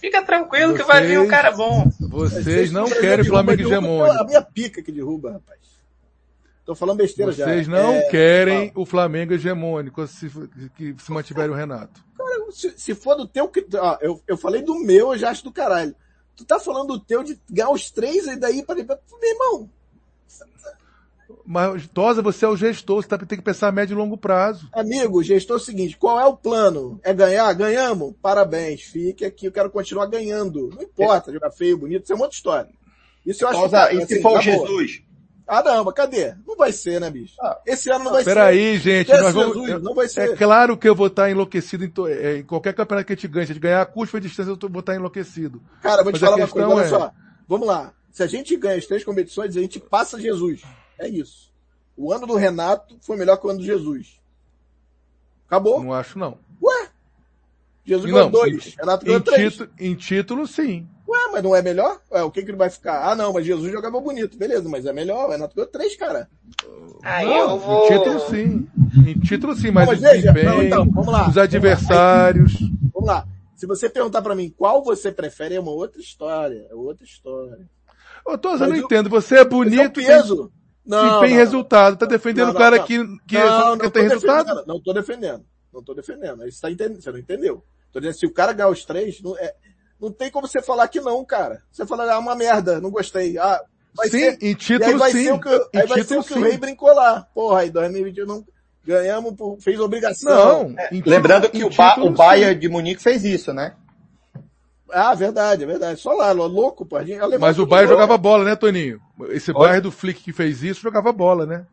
[0.00, 1.84] Fica tranquilo que vai vir um Vocês- cara bom.
[2.00, 4.18] Vocês não Por exemplo, querem Flamengo hegemônico.
[4.18, 5.58] A minha pica que derruba, rapaz.
[6.64, 7.44] Tô falando besteira já.
[7.44, 10.30] Vocês não É, querem o Flamengo hegemônico se,
[10.78, 12.07] que se mantiver o Renato.
[12.50, 15.52] Se, se for do teu, ó, eu, eu falei do meu, eu já acho do
[15.52, 15.94] caralho.
[16.36, 19.70] Tu tá falando do teu de ganhar os três e daí para meu irmão.
[21.44, 24.16] Mas, Tosa, você é o gestor, você tá, tem que pensar a médio e longo
[24.16, 24.68] prazo.
[24.72, 27.00] Amigo, gestor é o seguinte, qual é o plano?
[27.02, 27.52] É ganhar?
[27.54, 28.14] Ganhamos?
[28.20, 30.68] Parabéns, fique aqui, eu quero continuar ganhando.
[30.74, 32.70] Não importa, jogar feio, bonito, isso é uma outra história.
[33.24, 34.68] Isso eu acho Tosa, que, e se assim, for o na boa.
[35.48, 36.34] Ah mas cadê?
[36.46, 37.34] Não vai ser, né, bicho?
[37.40, 38.30] Ah, Esse ano não vai ser.
[38.34, 40.30] Peraí, gente, nós vamos, Jesus não vai ser.
[40.32, 43.16] é claro que eu vou estar enlouquecido em, to- é, em qualquer campeonato que a
[43.16, 43.46] gente ganhe.
[43.46, 45.62] Se a gente ganhar a custo e distância, eu vou estar enlouquecido.
[45.80, 47.12] Cara, vou te Mas a falar uma coisa, olha é- só.
[47.48, 47.94] Vamos lá.
[48.12, 50.62] Se a gente ganha as três competições, a gente passa Jesus.
[50.98, 51.50] É isso.
[51.96, 54.20] O ano do Renato foi melhor que o ano do Jesus.
[55.46, 55.82] Acabou?
[55.82, 56.38] Não acho, não.
[56.62, 56.88] Ué?
[57.86, 58.74] Jesus ganhou dois.
[58.78, 59.52] Renato ganhou Em, três.
[59.52, 60.86] título, em título, sim.
[61.38, 62.00] Ué, não é melhor?
[62.10, 63.08] Ué, o que que ele vai ficar?
[63.10, 64.36] Ah, não, mas Jesus jogava bonito.
[64.36, 65.26] Beleza, mas é melhor.
[65.28, 66.28] O Renato ganhou três, cara.
[67.02, 67.84] Aí Não, eu vou...
[67.84, 68.68] Em título, sim.
[69.06, 71.28] Em título, sim, mas, mas veja, desempenho, não, então, vamos lá.
[71.28, 72.52] os adversários.
[72.92, 73.26] Vamos lá.
[73.54, 76.66] Se você perguntar pra mim qual você prefere, é uma outra história.
[76.70, 77.68] É outra história.
[78.24, 79.08] Ô, Tosa, eu não o- entendo.
[79.10, 80.52] Você é Esse é bonito, tem, peso.
[80.84, 81.96] Não, tem não, resultado.
[81.96, 82.84] Tá defendendo o cara não.
[82.84, 84.64] que, que não, não ter resultado?
[84.66, 85.44] Não tô defendendo.
[85.72, 86.42] Não tô defendendo.
[86.42, 87.62] Aí Você, tá entendendo, você não entendeu.
[87.92, 89.54] Tô dizendo, se o cara ganhar os três, não, é,
[90.00, 91.62] não tem como você falar que não, cara.
[91.72, 93.36] Você fala, ah, uma merda, não gostei.
[93.38, 93.60] Ah,
[93.94, 95.24] vai sim, ser, em e aí título, vai sim.
[95.24, 96.40] ser o que, em aí vai ser título, o, que sim.
[96.40, 97.26] o rei brincou lá.
[97.34, 98.44] Porra, aí 2021 não
[98.86, 100.30] ganhamos, por- fez obrigação.
[100.30, 103.74] Não, em título- Lembrando que o, ba título, o Bayern de Munique fez isso, né?
[104.90, 106.00] Ah, verdade, é verdade.
[106.00, 106.86] Só lá, louco,
[107.20, 108.98] alemão Mas o Bayern jogava bola, né, Toninho?
[109.28, 111.66] Esse Bayern do Flick que fez isso jogava bola, né?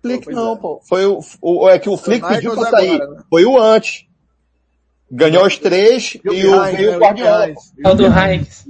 [0.00, 0.56] Flick não, é.
[0.56, 0.80] pô.
[0.88, 2.98] Foi o, o- é que o Flick pediu pra agora, sair.
[2.98, 3.22] né?
[3.28, 4.06] Foi o antes.
[5.10, 7.48] Ganhou os três e, E o, Heinz, veio o Guardiola.
[7.48, 7.72] Heinz.
[7.82, 7.88] pô.
[7.88, 8.66] É o do Heinz.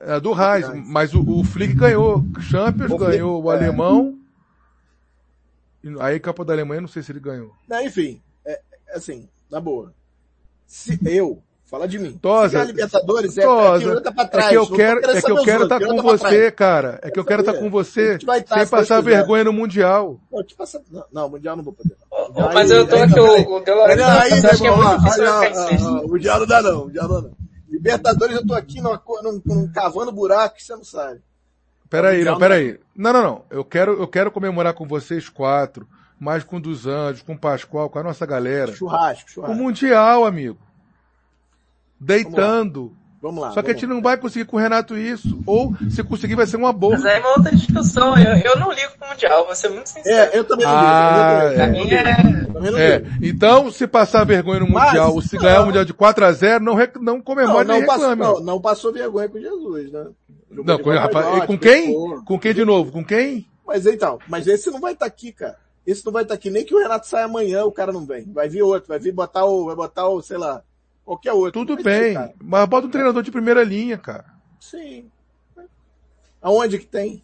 [0.00, 3.56] É do Reis, mas o, o Flick ganhou Champions, O Flick- ganhou o é.
[3.56, 4.16] alemão.
[5.82, 7.52] E Aí Copa da Alemanha, não sei se ele ganhou.
[7.68, 9.92] Não, enfim, é, é assim, na boa.
[10.66, 12.18] Se eu, fala de mim.
[12.20, 14.48] Tosa, se Libertadores é, Tosa, é que pra É trás.
[14.48, 16.54] que eu não quero, é que eu quero estar outros, com você, trás.
[16.54, 17.00] cara.
[17.02, 17.64] É que eu quero estar saber.
[17.64, 20.20] com você sem passar vergonha no Mundial.
[20.30, 20.44] Não,
[20.90, 21.96] não, não, Mundial não vou poder.
[22.54, 26.38] Mas eu tô Aí, aqui, o, o aí, acho que é muito difícil olha, o
[26.40, 27.30] não dá não, o não dá.
[27.68, 31.20] Libertadores eu tô aqui numa, num, num cavando buraco que você não sabe.
[31.88, 32.78] Peraí, não, peraí.
[32.94, 33.44] Não, não, não.
[33.50, 35.88] Eu quero, eu quero comemorar com vocês quatro,
[36.18, 38.74] mais com o dos Anjos, com o Pascoal, com a nossa galera.
[38.74, 39.56] Churrasco, O churrasco.
[39.56, 40.58] Mundial, amigo.
[41.98, 42.96] Deitando.
[43.20, 43.50] Vamos lá.
[43.50, 43.94] Só que a gente lá.
[43.94, 45.40] não vai conseguir com o Renato isso.
[45.44, 46.92] Ou, se conseguir, vai ser uma boa.
[46.94, 48.16] Mas aí é uma outra discussão.
[48.16, 50.30] Eu, eu não ligo pro Mundial, vou ser muito sincero.
[50.32, 51.52] É, eu também não Ah, ligo.
[51.52, 52.22] eu também não é...
[52.22, 53.10] ligo, eu também não É, ligo.
[53.22, 55.42] então, se passar vergonha no Mas, Mundial, ou se não.
[55.42, 58.08] ganhar o Mundial de 4 a 0 não, rec- não Não, comemore não, nem passou,
[58.10, 58.22] reclame.
[58.38, 60.06] não, não passou vergonha com Jesus, né?
[60.50, 61.92] Jogou Não, com, rapaz, com quem?
[61.92, 62.22] pô.
[62.24, 62.90] Com quem de novo?
[62.92, 63.46] Com quem?
[63.66, 65.56] Mas então, mas esse não vai estar aqui, cara.
[65.86, 66.50] Esse não vai estar aqui.
[66.50, 68.24] Nem que o Renato saia amanhã, o cara não vem.
[68.32, 70.62] Vai vir outro, vai vir botar o, vai botar o, sei lá,
[71.08, 71.64] qualquer outro.
[71.64, 72.14] Tudo bem.
[72.42, 74.26] Mas bota um treinador de primeira linha, cara.
[74.60, 75.06] Sim.
[76.42, 77.22] Aonde que tem?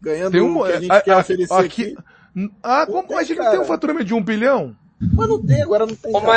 [0.00, 2.48] Ganhando Tem um, o que a gente a- quer a- oferecer aqui, aqui.
[2.62, 4.76] Ah, como tem, a gente não tem um faturamento de um bilhão?
[5.00, 6.14] Mas não tem, agora não tem.
[6.14, 6.32] Ô, cara.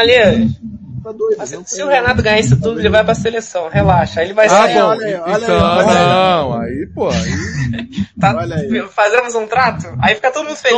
[1.06, 1.36] Tá doido.
[1.38, 3.70] mas não se o Renato ganhar isso tudo, ele vai pra seleção.
[3.70, 4.22] Relaxa.
[4.22, 4.74] Aí ele vai Ah, sair.
[4.74, 4.82] bom.
[4.88, 6.08] olha aí, olha aí, então, olha aí.
[6.08, 8.82] não, aí, pô, aí, Tá, Olha aí.
[8.90, 9.94] fazemos um trato?
[10.02, 10.78] Aí fica todo mundo feliz.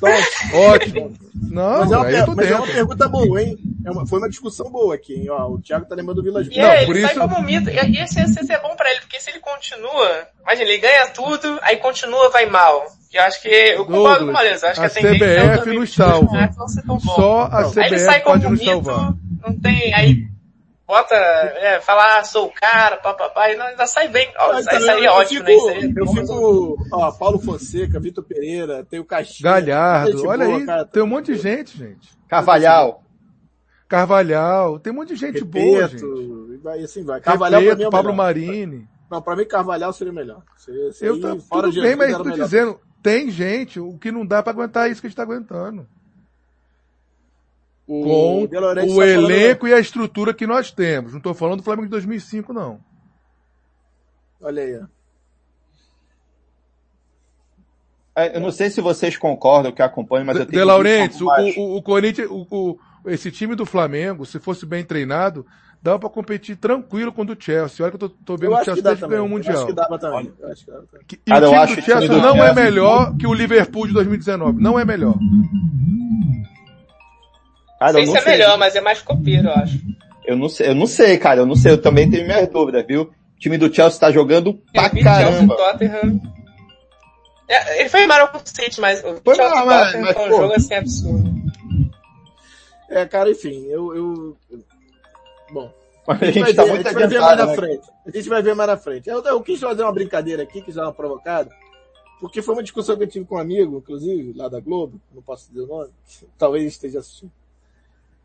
[0.00, 0.52] Tontos.
[0.54, 1.12] ótimo.
[1.50, 3.58] Não, Mas, é uma, aí per- mas é uma pergunta boa, hein?
[3.84, 5.30] É é uma, foi uma discussão boa aqui, hein?
[5.30, 7.68] Ó, o Thiago tá lembrando do Vila E é, ele sai como mito.
[7.70, 11.58] E esse ia ser bom pra ele, porque se ele continua, imagina, ele ganha tudo,
[11.62, 12.84] aí continua, vai mal.
[13.12, 15.94] E eu acho que, eu concordo com o Maleza, acho a que a CBF nos
[15.94, 16.50] salva.
[17.14, 19.12] Só a aí ele CBF sai como pode nos mito, salvar.
[19.46, 20.26] Não tem, aí
[20.86, 24.32] bota, é, falar, ah, sou o cara, papapá, e não, ainda sai bem.
[24.38, 25.46] Ó, Ah, sai, sai eu ótimo, né?
[25.52, 25.94] fico- Isso aí.
[25.96, 29.50] Eu fico, ó, Paulo Fonseca, Vitor Pereira, tem o Caixinha.
[29.50, 30.84] Galhardo, gente olha boa, aí, cara.
[30.86, 32.08] tem um monte de gente, gente.
[32.28, 33.02] Carvalhal.
[33.86, 36.02] Carvalhal, tem um monte de gente boa, gente.
[36.04, 37.20] Repeto, e vai assim vai.
[37.20, 38.24] Carvalhal pra Repeto, mim é Pablo melhor.
[38.24, 38.88] Marini.
[39.10, 40.42] Não, pra mim Carvalhal seria melhor.
[40.58, 42.44] Seria, seria Eu tô, fora tudo de bem, mas tô melhor.
[42.44, 45.22] dizendo, tem gente, o que não dá pra aguentar é isso que a gente tá
[45.22, 45.86] aguentando.
[47.88, 51.14] O Com o tá falando- elenco e a estrutura que nós temos.
[51.14, 52.78] Não tô falando do Flamengo de 2005, não.
[54.40, 54.84] Olha aí, ó.
[58.14, 61.28] É, Eu não sei se vocês concordam que acompanham, mas eu tenho De Laurentiis, o,
[61.60, 65.46] o, o Corinthians, o, o- esse time do Flamengo, se fosse bem treinado,
[65.80, 67.84] dava pra competir tranquilo com o do Chelsea.
[67.86, 69.48] Olha que eu tô, tô vendo Eu o Chelsea desde que ganhou o Eu acho
[69.48, 69.66] Mundial.
[69.66, 70.32] que dava também.
[70.40, 71.06] Eu acho que dava também.
[71.10, 73.16] E Cara, o eu time acho do o time Chelsea do não é Chelsea- melhor
[73.16, 74.60] que o Liverpool de 2019.
[74.60, 75.14] Não é melhor.
[77.78, 79.78] Cara, Não eu sei não se é melhor, mas é mais copeiro, eu acho.
[80.24, 81.40] Eu não sei, eu não sei, cara.
[81.40, 81.72] Eu não sei.
[81.72, 83.02] Eu também tenho minhas dúvidas, viu?
[83.02, 85.56] O time do Chelsea tá jogando pra Eu vi Chelsea caramba.
[85.56, 86.20] Tottenham.
[87.48, 90.14] É, ele foi mal com o City, mas o Foi Chelsea mal, mas- Tottenham mas,
[90.16, 90.36] foi um pô.
[90.36, 91.38] jogo assim absurdo.
[92.90, 94.36] É, cara, enfim, eu, eu...
[95.50, 95.70] Bom,
[96.06, 97.38] Mas a a gente, vai gente tá ver, a muito gente vai ver mais adiantado,
[97.38, 97.54] na né?
[97.56, 97.88] frente.
[98.06, 99.08] A gente vai ver mais na frente.
[99.08, 101.50] Eu, eu quis fazer uma brincadeira aqui, quis dar uma provocada,
[102.20, 105.22] porque foi uma discussão que eu tive com um amigo, inclusive, lá da Globo, não
[105.22, 105.90] posso dizer o nome,
[106.38, 107.30] talvez esteja assistindo,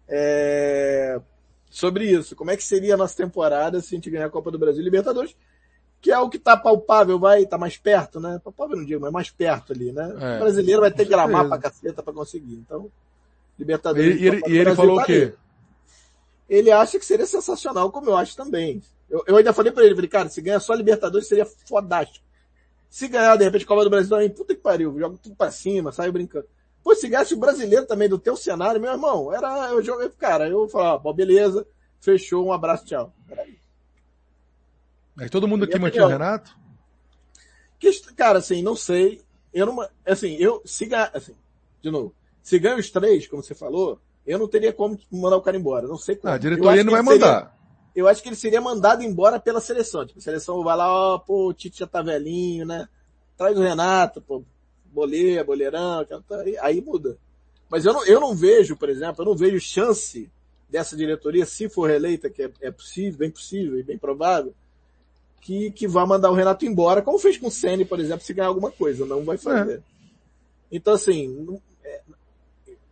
[0.07, 1.19] é,
[1.69, 2.35] sobre isso.
[2.35, 4.81] Como é que seria a nossa temporada se a gente ganhar a Copa do Brasil
[4.81, 5.35] e Libertadores?
[6.01, 8.39] Que é o que tá palpável, vai, tá mais perto, né?
[8.43, 10.13] Palpável não digo, mas mais perto ali, né?
[10.19, 12.55] É, o brasileiro vai ter que gramar pra caceta pra conseguir.
[12.55, 12.91] Então,
[13.57, 14.19] Libertadores.
[14.19, 15.33] e ele, e ele falou o quê?
[16.49, 18.81] ele acha que seria sensacional, como eu acho também.
[19.09, 22.25] Eu, eu ainda falei pra ele, falei, cara, se ganhar só Libertadores seria fodástico.
[22.89, 25.91] Se ganhar, de repente, Copa do Brasil também, puta que pariu, joga tudo pra cima,
[25.91, 26.45] sai brincando.
[26.83, 30.49] Pô, se ganhasse o brasileiro também do teu cenário, meu irmão, era, eu joguei, cara,
[30.49, 31.65] eu falava, beleza,
[32.01, 33.13] fechou, um abraço, tchau.
[35.15, 36.09] Mas todo mundo aqui mantinha o.
[36.09, 36.55] Renato?
[37.79, 39.21] Que, cara, assim, não sei,
[39.53, 41.35] eu não, assim, eu, se ganhar, assim,
[41.81, 45.41] de novo, se ganha os três, como você falou, eu não teria como mandar o
[45.41, 46.31] cara embora, não sei como.
[46.31, 47.57] Ah, a diretoria não vai seria- mandar.
[47.95, 50.05] eu acho que ele seria mandado embora pela seleção.
[50.05, 52.87] Tipo, a seleção vai lá, ó, pô, o Tite já tá velhinho, né?
[53.37, 54.43] Traz o Renato, pô,
[54.93, 56.05] boleia, boleirão,
[56.61, 57.17] aí, muda.
[57.69, 60.29] Mas eu não, eu não vejo, por exemplo, eu não vejo chance
[60.69, 64.53] dessa diretoria, se for reeleita, que é, é possível, bem possível e bem provável,
[65.41, 68.33] que, que vá mandar o Renato embora, como fez com o Ceni, por exemplo, se
[68.33, 69.81] ganhar alguma coisa, não vai fazer.
[70.71, 72.01] Então, assim, é,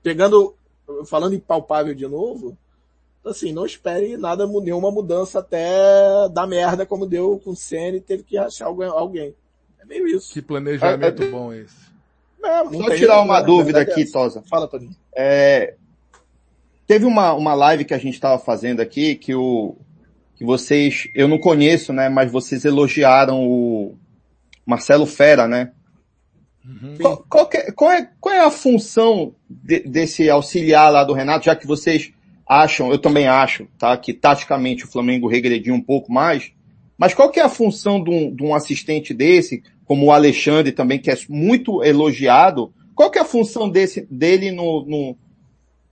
[0.03, 0.55] pegando,
[1.05, 2.57] falando em palpável de novo,
[3.23, 8.01] assim, não espere nada, nenhuma mudança até dar merda como deu com o Senna e
[8.01, 8.89] teve que achar alguém.
[8.89, 9.35] alguém.
[9.79, 10.31] É meio isso.
[10.31, 11.90] Que planejamento É, é- bom esse.
[12.41, 14.09] Não Só tirar uma dúvida aqui.
[14.11, 14.43] Tosa.
[14.49, 14.95] Fala, Toninho.
[15.15, 15.75] É,
[16.87, 19.75] teve uma, uma live que a gente estava fazendo aqui que o
[20.35, 23.95] que vocês, eu não conheço, né, mas vocês elogiaram o
[24.65, 25.71] Marcelo Fera, né?
[26.99, 31.13] Qual, qual, que é, qual, é, qual é a função de- desse auxiliar lá do
[31.13, 32.11] Renato, já que vocês
[32.47, 36.51] acham, eu também acho, tá, que taticamente o Flamengo regrediu um pouco mais,
[37.01, 40.71] mas qual que é a função de um, de um assistente desse, como o Alexandre
[40.71, 45.17] também, que é muito elogiado, qual que é a função desse, dele no, no,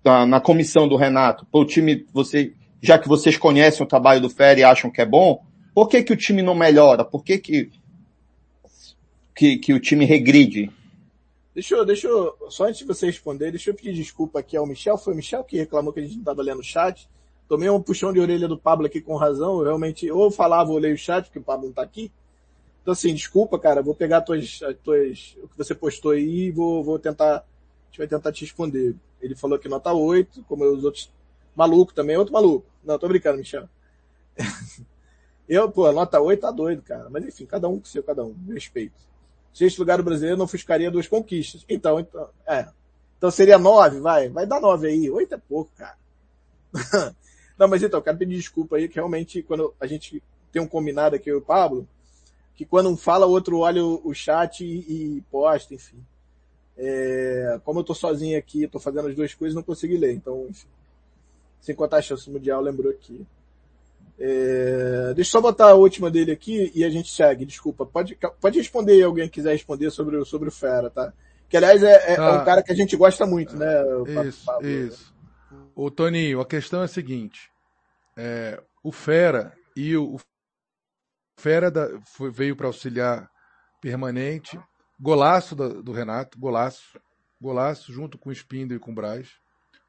[0.06, 1.48] na, na comissão do Renato?
[1.52, 5.06] O time, você, já que vocês conhecem o trabalho do Fera e acham que é
[5.06, 7.04] bom, por que que o time não melhora?
[7.04, 7.72] Por que que,
[9.36, 10.70] que, que o time regride?
[11.56, 14.68] Deixa eu, deixa eu, só antes de você responder, deixa eu pedir desculpa aqui ao
[14.68, 14.96] Michel.
[14.96, 17.10] Foi o Michel que reclamou que a gente não estava lendo o chat.
[17.50, 19.58] Tomei um puxão de orelha do Pablo aqui com razão.
[19.58, 22.12] Eu realmente, ou eu falava ou leio o chat, porque o Pablo não tá aqui.
[22.84, 23.82] Então assim, desculpa, cara.
[23.82, 27.44] Vou pegar tuas, as tuas, o que você postou aí e vou, vou tentar, a
[27.88, 28.96] gente vai tentar te responder.
[29.20, 31.12] Ele falou que nota 8, como os outros,
[31.56, 32.68] maluco também, outro maluco.
[32.84, 33.68] Não, tô brincando, Michel.
[35.50, 37.10] Eu, pô, nota 8 tá doido, cara.
[37.10, 38.36] Mas enfim, cada um com seu, cada um.
[38.50, 38.94] Respeito.
[39.52, 41.66] Sexto lugar do brasileiro não ofuscaria duas conquistas.
[41.68, 42.68] Então, então, é.
[43.18, 44.30] Então seria nove, vai.
[44.30, 45.10] Vai dar nove aí.
[45.10, 45.98] Oito é pouco, cara.
[47.60, 50.68] não, mas então, eu quero pedir desculpa aí, que realmente, quando a gente tem um
[50.68, 51.88] combinado aqui, eu e o Pablo,
[52.56, 55.98] que quando um fala, o outro olha o, chat e, e posta, enfim.
[56.78, 60.14] É, como eu tô sozinho aqui, tô fazendo as duas coisas, não consegui ler.
[60.14, 60.68] Então, enfim.
[61.62, 63.26] Sem contar a chance mundial, lembrou aqui.
[64.18, 67.46] É, deixa eu só botar a última dele aqui e a gente segue.
[67.46, 67.86] Desculpa.
[67.86, 71.14] Pode, pode responder aí, alguém quiser responder sobre, o- sobre o Fera, tá?
[71.50, 72.42] Que aliás é, é- é Tá.
[72.42, 73.82] um cara que a gente gosta muito, né?
[73.84, 74.68] o Isso, Pablo?
[74.68, 75.14] isso.
[75.82, 77.50] Ô, Toninho, a questão é a seguinte.
[78.18, 80.20] É, o Fera e o, o
[81.40, 83.32] Fera da, foi, veio para auxiliar
[83.80, 84.60] permanente.
[85.00, 87.00] Golaço da, do Renato, golaço.
[87.40, 89.40] Golaço, junto com o Spinder e com o Braz.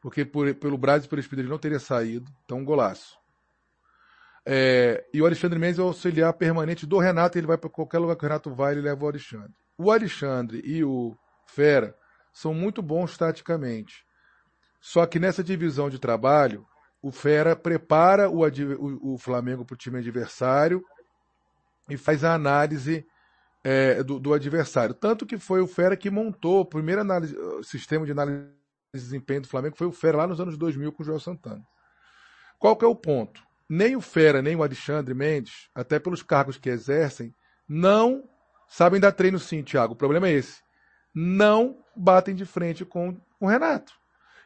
[0.00, 2.30] Porque por, pelo Braz e pelo Spinder ele não teria saído.
[2.44, 3.18] Então, golaço.
[4.46, 7.36] É, e o Alexandre Mendes é o auxiliar permanente do Renato.
[7.36, 9.56] Ele vai para qualquer lugar que o Renato vai, ele leva o Alexandre.
[9.76, 11.16] O Alexandre e o
[11.48, 11.96] Fera
[12.32, 14.08] são muito bons taticamente.
[14.80, 16.66] Só que nessa divisão de trabalho,
[17.02, 20.82] o Fera prepara o, o, o Flamengo para o time adversário
[21.88, 23.06] e faz a análise
[23.62, 24.94] é, do, do, adversário.
[24.94, 28.48] Tanto que foi o Fera que montou o primeiro análise, sistema de análise
[28.94, 31.62] de desempenho do Flamengo, foi o Fera lá nos anos 2000 com o Joel Santana.
[32.58, 33.42] Qual que é o ponto?
[33.68, 37.34] Nem o Fera, nem o Alexandre Mendes, até pelos cargos que exercem,
[37.68, 38.28] não
[38.68, 39.92] sabem dar treino sim, Thiago.
[39.92, 40.60] O problema é esse.
[41.14, 43.99] Não batem de frente com o Renato.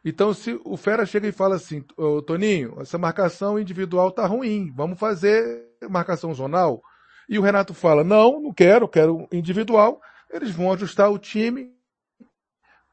[0.04, 4.70] Então, se o Fera chega e fala assim, Ô, Toninho, essa marcação individual tá ruim,
[4.74, 6.82] vamos fazer marcação zonal.
[7.26, 10.00] E o Renato fala, não, não quero, quero individual.
[10.30, 11.72] Eles vão ajustar o time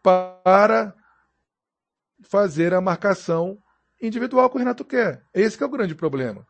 [0.02, 0.96] para
[2.22, 3.58] fazer a marcação
[4.02, 5.24] individual que o Renato quer.
[5.34, 6.48] Esse que é o grande problema.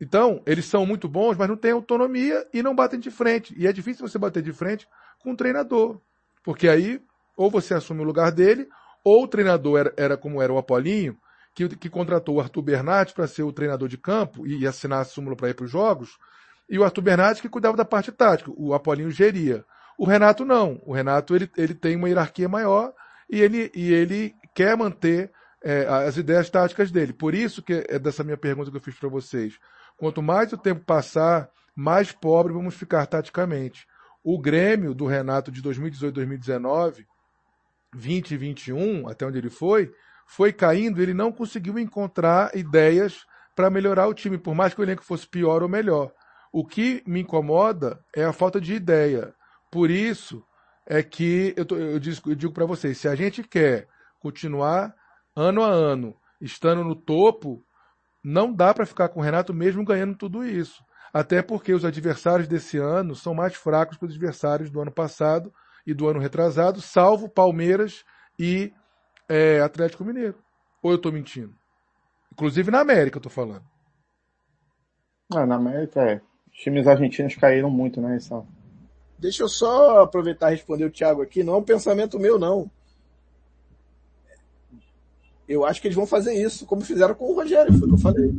[0.00, 3.54] Então, eles são muito bons, mas não têm autonomia e não batem de frente.
[3.56, 4.88] E é difícil você bater de frente
[5.20, 6.00] com um treinador.
[6.42, 7.00] Porque aí,
[7.36, 8.68] ou você assume o lugar dele,
[9.04, 11.16] ou o treinador era, era como era o Apolinho,
[11.54, 15.02] que, que contratou o Arthur Bernardes para ser o treinador de campo e, e assinar
[15.02, 16.18] a súmula para ir para os jogos,
[16.68, 19.64] e o Arthur Bernardes que cuidava da parte tática, o Apolinho geria.
[19.98, 20.80] O Renato não.
[20.84, 22.92] O Renato ele, ele tem uma hierarquia maior
[23.30, 25.30] e ele, e ele quer manter
[25.62, 27.12] é, as ideias táticas dele.
[27.12, 29.58] Por isso que é dessa minha pergunta que eu fiz para vocês.
[29.96, 33.86] Quanto mais o tempo passar, mais pobre vamos ficar taticamente.
[34.22, 37.06] O Grêmio do Renato de 2018, 2019
[37.94, 39.90] 20 e 21, até onde ele foi,
[40.26, 44.84] foi caindo, ele não conseguiu encontrar ideias para melhorar o time, por mais que o
[44.84, 46.12] elenco fosse pior ou melhor.
[46.52, 49.34] O que me incomoda é a falta de ideia.
[49.70, 50.42] Por isso
[50.86, 53.88] é que eu, tô, eu digo, eu digo para vocês, se a gente quer
[54.20, 54.94] continuar
[55.36, 57.64] ano a ano estando no topo,
[58.22, 60.82] não dá para ficar com o Renato mesmo ganhando tudo isso.
[61.12, 65.52] Até porque os adversários desse ano são mais fracos que os adversários do ano passado,
[65.86, 68.04] e do ano retrasado, salvo Palmeiras
[68.38, 68.72] e
[69.28, 70.36] é, Atlético Mineiro.
[70.82, 71.54] Ou eu estou mentindo?
[72.32, 73.64] Inclusive na América, eu tô falando.
[75.32, 76.20] Ah, na América, é.
[76.52, 78.16] Os times argentinos caíram muito, né?
[78.16, 78.42] Essa...
[79.18, 81.42] Deixa eu só aproveitar e responder o Thiago aqui.
[81.42, 82.70] Não é um pensamento meu, não.
[85.48, 87.94] Eu acho que eles vão fazer isso, como fizeram com o Rogério, foi o que
[87.94, 88.32] eu falei.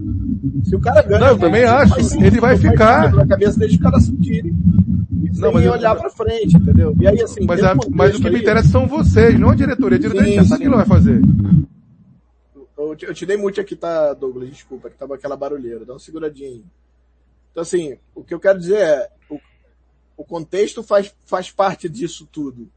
[0.64, 1.20] Se o cara ganha.
[1.20, 1.94] Não, eu também acho.
[2.24, 3.14] ele vai ficar.
[3.14, 4.54] Na cabeça cara sentirem.
[5.34, 6.00] Não, mas olhar eu...
[6.00, 6.96] para frente, entendeu?
[7.00, 7.46] E aí, assim.
[7.46, 9.98] Mas, a, mas o que me interessa são vocês, não a diretoria.
[9.98, 11.22] A diretoria sim, já sabe o que ela vai fazer.
[12.78, 14.50] Eu te, eu te dei muito aqui, tá, Douglas?
[14.50, 15.86] Desculpa, que tava aquela barulheira.
[15.86, 16.64] Dá uma seguradinha.
[17.52, 19.40] Então, assim, o que eu quero dizer é, o,
[20.18, 22.70] o contexto faz, faz parte disso tudo,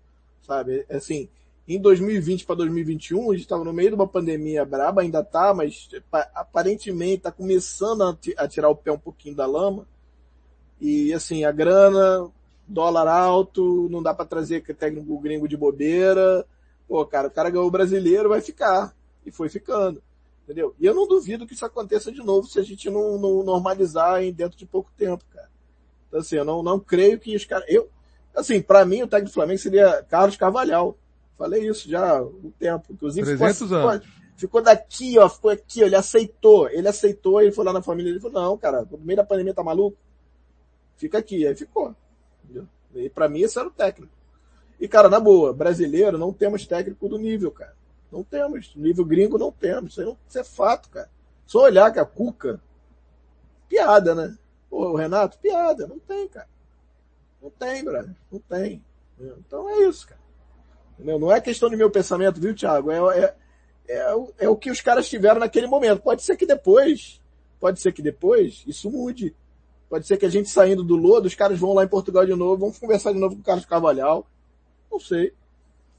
[0.43, 0.87] sabe?
[0.89, 1.29] Assim,
[1.69, 5.53] em 2020 para 2021, a gente estava no meio de uma pandemia braba, ainda tá,
[5.53, 5.89] mas
[6.35, 8.03] aparentemente está começando
[8.39, 9.87] a, tirar o pé um pouquinho da lama.
[10.81, 12.31] E assim, a grana,
[12.69, 16.47] dólar alto, não dá para trazer técnico gringo de bobeira.
[16.86, 18.95] Pô, cara, o cara ganhou o brasileiro, vai ficar.
[19.24, 20.03] E foi ficando.
[20.45, 20.74] Entendeu?
[20.78, 24.23] E eu não duvido que isso aconteça de novo se a gente não, não normalizar
[24.23, 25.49] em dentro de pouco tempo, cara.
[26.09, 27.89] Então assim, eu não, não creio que os caras, eu,
[28.35, 30.97] assim, para mim o técnico do Flamengo seria Carlos Carvalhal
[31.39, 32.93] Falei isso já há um tempo.
[32.93, 34.07] Inclusive, 300 ficou, anos.
[34.36, 36.69] Ficou daqui, ó, ficou aqui, ó, ele aceitou.
[36.69, 39.55] Ele aceitou, ele foi lá na família, ele falou, não, cara, no meio da pandemia
[39.55, 39.97] tá maluco?
[40.97, 41.47] Fica aqui.
[41.47, 41.95] Aí ficou.
[42.49, 42.66] Entendeu?
[42.95, 44.12] E pra mim esse era o técnico.
[44.81, 47.75] E, cara, na boa, brasileiro, não temos técnico do nível, cara.
[48.11, 48.75] Não temos.
[48.75, 49.93] Nível gringo não temos.
[49.93, 51.11] Isso, não, isso é fato, cara.
[51.47, 52.61] Só olhar que a Cuca,
[53.69, 54.37] piada, né?
[54.70, 55.87] Pô, o Renato, piada.
[55.87, 56.49] Não tem, cara.
[57.43, 58.15] Não tem, brother.
[58.31, 58.85] Não tem.
[59.20, 60.20] Então é isso, cara.
[60.95, 61.19] Entendeu?
[61.19, 62.91] Não é questão de meu pensamento, viu, Thiago?
[62.91, 63.35] É, é,
[63.89, 66.03] é, é, o que os caras tiveram naquele momento.
[66.03, 67.20] Pode ser que depois,
[67.59, 69.35] pode ser que depois isso mude.
[69.89, 72.35] Pode ser que a gente saindo do lodo, os caras vão lá em Portugal de
[72.35, 74.27] novo, vão conversar de novo com o Carlos Carvalhal.
[74.90, 75.32] Não sei.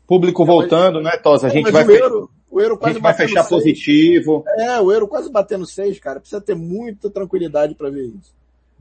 [0.08, 1.48] Público voltando, né, Tosa?
[1.48, 3.50] A gente vai, o euro, o euro quase a gente vai fechar seis.
[3.50, 4.44] positivo.
[4.58, 6.20] É, o euro quase batendo seis, cara.
[6.20, 8.34] Precisa ter muita tranquilidade para ver isso.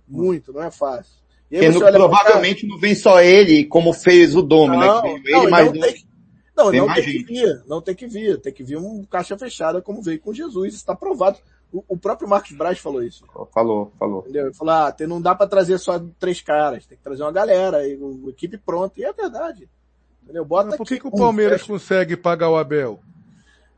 [0.07, 1.13] Muito, não é fácil.
[1.51, 2.73] E aí, provavelmente cara...
[2.73, 4.87] não vem só ele, como fez o Domi, né?
[5.03, 6.05] Que ele, mas não tem,
[6.57, 9.39] não, tem não tem que vir, não tem que vir, tem que vir um caixa
[9.39, 11.39] fechada como veio com Jesus, está provado.
[11.73, 13.25] O, próprio Marcos Braz falou isso.
[13.53, 14.21] Falou, falou.
[14.21, 14.47] Entendeu?
[14.47, 17.87] Ele falou, ah, não dá para trazer só três caras, tem que trazer uma galera,
[17.87, 19.69] e, uma equipe pronta, e é verdade.
[20.23, 20.45] Entendeu?
[20.45, 23.01] Bota Mas por que, que o Palmeiras consegue pagar o Abel?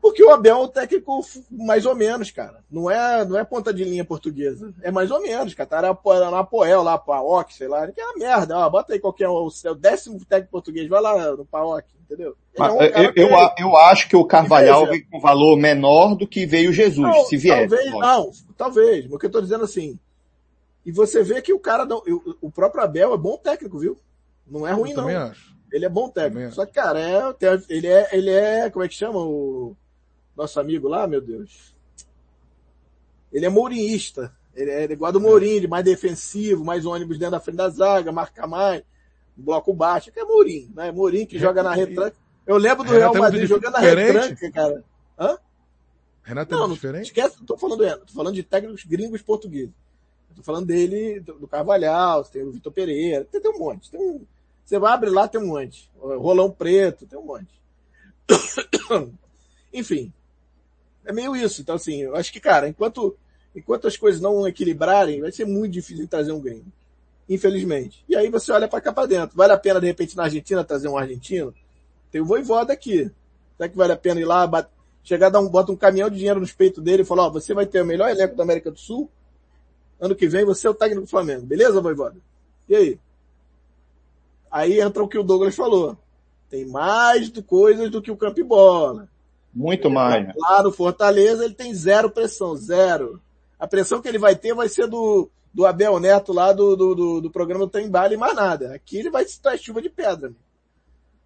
[0.01, 1.21] Porque o Abel é um técnico
[1.51, 2.63] mais ou menos, cara.
[2.71, 4.73] Não é, não é ponta de linha portuguesa.
[4.81, 5.69] É mais ou menos, cara.
[5.69, 7.87] Tá na Apoel lá, Paok, sei lá.
[7.87, 8.57] Que é uma merda.
[8.57, 10.89] Ó, bota aí qualquer o, o décimo técnico português.
[10.89, 12.35] Vai lá no Paok, entendeu?
[12.55, 16.47] É um eu, eu, eu, acho que o Carvalhal vem com valor menor do que
[16.47, 17.69] veio Jesus, não, se vier.
[17.69, 19.05] Talvez, não, talvez.
[19.05, 19.99] Mas o que eu tô dizendo assim.
[20.83, 22.01] E você vê que o cara, não,
[22.41, 23.99] o próprio Abel é bom técnico, viu?
[24.47, 25.07] Não é ruim, não.
[25.07, 25.55] Acho.
[25.71, 26.51] Ele é bom técnico.
[26.53, 27.21] Só que, cara, é,
[27.69, 29.75] ele é, ele é, como é que chama o
[30.41, 31.75] nosso amigo lá, meu Deus?
[33.31, 34.35] Ele é mourinhista.
[34.53, 38.45] Ele é igual do Mourinho, mais defensivo, mais ônibus dentro da frente da zaga, marca
[38.45, 38.83] mais,
[39.35, 40.11] bloco baixo.
[40.11, 40.91] Que é Mourinho, né?
[40.91, 42.17] Mourinho que joga na retranca.
[42.45, 44.83] Eu lembro do Real é Madrid jogando na retranca, cara.
[45.17, 45.37] Hã?
[46.23, 47.05] Renato é não, é diferente?
[47.05, 49.73] Esquece, não tô falando do Renato, tô falando de técnicos gringos portugueses.
[50.35, 53.89] Tô falando dele, do, do Carvalhal, tem o Vitor Pereira, tem, tem um monte.
[53.89, 54.25] Tem um,
[54.65, 55.89] você vai abrir lá, tem um monte.
[55.97, 57.61] Rolão Preto, tem um monte.
[59.73, 60.13] Enfim,
[61.05, 61.61] é meio isso.
[61.61, 63.15] Então, assim, eu acho que, cara, enquanto,
[63.55, 66.71] enquanto as coisas não equilibrarem, vai ser muito difícil trazer um gringo.
[67.29, 68.03] Infelizmente.
[68.09, 69.37] E aí você olha para cá para dentro.
[69.37, 71.53] Vale a pena, de repente, na Argentina trazer um argentino?
[72.11, 73.09] Tem o Voivoda aqui.
[73.57, 74.47] Será que vale a pena ir lá,
[75.03, 77.53] chegar, dar um, bota um caminhão de dinheiro nos peitos dele e falar, ó, você
[77.53, 79.09] vai ter o melhor elenco da América do Sul,
[79.99, 81.45] ano que vem você é o técnico do Flamengo.
[81.45, 82.17] Beleza, Voivoda?
[82.67, 82.99] E aí?
[84.49, 85.97] Aí entra o que o Douglas falou.
[86.49, 89.07] Tem mais do, coisas do que o campo e bola.
[89.53, 90.27] Muito mais.
[90.27, 90.33] Né?
[90.37, 93.21] Lá no Fortaleza ele tem zero pressão, zero.
[93.59, 96.95] A pressão que ele vai ter vai ser do, do Abel Neto lá do, do,
[96.95, 98.73] do, do programa Tem Bala e mais nada.
[98.73, 100.31] Aqui ele vai estar chuva de pedra.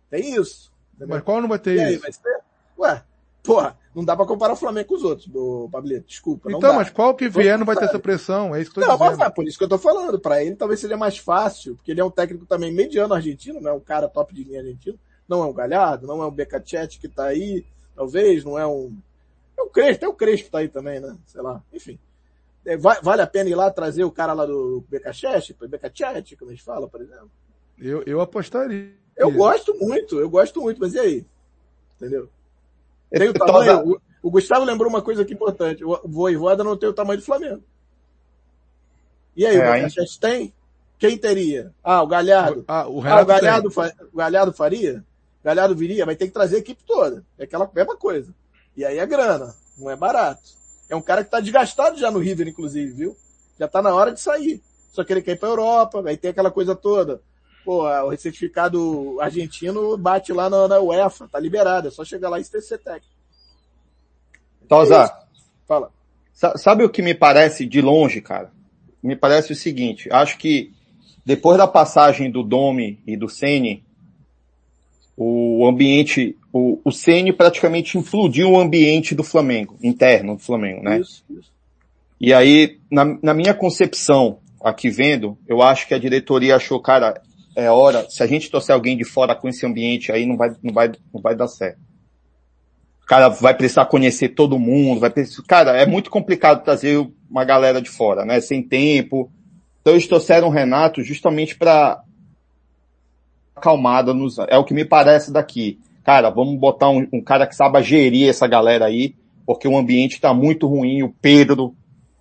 [0.09, 0.71] Tem isso.
[0.95, 1.15] Entendeu?
[1.15, 2.01] Mas qual não vai ter e isso?
[2.01, 2.39] vai ser?
[2.77, 3.03] Ué,
[3.43, 6.51] porra, não dá pra comparar o Flamengo com os outros, do Pablito, desculpa.
[6.51, 8.89] Então, mas qual que vier não vai ter essa pressão, é isso que eu tô
[8.89, 9.11] não, dizendo.
[9.11, 11.91] Não, mas por isso que eu tô falando, pra ele talvez seja mais fácil, porque
[11.91, 14.99] ele é um técnico também mediano argentino, não é um cara top de linha argentino,
[15.27, 17.65] não é um Galhardo, não é um Becacete que tá aí,
[17.95, 18.95] talvez, não é um.
[19.57, 21.17] É o Crespo, é o Crespo tá aí também, né?
[21.25, 21.97] Sei lá, enfim.
[22.65, 26.53] É, vale a pena ir lá trazer o cara lá do Becachete, Becachete, como a
[26.53, 27.29] gente fala, por exemplo?
[27.77, 28.91] Eu, eu apostaria.
[29.15, 31.25] Eu gosto muito, eu gosto muito, mas e aí?
[31.95, 32.27] Entendeu?
[33.11, 33.91] Tem o tamanho.
[33.91, 35.85] O, o, Gustavo lembrou uma coisa aqui importante.
[35.85, 37.63] O Voivoda não tem o tamanho do Flamengo.
[39.35, 40.53] E aí, é, o Becachete tem?
[40.97, 41.71] Quem teria?
[41.83, 42.65] Ah, o Galhardo.
[42.67, 43.69] Ah, o, ah, o Galhardo,
[44.11, 45.03] o Galhardo faria?
[45.45, 47.23] Galhardo viria, vai ter que trazer a equipe toda.
[47.37, 48.33] É aquela mesma coisa.
[48.75, 50.41] E aí é grana, não é barato.
[50.89, 53.15] É um cara que tá desgastado já no River, inclusive, viu?
[53.59, 54.59] Já tá na hora de sair.
[54.91, 57.21] Só que ele quer ir pra Europa, vai ter aquela coisa toda.
[57.63, 62.39] Pô, o certificado argentino bate lá na, na UEFA, tá liberado, é só chegar lá
[62.39, 63.13] e ser técnico.
[64.67, 65.09] Tosa, é
[65.67, 65.91] fala.
[66.33, 68.51] Sabe o que me parece de longe, cara?
[69.01, 70.73] Me parece o seguinte, acho que
[71.23, 73.85] depois da passagem do Domi e do Sene,
[75.17, 80.99] o ambiente, o, o Ceni praticamente implodiu o ambiente do Flamengo, interno do Flamengo, né?
[80.99, 81.53] Isso, isso.
[82.19, 87.21] E aí, na, na minha concepção, aqui vendo, eu acho que a diretoria achou, cara,
[87.55, 90.53] é hora, se a gente trouxer alguém de fora com esse ambiente aí, não vai,
[90.61, 91.79] não vai, não vai dar certo.
[93.01, 97.45] O cara vai precisar conhecer todo mundo, vai precisar, cara, é muito complicado trazer uma
[97.45, 98.41] galera de fora, né?
[98.41, 99.31] Sem tempo.
[99.81, 102.01] Então eles trouxeram o Renato justamente para
[103.55, 105.79] acalmada nos, é o que me parece daqui.
[106.03, 110.13] Cara, vamos botar um, um cara que saiba gerir essa galera aí, porque o ambiente
[110.13, 111.01] está muito ruim.
[111.01, 111.75] O Pedro,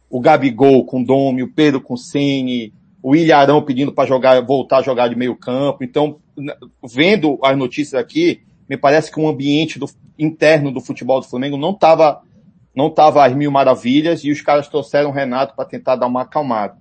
[0.08, 2.72] o Gabigol com Domi, o Pedro com Cine,
[3.02, 5.84] o Ilharão pedindo para jogar, voltar a jogar de meio campo.
[5.84, 6.18] Então,
[6.82, 9.86] vendo as notícias aqui, me parece que o ambiente do,
[10.18, 12.22] interno do futebol do Flamengo não estava
[12.74, 16.22] não tava às mil maravilhas e os caras trouxeram o Renato para tentar dar uma
[16.22, 16.76] acalmada.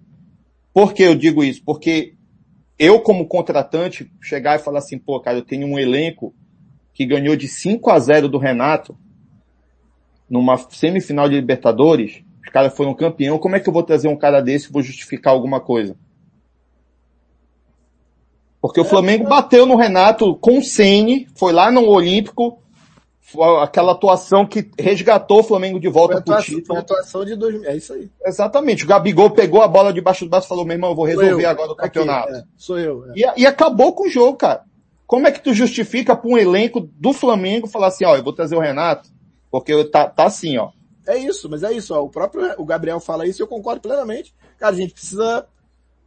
[0.74, 1.62] Por que eu digo isso?
[1.64, 2.16] Porque
[2.78, 6.34] eu, como contratante, chegar e falar assim, pô, cara, eu tenho um elenco
[6.94, 8.98] que ganhou de 5 a 0 do Renato
[10.30, 14.18] numa semifinal de Libertadores, os caras foram campeão, como é que eu vou trazer um
[14.18, 15.96] cara desse e vou justificar alguma coisa?
[18.62, 22.63] Porque o Flamengo bateu no Renato com o Sene, foi lá no Olímpico,
[23.62, 26.80] aquela atuação que resgatou o Flamengo de volta para o título.
[26.80, 28.10] Atuação de 2000, é isso aí.
[28.26, 28.84] Exatamente.
[28.84, 31.44] O Gabigol pegou a bola debaixo do braço e falou, meu irmão, eu vou resolver
[31.44, 32.30] eu, agora o campeonato.
[32.30, 33.06] Aqui, é, sou eu.
[33.10, 33.14] É.
[33.16, 34.64] E, e, acabou com o jogo, cara.
[35.06, 38.34] Como é que tu justifica para um elenco do Flamengo falar assim, ó, eu vou
[38.34, 39.10] trazer o Renato,
[39.52, 40.70] porque tá, tá assim, ó.
[41.08, 42.02] É isso, mas é isso, ó.
[42.02, 44.34] O próprio o Gabriel fala isso e eu concordo plenamente.
[44.58, 45.46] Cara, a gente precisa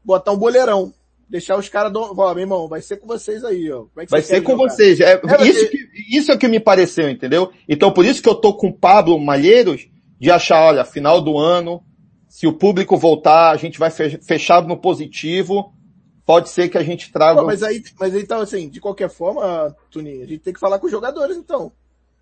[0.05, 0.93] botar um boleirão
[1.29, 3.87] deixar os caras, ó, meu irmão, vai ser com vocês aí, ó.
[3.97, 4.69] É vai ser com jogar?
[4.69, 5.01] vocês.
[5.01, 5.79] É, é isso, que,
[6.11, 7.53] isso é que me pareceu, entendeu?
[7.69, 9.89] Então por isso que eu tô com o Pablo Malheiros
[10.19, 11.83] de achar, olha, final do ano,
[12.29, 15.73] se o público voltar, a gente vai fechar no positivo,
[16.25, 17.41] pode ser que a gente traga...
[17.41, 20.79] Pô, mas aí, mas então assim, de qualquer forma, Tuninho, a gente tem que falar
[20.79, 21.73] com os jogadores então.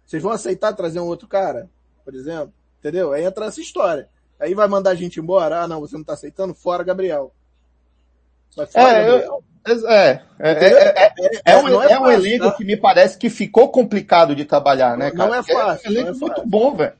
[0.04, 1.70] Vocês vão aceitar trazer um outro cara,
[2.04, 2.52] por exemplo?
[2.78, 3.12] Entendeu?
[3.12, 4.08] Aí entra essa história.
[4.38, 5.62] Aí vai mandar a gente embora.
[5.62, 6.52] Ah, não, você não tá aceitando?
[6.52, 7.32] Fora, Gabriel.
[8.54, 9.44] Fora, é, Gabriel.
[9.66, 11.12] Eu, é, é, é,
[11.46, 12.52] é, um, é um elenco tá?
[12.52, 15.30] que me parece que ficou complicado de trabalhar, né, cara?
[15.30, 15.86] Não é fácil.
[15.86, 16.92] É um elenco é muito bom, velho.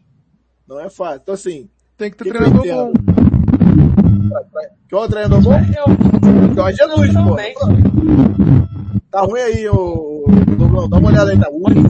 [0.66, 1.20] Não é fácil.
[1.22, 1.68] Então, assim.
[1.98, 2.92] Tem que ter que treinador bom.
[4.88, 5.52] Que o treinador bom?
[6.54, 7.36] Jorge Jesus, pô.
[9.10, 10.24] Tá ruim aí, ô,
[10.56, 10.88] Douglas.
[10.88, 11.84] Dá uma olhada aí, tá ruim.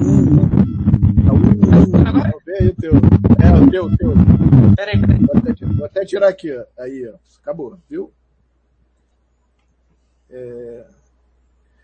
[1.24, 1.32] Tá
[2.44, 2.92] ver aí o teu.
[3.38, 4.12] É, o teu, o teu.
[4.76, 5.20] Peraí, peraí.
[5.20, 6.64] Vou até, vou até tirar aqui, ó.
[6.82, 7.14] Aí, ó.
[7.40, 8.12] Acabou, viu?
[10.34, 10.84] É...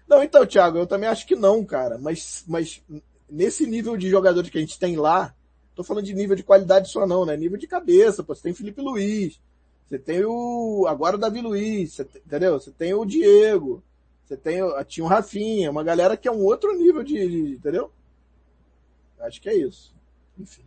[0.09, 1.97] Não, então, Thiago, eu também acho que não, cara.
[1.97, 2.83] Mas, mas
[3.29, 5.33] nesse nível de jogadores que a gente tem lá,
[5.75, 7.37] tô falando de nível de qualidade só não, né?
[7.37, 8.35] Nível de cabeça, pô.
[8.35, 9.41] Você tem Felipe Luiz,
[9.87, 12.59] você tem o, agora o Davi Luiz, você, entendeu?
[12.59, 13.83] Você tem o Diego,
[14.25, 17.91] você tem, tinha o Rafinha, uma galera que é um outro nível de, de entendeu?
[19.21, 19.95] Acho que é isso.
[20.39, 20.63] Enfim.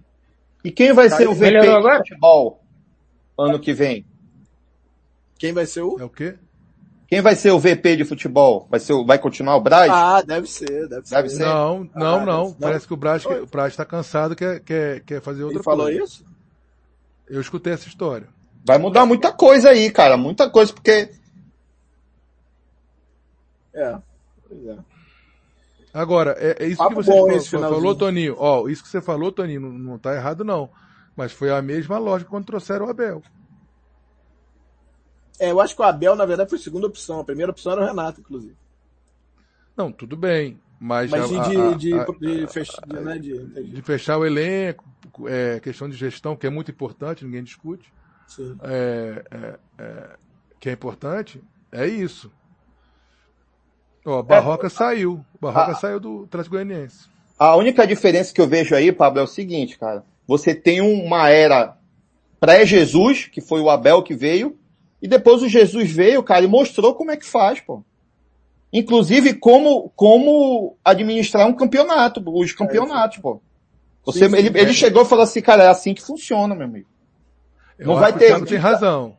[0.63, 2.63] E quem vai tá ser o VP de futebol
[3.37, 4.05] ano que vem?
[5.37, 5.99] Quem vai ser o?
[5.99, 6.37] É o quê?
[7.13, 8.67] Quem vai ser o VP de futebol?
[8.71, 9.91] Vai ser, vai continuar o Braz?
[9.93, 11.13] Ah, deve ser, deve ser.
[11.13, 11.45] Deve ser.
[11.45, 12.53] Não, não, ah, não.
[12.53, 15.85] Parece que o Braz, o Braz está cansado, quer, quer, quer fazer outra Ele falou
[15.85, 16.03] coisa.
[16.03, 16.25] isso?
[17.29, 18.27] Eu escutei essa história.
[18.65, 20.17] Vai mudar muita coisa aí, cara.
[20.17, 21.11] Muita coisa, porque.
[23.75, 23.95] É.
[24.49, 24.77] Pois é.
[25.93, 28.35] Agora, é, é isso Papo que você falou, falou, Toninho.
[28.39, 30.67] Ó, isso que você falou, Toninho, não, não tá errado, não.
[31.15, 33.21] Mas foi a mesma lógica quando trouxeram o Abel.
[35.39, 37.19] É, eu acho que o Abel, na verdade, foi a segunda opção.
[37.19, 38.55] A primeira opção era o Renato, inclusive.
[39.75, 40.59] Não, tudo bem.
[40.79, 44.83] Mas, mas a, de, a, de, a, de, fech, de, né, de, fechar o elenco,
[45.27, 47.91] é, questão de gestão, que é muito importante, ninguém discute.
[48.63, 50.09] É, é, é,
[50.59, 52.29] que é importante, é isso.
[54.05, 55.25] Ó, Barroca é, saiu.
[55.39, 57.07] Barroca saiu do Atlético Goianiense.
[57.39, 60.03] A única diferença que eu vejo aí, Pablo, é o seguinte, cara.
[60.27, 61.77] Você tem uma era
[62.39, 64.57] pré-Jesus, que foi o Abel que veio,
[65.03, 67.83] e depois o Jesus veio, cara, e mostrou como é que faz, pô.
[68.71, 73.41] Inclusive como, como administrar um campeonato, os campeonatos, pô.
[74.05, 74.61] Você, sim, sim, ele, é.
[74.61, 76.87] ele chegou e falou assim, cara, é assim que funciona, meu amigo.
[77.77, 78.41] Eu não vai ter.
[78.45, 79.17] tem razão.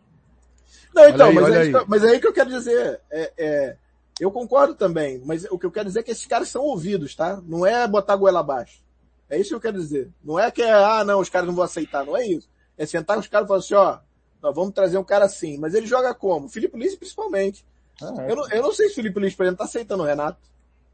[0.95, 2.99] Não, então, aí, mas, é, mas é aí que eu quero dizer.
[3.11, 3.77] É, é,
[4.19, 7.15] eu concordo também, mas o que eu quero dizer é que esses caras são ouvidos,
[7.15, 7.43] tá?
[7.47, 8.83] Não é botar a goela abaixo.
[9.29, 10.11] É isso que eu quero dizer.
[10.25, 12.07] Não é que é, ah, não, os caras não vão aceitar.
[12.07, 12.49] Não é isso.
[12.79, 13.99] É sentar com os caras e falar assim, ó,
[14.45, 15.57] nós vamos trazer um cara assim.
[15.57, 16.51] Mas ele joga como?
[16.51, 17.65] Felipe Luiz principalmente.
[18.03, 18.31] Ah, é.
[18.31, 20.39] eu, não, eu não sei se o Felipe Luiz, por exemplo, tá aceitando o Renato.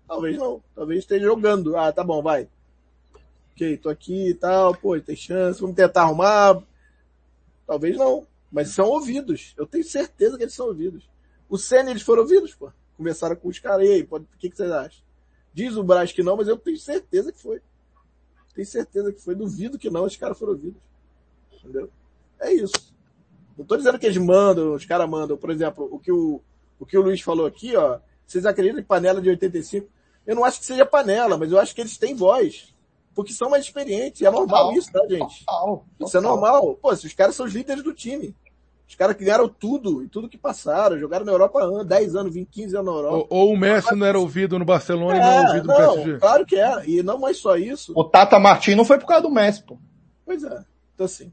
[0.07, 0.63] Talvez não.
[0.73, 1.77] Talvez esteja jogando.
[1.77, 2.49] Ah, tá bom, vai.
[3.53, 6.63] Ok, tô aqui e tal, pô, tem chance, vamos tentar arrumar.
[7.67, 8.25] Talvez não.
[8.53, 9.53] Mas são ouvidos.
[9.57, 11.11] Eu tenho certeza que eles são ouvidos.
[11.49, 12.73] O Senna, eles foram ouvidos, pô.
[12.97, 13.85] Conversaram com os caras.
[13.85, 15.03] E aí, o que, que vocês acham?
[15.53, 17.61] Diz o Braz que não, mas eu tenho certeza que foi.
[18.55, 19.35] Tenho certeza que foi.
[19.35, 20.81] Duvido que não, os caras foram ouvidos.
[21.53, 21.91] Entendeu?
[22.39, 22.95] É isso.
[23.61, 25.37] Não tô dizendo que eles mandam, os caras mandam.
[25.37, 26.41] Por exemplo, o que o,
[26.79, 27.99] o que o Luiz falou aqui, ó.
[28.27, 29.87] Vocês acreditam em panela de 85?
[30.27, 32.75] Eu não acho que seja panela, mas eu acho que eles têm voz.
[33.15, 34.23] Porque são mais experientes.
[34.23, 35.45] E é normal total, isso, tá, gente?
[35.45, 36.75] Total, isso é normal.
[36.81, 38.35] Pô, se os caras são os líderes do time.
[38.89, 42.33] Os caras que ganharam tudo, e tudo que passaram, jogaram na Europa há 10 anos,
[42.33, 43.27] 20, 15 anos na Europa.
[43.31, 45.79] Ou, ou o Messi não era ouvido no Barcelona é, e não era ouvido no
[45.79, 46.19] não, PSG.
[46.19, 47.93] Claro que é, e não mais só isso.
[47.95, 49.77] O Tata Martins não foi por causa do Messi, pô.
[50.25, 50.65] Pois é.
[50.95, 51.31] Então assim,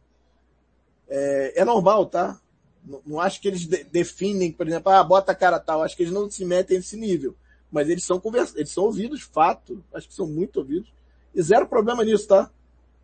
[1.10, 2.40] é, é normal, tá?
[2.86, 5.84] Não, não, acho que eles de, definem, por exemplo, ah, bota a cara tal.
[5.84, 7.36] Acho que eles não se metem nesse nível.
[7.72, 8.56] Mas eles são convers...
[8.56, 9.84] eles são ouvidos, fato.
[9.94, 10.92] Acho que são muito ouvidos.
[11.36, 12.50] E zero problema nisso, tá?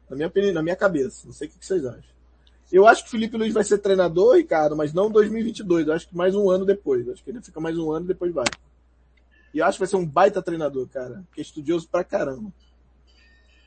[0.10, 1.26] Na minha, na minha cabeça.
[1.26, 2.14] Não sei o que vocês acham.
[2.72, 5.88] Eu acho que o Felipe Luiz vai ser treinador, Ricardo, mas não 2022.
[5.88, 7.06] Eu acho que mais um ano depois.
[7.06, 8.46] Eu acho que ele fica mais um ano e depois vai.
[9.54, 11.24] E eu acho que vai ser um baita treinador, cara.
[11.34, 12.52] Que é estudioso pra caramba.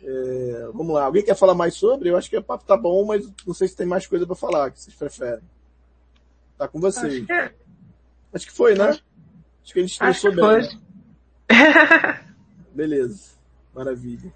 [0.09, 1.05] É, vamos lá.
[1.05, 2.11] Alguém quer falar mais sobre?
[2.11, 4.37] Eu acho que o papo tá bom, mas não sei se tem mais coisa para
[4.37, 5.43] falar que vocês preferem.
[6.57, 7.15] Tá com vocês.
[7.15, 7.55] Acho que, é.
[8.33, 8.85] acho que foi, né?
[8.85, 9.05] Acho,
[9.65, 10.45] acho que a gente estressou bem.
[10.45, 10.63] Foi.
[10.63, 10.79] Né?
[12.73, 13.37] Beleza.
[13.75, 14.33] Maravilha.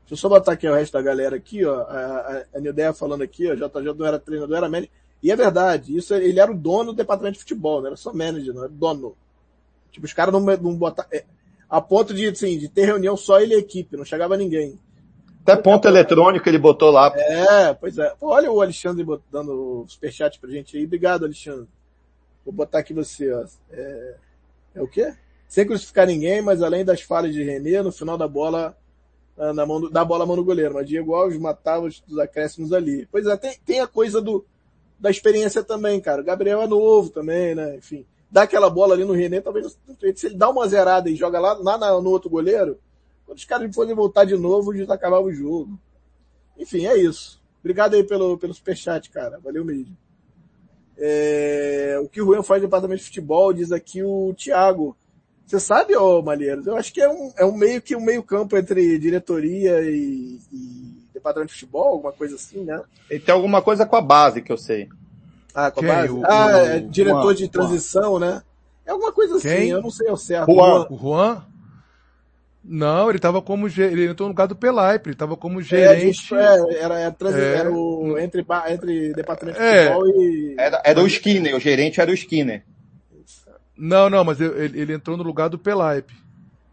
[0.00, 1.80] Deixa eu só botar aqui o resto da galera aqui, ó.
[1.80, 3.54] A, a, a Nildeia falando aqui, ó.
[3.54, 4.90] JJ não era treinador, era manager.
[5.22, 8.12] E é verdade, isso ele era o dono do departamento de futebol, não era só
[8.12, 9.16] manager, não era dono.
[9.90, 11.08] Tipo, os caras não, não botaram.
[11.10, 11.24] É,
[11.66, 14.78] a ponto de, assim, de ter reunião só ele e a equipe, não chegava ninguém.
[15.44, 17.12] Até ponto eletrônico ele botou lá.
[17.14, 18.14] É, pois é.
[18.20, 20.84] Olha o Alexandre dando o superchat pra gente aí.
[20.84, 21.68] Obrigado, Alexandre.
[22.44, 23.44] Vou botar aqui você, ó.
[23.70, 24.14] É,
[24.76, 25.14] é o quê?
[25.46, 28.74] Sem crucificar ninguém, mas além das falhas de René, no final da bola
[29.36, 33.06] na mão do, da bola mão do goleiro, mas Diego Alves matava os acréscimos ali.
[33.10, 34.44] Pois é, tem, tem a coisa do,
[34.98, 36.22] da experiência também, cara.
[36.22, 37.76] O Gabriel é novo também, né?
[37.76, 39.78] Enfim, dá aquela bola ali no René, talvez
[40.14, 42.78] se ele dá uma zerada e joga lá, lá no outro goleiro,
[43.26, 45.78] Quando os caras fossem voltar de novo, a gente acabava o jogo.
[46.58, 47.42] Enfim, é isso.
[47.60, 49.40] Obrigado aí pelo, pelo superchat, cara.
[49.42, 49.96] Valeu mesmo.
[50.96, 54.96] É, o que o Juan faz no departamento de futebol, diz aqui o Thiago.
[55.46, 56.66] Você sabe, ô Malheiros?
[56.66, 60.38] Eu acho que é um, é um meio que um meio campo entre diretoria e,
[60.52, 62.82] e departamento de futebol, alguma coisa assim, né?
[63.10, 64.88] Ele tem alguma coisa com a base que eu sei.
[65.54, 66.12] Ah, com a base?
[66.12, 68.42] O, ah, o, é diretor Juan, de transição, né?
[68.86, 69.68] É alguma coisa assim, Quem?
[69.70, 70.50] eu não sei ao certo.
[70.50, 70.86] Juan.
[70.90, 71.44] O Juan?
[72.66, 76.34] Não, ele estava como ele entrou no lugar do Pelaipe, ele estava como gerente.
[76.34, 80.54] É, é, era, era, é, era o, entre, entre departamento de é, futebol e.
[80.58, 82.64] Era, era o Skinner, o gerente era o Skinner.
[83.76, 86.14] Não, não, mas ele, ele entrou no lugar do Pelaipe.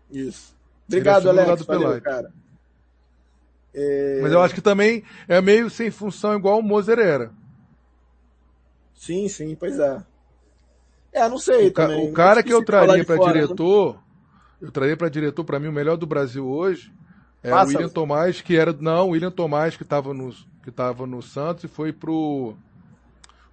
[0.09, 0.55] Isso.
[0.87, 1.63] Obrigado, Alex.
[1.63, 2.31] Valeu, cara.
[3.73, 4.19] É...
[4.21, 7.31] Mas eu acho que também é meio sem função igual o Moser era.
[8.95, 10.01] Sim, sim, pois é.
[11.11, 12.09] É, não sei o também.
[12.09, 13.47] O cara que eu traria para né?
[14.61, 16.91] Eu traria para diretor, para mim, o melhor do Brasil hoje
[17.43, 18.71] é o William Tomás, que era.
[18.73, 20.31] Não, o William Tomás, que estava no,
[20.63, 22.53] que tava no Santos e foi pro.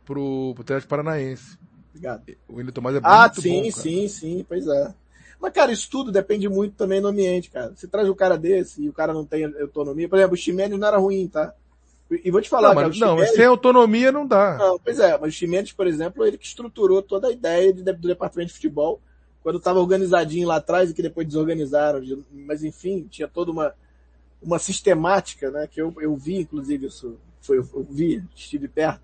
[0.05, 1.59] pro, pro Atlético Paranaense.
[1.91, 2.23] Obrigado.
[2.47, 3.69] O William Tomás é ah, muito sim, bom.
[3.69, 4.95] Ah, sim, sim, pois é.
[5.41, 7.73] Mas, cara, isso tudo depende muito também do ambiente, cara.
[7.75, 10.09] Você traz um cara desse e o cara não tem autonomia.
[10.09, 11.55] Por exemplo, o Ximenes não era ruim, tá?
[12.11, 14.57] E vou te falar, não, cara, mas, não, sem autonomia não dá.
[14.57, 17.83] Não, pois é, mas o Ximenes, por exemplo, ele que estruturou toda a ideia de,
[17.83, 19.01] do departamento de futebol
[19.43, 22.01] quando estava organizadinho lá atrás e que depois desorganizaram.
[22.31, 23.75] Mas enfim, tinha toda uma,
[24.43, 25.67] uma sistemática, né?
[25.67, 27.17] Que eu, eu vi, inclusive, isso.
[27.41, 29.03] Foi, eu vi, estive perto.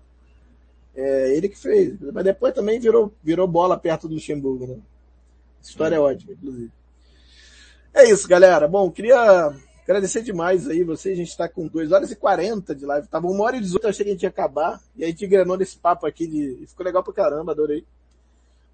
[0.95, 1.97] É ele que fez.
[2.13, 4.77] Mas depois também virou, virou bola perto do Luxemburgo, né?
[5.61, 6.71] Essa história é ótima, inclusive.
[7.93, 8.67] É isso, galera.
[8.67, 11.13] Bom, queria agradecer demais aí vocês.
[11.13, 13.07] A gente está com 2 horas e 40 de live.
[13.07, 14.81] Tava 1 hora e 18, eu achei que a gente ia acabar.
[14.95, 16.65] E aí a gente engrenou nesse papo aqui de.
[16.67, 17.85] Ficou legal pra caramba, adorei.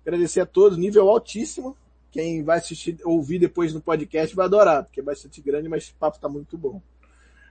[0.06, 1.78] Agradecer a todos, nível altíssimo.
[2.12, 5.94] Quem vai assistir, ouvir depois no podcast vai adorar, porque é bastante grande, mas esse
[5.94, 6.82] papo tá muito bom.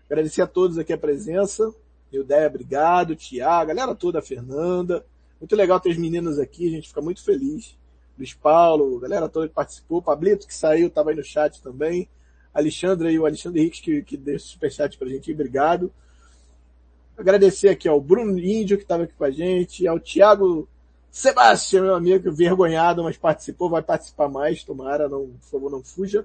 [0.07, 1.73] Agradecer a todos aqui a presença.
[2.13, 3.17] Eudeia, obrigado.
[3.17, 5.05] Tiago, galera toda, a Fernanda.
[5.41, 7.79] Muito legal ter as meninas aqui, a gente fica muito feliz.
[8.19, 12.07] Luiz Paulo, galera toda que participou, Pablito que saiu, estava aí no chat também,
[12.53, 15.91] Alexandre e o Alexandre Henrique que, que deu superchat pra gente, obrigado.
[17.17, 20.69] Agradecer aqui ao Bruno Índio que estava aqui com a gente, ao Thiago
[21.11, 26.25] Sebastião, meu amigo, vergonhado, mas participou, vai participar mais, tomara, não, por favor, não fuja.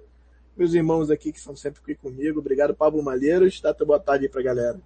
[0.56, 4.26] Meus irmãos aqui que são sempre aqui comigo, obrigado Pablo Malheiros, dá tua boa tarde
[4.26, 4.80] aí pra galera.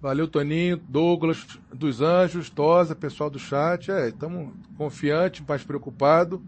[0.00, 3.90] Valeu, Toninho, Douglas dos Anjos, Tosa, pessoal do chat.
[3.90, 6.40] É, estamos confiantes, mais preocupados,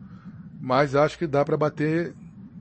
[0.59, 2.15] mas acho que dá para bater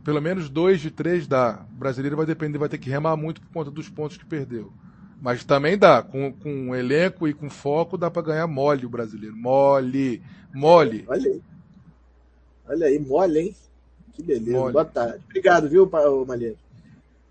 [0.03, 1.65] pelo menos dois de três dá.
[1.71, 4.73] O brasileiro vai depender, vai ter que remar muito por conta dos pontos que perdeu.
[5.22, 9.35] Mas também dá, com, com elenco e com foco, dá para ganhar mole o brasileiro.
[9.35, 11.06] Mole, mole.
[11.08, 11.41] Olha aí.
[12.67, 13.56] Olha aí, mole, hein?
[14.14, 14.58] Que beleza.
[14.58, 14.74] Mole.
[14.74, 15.24] Boa tarde.
[15.25, 15.90] Obrigado, viu,
[16.27, 16.58] Malheiro?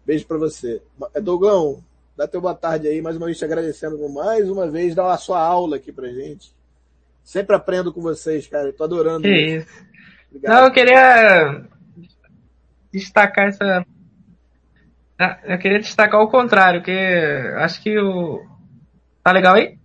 [0.07, 0.81] Beijo para você.
[1.21, 1.83] Dougão,
[2.21, 5.17] Dá teu boa tarde aí, mais uma vez te agradecendo mais uma vez, dá a
[5.17, 6.53] sua aula aqui pra gente.
[7.25, 8.69] Sempre aprendo com vocês, cara.
[8.69, 9.23] Eu tô adorando.
[9.23, 9.67] Que isso.
[10.29, 10.55] Obrigado.
[10.55, 11.65] Não, eu queria
[12.93, 13.87] destacar essa.
[15.23, 16.91] Ah, eu queria destacar o contrário, que
[17.59, 18.43] acho que o.
[19.23, 19.79] Tá legal aí?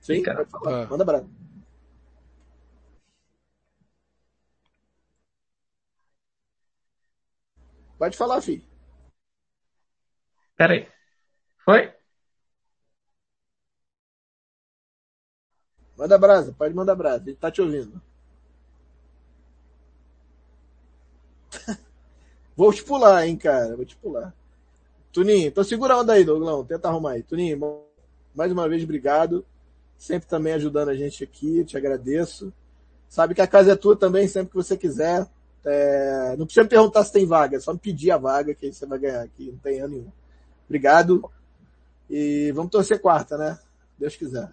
[0.00, 0.38] Sim, cara.
[0.38, 0.84] pode falar.
[0.84, 0.86] Ah.
[0.88, 1.28] Manda abraço.
[7.98, 8.62] Pode falar, filho.
[10.56, 10.88] Pera aí.
[11.58, 11.92] Foi?
[15.98, 18.00] Manda brasa, pode mandar brasa, ele tá te ouvindo.
[22.56, 24.32] Vou te pular, hein, cara, vou te pular.
[25.12, 27.22] Tuninho, então segura a onda aí, Douglão, tenta arrumar aí.
[27.22, 27.82] Tuninho,
[28.34, 29.44] mais uma vez, obrigado.
[29.96, 32.52] Sempre também ajudando a gente aqui, te agradeço.
[33.08, 35.26] Sabe que a casa é tua também, sempre que você quiser.
[35.64, 36.36] É...
[36.38, 38.72] Não precisa me perguntar se tem vaga, é só me pedir a vaga que aí
[38.72, 40.12] você vai ganhar aqui, não tem ano nenhum.
[40.66, 41.28] Obrigado.
[42.08, 43.58] E vamos torcer quarta, né?
[43.98, 44.50] Deus quiser.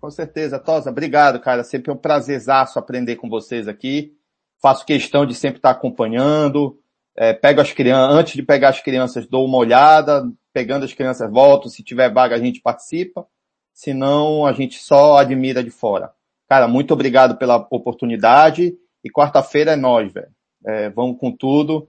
[0.00, 0.58] Com certeza.
[0.58, 1.62] Tosa, obrigado, cara.
[1.62, 4.16] Sempre é um prazerzaço aprender com vocês aqui.
[4.60, 6.78] Faço questão de sempre estar acompanhando.
[7.16, 10.24] É, pego as crianças, antes de pegar as crianças, dou uma olhada.
[10.52, 11.68] Pegando as crianças, volto.
[11.68, 13.26] Se tiver vaga, a gente participa.
[13.72, 16.10] Se não, a gente só admira de fora.
[16.48, 18.74] Cara, muito obrigado pela oportunidade.
[19.02, 20.28] E quarta-feira é nós, velho.
[20.64, 21.88] É, vamos com tudo.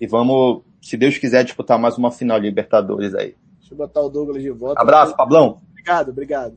[0.00, 3.34] E vamos, se Deus quiser, disputar mais uma final de Libertadores aí.
[3.58, 4.80] Deixa eu botar o Douglas de volta.
[4.80, 5.60] Abraço, Pablão.
[5.70, 6.56] Obrigado, obrigado.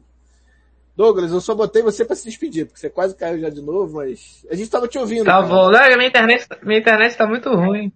[0.96, 3.96] Douglas, eu só botei você para se despedir, porque você quase caiu já de novo,
[3.96, 5.26] mas a gente estava te ouvindo.
[5.26, 7.92] Tá bom, não, minha internet, minha internet tá muito ruim.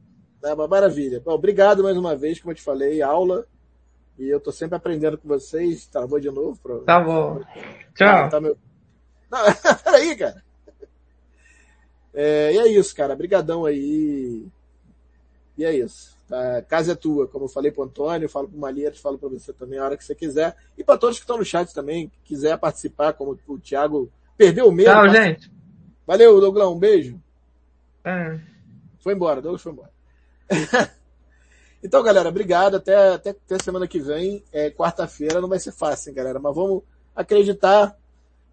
[0.46, 1.20] É uma maravilha.
[1.20, 3.48] Bom, obrigado mais uma vez, como eu te falei, aula.
[4.18, 5.88] E eu tô sempre aprendendo com vocês.
[5.88, 6.58] Travou de novo.
[6.62, 6.78] Pra...
[6.80, 7.42] Tá bom.
[7.96, 8.30] Tchau.
[8.30, 8.56] Tá meu...
[9.30, 9.40] Não,
[9.84, 10.44] peraí, cara.
[12.14, 13.16] É, e é isso, cara.
[13.16, 14.46] Brigadão aí.
[15.58, 16.16] E é isso.
[16.68, 19.78] Casa é tua, como eu falei pro Antônio, falo pro Malheiros, falo para você também
[19.78, 20.56] a hora que você quiser.
[20.78, 24.72] E para todos que estão no chat também, quiser participar, como o Thiago perdeu o
[24.72, 24.92] medo.
[24.92, 25.52] Tchau, gente.
[26.06, 27.20] Valeu, Douglão, um beijo.
[28.04, 28.40] É.
[29.00, 29.95] Foi embora, Douglas foi embora.
[31.84, 32.76] então, galera, obrigado.
[32.76, 34.44] Até, até, até semana que vem.
[34.52, 36.40] É, Quarta-feira não vai ser fácil, hein, galera.
[36.40, 36.84] Mas vamos
[37.16, 37.98] acreditar,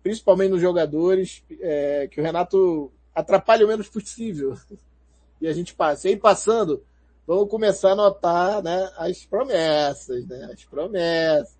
[0.02, 4.56] principalmente nos jogadores, é, que o Renato atrapalhe o menos possível.
[5.40, 6.08] E a gente passa.
[6.08, 6.82] E aí, passando,
[7.26, 10.50] vamos começar a notar né, as promessas, né?
[10.52, 11.56] As promessas.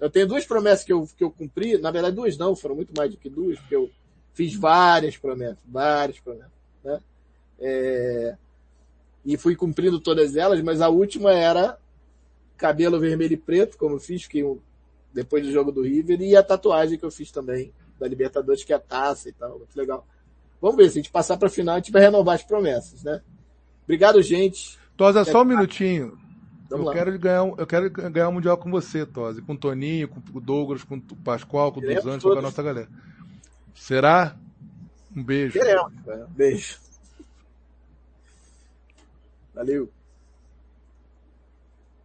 [0.00, 1.78] Eu tenho duas promessas que eu, que eu cumpri.
[1.78, 3.90] Na verdade, duas não, foram muito mais do que duas, porque eu
[4.34, 6.52] fiz várias promessas, várias promessas.
[6.82, 7.00] Né?
[7.60, 8.36] É,
[9.24, 11.78] e fui cumprindo todas elas, mas a última era
[12.56, 14.44] cabelo vermelho e preto, como eu fiz, fiquei
[15.12, 18.72] depois do jogo do River, e a tatuagem que eu fiz também, da Libertadores, que
[18.72, 20.06] é a taça e tal, muito legal.
[20.60, 23.02] Vamos ver, se a gente passar para a final, a gente vai renovar as promessas,
[23.04, 23.20] né?
[23.84, 24.78] Obrigado, gente.
[24.96, 26.18] Tosa, só um minutinho.
[26.70, 26.92] Vamos eu lá.
[26.94, 29.42] quero, ganhar, um- eu quero ganhar um Mundial com você, Tosi.
[29.42, 32.42] Com o Toninho, com o Douglas, com o Pascoal, com o Dos Anjos, com a
[32.42, 32.88] nossa galera.
[33.74, 34.36] Será?
[35.14, 35.52] Um beijo.
[35.52, 35.92] Queremos.
[36.04, 36.26] cara.
[36.34, 36.78] Beijo.
[39.54, 39.93] Valeu.